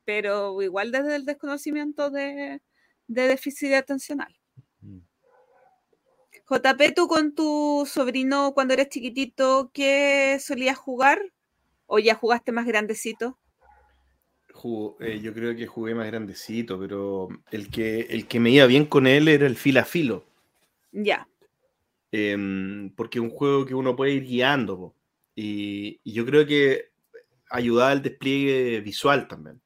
Pero 0.05 0.61
igual 0.61 0.91
desde 0.91 1.15
el 1.17 1.25
desconocimiento 1.25 2.09
de, 2.11 2.61
de 3.07 3.27
déficit 3.27 3.73
atencional. 3.73 4.40
JP, 6.51 6.93
tú 6.95 7.07
con 7.07 7.33
tu 7.33 7.87
sobrino 7.87 8.53
cuando 8.53 8.73
eres 8.73 8.89
chiquitito, 8.89 9.71
¿qué 9.73 10.37
solías 10.41 10.77
jugar? 10.77 11.21
¿O 11.85 11.97
ya 11.97 12.15
jugaste 12.15 12.51
más 12.51 12.65
grandecito? 12.65 13.37
eh, 14.99 15.19
yo 15.21 15.33
creo 15.33 15.55
que 15.55 15.65
jugué 15.65 15.95
más 15.95 16.07
grandecito, 16.07 16.77
pero 16.79 17.29
el 17.51 17.69
que, 17.69 18.01
el 18.01 18.27
que 18.27 18.39
me 18.39 18.51
iba 18.51 18.65
bien 18.65 18.85
con 18.85 19.07
él 19.07 19.27
era 19.27 19.47
el 19.47 19.55
fila 19.55 19.85
filo. 19.85 20.25
Ya. 20.91 21.27
Em, 22.11 22.93
porque 22.95 23.19
es 23.19 23.23
un 23.23 23.29
juego 23.29 23.65
que 23.65 23.73
uno 23.73 23.95
puede 23.95 24.11
ir 24.11 24.23
guiando. 24.23 24.93
Y, 25.35 25.99
yo 26.03 26.25
creo 26.25 26.45
que 26.45 26.91
ayuda 27.49 27.91
al 27.91 28.01
despliegue 28.01 28.81
visual 28.81 29.27
también. 29.27 29.61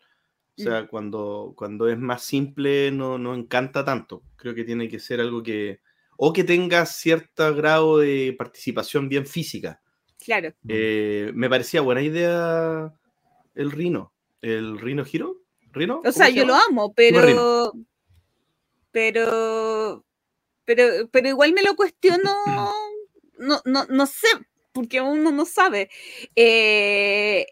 O 0.57 0.61
sea, 0.61 0.83
mm. 0.83 0.87
cuando, 0.87 1.53
cuando 1.55 1.89
es 1.89 1.97
más 1.97 2.23
simple 2.23 2.91
no, 2.91 3.17
no 3.17 3.33
encanta 3.35 3.83
tanto. 3.83 4.23
Creo 4.35 4.53
que 4.53 4.63
tiene 4.63 4.87
que 4.87 4.99
ser 4.99 5.19
algo 5.19 5.41
que... 5.43 5.79
O 6.17 6.33
que 6.33 6.43
tenga 6.43 6.85
cierto 6.85 7.53
grado 7.55 7.99
de 7.99 8.35
participación 8.37 9.09
bien 9.09 9.25
física. 9.25 9.81
Claro. 10.19 10.53
Eh, 10.67 11.31
me 11.33 11.49
parecía 11.49 11.81
buena 11.81 12.01
idea 12.01 12.93
el 13.53 13.71
Rino. 13.71 14.13
¿El 14.41 14.79
Rino 14.79 15.03
Hiro? 15.11 15.41
¿Rino? 15.71 16.01
O 16.05 16.11
sea, 16.11 16.29
yo 16.29 16.45
lo 16.45 16.55
amo, 16.55 16.93
pero. 16.93 17.73
Pero. 18.91 20.05
Pero, 20.65 21.07
pero 21.11 21.29
igual 21.29 21.53
me 21.53 21.63
lo 21.63 21.75
cuestiono. 21.75 22.31
No, 23.37 23.59
no, 23.65 23.83
no 23.89 24.05
sé, 24.05 24.29
porque 24.71 25.01
uno 25.01 25.29
no 25.29 25.43
sabe. 25.43 25.89
Eh, 26.37 27.45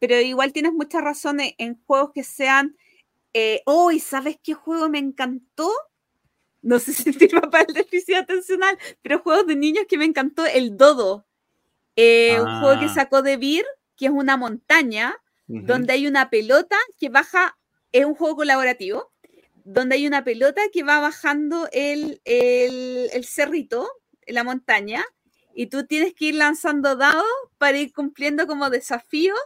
pero 0.00 0.20
igual 0.20 0.52
tienes 0.52 0.72
muchas 0.72 1.02
razones 1.02 1.54
en 1.58 1.80
juegos 1.86 2.10
que 2.12 2.24
sean. 2.24 2.76
Eh, 3.32 3.62
oh, 3.66 3.92
sabes 4.00 4.36
qué 4.42 4.54
juego 4.54 4.88
me 4.88 4.98
encantó? 4.98 5.70
No 6.66 6.80
sé 6.80 6.92
si 6.92 7.10
el 7.10 7.28
papá 7.40 7.60
el 7.60 7.74
déficit 7.74 8.16
atencional, 8.16 8.76
pero 9.00 9.20
juegos 9.20 9.46
de 9.46 9.54
niños 9.54 9.84
que 9.88 9.96
me 9.96 10.04
encantó, 10.04 10.44
el 10.44 10.76
Dodo. 10.76 11.24
Eh, 11.94 12.40
un 12.40 12.60
juego 12.60 12.80
que 12.80 12.86
ah. 12.86 12.94
sacó 12.94 13.22
de 13.22 13.36
Beer, 13.36 13.64
que 13.96 14.06
es 14.06 14.10
una 14.10 14.36
montaña, 14.36 15.16
donde 15.46 15.92
hay 15.92 16.08
una 16.08 16.28
pelota 16.28 16.76
que 16.98 17.08
baja, 17.08 17.56
es 17.92 18.04
un 18.04 18.16
juego 18.16 18.34
colaborativo, 18.34 19.12
donde 19.64 19.94
hay 19.94 20.08
una 20.08 20.24
pelota 20.24 20.60
que 20.72 20.82
va 20.82 20.98
bajando 20.98 21.68
el, 21.70 22.20
el, 22.24 23.10
el 23.12 23.24
cerrito, 23.24 23.88
la 24.26 24.42
montaña, 24.42 25.04
y 25.54 25.68
tú 25.68 25.86
tienes 25.86 26.14
que 26.14 26.26
ir 26.26 26.34
lanzando 26.34 26.96
dados 26.96 27.24
para 27.58 27.78
ir 27.78 27.92
cumpliendo 27.92 28.48
como 28.48 28.70
desafíos, 28.70 29.38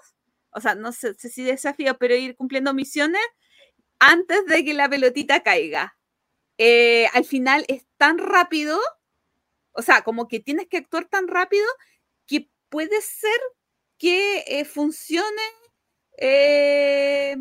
o 0.53 0.61
sea, 0.61 0.75
no 0.75 0.93
sé, 0.93 1.15
si 1.15 1.45
desafíos, 1.45 1.97
pero 2.01 2.17
ir 2.17 2.35
cumpliendo 2.35 2.73
misiones 2.73 3.21
antes 3.99 4.47
de 4.47 4.65
que 4.65 4.73
la 4.73 4.89
pelotita 4.89 5.41
caiga. 5.41 6.00
Eh, 6.63 7.07
al 7.15 7.25
final 7.25 7.65
es 7.69 7.87
tan 7.97 8.19
rápido, 8.19 8.79
o 9.73 9.81
sea, 9.81 10.03
como 10.03 10.29
que 10.29 10.41
tienes 10.41 10.67
que 10.69 10.77
actuar 10.77 11.07
tan 11.07 11.27
rápido 11.27 11.65
que 12.27 12.51
puede 12.69 13.01
ser 13.01 13.41
que 13.97 14.45
eh, 14.47 14.67
funcione 14.67 15.43
eh, 16.19 17.35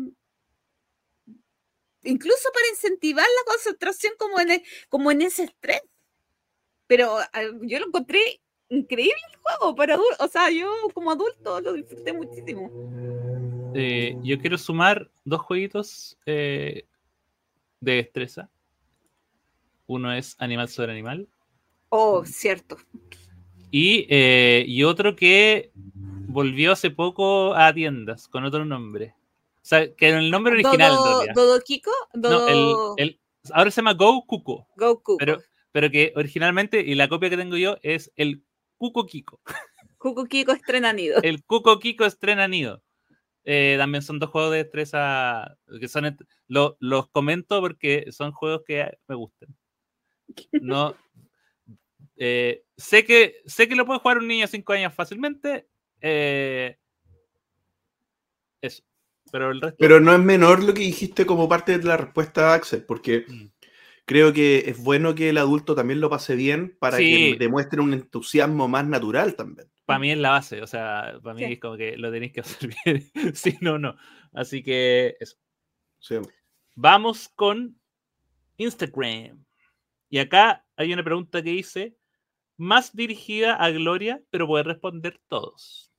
incluso 2.02 2.48
para 2.54 2.68
incentivar 2.70 3.26
la 3.26 3.52
concentración 3.52 4.14
como 4.18 4.40
en, 4.40 4.62
como 4.88 5.10
en 5.10 5.20
ese 5.20 5.44
estrés. 5.44 5.82
Pero 6.86 7.18
ah, 7.18 7.42
yo 7.60 7.78
lo 7.78 7.88
encontré 7.88 8.40
increíble 8.70 9.20
el 9.34 9.38
juego 9.42 9.74
para. 9.74 9.98
O 10.18 10.28
sea, 10.28 10.48
yo 10.50 10.72
como 10.94 11.10
adulto 11.10 11.60
lo 11.60 11.74
disfruté 11.74 12.14
muchísimo. 12.14 12.70
Yo 13.74 14.40
quiero 14.40 14.56
sumar 14.56 15.10
dos 15.26 15.42
jueguitos 15.42 16.18
de 16.24 16.86
destreza. 17.80 18.48
Uno 19.90 20.12
es 20.12 20.36
Animal 20.38 20.68
sobre 20.68 20.92
Animal. 20.92 21.28
Oh, 21.88 22.24
cierto. 22.24 22.76
Y, 23.72 24.06
y 24.08 24.84
otro 24.84 25.16
que 25.16 25.72
volvió 25.74 26.70
hace 26.70 26.90
poco 26.90 27.54
a 27.56 27.74
tiendas 27.74 28.28
con 28.28 28.44
otro 28.44 28.64
nombre. 28.64 29.16
O 29.56 29.64
sea, 29.64 29.92
que 29.92 30.10
el 30.10 30.30
nombre 30.30 30.52
original. 30.52 30.94
¿Dodo, 31.34 31.60
Kiko? 31.60 31.90
No, 32.14 32.96
el, 32.96 33.20
ahora 33.52 33.72
se 33.72 33.80
llama 33.80 33.94
Go 33.94 34.24
Cuco. 34.26 34.68
Go 34.76 35.02
Cuco. 35.02 35.16
Pero, 35.18 35.38
pero 35.72 35.90
que 35.90 36.12
originalmente, 36.14 36.80
y 36.80 36.94
la 36.94 37.08
copia 37.08 37.28
que 37.28 37.36
tengo 37.36 37.56
yo, 37.56 37.76
es 37.82 38.12
el 38.14 38.44
Cuco 38.78 39.06
Kiko. 39.06 39.40
Cuco 39.98 40.26
Kiko 40.26 40.52
estrena 40.52 40.92
nido. 40.92 41.20
El 41.22 41.42
Cuco 41.44 41.80
Kiko 41.80 42.04
estrena 42.04 42.46
nido. 42.46 42.80
Eh, 43.42 43.74
también 43.76 44.02
son 44.02 44.20
dos 44.20 44.30
juegos 44.30 44.52
de 44.52 44.58
destreza 44.58 45.56
que 45.80 45.88
son 45.88 46.16
los 46.46 47.08
comento 47.08 47.60
porque 47.60 48.06
son 48.12 48.30
juegos 48.30 48.62
que 48.64 48.98
me 49.08 49.16
gustan. 49.16 49.48
No 50.52 50.96
eh, 52.22 52.64
sé 52.76 53.04
que 53.06 53.36
sé 53.46 53.66
que 53.66 53.74
lo 53.74 53.86
puede 53.86 53.98
jugar 53.98 54.18
un 54.18 54.28
niño 54.28 54.42
de 54.42 54.48
5 54.48 54.72
años 54.74 54.94
fácilmente 54.94 55.66
eh, 56.02 56.76
eso. 58.60 58.82
Pero, 59.32 59.50
el 59.50 59.60
resto... 59.60 59.76
Pero 59.78 60.00
no 60.00 60.12
es 60.12 60.20
menor 60.20 60.62
lo 60.62 60.74
que 60.74 60.82
dijiste 60.82 61.24
como 61.24 61.48
parte 61.48 61.78
de 61.78 61.84
la 61.84 61.96
respuesta 61.96 62.52
Axel, 62.52 62.84
porque 62.84 63.24
mm. 63.26 63.46
creo 64.04 64.34
que 64.34 64.64
es 64.66 64.82
bueno 64.82 65.14
que 65.14 65.30
el 65.30 65.38
adulto 65.38 65.74
también 65.74 66.00
lo 66.00 66.10
pase 66.10 66.34
bien 66.34 66.76
para 66.78 66.98
que 66.98 67.36
demuestre 67.38 67.80
un 67.80 67.94
entusiasmo 67.94 68.68
más 68.68 68.86
natural 68.86 69.34
también. 69.34 69.70
Para 69.86 69.98
mí 69.98 70.10
es 70.10 70.18
la 70.18 70.30
base, 70.30 70.60
o 70.60 70.66
sea, 70.66 71.18
para 71.22 71.34
mí 71.34 71.44
es 71.44 71.58
como 71.58 71.78
que 71.78 71.96
lo 71.96 72.12
tenéis 72.12 72.32
que 72.32 72.40
hacer 72.40 72.70
bien, 72.84 73.34
si 73.34 73.56
no, 73.62 73.78
no. 73.78 73.96
Así 74.34 74.62
que 74.62 75.16
eso. 75.20 75.36
Vamos 76.74 77.28
con 77.28 77.80
Instagram. 78.58 79.42
Y 80.10 80.18
acá 80.18 80.66
hay 80.76 80.92
una 80.92 81.04
pregunta 81.04 81.42
que 81.42 81.50
dice, 81.50 81.96
más 82.56 82.94
dirigida 82.94 83.54
a 83.54 83.70
Gloria, 83.70 84.20
pero 84.30 84.46
puede 84.46 84.64
responder 84.64 85.20
todos. 85.28 85.92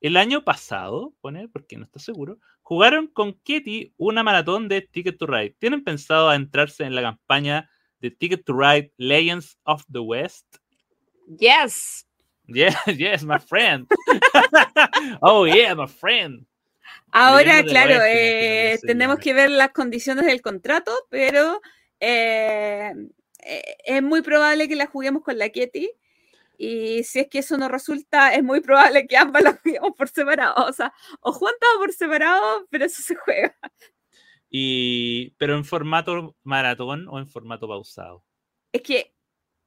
El 0.00 0.16
año 0.16 0.44
pasado, 0.44 1.14
pone, 1.20 1.48
porque 1.48 1.76
no 1.76 1.84
está 1.84 1.98
seguro, 1.98 2.38
jugaron 2.62 3.06
con 3.06 3.34
Ketty 3.34 3.94
una 3.96 4.22
maratón 4.22 4.68
de 4.68 4.82
Ticket 4.82 5.18
to 5.18 5.26
Ride. 5.26 5.56
¿Tienen 5.58 5.82
pensado 5.82 6.32
entrarse 6.32 6.84
en 6.84 6.94
la 6.94 7.02
campaña 7.02 7.70
de 7.98 8.10
Ticket 8.10 8.44
to 8.44 8.52
Ride 8.52 8.92
Legends 8.98 9.58
of 9.64 9.84
the 9.90 9.98
West? 9.98 10.46
Yes. 11.38 12.06
Yes, 12.46 12.76
yes, 12.98 13.24
my 13.24 13.38
friend. 13.38 13.86
oh, 15.22 15.46
yeah, 15.46 15.74
my 15.74 15.86
friend. 15.86 16.46
Ahora, 17.12 17.62
claro, 17.64 18.02
eh, 18.06 18.78
tenemos 18.82 19.18
que 19.18 19.32
ver 19.34 19.50
las 19.50 19.72
condiciones 19.72 20.26
del 20.26 20.42
contrato, 20.42 20.92
pero 21.08 21.60
eh, 21.98 22.92
eh, 23.44 23.76
es 23.84 24.02
muy 24.02 24.22
probable 24.22 24.68
que 24.68 24.76
la 24.76 24.86
juguemos 24.86 25.22
con 25.22 25.38
la 25.38 25.48
Ketty. 25.50 25.90
Y 26.58 27.04
si 27.04 27.20
es 27.20 27.28
que 27.28 27.38
eso 27.38 27.56
no 27.56 27.68
resulta, 27.68 28.34
es 28.34 28.42
muy 28.42 28.60
probable 28.60 29.06
que 29.06 29.16
ambas 29.16 29.42
las 29.42 29.58
juguemos 29.62 29.92
por 29.96 30.08
separado. 30.08 30.66
O 30.66 30.72
sea, 30.72 30.92
o 31.20 31.32
juntas 31.32 31.68
o 31.76 31.78
por 31.78 31.92
separado, 31.92 32.66
pero 32.70 32.84
eso 32.84 33.02
se 33.02 33.16
juega. 33.16 33.56
Y, 34.50 35.30
pero 35.38 35.54
en 35.54 35.64
formato 35.64 36.36
maratón 36.42 37.08
o 37.08 37.18
en 37.18 37.28
formato 37.28 37.68
pausado. 37.68 38.24
Es 38.72 38.82
que 38.82 39.14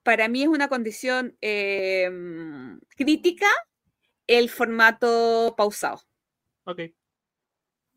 para 0.04 0.28
mí 0.28 0.44
es 0.44 0.50
una 0.50 0.68
condición 0.68 1.38
em, 1.41 2.80
crítica 2.95 3.48
el 4.28 4.50
formato 4.50 5.56
pausado. 5.58 6.02
Ok. 6.66 6.82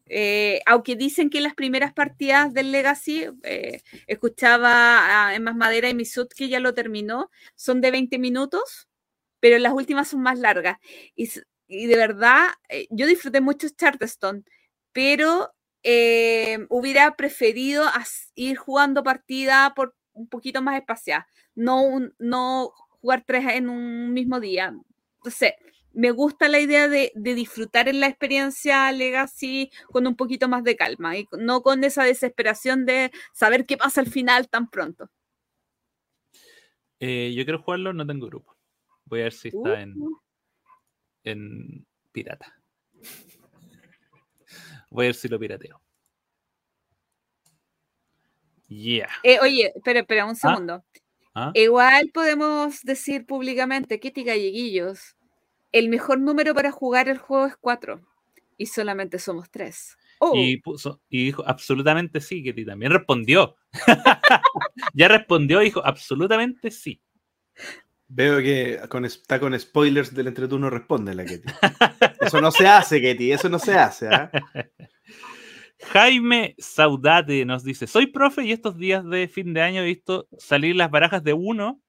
Eh, 0.09 0.61
aunque 0.67 0.95
dicen 0.97 1.31
que 1.31 1.41
las 1.41 1.55
primeras 1.55 1.93
partidas 1.93 2.55
del 2.55 2.71
Legacy, 2.73 3.27
eh, 3.43 3.83
escuchaba 4.07 5.31
a 5.35 5.39
Más 5.41 5.57
Madera 5.57 5.89
y 5.89 5.95
Misut 5.95 6.33
que 6.33 6.49
ya 6.49 6.61
lo 6.61 6.75
terminó, 6.75 7.31
son 7.57 7.81
de 7.81 7.91
20 7.91 8.19
minutos, 8.19 8.89
pero 9.41 9.59
las 9.59 9.73
últimas 9.73 10.09
son 10.09 10.23
más 10.23 10.39
largas. 10.39 10.79
Y, 11.17 11.29
de 11.89 11.97
verdad, 11.97 12.47
eh, 12.69 12.87
yo 12.91 13.07
disfruté 13.07 13.41
mucho 13.41 13.69
Charterstone, 13.69 14.45
pero 14.93 15.53
hubiera 16.69 17.15
preferido 17.17 17.85
ir 18.35 18.57
jugando 18.57 19.05
partida 19.05 19.73
por 19.77 19.95
un 20.15 20.29
poquito 20.29 20.61
más 20.61 20.77
espaciada, 20.81 21.29
no, 21.55 22.01
no 22.19 22.73
jugar 23.01 23.23
tres 23.25 23.45
en 23.55 23.69
un 23.69 24.13
mismo 24.13 24.41
día. 24.41 24.75
Entonces, 25.19 25.53
me 25.97 26.11
gusta 26.11 26.49
la 26.49 26.61
idea 26.61 26.89
de, 26.89 27.11
disfrutar 27.15 27.89
en 27.89 28.01
la 28.01 28.07
experiencia 28.07 28.93
Legacy 28.93 29.71
con 29.91 30.07
un 30.07 30.15
poquito 30.15 30.47
más 30.47 30.63
de 30.63 30.77
calma 30.77 31.17
y 31.17 31.27
no 31.39 31.63
con 31.63 31.83
esa 31.85 32.05
desesperación 32.05 32.85
de 32.85 33.11
saber 33.33 33.65
qué 33.65 33.79
pasa 33.79 34.03
al 34.03 34.07
final 34.07 34.49
tan 34.49 34.69
pronto. 34.69 35.09
Eh, 37.01 37.33
yo 37.35 37.45
quiero 37.45 37.63
jugarlo, 37.63 37.95
no 37.95 38.07
tengo 38.07 38.27
grupo. 38.27 38.55
Voy 39.07 39.21
a 39.21 39.25
ver 39.25 39.33
si 39.33 39.49
está 39.49 39.81
en, 39.81 39.95
uh. 39.99 40.21
en 41.25 41.87
pirata. 42.13 42.55
Voy 44.91 45.07
a 45.07 45.09
ver 45.09 45.15
si 45.15 45.29
lo 45.29 45.39
pirateo. 45.39 45.81
Yeah. 48.69 49.09
Eh, 49.23 49.39
oye, 49.41 49.73
espera, 49.75 50.01
espera 50.01 50.27
un 50.27 50.33
ah. 50.33 50.35
segundo. 50.35 50.85
¿Ah? 51.35 51.53
Igual 51.55 52.11
podemos 52.13 52.83
decir 52.83 53.25
públicamente, 53.25 54.01
Kitty 54.01 54.25
Galleguillos, 54.25 55.17
el 55.73 55.89
mejor 55.89 56.21
número 56.21 56.55
para 56.55 56.71
jugar 56.71 57.09
el 57.09 57.19
juego 57.19 57.47
es 57.47 57.57
4 57.57 58.01
y 58.59 58.67
solamente 58.67 59.19
somos 59.19 59.51
3. 59.51 59.97
Y, 60.35 60.63
dijo, 61.11 61.45
absolutamente 61.47 62.21
sí, 62.21 62.43
Ketty 62.43 62.65
también 62.65 62.93
respondió. 62.93 63.57
ya 64.95 65.09
respondió, 65.09 65.61
dijo, 65.61 65.85
absolutamente 65.85 66.71
sí. 66.71 67.01
Veo 68.09 68.39
que 68.39 68.81
está 69.05 69.41
con 69.41 69.59
spoilers 69.59 70.15
del 70.15 70.29
entreturno 70.29 70.71
responde 70.71 71.15
la 71.15 71.25
Ketty. 71.25 71.53
Eso 72.21 72.41
no 72.41 72.51
se 72.51 72.67
hace, 72.67 73.01
Ketty, 73.01 73.33
eso 73.33 73.49
no 73.49 73.59
se 73.59 73.75
hace. 73.75 74.09
¿ah? 74.09 74.31
Jaime 75.93 76.55
Saudate 76.59 77.45
nos 77.45 77.65
dice: 77.65 77.87
Soy 77.87 78.07
profe 78.07 78.45
y 78.45 78.53
estos 78.53 78.79
días 78.79 79.05
de 79.05 79.29
fin 79.29 79.53
de 79.53 79.61
año 79.61 79.83
he 79.83 79.87
visto 79.87 80.29
salir 80.39 80.77
las 80.77 80.91
barajas 80.91 81.23
de 81.23 81.35
uno 81.35 81.83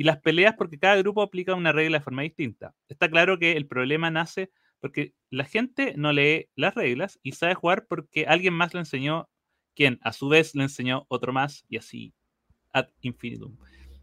y 0.00 0.02
las 0.02 0.16
peleas 0.22 0.54
porque 0.56 0.78
cada 0.78 0.96
grupo 0.96 1.20
aplica 1.20 1.54
una 1.54 1.72
regla 1.72 1.98
de 1.98 2.02
forma 2.02 2.22
distinta. 2.22 2.74
Está 2.88 3.10
claro 3.10 3.38
que 3.38 3.52
el 3.52 3.66
problema 3.66 4.10
nace 4.10 4.50
porque 4.80 5.12
la 5.28 5.44
gente 5.44 5.92
no 5.94 6.10
lee 6.14 6.48
las 6.56 6.74
reglas 6.74 7.20
y 7.22 7.32
sabe 7.32 7.54
jugar 7.54 7.84
porque 7.86 8.24
alguien 8.24 8.54
más 8.54 8.72
le 8.72 8.80
enseñó, 8.80 9.28
quien 9.74 9.98
a 10.00 10.14
su 10.14 10.30
vez 10.30 10.54
le 10.54 10.62
enseñó 10.62 11.04
otro 11.08 11.34
más 11.34 11.66
y 11.68 11.76
así 11.76 12.14
ad 12.72 12.86
infinitum. 13.02 13.58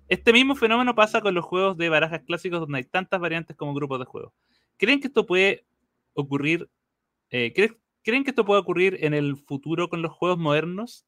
Este 0.07 0.33
mismo 0.33 0.53
fenómeno 0.55 0.93
pasa 0.93 1.19
con 1.19 1.33
los 1.33 1.43
juegos 1.43 1.77
de 1.77 1.89
barajas 1.89 2.21
clásicos 2.27 2.59
donde 2.59 2.77
hay 2.77 2.83
tantas 2.83 3.19
variantes 3.19 3.57
como 3.57 3.73
grupos 3.73 3.97
de 3.97 4.05
juegos. 4.05 4.33
¿Creen 4.77 4.99
que 4.99 5.07
esto 5.07 5.25
puede 5.25 5.65
ocurrir? 6.13 6.69
Eh, 7.31 7.53
¿Creen 8.03 8.23
que 8.23 8.29
esto 8.29 8.45
puede 8.45 8.61
ocurrir 8.61 9.03
en 9.03 9.15
el 9.15 9.35
futuro 9.35 9.89
con 9.89 10.03
los 10.03 10.11
juegos 10.11 10.37
modernos? 10.37 11.07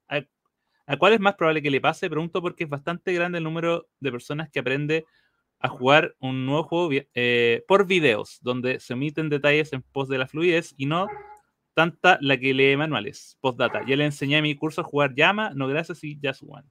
¿A, 0.90 0.98
cuál 0.98 1.14
es 1.14 1.20
más 1.20 1.36
probable 1.36 1.62
que 1.62 1.70
le 1.70 1.80
pase? 1.80 2.10
Pregunto 2.10 2.42
porque 2.42 2.64
es 2.64 2.70
bastante 2.70 3.14
grande 3.14 3.38
el 3.38 3.44
número 3.44 3.88
de 4.00 4.12
personas 4.12 4.50
que 4.50 4.60
aprende 4.60 5.06
a 5.60 5.68
jugar 5.70 6.16
un 6.20 6.48
nuevo 6.48 6.64
juego 6.64 7.06
eh, 7.14 7.64
por 7.68 7.86
videos, 7.86 8.40
donde 8.42 8.80
se 8.80 8.94
omiten 8.94 9.30
detalles 9.30 9.72
en 9.74 9.84
pos 9.84 10.10
de 10.10 10.18
la 10.18 10.28
fluidez 10.28 10.74
y 10.78 10.88
no 10.88 11.08
tanta 11.76 12.18
la 12.22 12.38
que 12.38 12.54
lee 12.54 12.76
manuales. 12.76 13.38
Postdata. 13.40 13.86
Ya 13.86 13.96
le 13.96 14.06
enseñé 14.06 14.38
a 14.38 14.42
mi 14.42 14.56
curso 14.56 14.82
a 14.82 14.84
jugar 14.84 15.14
Llama, 15.14 15.52
no 15.54 15.68
gracias 15.68 16.04
y 16.04 16.20
ya 16.20 16.34
suban. 16.34 16.66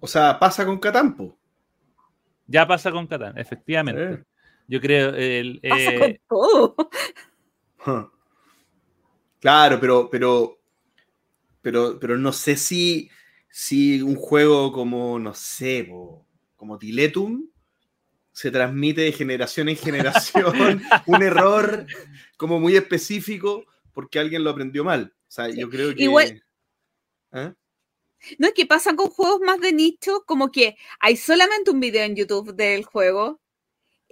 O 0.00 0.08
sea, 0.08 0.38
pasa 0.38 0.66
con 0.66 0.78
Catampo. 0.78 1.38
Ya 2.48 2.66
pasa 2.66 2.90
con 2.90 3.06
Catán, 3.06 3.38
efectivamente. 3.38 4.24
Yo 4.66 4.80
creo. 4.80 5.14
El, 5.14 5.60
pasa 5.60 5.92
con 5.98 6.10
eh, 6.10 6.20
todo. 6.28 6.76
Claro, 9.40 9.80
pero, 9.80 10.08
pero, 10.08 10.61
pero, 11.62 11.98
pero 11.98 12.18
no 12.18 12.32
sé 12.32 12.56
si, 12.56 13.10
si 13.48 14.02
un 14.02 14.16
juego 14.16 14.72
como, 14.72 15.18
no 15.18 15.32
sé, 15.34 15.88
como 16.56 16.78
Tiletum 16.78 17.48
se 18.32 18.50
transmite 18.50 19.02
de 19.02 19.12
generación 19.12 19.68
en 19.68 19.76
generación 19.76 20.82
un 21.06 21.22
error 21.22 21.86
como 22.36 22.58
muy 22.58 22.76
específico 22.76 23.64
porque 23.92 24.18
alguien 24.18 24.42
lo 24.42 24.50
aprendió 24.50 24.84
mal. 24.84 25.14
O 25.28 25.30
sea, 25.30 25.48
yo 25.48 25.70
creo 25.70 25.94
que... 25.94 26.02
Igual... 26.02 26.42
¿eh? 27.32 27.52
No 28.38 28.46
es 28.46 28.54
que 28.54 28.66
pasan 28.66 28.96
con 28.96 29.08
juegos 29.08 29.40
más 29.40 29.60
de 29.60 29.72
nicho, 29.72 30.24
como 30.26 30.50
que 30.52 30.76
hay 31.00 31.16
solamente 31.16 31.70
un 31.70 31.80
video 31.80 32.04
en 32.04 32.14
YouTube 32.14 32.54
del 32.54 32.84
juego, 32.84 33.40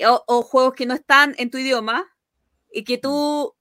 o, 0.05 0.24
o, 0.27 0.43
juegos 0.43 0.74
que 0.74 0.86
no 0.86 0.94
están 0.94 1.35
en 1.39 1.48
tu 1.51 1.59
idioma, 1.59 2.10
y 2.72 2.82
que 2.82 2.98
tú 2.98 3.55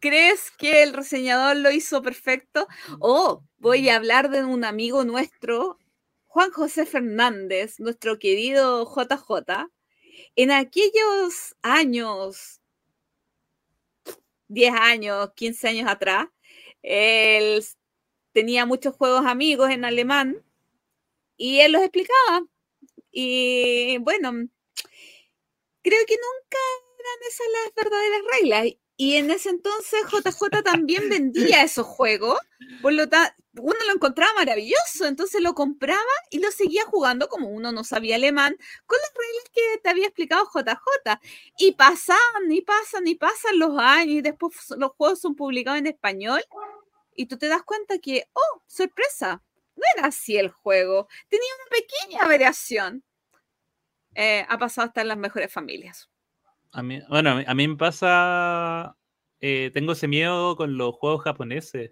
crees 0.00 0.50
que 0.50 0.82
el 0.82 0.92
reseñador 0.92 1.56
lo 1.56 1.70
hizo 1.70 2.02
perfecto. 2.02 2.66
O 3.00 3.44
voy 3.58 3.88
a 3.88 3.96
hablar 3.96 4.30
de 4.30 4.44
un 4.44 4.64
amigo 4.64 5.04
nuestro, 5.04 5.78
Juan 6.26 6.50
José 6.52 6.86
Fernández, 6.86 7.78
nuestro 7.80 8.18
querido 8.18 8.84
JJ. 8.84 9.68
En 10.36 10.50
aquellos 10.50 11.56
años, 11.62 12.60
10 14.48 14.74
años, 14.74 15.30
15 15.34 15.68
años 15.68 15.90
atrás, 15.90 16.28
él 16.82 17.64
tenía 18.32 18.66
muchos 18.66 18.94
juegos 18.94 19.26
amigos 19.26 19.70
en 19.70 19.84
alemán 19.84 20.44
y 21.36 21.60
él 21.60 21.72
los 21.72 21.82
explicaba. 21.82 22.46
Y 23.12 23.98
bueno, 23.98 24.30
creo 25.82 26.06
que 26.06 26.16
nunca 26.16 26.58
eran 26.98 27.28
esas 27.28 27.46
las 27.52 27.74
verdaderas 27.74 28.22
reglas. 28.40 28.79
Y 29.00 29.16
en 29.16 29.30
ese 29.30 29.48
entonces 29.48 29.98
JJ 30.10 30.62
también 30.62 31.08
vendía 31.08 31.62
esos 31.62 31.86
juegos, 31.86 32.38
por 32.82 32.92
lo 32.92 33.08
tanto, 33.08 33.34
uno 33.54 33.78
lo 33.86 33.94
encontraba 33.94 34.30
maravilloso, 34.34 35.06
entonces 35.06 35.40
lo 35.40 35.54
compraba 35.54 36.12
y 36.30 36.38
lo 36.38 36.50
seguía 36.50 36.84
jugando 36.84 37.26
como 37.30 37.48
uno 37.48 37.72
no 37.72 37.82
sabía 37.82 38.16
alemán, 38.16 38.54
con 38.84 38.98
las 38.98 39.10
reglas 39.14 39.44
que 39.54 39.80
te 39.82 39.88
había 39.88 40.06
explicado 40.08 40.44
JJ. 40.54 41.18
Y 41.56 41.72
pasan, 41.72 42.18
y 42.50 42.60
pasan, 42.60 43.06
y 43.06 43.14
pasan 43.14 43.58
los 43.58 43.78
años, 43.78 44.16
y 44.16 44.20
después 44.20 44.54
los 44.76 44.90
juegos 44.90 45.18
son 45.18 45.34
publicados 45.34 45.78
en 45.78 45.86
español, 45.86 46.42
y 47.16 47.24
tú 47.24 47.38
te 47.38 47.48
das 47.48 47.62
cuenta 47.62 47.98
que, 48.00 48.28
oh, 48.34 48.62
sorpresa, 48.66 49.42
no 49.76 49.82
era 49.96 50.08
así 50.08 50.36
el 50.36 50.50
juego, 50.50 51.08
tenía 51.30 51.48
una 51.54 51.70
pequeña 51.70 52.28
variación. 52.28 53.02
Eh, 54.14 54.44
ha 54.46 54.58
pasado 54.58 54.88
hasta 54.88 55.00
en 55.00 55.08
las 55.08 55.16
mejores 55.16 55.50
familias. 55.50 56.09
Bueno, 57.08 57.42
a 57.46 57.54
mí 57.54 57.68
me 57.68 57.76
pasa, 57.76 58.96
eh, 59.40 59.70
tengo 59.74 59.92
ese 59.92 60.06
miedo 60.08 60.56
con 60.56 60.76
los 60.76 60.94
juegos 60.94 61.22
japoneses, 61.22 61.90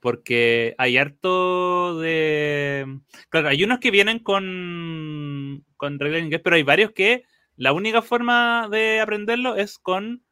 porque 0.00 0.74
hay 0.78 0.96
harto 0.96 1.98
de... 1.98 3.00
Claro, 3.28 3.48
hay 3.48 3.64
unos 3.64 3.80
que 3.80 3.90
vienen 3.90 4.20
con, 4.20 5.64
con 5.76 5.98
reglas 5.98 6.20
en 6.20 6.26
inglés, 6.26 6.40
pero 6.44 6.56
hay 6.56 6.62
varios 6.62 6.92
que 6.92 7.24
la 7.56 7.72
única 7.72 8.02
forma 8.02 8.68
de 8.70 9.00
aprenderlo 9.00 9.56
es 9.56 9.78
con 9.78 10.22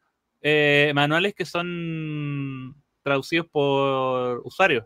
eh, 0.41 0.93
manuales 0.95 1.33
que 1.35 1.45
son 1.45 2.81
traducidos 3.03 3.47
por 3.47 4.41
usuarios. 4.45 4.85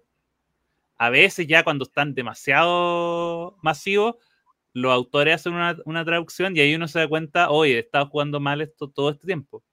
A 0.98 1.10
veces 1.12 1.46
ya 1.48 1.64
cuando 1.64 1.84
están 1.84 2.16
demasiado 2.16 3.58
masivos, 3.62 4.16
los 4.74 4.92
autores 4.94 5.36
hacen 5.36 5.54
una, 5.54 6.06
traducción 6.06 6.56
y 6.56 6.62
ahí 6.62 6.76
uno 6.76 6.88
se 6.88 7.00
da 7.00 7.08
cuenta, 7.08 7.50
oye, 7.52 7.76
he 7.76 7.80
estado 7.80 8.08
jugando 8.08 8.40
mal 8.40 8.62
esto 8.62 8.90
todo 8.90 9.10
este 9.12 9.26
tiempo. 9.28 9.64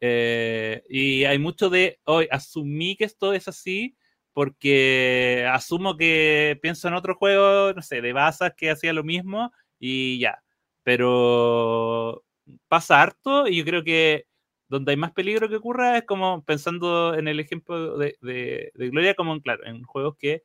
Eh, 0.00 0.84
y 0.88 1.24
hay 1.24 1.38
mucho 1.38 1.70
de, 1.70 2.00
hoy 2.04 2.28
asumí 2.30 2.96
que 2.96 3.04
esto 3.04 3.32
es 3.32 3.48
así 3.48 3.96
porque 4.32 5.46
asumo 5.50 5.96
que 5.96 6.58
pienso 6.62 6.88
en 6.88 6.94
otro 6.94 7.16
juego, 7.16 7.72
no 7.74 7.82
sé, 7.82 8.00
de 8.00 8.12
basas 8.12 8.54
que 8.56 8.70
hacía 8.70 8.92
lo 8.92 9.04
mismo 9.04 9.52
y 9.78 10.20
ya. 10.20 10.42
Pero 10.84 12.24
pasa 12.68 13.02
harto 13.02 13.48
y 13.48 13.56
yo 13.56 13.64
creo 13.64 13.84
que 13.84 14.26
donde 14.68 14.92
hay 14.92 14.96
más 14.96 15.12
peligro 15.12 15.48
que 15.48 15.56
ocurra 15.56 15.98
es 15.98 16.04
como 16.04 16.44
pensando 16.44 17.14
en 17.14 17.28
el 17.28 17.40
ejemplo 17.40 17.98
de, 17.98 18.16
de, 18.20 18.70
de 18.74 18.90
Gloria, 18.90 19.14
como 19.14 19.40
claro, 19.40 19.66
en 19.66 19.82
juegos 19.82 20.16
que 20.18 20.44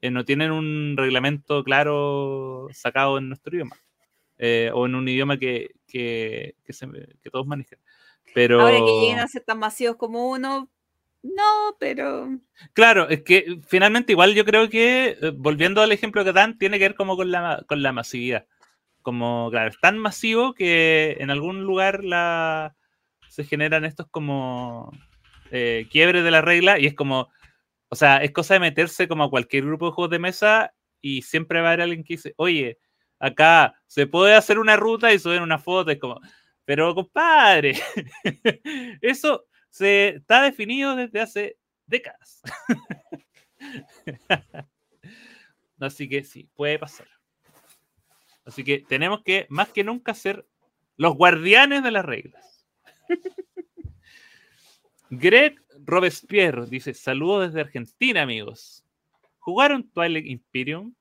eh, 0.00 0.10
no 0.10 0.24
tienen 0.24 0.52
un 0.52 0.94
reglamento 0.96 1.64
claro 1.64 2.68
sacado 2.72 3.18
en 3.18 3.28
nuestro 3.28 3.54
idioma. 3.54 3.76
Eh, 4.38 4.70
o 4.74 4.84
en 4.84 4.94
un 4.94 5.08
idioma 5.08 5.38
que, 5.38 5.70
que, 5.88 6.54
que, 6.64 7.30
todos 7.30 7.46
manejan. 7.46 7.78
Pero... 8.34 8.60
Ahora 8.60 8.78
que 8.78 9.00
lleguen 9.00 9.18
a 9.18 9.28
ser 9.28 9.42
tan 9.44 9.58
masivos 9.58 9.96
como 9.96 10.28
uno, 10.30 10.68
no, 11.22 11.76
pero... 11.80 12.38
Claro, 12.74 13.08
es 13.08 13.22
que 13.22 13.60
finalmente 13.66 14.12
igual 14.12 14.34
yo 14.34 14.44
creo 14.44 14.68
que, 14.68 15.16
eh, 15.20 15.32
volviendo 15.34 15.80
al 15.80 15.90
ejemplo 15.92 16.22
que 16.22 16.34
dan, 16.34 16.58
tiene 16.58 16.78
que 16.78 16.84
ver 16.84 16.94
como 16.94 17.16
con 17.16 17.30
la, 17.30 17.64
con 17.66 17.82
la 17.82 17.92
masividad. 17.92 18.46
Como, 19.00 19.48
claro, 19.50 19.70
es 19.70 19.80
tan 19.80 19.96
masivo 19.96 20.52
que 20.52 21.16
en 21.18 21.30
algún 21.30 21.62
lugar 21.62 22.04
la, 22.04 22.76
se 23.28 23.44
generan 23.44 23.86
estos 23.86 24.06
como 24.10 24.92
quiebres 25.90 26.24
de 26.24 26.30
la 26.30 26.42
regla 26.42 26.78
y 26.78 26.86
es 26.86 26.94
como, 26.94 27.30
o 27.88 27.96
sea, 27.96 28.18
es 28.18 28.32
cosa 28.32 28.54
de 28.54 28.60
meterse 28.60 29.08
como 29.08 29.24
a 29.24 29.30
cualquier 29.30 29.64
grupo 29.64 29.86
de 29.86 29.92
juegos 29.92 30.10
de 30.10 30.18
mesa 30.18 30.74
y 31.00 31.22
siempre 31.22 31.60
va 31.60 31.68
a 31.68 31.70
haber 31.72 31.82
alguien 31.82 32.04
que 32.04 32.14
dice, 32.14 32.34
oye, 32.36 32.78
acá 33.18 33.80
se 33.86 34.06
puede 34.06 34.34
hacer 34.34 34.58
una 34.58 34.76
ruta 34.76 35.12
y 35.12 35.18
suben 35.18 35.42
una 35.42 35.58
foto, 35.58 35.90
es 35.90 35.98
como, 35.98 36.20
pero 36.64 36.94
compadre, 36.94 37.74
eso 39.00 39.46
se 39.70 40.08
está 40.16 40.42
definido 40.42 40.96
desde 40.96 41.20
hace 41.20 41.58
décadas. 41.86 42.42
Así 45.80 46.08
que 46.08 46.24
sí, 46.24 46.48
puede 46.54 46.78
pasar. 46.78 47.06
Así 48.44 48.64
que 48.64 48.78
tenemos 48.78 49.22
que, 49.22 49.46
más 49.48 49.68
que 49.68 49.84
nunca, 49.84 50.14
ser 50.14 50.46
los 50.96 51.14
guardianes 51.14 51.82
de 51.82 51.90
las 51.90 52.04
reglas. 52.04 52.66
Greg 55.10 55.62
Robespierre 55.84 56.66
dice: 56.66 56.94
Saludos 56.94 57.48
desde 57.48 57.60
Argentina, 57.60 58.22
amigos. 58.22 58.84
¿Jugaron 59.38 59.88
Twilight 59.90 60.26
Imperium 60.26 60.94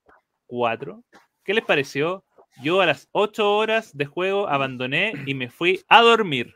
4? 0.48 1.03
¿Qué 1.44 1.53
les 1.53 1.65
pareció? 1.65 2.23
Yo 2.61 2.82
a 2.82 2.86
las 2.86 3.10
8 3.11 3.57
horas 3.57 3.95
de 3.98 4.06
juego 4.06 4.48
abandoné 4.48 5.14
y 5.26 5.34
me 5.34 5.49
fui 5.49 5.84
a 5.88 6.02
dormir. 6.02 6.53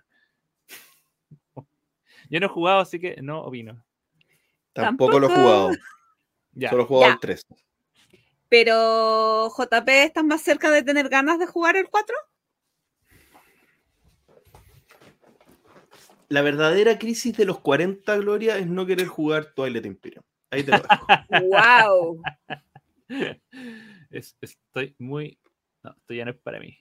Yo 2.30 2.40
no 2.40 2.46
he 2.46 2.50
jugado, 2.50 2.80
así 2.80 3.00
que 3.00 3.22
no 3.22 3.42
opino. 3.42 3.84
Tampoco, 4.74 5.20
lo 5.20 5.28
he 5.28 5.36
jugado. 5.36 5.72
Solo 6.70 6.84
he 6.84 6.86
jugado 6.86 7.14
el 7.14 7.20
3. 7.20 7.46
Pero, 8.50 9.50
JP, 9.50 9.90
¿estás 9.90 10.24
más 10.24 10.42
cerca 10.42 10.72
de 10.72 10.84
tener 10.84 11.10
ganas 11.10 11.38
de 11.40 11.48
jugar 11.48 11.76
el 11.76 11.90
4? 11.90 12.16
La 16.30 16.42
verdadera 16.42 16.98
crisis 17.00 17.36
de 17.36 17.46
los 17.46 17.60
40, 17.60 18.18
Gloria, 18.18 18.58
es 18.58 18.68
no 18.68 18.86
querer 18.86 19.08
jugar 19.08 19.54
Twilight 19.56 19.86
Imperium. 19.86 20.24
Ahí 20.52 20.64
te 20.64 20.72
lo 20.72 20.78
dejo. 20.78 21.08
¡Wow! 21.44 22.22
estoy 24.12 24.96
muy. 25.00 25.40
No, 25.84 25.92
esto 25.92 26.14
ya 26.14 26.26
no 26.26 26.32
es 26.32 26.38
para 26.38 26.60
mí. 26.60 26.78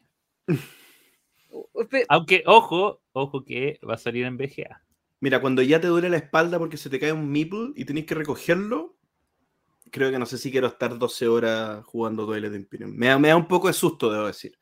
Aunque, 2.09 2.43
ojo, 2.47 3.03
ojo 3.13 3.45
que 3.45 3.79
va 3.89 3.95
a 3.95 3.99
salir 3.99 4.25
en 4.25 4.37
VGA. 4.37 4.83
Mira, 5.21 5.41
cuando 5.41 5.63
ya 5.63 5.81
te 5.81 5.89
duele 5.89 6.11
la 6.11 6.19
espalda 6.19 6.59
porque 6.59 6.77
se 6.77 6.91
te 6.91 7.01
cae 7.01 7.13
un 7.13 7.31
meeple 7.31 7.73
y 7.75 7.85
tenés 7.85 8.05
que 8.05 8.15
recogerlo, 8.15 8.97
creo 9.91 10.11
que 10.11 10.19
no 10.19 10.27
sé 10.27 10.39
si 10.39 10.51
quiero 10.51 10.69
estar 10.69 10.97
12 10.97 11.29
horas 11.29 11.85
jugando 11.85 12.27
Twilight 12.27 12.55
Imperium. 12.55 12.93
Me 12.95 13.07
da, 13.07 13.19
me 13.19 13.29
da 13.29 13.37
un 13.37 13.49
poco 13.49 13.69
de 13.69 13.73
susto, 13.73 14.13
debo 14.13 14.27
decir. 14.27 14.57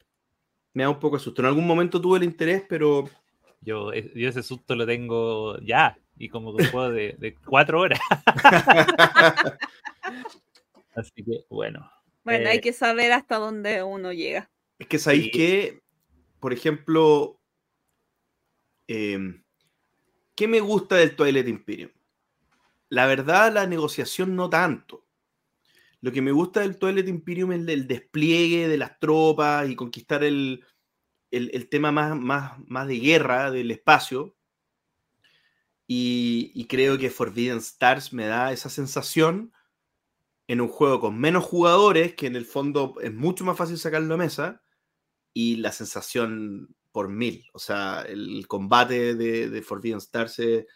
Me 0.72 0.84
da 0.84 0.90
un 0.90 1.00
poco 1.00 1.16
de 1.16 1.22
susto. 1.22 1.42
En 1.42 1.46
algún 1.46 1.66
momento 1.66 2.00
tuve 2.00 2.18
el 2.18 2.24
interés, 2.24 2.64
pero. 2.68 3.04
Yo, 3.60 3.92
eh, 3.92 4.12
yo 4.14 4.28
ese 4.28 4.42
susto 4.42 4.74
lo 4.76 4.86
tengo 4.86 5.58
ya, 5.60 5.98
y 6.16 6.28
como 6.28 6.56
que 6.56 6.64
un 6.64 6.70
juego 6.70 6.90
de, 6.90 7.16
de 7.18 7.34
cuatro 7.34 7.80
horas. 7.80 8.00
Así 10.94 11.22
que, 11.24 11.44
bueno. 11.50 11.90
Bueno, 12.24 12.48
hay 12.48 12.58
Eh, 12.58 12.60
que 12.60 12.72
saber 12.72 13.12
hasta 13.12 13.36
dónde 13.36 13.82
uno 13.82 14.12
llega. 14.12 14.50
Es 14.78 14.86
que 14.86 14.98
sabéis 14.98 15.24
Sí. 15.24 15.30
que, 15.30 15.82
por 16.40 16.52
ejemplo, 16.52 17.40
em, 18.88 19.42
¿qué 20.34 20.48
me 20.48 20.60
gusta 20.60 20.96
del 20.96 21.16
Twilight 21.16 21.48
Imperium? 21.48 21.90
La 22.88 23.06
verdad, 23.06 23.52
la 23.52 23.66
negociación 23.66 24.36
no 24.36 24.48
tanto. 24.48 25.04
Lo 26.00 26.12
que 26.12 26.22
me 26.22 26.30
gusta 26.30 26.60
del 26.60 26.78
Twilight 26.78 27.08
Imperium 27.08 27.52
es 27.52 27.66
el 27.68 27.86
despliegue 27.88 28.68
de 28.68 28.76
las 28.78 28.98
tropas 29.00 29.68
y 29.68 29.74
conquistar 29.74 30.22
el, 30.24 30.64
el- 31.36 31.68
tema 31.68 31.92
más, 31.92 32.16
más, 32.16 32.58
más 32.66 32.88
de 32.88 32.98
guerra 32.98 33.50
del 33.50 33.70
espacio. 33.70 34.36
Y, 35.88 36.66
creo 36.68 36.98
que 36.98 37.10
Forbidden 37.10 37.58
Stars 37.58 38.12
me 38.12 38.26
da 38.26 38.52
esa 38.52 38.68
sensación 38.68 39.52
en 40.48 40.60
un 40.60 40.68
juego 40.68 41.00
con 41.00 41.18
menos 41.18 41.44
jugadores, 41.44 42.14
que 42.14 42.26
en 42.26 42.36
el 42.36 42.46
fondo 42.46 42.94
es 43.02 43.12
mucho 43.12 43.44
más 43.44 43.56
fácil 43.56 43.78
sacarlo 43.78 44.14
a 44.14 44.18
mesa, 44.18 44.62
y 45.34 45.56
la 45.56 45.72
sensación 45.72 46.74
por 46.92 47.08
mil. 47.08 47.44
O 47.52 47.58
sea, 47.58 48.02
el 48.08 48.46
combate 48.48 49.14
de, 49.14 49.50
de 49.50 49.62
Forbidden 49.62 49.98
Stars 49.98 50.38
es 50.40 50.66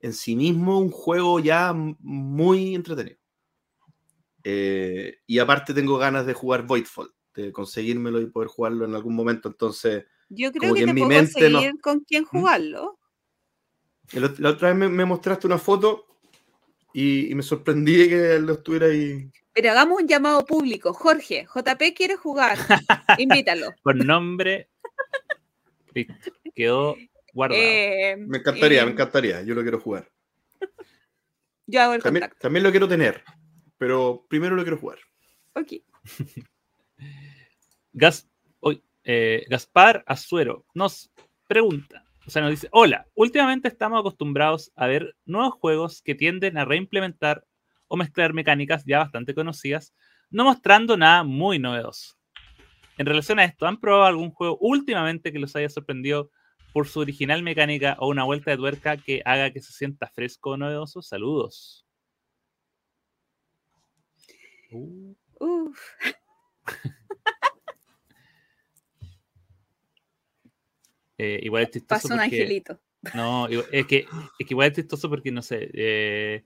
en 0.00 0.14
sí 0.14 0.36
mismo 0.36 0.78
un 0.80 0.90
juego 0.90 1.40
ya 1.40 1.72
muy 1.74 2.74
entretenido. 2.74 3.18
Eh, 4.42 5.18
y 5.26 5.38
aparte 5.38 5.74
tengo 5.74 5.98
ganas 5.98 6.24
de 6.26 6.32
jugar 6.34 6.66
Voidfall, 6.66 7.14
de 7.34 7.52
conseguírmelo 7.52 8.20
y 8.20 8.26
poder 8.26 8.48
jugarlo 8.48 8.84
en 8.84 8.94
algún 8.94 9.14
momento. 9.14 9.48
Entonces, 9.48 10.04
Yo 10.28 10.50
creo 10.52 10.62
Como 10.62 10.74
que, 10.74 10.80
que 10.80 10.84
te 10.86 10.90
en 10.90 10.94
mi 10.94 11.00
puedo 11.02 11.08
mente 11.22 11.48
no- 11.50 11.58
conseguir 11.58 11.80
con 11.80 12.00
quién 12.00 12.24
jugarlo. 12.24 12.98
el 14.12 14.24
ot- 14.24 14.38
la 14.38 14.50
otra 14.50 14.68
vez 14.68 14.76
me, 14.78 14.88
me 14.88 15.04
mostraste 15.04 15.46
una 15.46 15.58
foto 15.58 16.06
y, 16.92 17.30
y 17.30 17.34
me 17.34 17.42
sorprendí 17.42 18.08
que 18.08 18.38
lo 18.40 18.54
estuviera 18.54 18.86
ahí. 18.86 19.30
Pero 19.52 19.70
hagamos 19.70 20.00
un 20.02 20.08
llamado 20.08 20.44
público. 20.44 20.92
Jorge, 20.92 21.46
JP 21.52 21.94
quiere 21.94 22.16
jugar. 22.16 22.56
Invítalo. 23.18 23.74
Con 23.82 23.98
nombre. 23.98 24.70
Quedó 26.54 26.96
guardado. 27.32 27.60
Eh, 27.62 28.16
Me 28.18 28.38
encantaría, 28.38 28.82
eh, 28.82 28.84
me 28.86 28.92
encantaría. 28.92 29.42
Yo 29.42 29.54
lo 29.54 29.62
quiero 29.62 29.80
jugar. 29.80 30.08
Yo 31.66 31.80
hago 31.82 31.94
el 31.94 32.02
También, 32.02 32.22
contacto. 32.22 32.42
también 32.42 32.62
lo 32.64 32.70
quiero 32.70 32.88
tener, 32.88 33.22
pero 33.78 34.26
primero 34.28 34.56
lo 34.56 34.62
quiero 34.62 34.78
jugar. 34.78 34.98
Ok. 35.54 35.72
Gas, 37.92 38.28
eh, 39.04 39.44
Gaspar 39.48 40.04
Azuero 40.06 40.66
nos 40.74 41.10
pregunta, 41.46 42.04
o 42.26 42.30
sea, 42.30 42.42
nos 42.42 42.52
dice, 42.52 42.68
hola, 42.70 43.06
últimamente 43.14 43.68
estamos 43.68 43.98
acostumbrados 43.98 44.70
a 44.76 44.86
ver 44.86 45.16
nuevos 45.24 45.54
juegos 45.54 46.02
que 46.02 46.14
tienden 46.14 46.58
a 46.58 46.64
reimplementar 46.64 47.44
o 47.88 47.96
mezclar 47.96 48.34
mecánicas 48.34 48.84
ya 48.86 48.98
bastante 48.98 49.34
conocidas, 49.34 49.94
no 50.30 50.44
mostrando 50.44 50.96
nada 50.96 51.24
muy 51.24 51.58
novedoso. 51.58 52.16
En 52.98 53.06
relación 53.06 53.38
a 53.38 53.44
esto, 53.44 53.66
¿han 53.66 53.80
probado 53.80 54.04
algún 54.04 54.30
juego 54.30 54.58
últimamente 54.60 55.32
que 55.32 55.38
los 55.38 55.56
haya 55.56 55.68
sorprendido 55.68 56.30
por 56.72 56.86
su 56.86 57.00
original 57.00 57.42
mecánica 57.42 57.96
o 57.98 58.08
una 58.08 58.24
vuelta 58.24 58.50
de 58.50 58.58
tuerca 58.58 58.96
que 58.96 59.22
haga 59.24 59.50
que 59.50 59.60
se 59.60 59.72
sienta 59.72 60.06
fresco 60.06 60.50
o 60.50 60.56
novedoso? 60.56 61.02
Saludos. 61.02 61.86
Uf. 64.70 65.80
eh, 71.18 71.40
igual 71.42 71.64
es 71.64 71.70
chistoso 71.70 72.02
Pasó 72.02 72.14
un 72.14 72.20
porque- 72.20 72.36
angelito. 72.42 72.80
No, 73.14 73.48
es 73.48 73.86
que, 73.86 74.00
es 74.38 74.46
que 74.46 74.50
igual 74.50 74.68
es 74.68 74.74
chistoso 74.76 75.08
porque, 75.08 75.32
no 75.32 75.40
sé, 75.40 75.70
eh, 75.72 76.44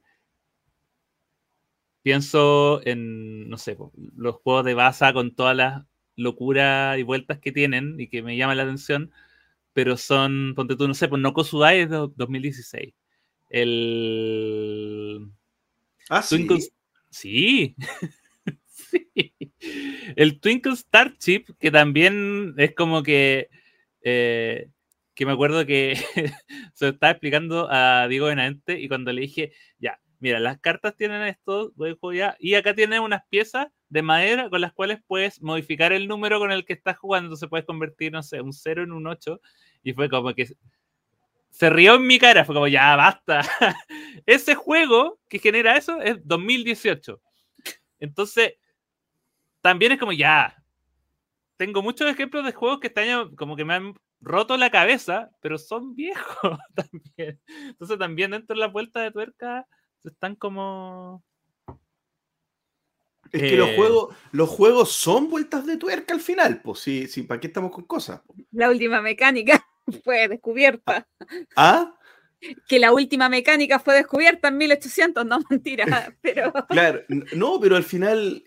pienso 2.02 2.80
en, 2.86 3.48
no 3.48 3.58
sé, 3.58 3.76
los 4.16 4.36
juegos 4.36 4.64
de 4.64 4.74
Baza 4.74 5.12
con 5.12 5.34
todas 5.34 5.56
las 5.56 5.82
locuras 6.14 6.96
y 6.96 7.02
vueltas 7.02 7.40
que 7.40 7.50
tienen 7.50 7.98
y 7.98 8.06
que 8.06 8.22
me 8.22 8.36
llaman 8.36 8.58
la 8.58 8.62
atención, 8.62 9.10
pero 9.72 9.96
son, 9.96 10.52
ponte 10.54 10.76
tú, 10.76 10.86
no 10.86 10.94
sé, 10.94 11.08
pues 11.08 11.20
no 11.20 11.34
Sudai 11.42 11.80
es 11.80 11.90
de 11.90 11.96
2016. 12.14 12.94
El 13.50 15.28
Ah, 16.08 16.22
sí. 16.22 16.46
Sí. 17.10 17.74
Sí. 18.66 19.33
El 20.16 20.40
Twinkle 20.40 20.72
Star 20.74 21.16
Chip, 21.18 21.48
que 21.58 21.70
también 21.70 22.54
es 22.58 22.74
como 22.74 23.02
que. 23.02 23.48
eh, 24.02 24.68
que 25.14 25.26
me 25.26 25.32
acuerdo 25.32 25.64
que 25.64 25.94
se 26.74 26.86
lo 26.86 26.90
estaba 26.92 27.12
explicando 27.12 27.68
a 27.70 28.08
Diego 28.08 28.26
Benavente 28.26 28.80
y 28.80 28.88
cuando 28.88 29.12
le 29.12 29.22
dije, 29.22 29.52
ya, 29.78 30.00
mira, 30.18 30.40
las 30.40 30.58
cartas 30.58 30.96
tienen 30.96 31.22
esto, 31.22 31.72
voy 31.76 31.90
a 31.90 32.16
ya, 32.16 32.36
y 32.38 32.54
acá 32.54 32.74
tienes 32.74 33.00
unas 33.00 33.24
piezas 33.28 33.68
de 33.88 34.02
madera 34.02 34.50
con 34.50 34.60
las 34.60 34.72
cuales 34.72 35.00
puedes 35.06 35.40
modificar 35.40 35.92
el 35.92 36.08
número 36.08 36.38
con 36.38 36.50
el 36.50 36.64
que 36.64 36.72
estás 36.72 36.96
jugando, 36.98 37.26
entonces 37.26 37.48
puedes 37.48 37.66
convertir, 37.66 38.12
no 38.12 38.22
sé, 38.22 38.40
un 38.40 38.52
0 38.52 38.82
en 38.82 38.92
un 38.92 39.06
8, 39.06 39.40
y 39.82 39.92
fue 39.92 40.08
como 40.08 40.34
que 40.34 40.48
se 41.50 41.70
rió 41.70 41.94
en 41.94 42.06
mi 42.06 42.18
cara, 42.18 42.44
fue 42.44 42.54
como, 42.54 42.66
ya, 42.66 42.96
basta. 42.96 43.42
Ese 44.26 44.56
juego 44.56 45.20
que 45.28 45.38
genera 45.38 45.76
eso 45.76 46.00
es 46.00 46.16
2018. 46.26 47.20
Entonces, 48.00 48.54
también 49.64 49.92
es 49.92 49.98
como, 49.98 50.12
ya, 50.12 50.62
tengo 51.56 51.82
muchos 51.82 52.06
ejemplos 52.10 52.44
de 52.44 52.52
juegos 52.52 52.80
que 52.80 52.88
este 52.88 53.00
año 53.00 53.34
como 53.34 53.56
que 53.56 53.64
me 53.64 53.72
han 53.72 53.94
roto 54.20 54.58
la 54.58 54.70
cabeza, 54.70 55.30
pero 55.40 55.56
son 55.56 55.94
viejos 55.94 56.58
también. 56.74 57.40
Entonces 57.46 57.98
también 57.98 58.32
dentro 58.32 58.54
de 58.54 58.60
la 58.60 58.66
vuelta 58.68 59.00
de 59.00 59.10
tuerca 59.10 59.66
se 60.02 60.10
están 60.10 60.36
como... 60.36 61.24
Es 63.32 63.40
que 63.40 63.56
los 63.56 63.70
Eh. 63.70 63.76
juegos, 63.76 64.14
los 64.32 64.50
juegos 64.50 64.92
son 64.92 65.30
vueltas 65.30 65.64
de 65.64 65.78
tuerca 65.78 66.12
al 66.12 66.20
final, 66.20 66.60
pues 66.62 66.80
sí, 66.80 67.06
sí, 67.08 67.22
¿para 67.22 67.40
qué 67.40 67.46
estamos 67.46 67.72
con 67.72 67.84
cosas? 67.84 68.20
La 68.50 68.68
última 68.68 69.00
mecánica 69.00 69.66
fue 70.04 70.28
descubierta. 70.28 71.08
¿Ah? 71.56 71.94
Que 72.68 72.78
la 72.78 72.92
última 72.92 73.30
mecánica 73.30 73.78
fue 73.78 73.94
descubierta 73.94 74.48
en 74.48 74.58
1800, 74.58 75.24
no 75.24 75.38
mentira, 75.48 76.14
pero 76.20 76.52
Claro, 76.68 77.00
no, 77.34 77.58
pero 77.58 77.76
al 77.76 77.84
final, 77.84 78.44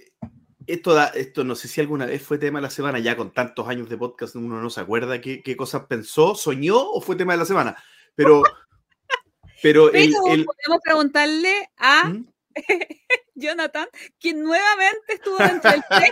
esto, 0.67 0.93
da, 0.93 1.07
esto 1.07 1.43
no 1.43 1.55
sé 1.55 1.67
si 1.67 1.81
alguna 1.81 2.05
vez 2.05 2.21
fue 2.21 2.37
tema 2.37 2.59
de 2.59 2.63
la 2.63 2.69
semana, 2.69 2.99
ya 2.99 3.15
con 3.15 3.31
tantos 3.33 3.67
años 3.67 3.89
de 3.89 3.97
podcast 3.97 4.35
uno 4.35 4.61
no 4.61 4.69
se 4.69 4.81
acuerda 4.81 5.19
qué, 5.21 5.41
qué 5.41 5.55
cosas 5.57 5.85
pensó, 5.87 6.35
soñó 6.35 6.77
o 6.77 7.01
fue 7.01 7.15
tema 7.15 7.33
de 7.33 7.39
la 7.39 7.45
semana. 7.45 7.75
Pero, 8.15 8.43
pero 9.63 9.91
el, 9.91 10.13
el- 10.29 10.45
podemos 10.45 10.81
preguntarle 10.83 11.69
a 11.77 12.09
¿Mm? 12.09 12.27
Jonathan, 13.35 13.87
que 14.19 14.33
nuevamente 14.33 15.13
estuvo 15.13 15.37
dentro 15.37 15.71
del 15.71 15.81
3% 15.83 16.11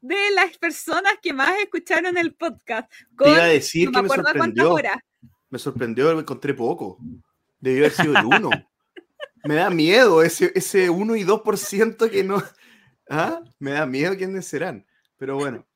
de 0.00 0.30
las 0.34 0.58
personas 0.58 1.14
que 1.22 1.32
más 1.32 1.58
escucharon 1.60 2.18
el 2.18 2.34
podcast. 2.34 2.90
te 2.90 3.06
Con, 3.16 3.28
iba 3.30 3.44
a 3.44 3.46
decir 3.46 3.90
no 3.90 3.92
que 3.92 4.02
me 4.02 4.08
me 4.08 4.14
sorprendió. 4.14 4.76
Me 5.50 5.58
sorprendió, 5.58 6.14
me 6.14 6.20
encontré 6.22 6.54
poco. 6.54 6.98
Debió 7.60 7.84
haber 7.84 7.92
sido 7.92 8.18
el 8.18 8.26
1. 8.26 8.50
Me 9.44 9.54
da 9.54 9.70
miedo 9.70 10.22
ese, 10.22 10.50
ese 10.54 10.90
1 10.90 11.16
y 11.16 11.24
2% 11.24 12.10
que 12.10 12.24
no. 12.24 12.42
¿Ah? 13.10 13.42
Me 13.58 13.72
da 13.72 13.86
miedo 13.86 14.16
quiénes 14.16 14.46
serán. 14.46 14.86
Pero 15.16 15.36
bueno. 15.36 15.66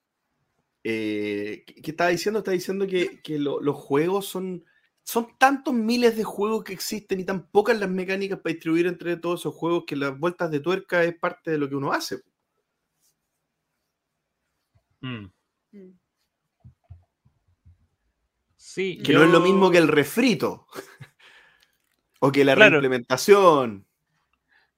Eh, 0.84 1.64
¿qué, 1.66 1.90
estaba 1.92 2.10
diciendo? 2.10 2.40
Estaba 2.40 2.54
diciendo 2.54 2.86
que, 2.86 3.20
que 3.22 3.38
lo- 3.38 3.60
los 3.60 3.76
juegos 3.76 4.26
son. 4.26 4.64
Son 5.04 5.36
tantos 5.38 5.74
miles 5.74 6.16
de 6.16 6.22
juegos 6.24 6.62
que 6.64 6.72
existen 6.72 7.18
y 7.20 7.24
tan 7.24 7.48
pocas 7.50 7.78
las 7.78 7.90
mecánicas 7.90 8.38
para 8.38 8.52
distribuir 8.54 8.86
entre 8.86 9.16
todos 9.16 9.40
esos 9.40 9.54
juegos 9.54 9.84
que 9.86 9.96
las 9.96 10.16
vueltas 10.18 10.50
de 10.50 10.60
tuerca 10.60 11.02
es 11.04 11.16
parte 11.18 11.50
de 11.50 11.58
lo 11.58 11.68
que 11.68 11.74
uno 11.76 11.92
hace. 11.92 12.22
mm, 15.00 15.26
Mm. 15.72 15.92
Sí, 18.56 18.98
Que 19.02 19.12
no 19.14 19.24
es 19.24 19.30
lo 19.30 19.40
mismo 19.40 19.70
que 19.70 19.78
el 19.78 19.88
refrito. 19.88 20.66
o 22.20 22.30
que 22.30 22.44
la 22.44 22.54
Claro. 22.54 22.72
reimplementación. 22.80 23.86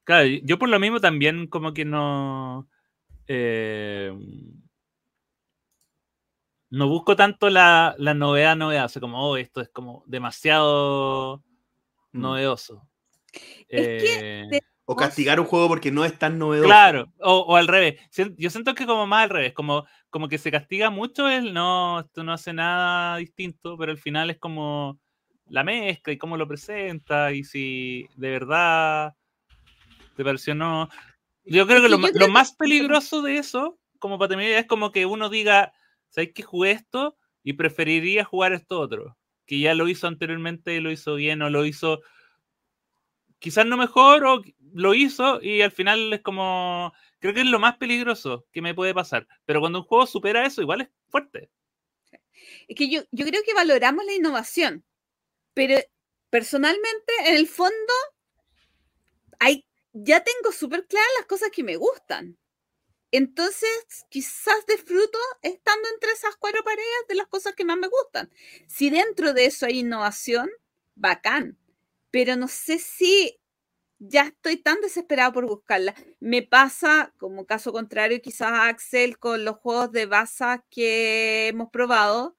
Claro, 0.05 0.27
yo 0.43 0.57
por 0.57 0.69
lo 0.69 0.79
mismo 0.79 0.99
también 1.01 1.47
como 1.47 1.73
que 1.73 1.83
no... 1.83 2.67
eh, 3.27 4.13
no 6.69 6.87
busco 6.87 7.15
tanto 7.15 7.49
la, 7.49 7.95
la 7.97 8.13
novedad, 8.13 8.55
novedad. 8.55 8.85
O 8.85 8.89
sea, 8.89 8.99
como, 8.99 9.19
oh, 9.29 9.37
esto 9.37 9.61
es 9.61 9.69
como 9.69 10.03
demasiado 10.07 11.43
Mm. 12.11 12.21
novedoso. 12.21 12.87
Es 13.67 13.87
que 14.01 14.47
Eh, 14.51 14.61
O 14.85 14.95
castigar 14.95 15.39
un 15.39 15.47
juego 15.47 15.67
porque 15.67 15.91
no 15.91 16.05
es 16.05 16.17
tan 16.17 16.37
novedoso. 16.37 16.67
Claro, 16.69 17.11
o, 17.19 17.39
o 17.39 17.55
al 17.55 17.67
revés. 17.67 17.99
Yo 18.37 18.49
siento 18.49 18.73
que 18.75 18.85
como 18.85 19.05
más 19.07 19.23
al 19.23 19.29
revés, 19.31 19.53
como, 19.53 19.85
como 20.09 20.29
que 20.29 20.37
se 20.37 20.51
castiga 20.51 20.89
mucho 20.89 21.27
el 21.27 21.53
no, 21.53 21.99
esto 22.01 22.23
no 22.23 22.31
hace 22.31 22.53
nada 22.53 23.17
distinto, 23.17 23.77
pero 23.77 23.91
al 23.91 23.97
final 23.97 24.29
es 24.29 24.37
como, 24.37 24.99
la 25.49 25.63
mezcla 25.63 26.13
y 26.13 26.17
cómo 26.17 26.37
lo 26.37 26.47
presenta 26.47 27.31
y 27.31 27.43
si 27.43 28.07
de 28.15 28.29
verdad 28.29 29.15
te 30.15 30.23
pareció 30.23 30.55
no. 30.55 30.89
Yo 31.43 31.67
creo 31.67 31.81
que, 31.81 31.89
lo, 31.89 32.27
más 32.27 32.55
peligroso 32.55 33.21
de 33.21 33.37
eso, 33.37 33.79
como 33.99 34.17
para 34.17 34.29
terminar, 34.29 34.53
es 34.53 34.65
como 34.65 34.91
que 34.91 35.05
uno 35.05 35.29
diga, 35.29 35.73
¿sabes 36.09 36.33
que 36.33 36.43
jugué 36.43 36.71
esto? 36.71 37.17
Y 37.43 37.53
preferiría 37.53 38.23
jugar 38.23 38.53
esto 38.53 38.79
otro. 38.79 39.17
Que 39.45 39.59
ya 39.59 39.75
lo 39.75 39.87
hizo 39.87 40.07
anteriormente 40.07 40.73
y 40.73 40.79
lo 40.79 40.91
hizo 40.91 41.15
bien 41.15 41.43
o 41.43 41.49
lo 41.51 41.65
hizo 41.65 42.01
quizás 43.45 43.65
no 43.67 43.77
mejor 43.77 44.25
o 44.25 44.41
lo 44.73 44.95
hizo 44.95 45.39
y 45.39 45.61
al 45.61 45.71
final 45.71 46.13
es 46.13 46.21
como, 46.21 46.93
creo 47.19 47.33
que 47.33 47.41
es 47.41 47.47
lo 47.47 47.59
más 47.59 47.77
peligroso 47.77 48.47
que 48.51 48.61
me 48.61 48.73
puede 48.73 48.93
pasar. 48.93 49.27
Pero 49.45 49.59
cuando 49.59 49.79
un 49.79 49.85
juego 49.85 50.07
supera 50.07 50.45
eso, 50.47 50.63
igual 50.63 50.81
es 50.81 50.89
fuerte. 51.09 51.51
Es 52.67 52.75
que 52.75 52.89
yo, 52.89 53.01
yo 53.11 53.25
creo 53.25 53.43
que 53.45 53.53
valoramos 53.53 54.03
la 54.03 54.13
innovación, 54.13 54.83
pero 55.53 55.75
personalmente, 56.31 57.13
en 57.25 57.35
el 57.35 57.47
fondo, 57.47 57.93
hay, 59.39 59.65
ya 59.95 60.23
tengo 60.23 60.51
súper 60.51 60.85
claras 60.87 61.09
las 61.17 61.27
cosas 61.27 61.49
que 61.51 61.63
me 61.63 61.77
gustan. 61.77 62.37
Entonces, 63.11 64.05
quizás 64.09 64.65
disfruto 64.67 65.17
estando 65.41 65.87
entre 65.93 66.11
esas 66.11 66.35
cuatro 66.35 66.63
paredes 66.63 67.07
de 67.07 67.15
las 67.15 67.27
cosas 67.27 67.55
que 67.55 67.63
más 67.63 67.77
me 67.77 67.87
gustan. 67.87 68.29
Si 68.67 68.89
dentro 68.89 69.33
de 69.33 69.45
eso 69.45 69.65
hay 69.65 69.79
innovación, 69.79 70.49
bacán. 70.95 71.57
Pero 72.11 72.35
no 72.35 72.49
sé 72.49 72.77
si 72.77 73.39
ya 73.99 74.23
estoy 74.23 74.57
tan 74.57 74.81
desesperado 74.81 75.31
por 75.31 75.45
buscarla. 75.45 75.95
Me 76.19 76.41
pasa, 76.43 77.13
como 77.17 77.45
caso 77.45 77.71
contrario, 77.71 78.21
quizás 78.21 78.51
Axel, 78.51 79.17
con 79.17 79.45
los 79.45 79.57
juegos 79.57 79.93
de 79.93 80.07
baza 80.07 80.65
que 80.69 81.47
hemos 81.47 81.69
probado, 81.69 82.35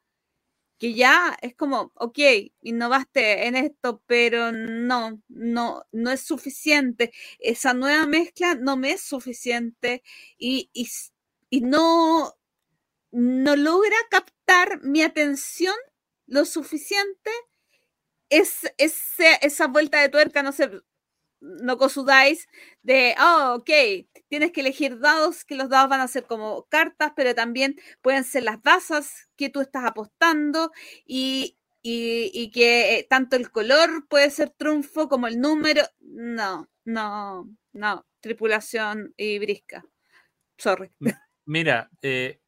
que 0.78 0.94
ya 0.94 1.36
es 1.42 1.54
como, 1.54 1.92
ok, 1.94 2.18
innovaste 2.62 3.46
en 3.46 3.56
esto, 3.56 4.02
pero 4.06 4.52
no, 4.52 5.22
no, 5.28 5.84
no 5.92 6.10
es 6.10 6.20
suficiente. 6.22 7.12
Esa 7.38 7.74
nueva 7.74 8.06
mezcla 8.06 8.54
no 8.54 8.76
me 8.76 8.92
es 8.92 9.02
suficiente 9.02 10.02
y, 10.38 10.70
no, 11.62 12.34
no 13.12 13.56
logra 13.56 13.96
captar 14.10 14.82
mi 14.82 15.02
atención 15.02 15.74
lo 16.26 16.44
suficiente. 16.44 17.30
Es, 18.28 18.72
esa 18.78 19.66
vuelta 19.68 20.00
de 20.00 20.08
tuerca, 20.08 20.42
no 20.42 20.52
sé, 20.52 20.70
no 21.40 21.76
cosudáis 21.76 22.48
de, 22.82 23.14
oh, 23.20 23.56
ok, 23.58 23.70
tienes 24.28 24.52
que 24.52 24.60
elegir 24.60 24.98
dados, 24.98 25.44
que 25.44 25.54
los 25.54 25.68
dados 25.68 25.88
van 25.88 26.00
a 26.00 26.08
ser 26.08 26.24
como 26.26 26.66
cartas, 26.68 27.12
pero 27.16 27.34
también 27.34 27.76
pueden 28.02 28.24
ser 28.24 28.44
las 28.44 28.62
bazas 28.62 29.28
que 29.36 29.50
tú 29.50 29.60
estás 29.60 29.84
apostando 29.84 30.72
y, 31.04 31.58
que 31.82 32.98
eh, 32.98 33.06
tanto 33.08 33.36
el 33.36 33.50
color 33.50 34.08
puede 34.08 34.30
ser 34.30 34.50
triunfo 34.50 35.08
como 35.08 35.26
el 35.28 35.40
número. 35.40 35.82
No, 36.00 36.68
no, 36.84 37.48
no, 37.72 38.06
tripulación 38.20 39.14
y 39.16 39.38
brisca. 39.38 39.84
Sorry. 40.58 40.90
Mira, 41.44 41.90
eh, 42.02 42.40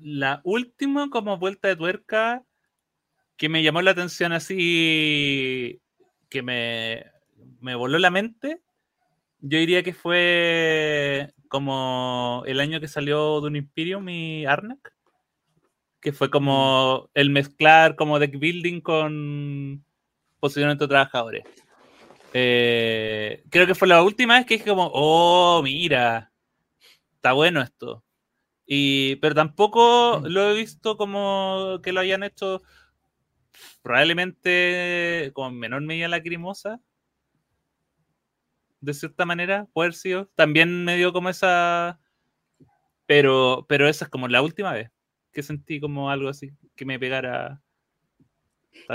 la 0.00 0.40
última 0.44 1.10
como 1.10 1.36
vuelta 1.38 1.68
de 1.68 1.76
tuerca 1.76 2.44
que 3.36 3.48
me 3.48 3.62
llamó 3.62 3.82
la 3.82 3.90
atención 3.90 4.32
así, 4.32 5.82
que 6.30 6.42
me 6.42 7.15
me 7.60 7.74
voló 7.74 7.98
la 7.98 8.10
mente, 8.10 8.62
yo 9.40 9.58
diría 9.58 9.82
que 9.82 9.92
fue 9.92 11.32
como 11.48 12.42
el 12.46 12.60
año 12.60 12.80
que 12.80 12.88
salió 12.88 13.40
de 13.40 13.48
un 13.48 13.56
Imperium 13.56 14.08
y 14.08 14.46
Arnak, 14.46 14.94
que 16.00 16.12
fue 16.12 16.30
como 16.30 17.04
mm. 17.04 17.10
el 17.14 17.30
mezclar 17.30 17.96
como 17.96 18.18
deck 18.18 18.38
building 18.38 18.80
con 18.80 19.84
posicionamiento 20.40 20.84
de 20.84 20.88
trabajadores. 20.88 21.44
Eh, 22.32 23.44
creo 23.50 23.66
que 23.66 23.74
fue 23.74 23.88
la 23.88 24.02
última 24.02 24.36
vez 24.36 24.46
que 24.46 24.54
dije 24.54 24.70
como, 24.70 24.90
oh, 24.92 25.62
mira, 25.62 26.32
está 27.14 27.32
bueno 27.32 27.62
esto. 27.62 28.04
Y, 28.66 29.16
pero 29.16 29.34
tampoco 29.34 30.20
mm. 30.20 30.26
lo 30.26 30.50
he 30.50 30.54
visto 30.54 30.96
como 30.96 31.80
que 31.82 31.92
lo 31.92 32.00
hayan 32.00 32.22
hecho 32.22 32.62
probablemente 33.82 35.30
con 35.32 35.58
menor 35.58 35.82
medida 35.82 36.08
lacrimosa, 36.08 36.80
de 38.86 38.94
cierta 38.94 39.26
manera, 39.26 39.66
puede 39.72 39.92
sido. 39.92 40.30
También 40.34 40.84
me 40.84 40.96
dio 40.96 41.12
como 41.12 41.28
esa. 41.28 42.00
Pero, 43.06 43.66
pero 43.68 43.88
esa 43.88 44.06
es 44.06 44.10
como 44.10 44.28
la 44.28 44.42
última 44.42 44.72
vez 44.72 44.90
que 45.36 45.42
sentí 45.42 45.80
como 45.80 46.10
algo 46.10 46.30
así, 46.30 46.52
que 46.74 46.86
me 46.86 46.98
pegara. 46.98 47.62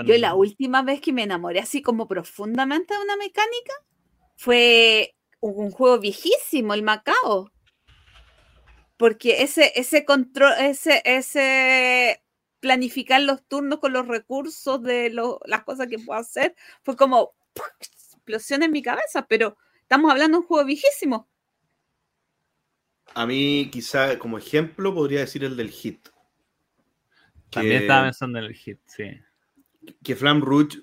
Yo 0.05 0.17
la 0.17 0.33
última 0.33 0.81
vez 0.81 0.99
que 0.99 1.13
me 1.13 1.21
enamoré 1.21 1.59
así 1.59 1.83
como 1.83 2.07
profundamente 2.07 2.95
de 2.95 2.99
una 2.99 3.15
mecánica 3.15 3.73
fue 4.37 5.15
un 5.39 5.69
juego 5.69 5.99
viejísimo, 5.99 6.73
el 6.73 6.81
Macao. 6.81 7.51
Porque 8.97 9.43
ese, 9.43 9.71
ese 9.75 10.03
control, 10.03 10.53
ese, 10.59 11.03
ese 11.05 12.23
planificar 12.59 13.21
los 13.21 13.43
turnos 13.47 13.79
con 13.79 13.93
los 13.93 14.07
recursos 14.07 14.81
de 14.81 15.11
las 15.11 15.63
cosas 15.63 15.87
que 15.87 15.99
puedo 15.99 16.19
hacer, 16.19 16.55
fue 16.81 16.95
como 16.95 17.35
explosión 17.79 18.63
en 18.63 18.71
mi 18.71 18.81
cabeza, 18.81 19.27
pero 19.27 19.57
Estamos 19.91 20.09
hablando 20.09 20.37
de 20.37 20.41
un 20.43 20.47
juego 20.47 20.65
viejísimo. 20.65 21.29
A 23.13 23.25
mí, 23.25 23.69
quizá 23.73 24.17
como 24.17 24.37
ejemplo, 24.37 24.95
podría 24.95 25.19
decir 25.19 25.43
el 25.43 25.57
del 25.57 25.69
Hit. 25.69 26.07
También 27.49 27.81
estaba 27.81 28.03
pensando 28.03 28.39
en 28.39 28.45
el 28.45 28.53
Hit, 28.53 28.79
sí. 28.85 29.03
Que 30.01 30.15
Flam 30.15 30.39
Rouge 30.39 30.81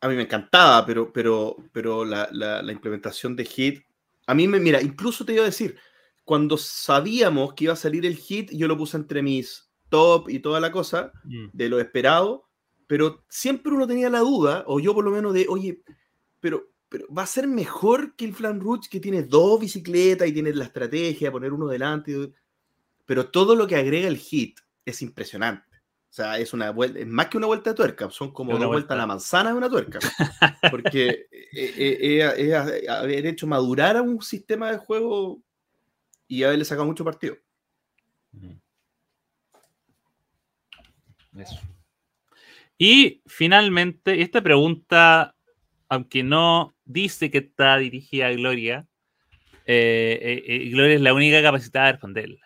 a 0.00 0.06
mí 0.06 0.14
me 0.14 0.22
encantaba, 0.22 0.86
pero, 0.86 1.12
pero, 1.12 1.56
pero 1.72 2.04
la, 2.04 2.62
implementación 2.70 3.34
de 3.34 3.44
Hit. 3.44 3.82
A 4.28 4.34
mí 4.34 4.46
me, 4.46 4.60
mira, 4.60 4.80
incluso 4.82 5.24
te 5.24 5.32
iba 5.32 5.42
a 5.42 5.46
decir, 5.46 5.76
cuando 6.22 6.56
sabíamos 6.56 7.54
que 7.54 7.64
iba 7.64 7.72
a 7.72 7.76
salir 7.76 8.06
el 8.06 8.14
Hit, 8.14 8.52
yo 8.52 8.68
lo 8.68 8.78
puse 8.78 8.98
entre 8.98 9.20
mis 9.20 9.68
top 9.88 10.30
y 10.30 10.38
toda 10.38 10.60
la 10.60 10.70
cosa, 10.70 11.10
mm. 11.24 11.48
de 11.52 11.68
lo 11.68 11.80
esperado, 11.80 12.48
pero 12.86 13.24
siempre 13.28 13.72
uno 13.72 13.88
tenía 13.88 14.08
la 14.08 14.20
duda, 14.20 14.62
o 14.68 14.78
yo 14.78 14.94
por 14.94 15.04
lo 15.04 15.10
menos, 15.10 15.34
de, 15.34 15.46
oye, 15.48 15.82
pero 16.38 16.68
pero 16.88 17.06
va 17.12 17.22
a 17.22 17.26
ser 17.26 17.46
mejor 17.46 18.14
que 18.16 18.24
el 18.24 18.34
Flan 18.34 18.60
Rouge 18.60 18.88
que 18.90 19.00
tiene 19.00 19.22
dos 19.22 19.60
bicicletas 19.60 20.26
y 20.26 20.32
tiene 20.32 20.54
la 20.54 20.64
estrategia, 20.64 21.30
poner 21.30 21.52
uno 21.52 21.66
delante. 21.66 22.32
Pero 23.04 23.30
todo 23.30 23.54
lo 23.54 23.66
que 23.66 23.76
agrega 23.76 24.08
el 24.08 24.16
hit 24.16 24.60
es 24.84 25.02
impresionante. 25.02 25.66
O 26.10 26.12
sea, 26.18 26.38
es 26.38 26.54
una 26.54 26.70
vuelta, 26.70 26.98
es 26.98 27.06
más 27.06 27.26
que 27.26 27.36
una 27.36 27.46
vuelta 27.46 27.70
de 27.70 27.76
tuerca, 27.76 28.10
son 28.10 28.32
como 28.32 28.54
una, 28.56 28.66
vuelta. 28.66 28.94
a 28.94 28.96
la 28.96 29.06
manzana 29.06 29.50
de 29.50 29.56
una 29.56 29.68
tuerca. 29.68 29.98
Porque 30.70 31.26
es 31.52 32.88
haber 32.88 33.26
hecho 33.26 33.46
madurar 33.46 33.98
a 33.98 34.02
un 34.02 34.22
sistema 34.22 34.70
de 34.70 34.78
juego 34.78 35.42
y 36.26 36.42
haberle 36.42 36.64
sacado 36.64 36.86
mucho 36.86 37.04
partido. 37.04 37.36
Eso. 41.36 41.60
Y 42.78 43.22
finalmente, 43.26 44.22
esta 44.22 44.42
pregunta 44.42 45.34
aunque 45.88 46.22
no 46.22 46.74
dice 46.88 47.30
que 47.30 47.38
está 47.38 47.76
dirigida 47.76 48.26
a 48.26 48.32
Gloria, 48.32 48.88
eh, 49.64 50.18
eh, 50.20 50.44
eh, 50.46 50.68
Gloria 50.70 50.96
es 50.96 51.00
la 51.00 51.14
única 51.14 51.40
capacitada 51.42 51.86
de 51.86 51.92
responderla. 51.92 52.40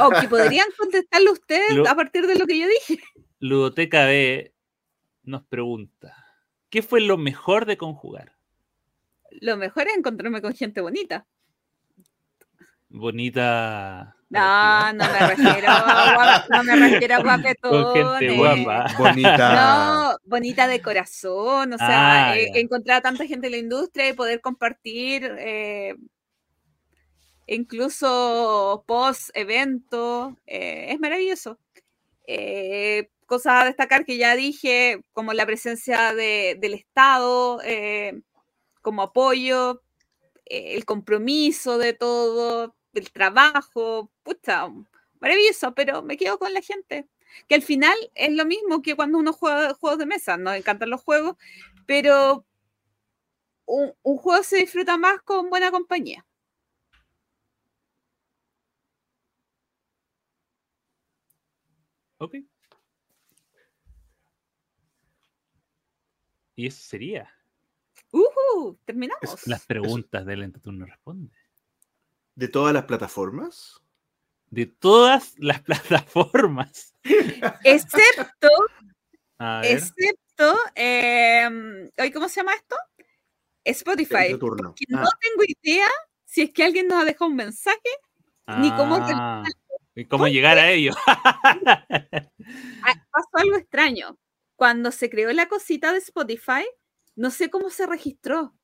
O 0.00 0.10
que 0.10 0.26
podrían 0.28 0.66
contestarle 0.76 1.30
ustedes 1.30 1.86
a 1.86 1.94
partir 1.94 2.26
de 2.26 2.36
lo 2.36 2.46
que 2.46 2.58
yo 2.58 2.66
dije. 2.66 3.02
Ludoteca 3.38 4.06
B 4.06 4.54
nos 5.22 5.44
pregunta: 5.44 6.16
¿Qué 6.70 6.80
fue 6.80 7.02
lo 7.02 7.18
mejor 7.18 7.66
de 7.66 7.76
conjugar? 7.76 8.34
Lo 9.42 9.58
mejor 9.58 9.88
es 9.88 9.98
encontrarme 9.98 10.40
con 10.40 10.54
gente 10.54 10.80
bonita. 10.80 11.26
Bonita. 12.88 14.16
No, 14.30 14.92
no 14.92 15.04
me 15.04 15.26
refiero 15.26 15.68
a 15.70 16.46
no 16.50 16.62
me 16.64 16.76
refiero 16.76 17.14
a 17.14 17.22
guapetón. 17.22 17.82
Con 17.82 18.18
gente 18.18 18.36
guapa. 18.36 18.86
Bonita. 18.98 19.54
No, 19.54 20.16
bonita 20.24 20.66
de 20.66 20.82
corazón. 20.82 21.72
O 21.72 21.78
sea, 21.78 22.32
ah, 22.32 22.36
encontrar 22.36 22.98
a 22.98 23.00
tanta 23.00 23.26
gente 23.26 23.46
en 23.46 23.52
la 23.52 23.58
industria 23.58 24.08
y 24.08 24.12
poder 24.12 24.42
compartir 24.42 25.24
eh, 25.38 25.94
incluso 27.46 28.84
post 28.86 29.30
evento. 29.32 30.36
Eh, 30.46 30.88
es 30.90 31.00
maravilloso. 31.00 31.58
Eh, 32.26 33.08
cosas 33.24 33.62
a 33.62 33.64
destacar 33.64 34.04
que 34.04 34.18
ya 34.18 34.36
dije, 34.36 35.00
como 35.14 35.32
la 35.32 35.46
presencia 35.46 36.12
del 36.14 36.74
Estado 36.74 37.60
como 38.82 39.02
apoyo, 39.02 39.82
el 40.46 40.84
compromiso 40.86 41.76
de 41.78 41.92
todo, 41.92 42.74
el 42.94 43.10
trabajo, 43.12 44.10
pucha, 44.22 44.68
maravilloso, 45.20 45.74
pero 45.74 46.02
me 46.02 46.16
quedo 46.16 46.38
con 46.38 46.52
la 46.54 46.62
gente. 46.62 47.08
Que 47.48 47.54
al 47.54 47.62
final 47.62 47.96
es 48.14 48.32
lo 48.32 48.46
mismo 48.46 48.82
que 48.82 48.96
cuando 48.96 49.18
uno 49.18 49.32
juega 49.32 49.74
juegos 49.74 49.98
de 49.98 50.06
mesa, 50.06 50.36
nos 50.36 50.56
encantan 50.56 50.90
los 50.90 51.02
juegos, 51.02 51.36
pero 51.86 52.46
un, 53.66 53.92
juego 54.18 54.42
se 54.42 54.58
disfruta 54.58 54.96
más 54.96 55.20
con 55.22 55.50
buena 55.50 55.70
compañía. 55.70 56.24
Ok. 62.18 62.36
Y 66.56 66.66
eso 66.66 66.82
sería. 66.82 67.32
Uh, 68.10 68.74
terminamos. 68.84 69.46
Las 69.46 69.64
preguntas 69.64 70.26
del 70.26 70.42
entreturno 70.42 70.86
responde. 70.86 71.37
¿De 72.38 72.46
todas 72.46 72.72
las 72.72 72.84
plataformas? 72.84 73.82
De 74.48 74.66
todas 74.66 75.34
las 75.38 75.60
plataformas. 75.62 76.94
Excepto, 77.64 78.48
A 79.38 79.60
ver. 79.62 79.72
excepto, 79.72 80.56
eh, 80.76 81.90
¿hoy 81.98 82.12
¿cómo 82.12 82.28
se 82.28 82.36
llama 82.36 82.54
esto? 82.54 82.76
Spotify. 83.64 84.38
Que 84.38 84.84
Ah. 84.94 85.02
no 85.02 85.08
tengo 85.20 85.42
idea 85.48 85.88
si 86.26 86.42
es 86.42 86.52
que 86.52 86.62
alguien 86.62 86.86
nos 86.86 87.02
ha 87.02 87.04
dejado 87.04 87.26
un 87.28 87.34
mensaje 87.34 87.80
ni 88.60 88.70
cómo 88.76 88.98
Ah, 89.02 89.42
y 89.96 90.04
cómo 90.04 90.28
llegar 90.28 90.58
a 90.58 90.70
ello. 90.70 90.92
Ah, 92.84 92.94
pasó 93.10 93.28
algo 93.32 93.56
extraño. 93.56 94.16
Cuando 94.54 94.92
se 94.92 95.10
creó 95.10 95.32
la 95.32 95.48
cosita 95.48 95.92
de 95.92 95.98
Spotify, 95.98 96.64
no 97.16 97.32
sé 97.32 97.50
cómo 97.50 97.68
se 97.68 97.84
registró. 97.86 98.54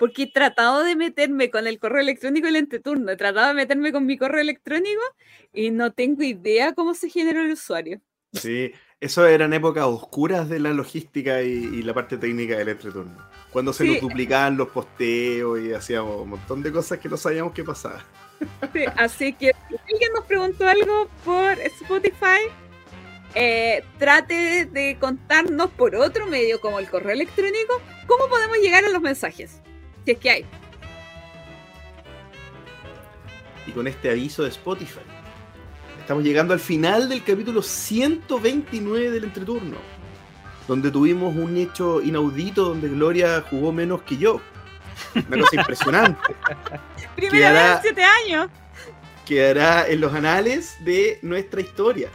Porque 0.00 0.24
he 0.24 0.32
tratado 0.32 0.82
de 0.82 0.96
meterme 0.96 1.50
con 1.50 1.66
el 1.68 1.78
correo 1.78 2.00
electrónico 2.00 2.46
del 2.46 2.56
entreturno, 2.56 3.12
he 3.12 3.16
tratado 3.16 3.48
de 3.48 3.54
meterme 3.54 3.92
con 3.92 4.06
mi 4.06 4.16
correo 4.18 4.40
electrónico 4.40 5.02
y 5.52 5.70
no 5.70 5.92
tengo 5.92 6.22
idea 6.24 6.72
cómo 6.74 6.94
se 6.94 7.10
generó 7.10 7.42
el 7.42 7.52
usuario. 7.52 8.00
Sí, 8.32 8.72
eso 8.98 9.26
eran 9.26 9.52
épocas 9.52 9.84
oscuras 9.84 10.48
de 10.48 10.58
la 10.58 10.70
logística 10.70 11.42
y, 11.42 11.50
y 11.50 11.82
la 11.82 11.92
parte 11.92 12.16
técnica 12.16 12.56
del 12.56 12.70
entreturno. 12.70 13.16
Cuando 13.52 13.72
se 13.72 13.84
Sí. 13.84 13.90
nos 13.90 14.00
duplicaban 14.00 14.56
los 14.56 14.68
posteos 14.68 15.60
y 15.60 15.72
hacíamos 15.72 16.22
un 16.22 16.30
montón 16.30 16.62
de 16.62 16.72
cosas 16.72 16.98
que 16.98 17.08
no 17.08 17.16
sabíamos 17.16 17.52
qué 17.52 17.62
pasaba. 17.62 18.02
Sí, 18.72 18.84
así 18.96 19.32
que 19.34 19.52
si 19.68 19.76
alguien 19.92 20.12
nos 20.14 20.24
preguntó 20.24 20.66
algo 20.66 21.08
por 21.24 21.58
Spotify, 21.60 22.40
eh, 23.34 23.84
trate 23.98 24.64
de 24.64 24.96
contarnos 24.98 25.70
por 25.72 25.94
otro 25.94 26.26
medio 26.26 26.58
como 26.60 26.78
el 26.78 26.88
correo 26.88 27.12
electrónico 27.12 27.80
cómo 28.06 28.28
podemos 28.28 28.56
llegar 28.58 28.84
a 28.84 28.88
los 28.88 29.02
mensajes. 29.02 29.60
Si 30.04 30.10
es 30.12 30.18
que 30.18 30.30
hay. 30.30 30.46
Y 33.66 33.72
con 33.72 33.86
este 33.86 34.10
aviso 34.10 34.42
de 34.42 34.48
Spotify, 34.48 35.00
estamos 36.00 36.24
llegando 36.24 36.54
al 36.54 36.60
final 36.60 37.08
del 37.08 37.22
capítulo 37.22 37.62
129 37.62 39.10
del 39.10 39.24
entreturno, 39.24 39.76
donde 40.66 40.90
tuvimos 40.90 41.36
un 41.36 41.56
hecho 41.56 42.00
inaudito 42.02 42.64
donde 42.64 42.88
Gloria 42.88 43.44
jugó 43.48 43.72
menos 43.72 44.02
que 44.02 44.16
yo. 44.16 44.40
Una 45.14 45.38
cosa 45.42 45.56
impresionante. 45.56 46.20
Primera 47.16 47.38
Quedará- 47.52 47.62
vez 47.68 47.76
en 47.76 47.82
siete 47.82 48.04
años. 48.04 48.48
Quedará 49.26 49.86
en 49.88 50.00
los 50.00 50.12
anales 50.12 50.76
de 50.84 51.18
nuestra 51.22 51.60
historia. 51.60 52.08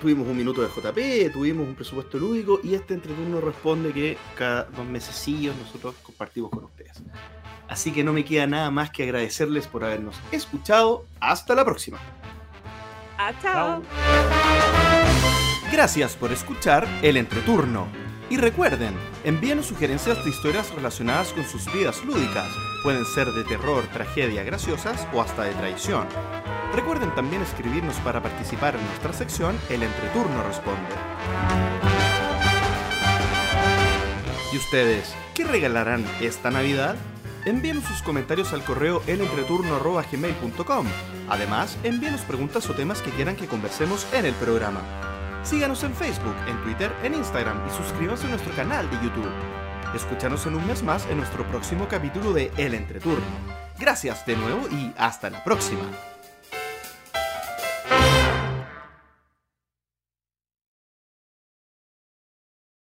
Tuvimos 0.00 0.26
un 0.26 0.36
minuto 0.36 0.62
de 0.62 0.68
JP, 0.68 1.32
tuvimos 1.32 1.68
un 1.68 1.74
presupuesto 1.74 2.18
lúdico 2.18 2.60
y 2.64 2.74
este 2.74 2.94
entreturno 2.94 3.40
responde 3.40 3.92
que 3.92 4.16
cada 4.34 4.64
dos 4.64 4.86
mesecillos 4.86 5.54
nosotros 5.56 5.94
compartimos 6.02 6.50
con 6.50 6.64
ustedes. 6.64 7.02
Así 7.68 7.92
que 7.92 8.02
no 8.02 8.12
me 8.12 8.24
queda 8.24 8.46
nada 8.46 8.70
más 8.70 8.90
que 8.90 9.02
agradecerles 9.02 9.66
por 9.66 9.84
habernos 9.84 10.16
escuchado. 10.32 11.04
Hasta 11.20 11.54
la 11.54 11.64
próxima. 11.64 11.98
Ah, 13.18 13.32
chao. 13.42 13.82
Gracias 15.70 16.16
por 16.16 16.32
escuchar 16.32 16.88
El 17.02 17.18
Entreturno. 17.18 17.99
Y 18.30 18.36
recuerden, 18.36 18.94
envíenos 19.24 19.66
sugerencias 19.66 20.22
de 20.24 20.30
historias 20.30 20.72
relacionadas 20.72 21.32
con 21.32 21.44
sus 21.44 21.70
vidas 21.72 22.04
lúdicas. 22.04 22.48
Pueden 22.84 23.04
ser 23.04 23.26
de 23.32 23.42
terror, 23.42 23.82
tragedia, 23.92 24.44
graciosas 24.44 25.04
o 25.12 25.20
hasta 25.20 25.42
de 25.42 25.52
traición. 25.54 26.06
Recuerden 26.72 27.12
también 27.16 27.42
escribirnos 27.42 27.96
para 27.96 28.22
participar 28.22 28.76
en 28.76 28.86
nuestra 28.86 29.12
sección 29.12 29.58
El 29.68 29.82
Entreturno 29.82 30.44
Responde. 30.44 30.94
¿Y 34.52 34.56
ustedes 34.56 35.12
qué 35.34 35.42
regalarán 35.42 36.04
esta 36.20 36.52
Navidad? 36.52 36.94
Envíenos 37.46 37.82
sus 37.82 38.00
comentarios 38.00 38.52
al 38.52 38.62
correo 38.62 39.02
elentreturno.gmail.com. 39.08 40.86
Además, 41.28 41.76
envíenos 41.82 42.20
preguntas 42.20 42.70
o 42.70 42.74
temas 42.74 43.02
que 43.02 43.10
quieran 43.10 43.34
que 43.34 43.48
conversemos 43.48 44.06
en 44.12 44.26
el 44.26 44.34
programa. 44.34 45.09
Síganos 45.42 45.82
en 45.84 45.94
Facebook, 45.94 46.36
en 46.46 46.62
Twitter, 46.62 46.92
en 47.02 47.14
Instagram 47.14 47.66
y 47.66 47.70
suscríbanse 47.70 48.26
a 48.26 48.30
nuestro 48.30 48.54
canal 48.54 48.88
de 48.90 48.96
YouTube. 48.96 49.32
Escúchanos 49.94 50.46
en 50.46 50.54
un 50.54 50.66
mes 50.66 50.82
más 50.82 51.06
en 51.06 51.16
nuestro 51.16 51.44
próximo 51.46 51.88
capítulo 51.88 52.32
de 52.32 52.52
El 52.56 52.74
Entreturno. 52.74 53.24
Gracias 53.78 54.24
de 54.26 54.36
nuevo 54.36 54.68
y 54.70 54.92
hasta 54.96 55.30
la 55.30 55.42
próxima. 55.42 56.09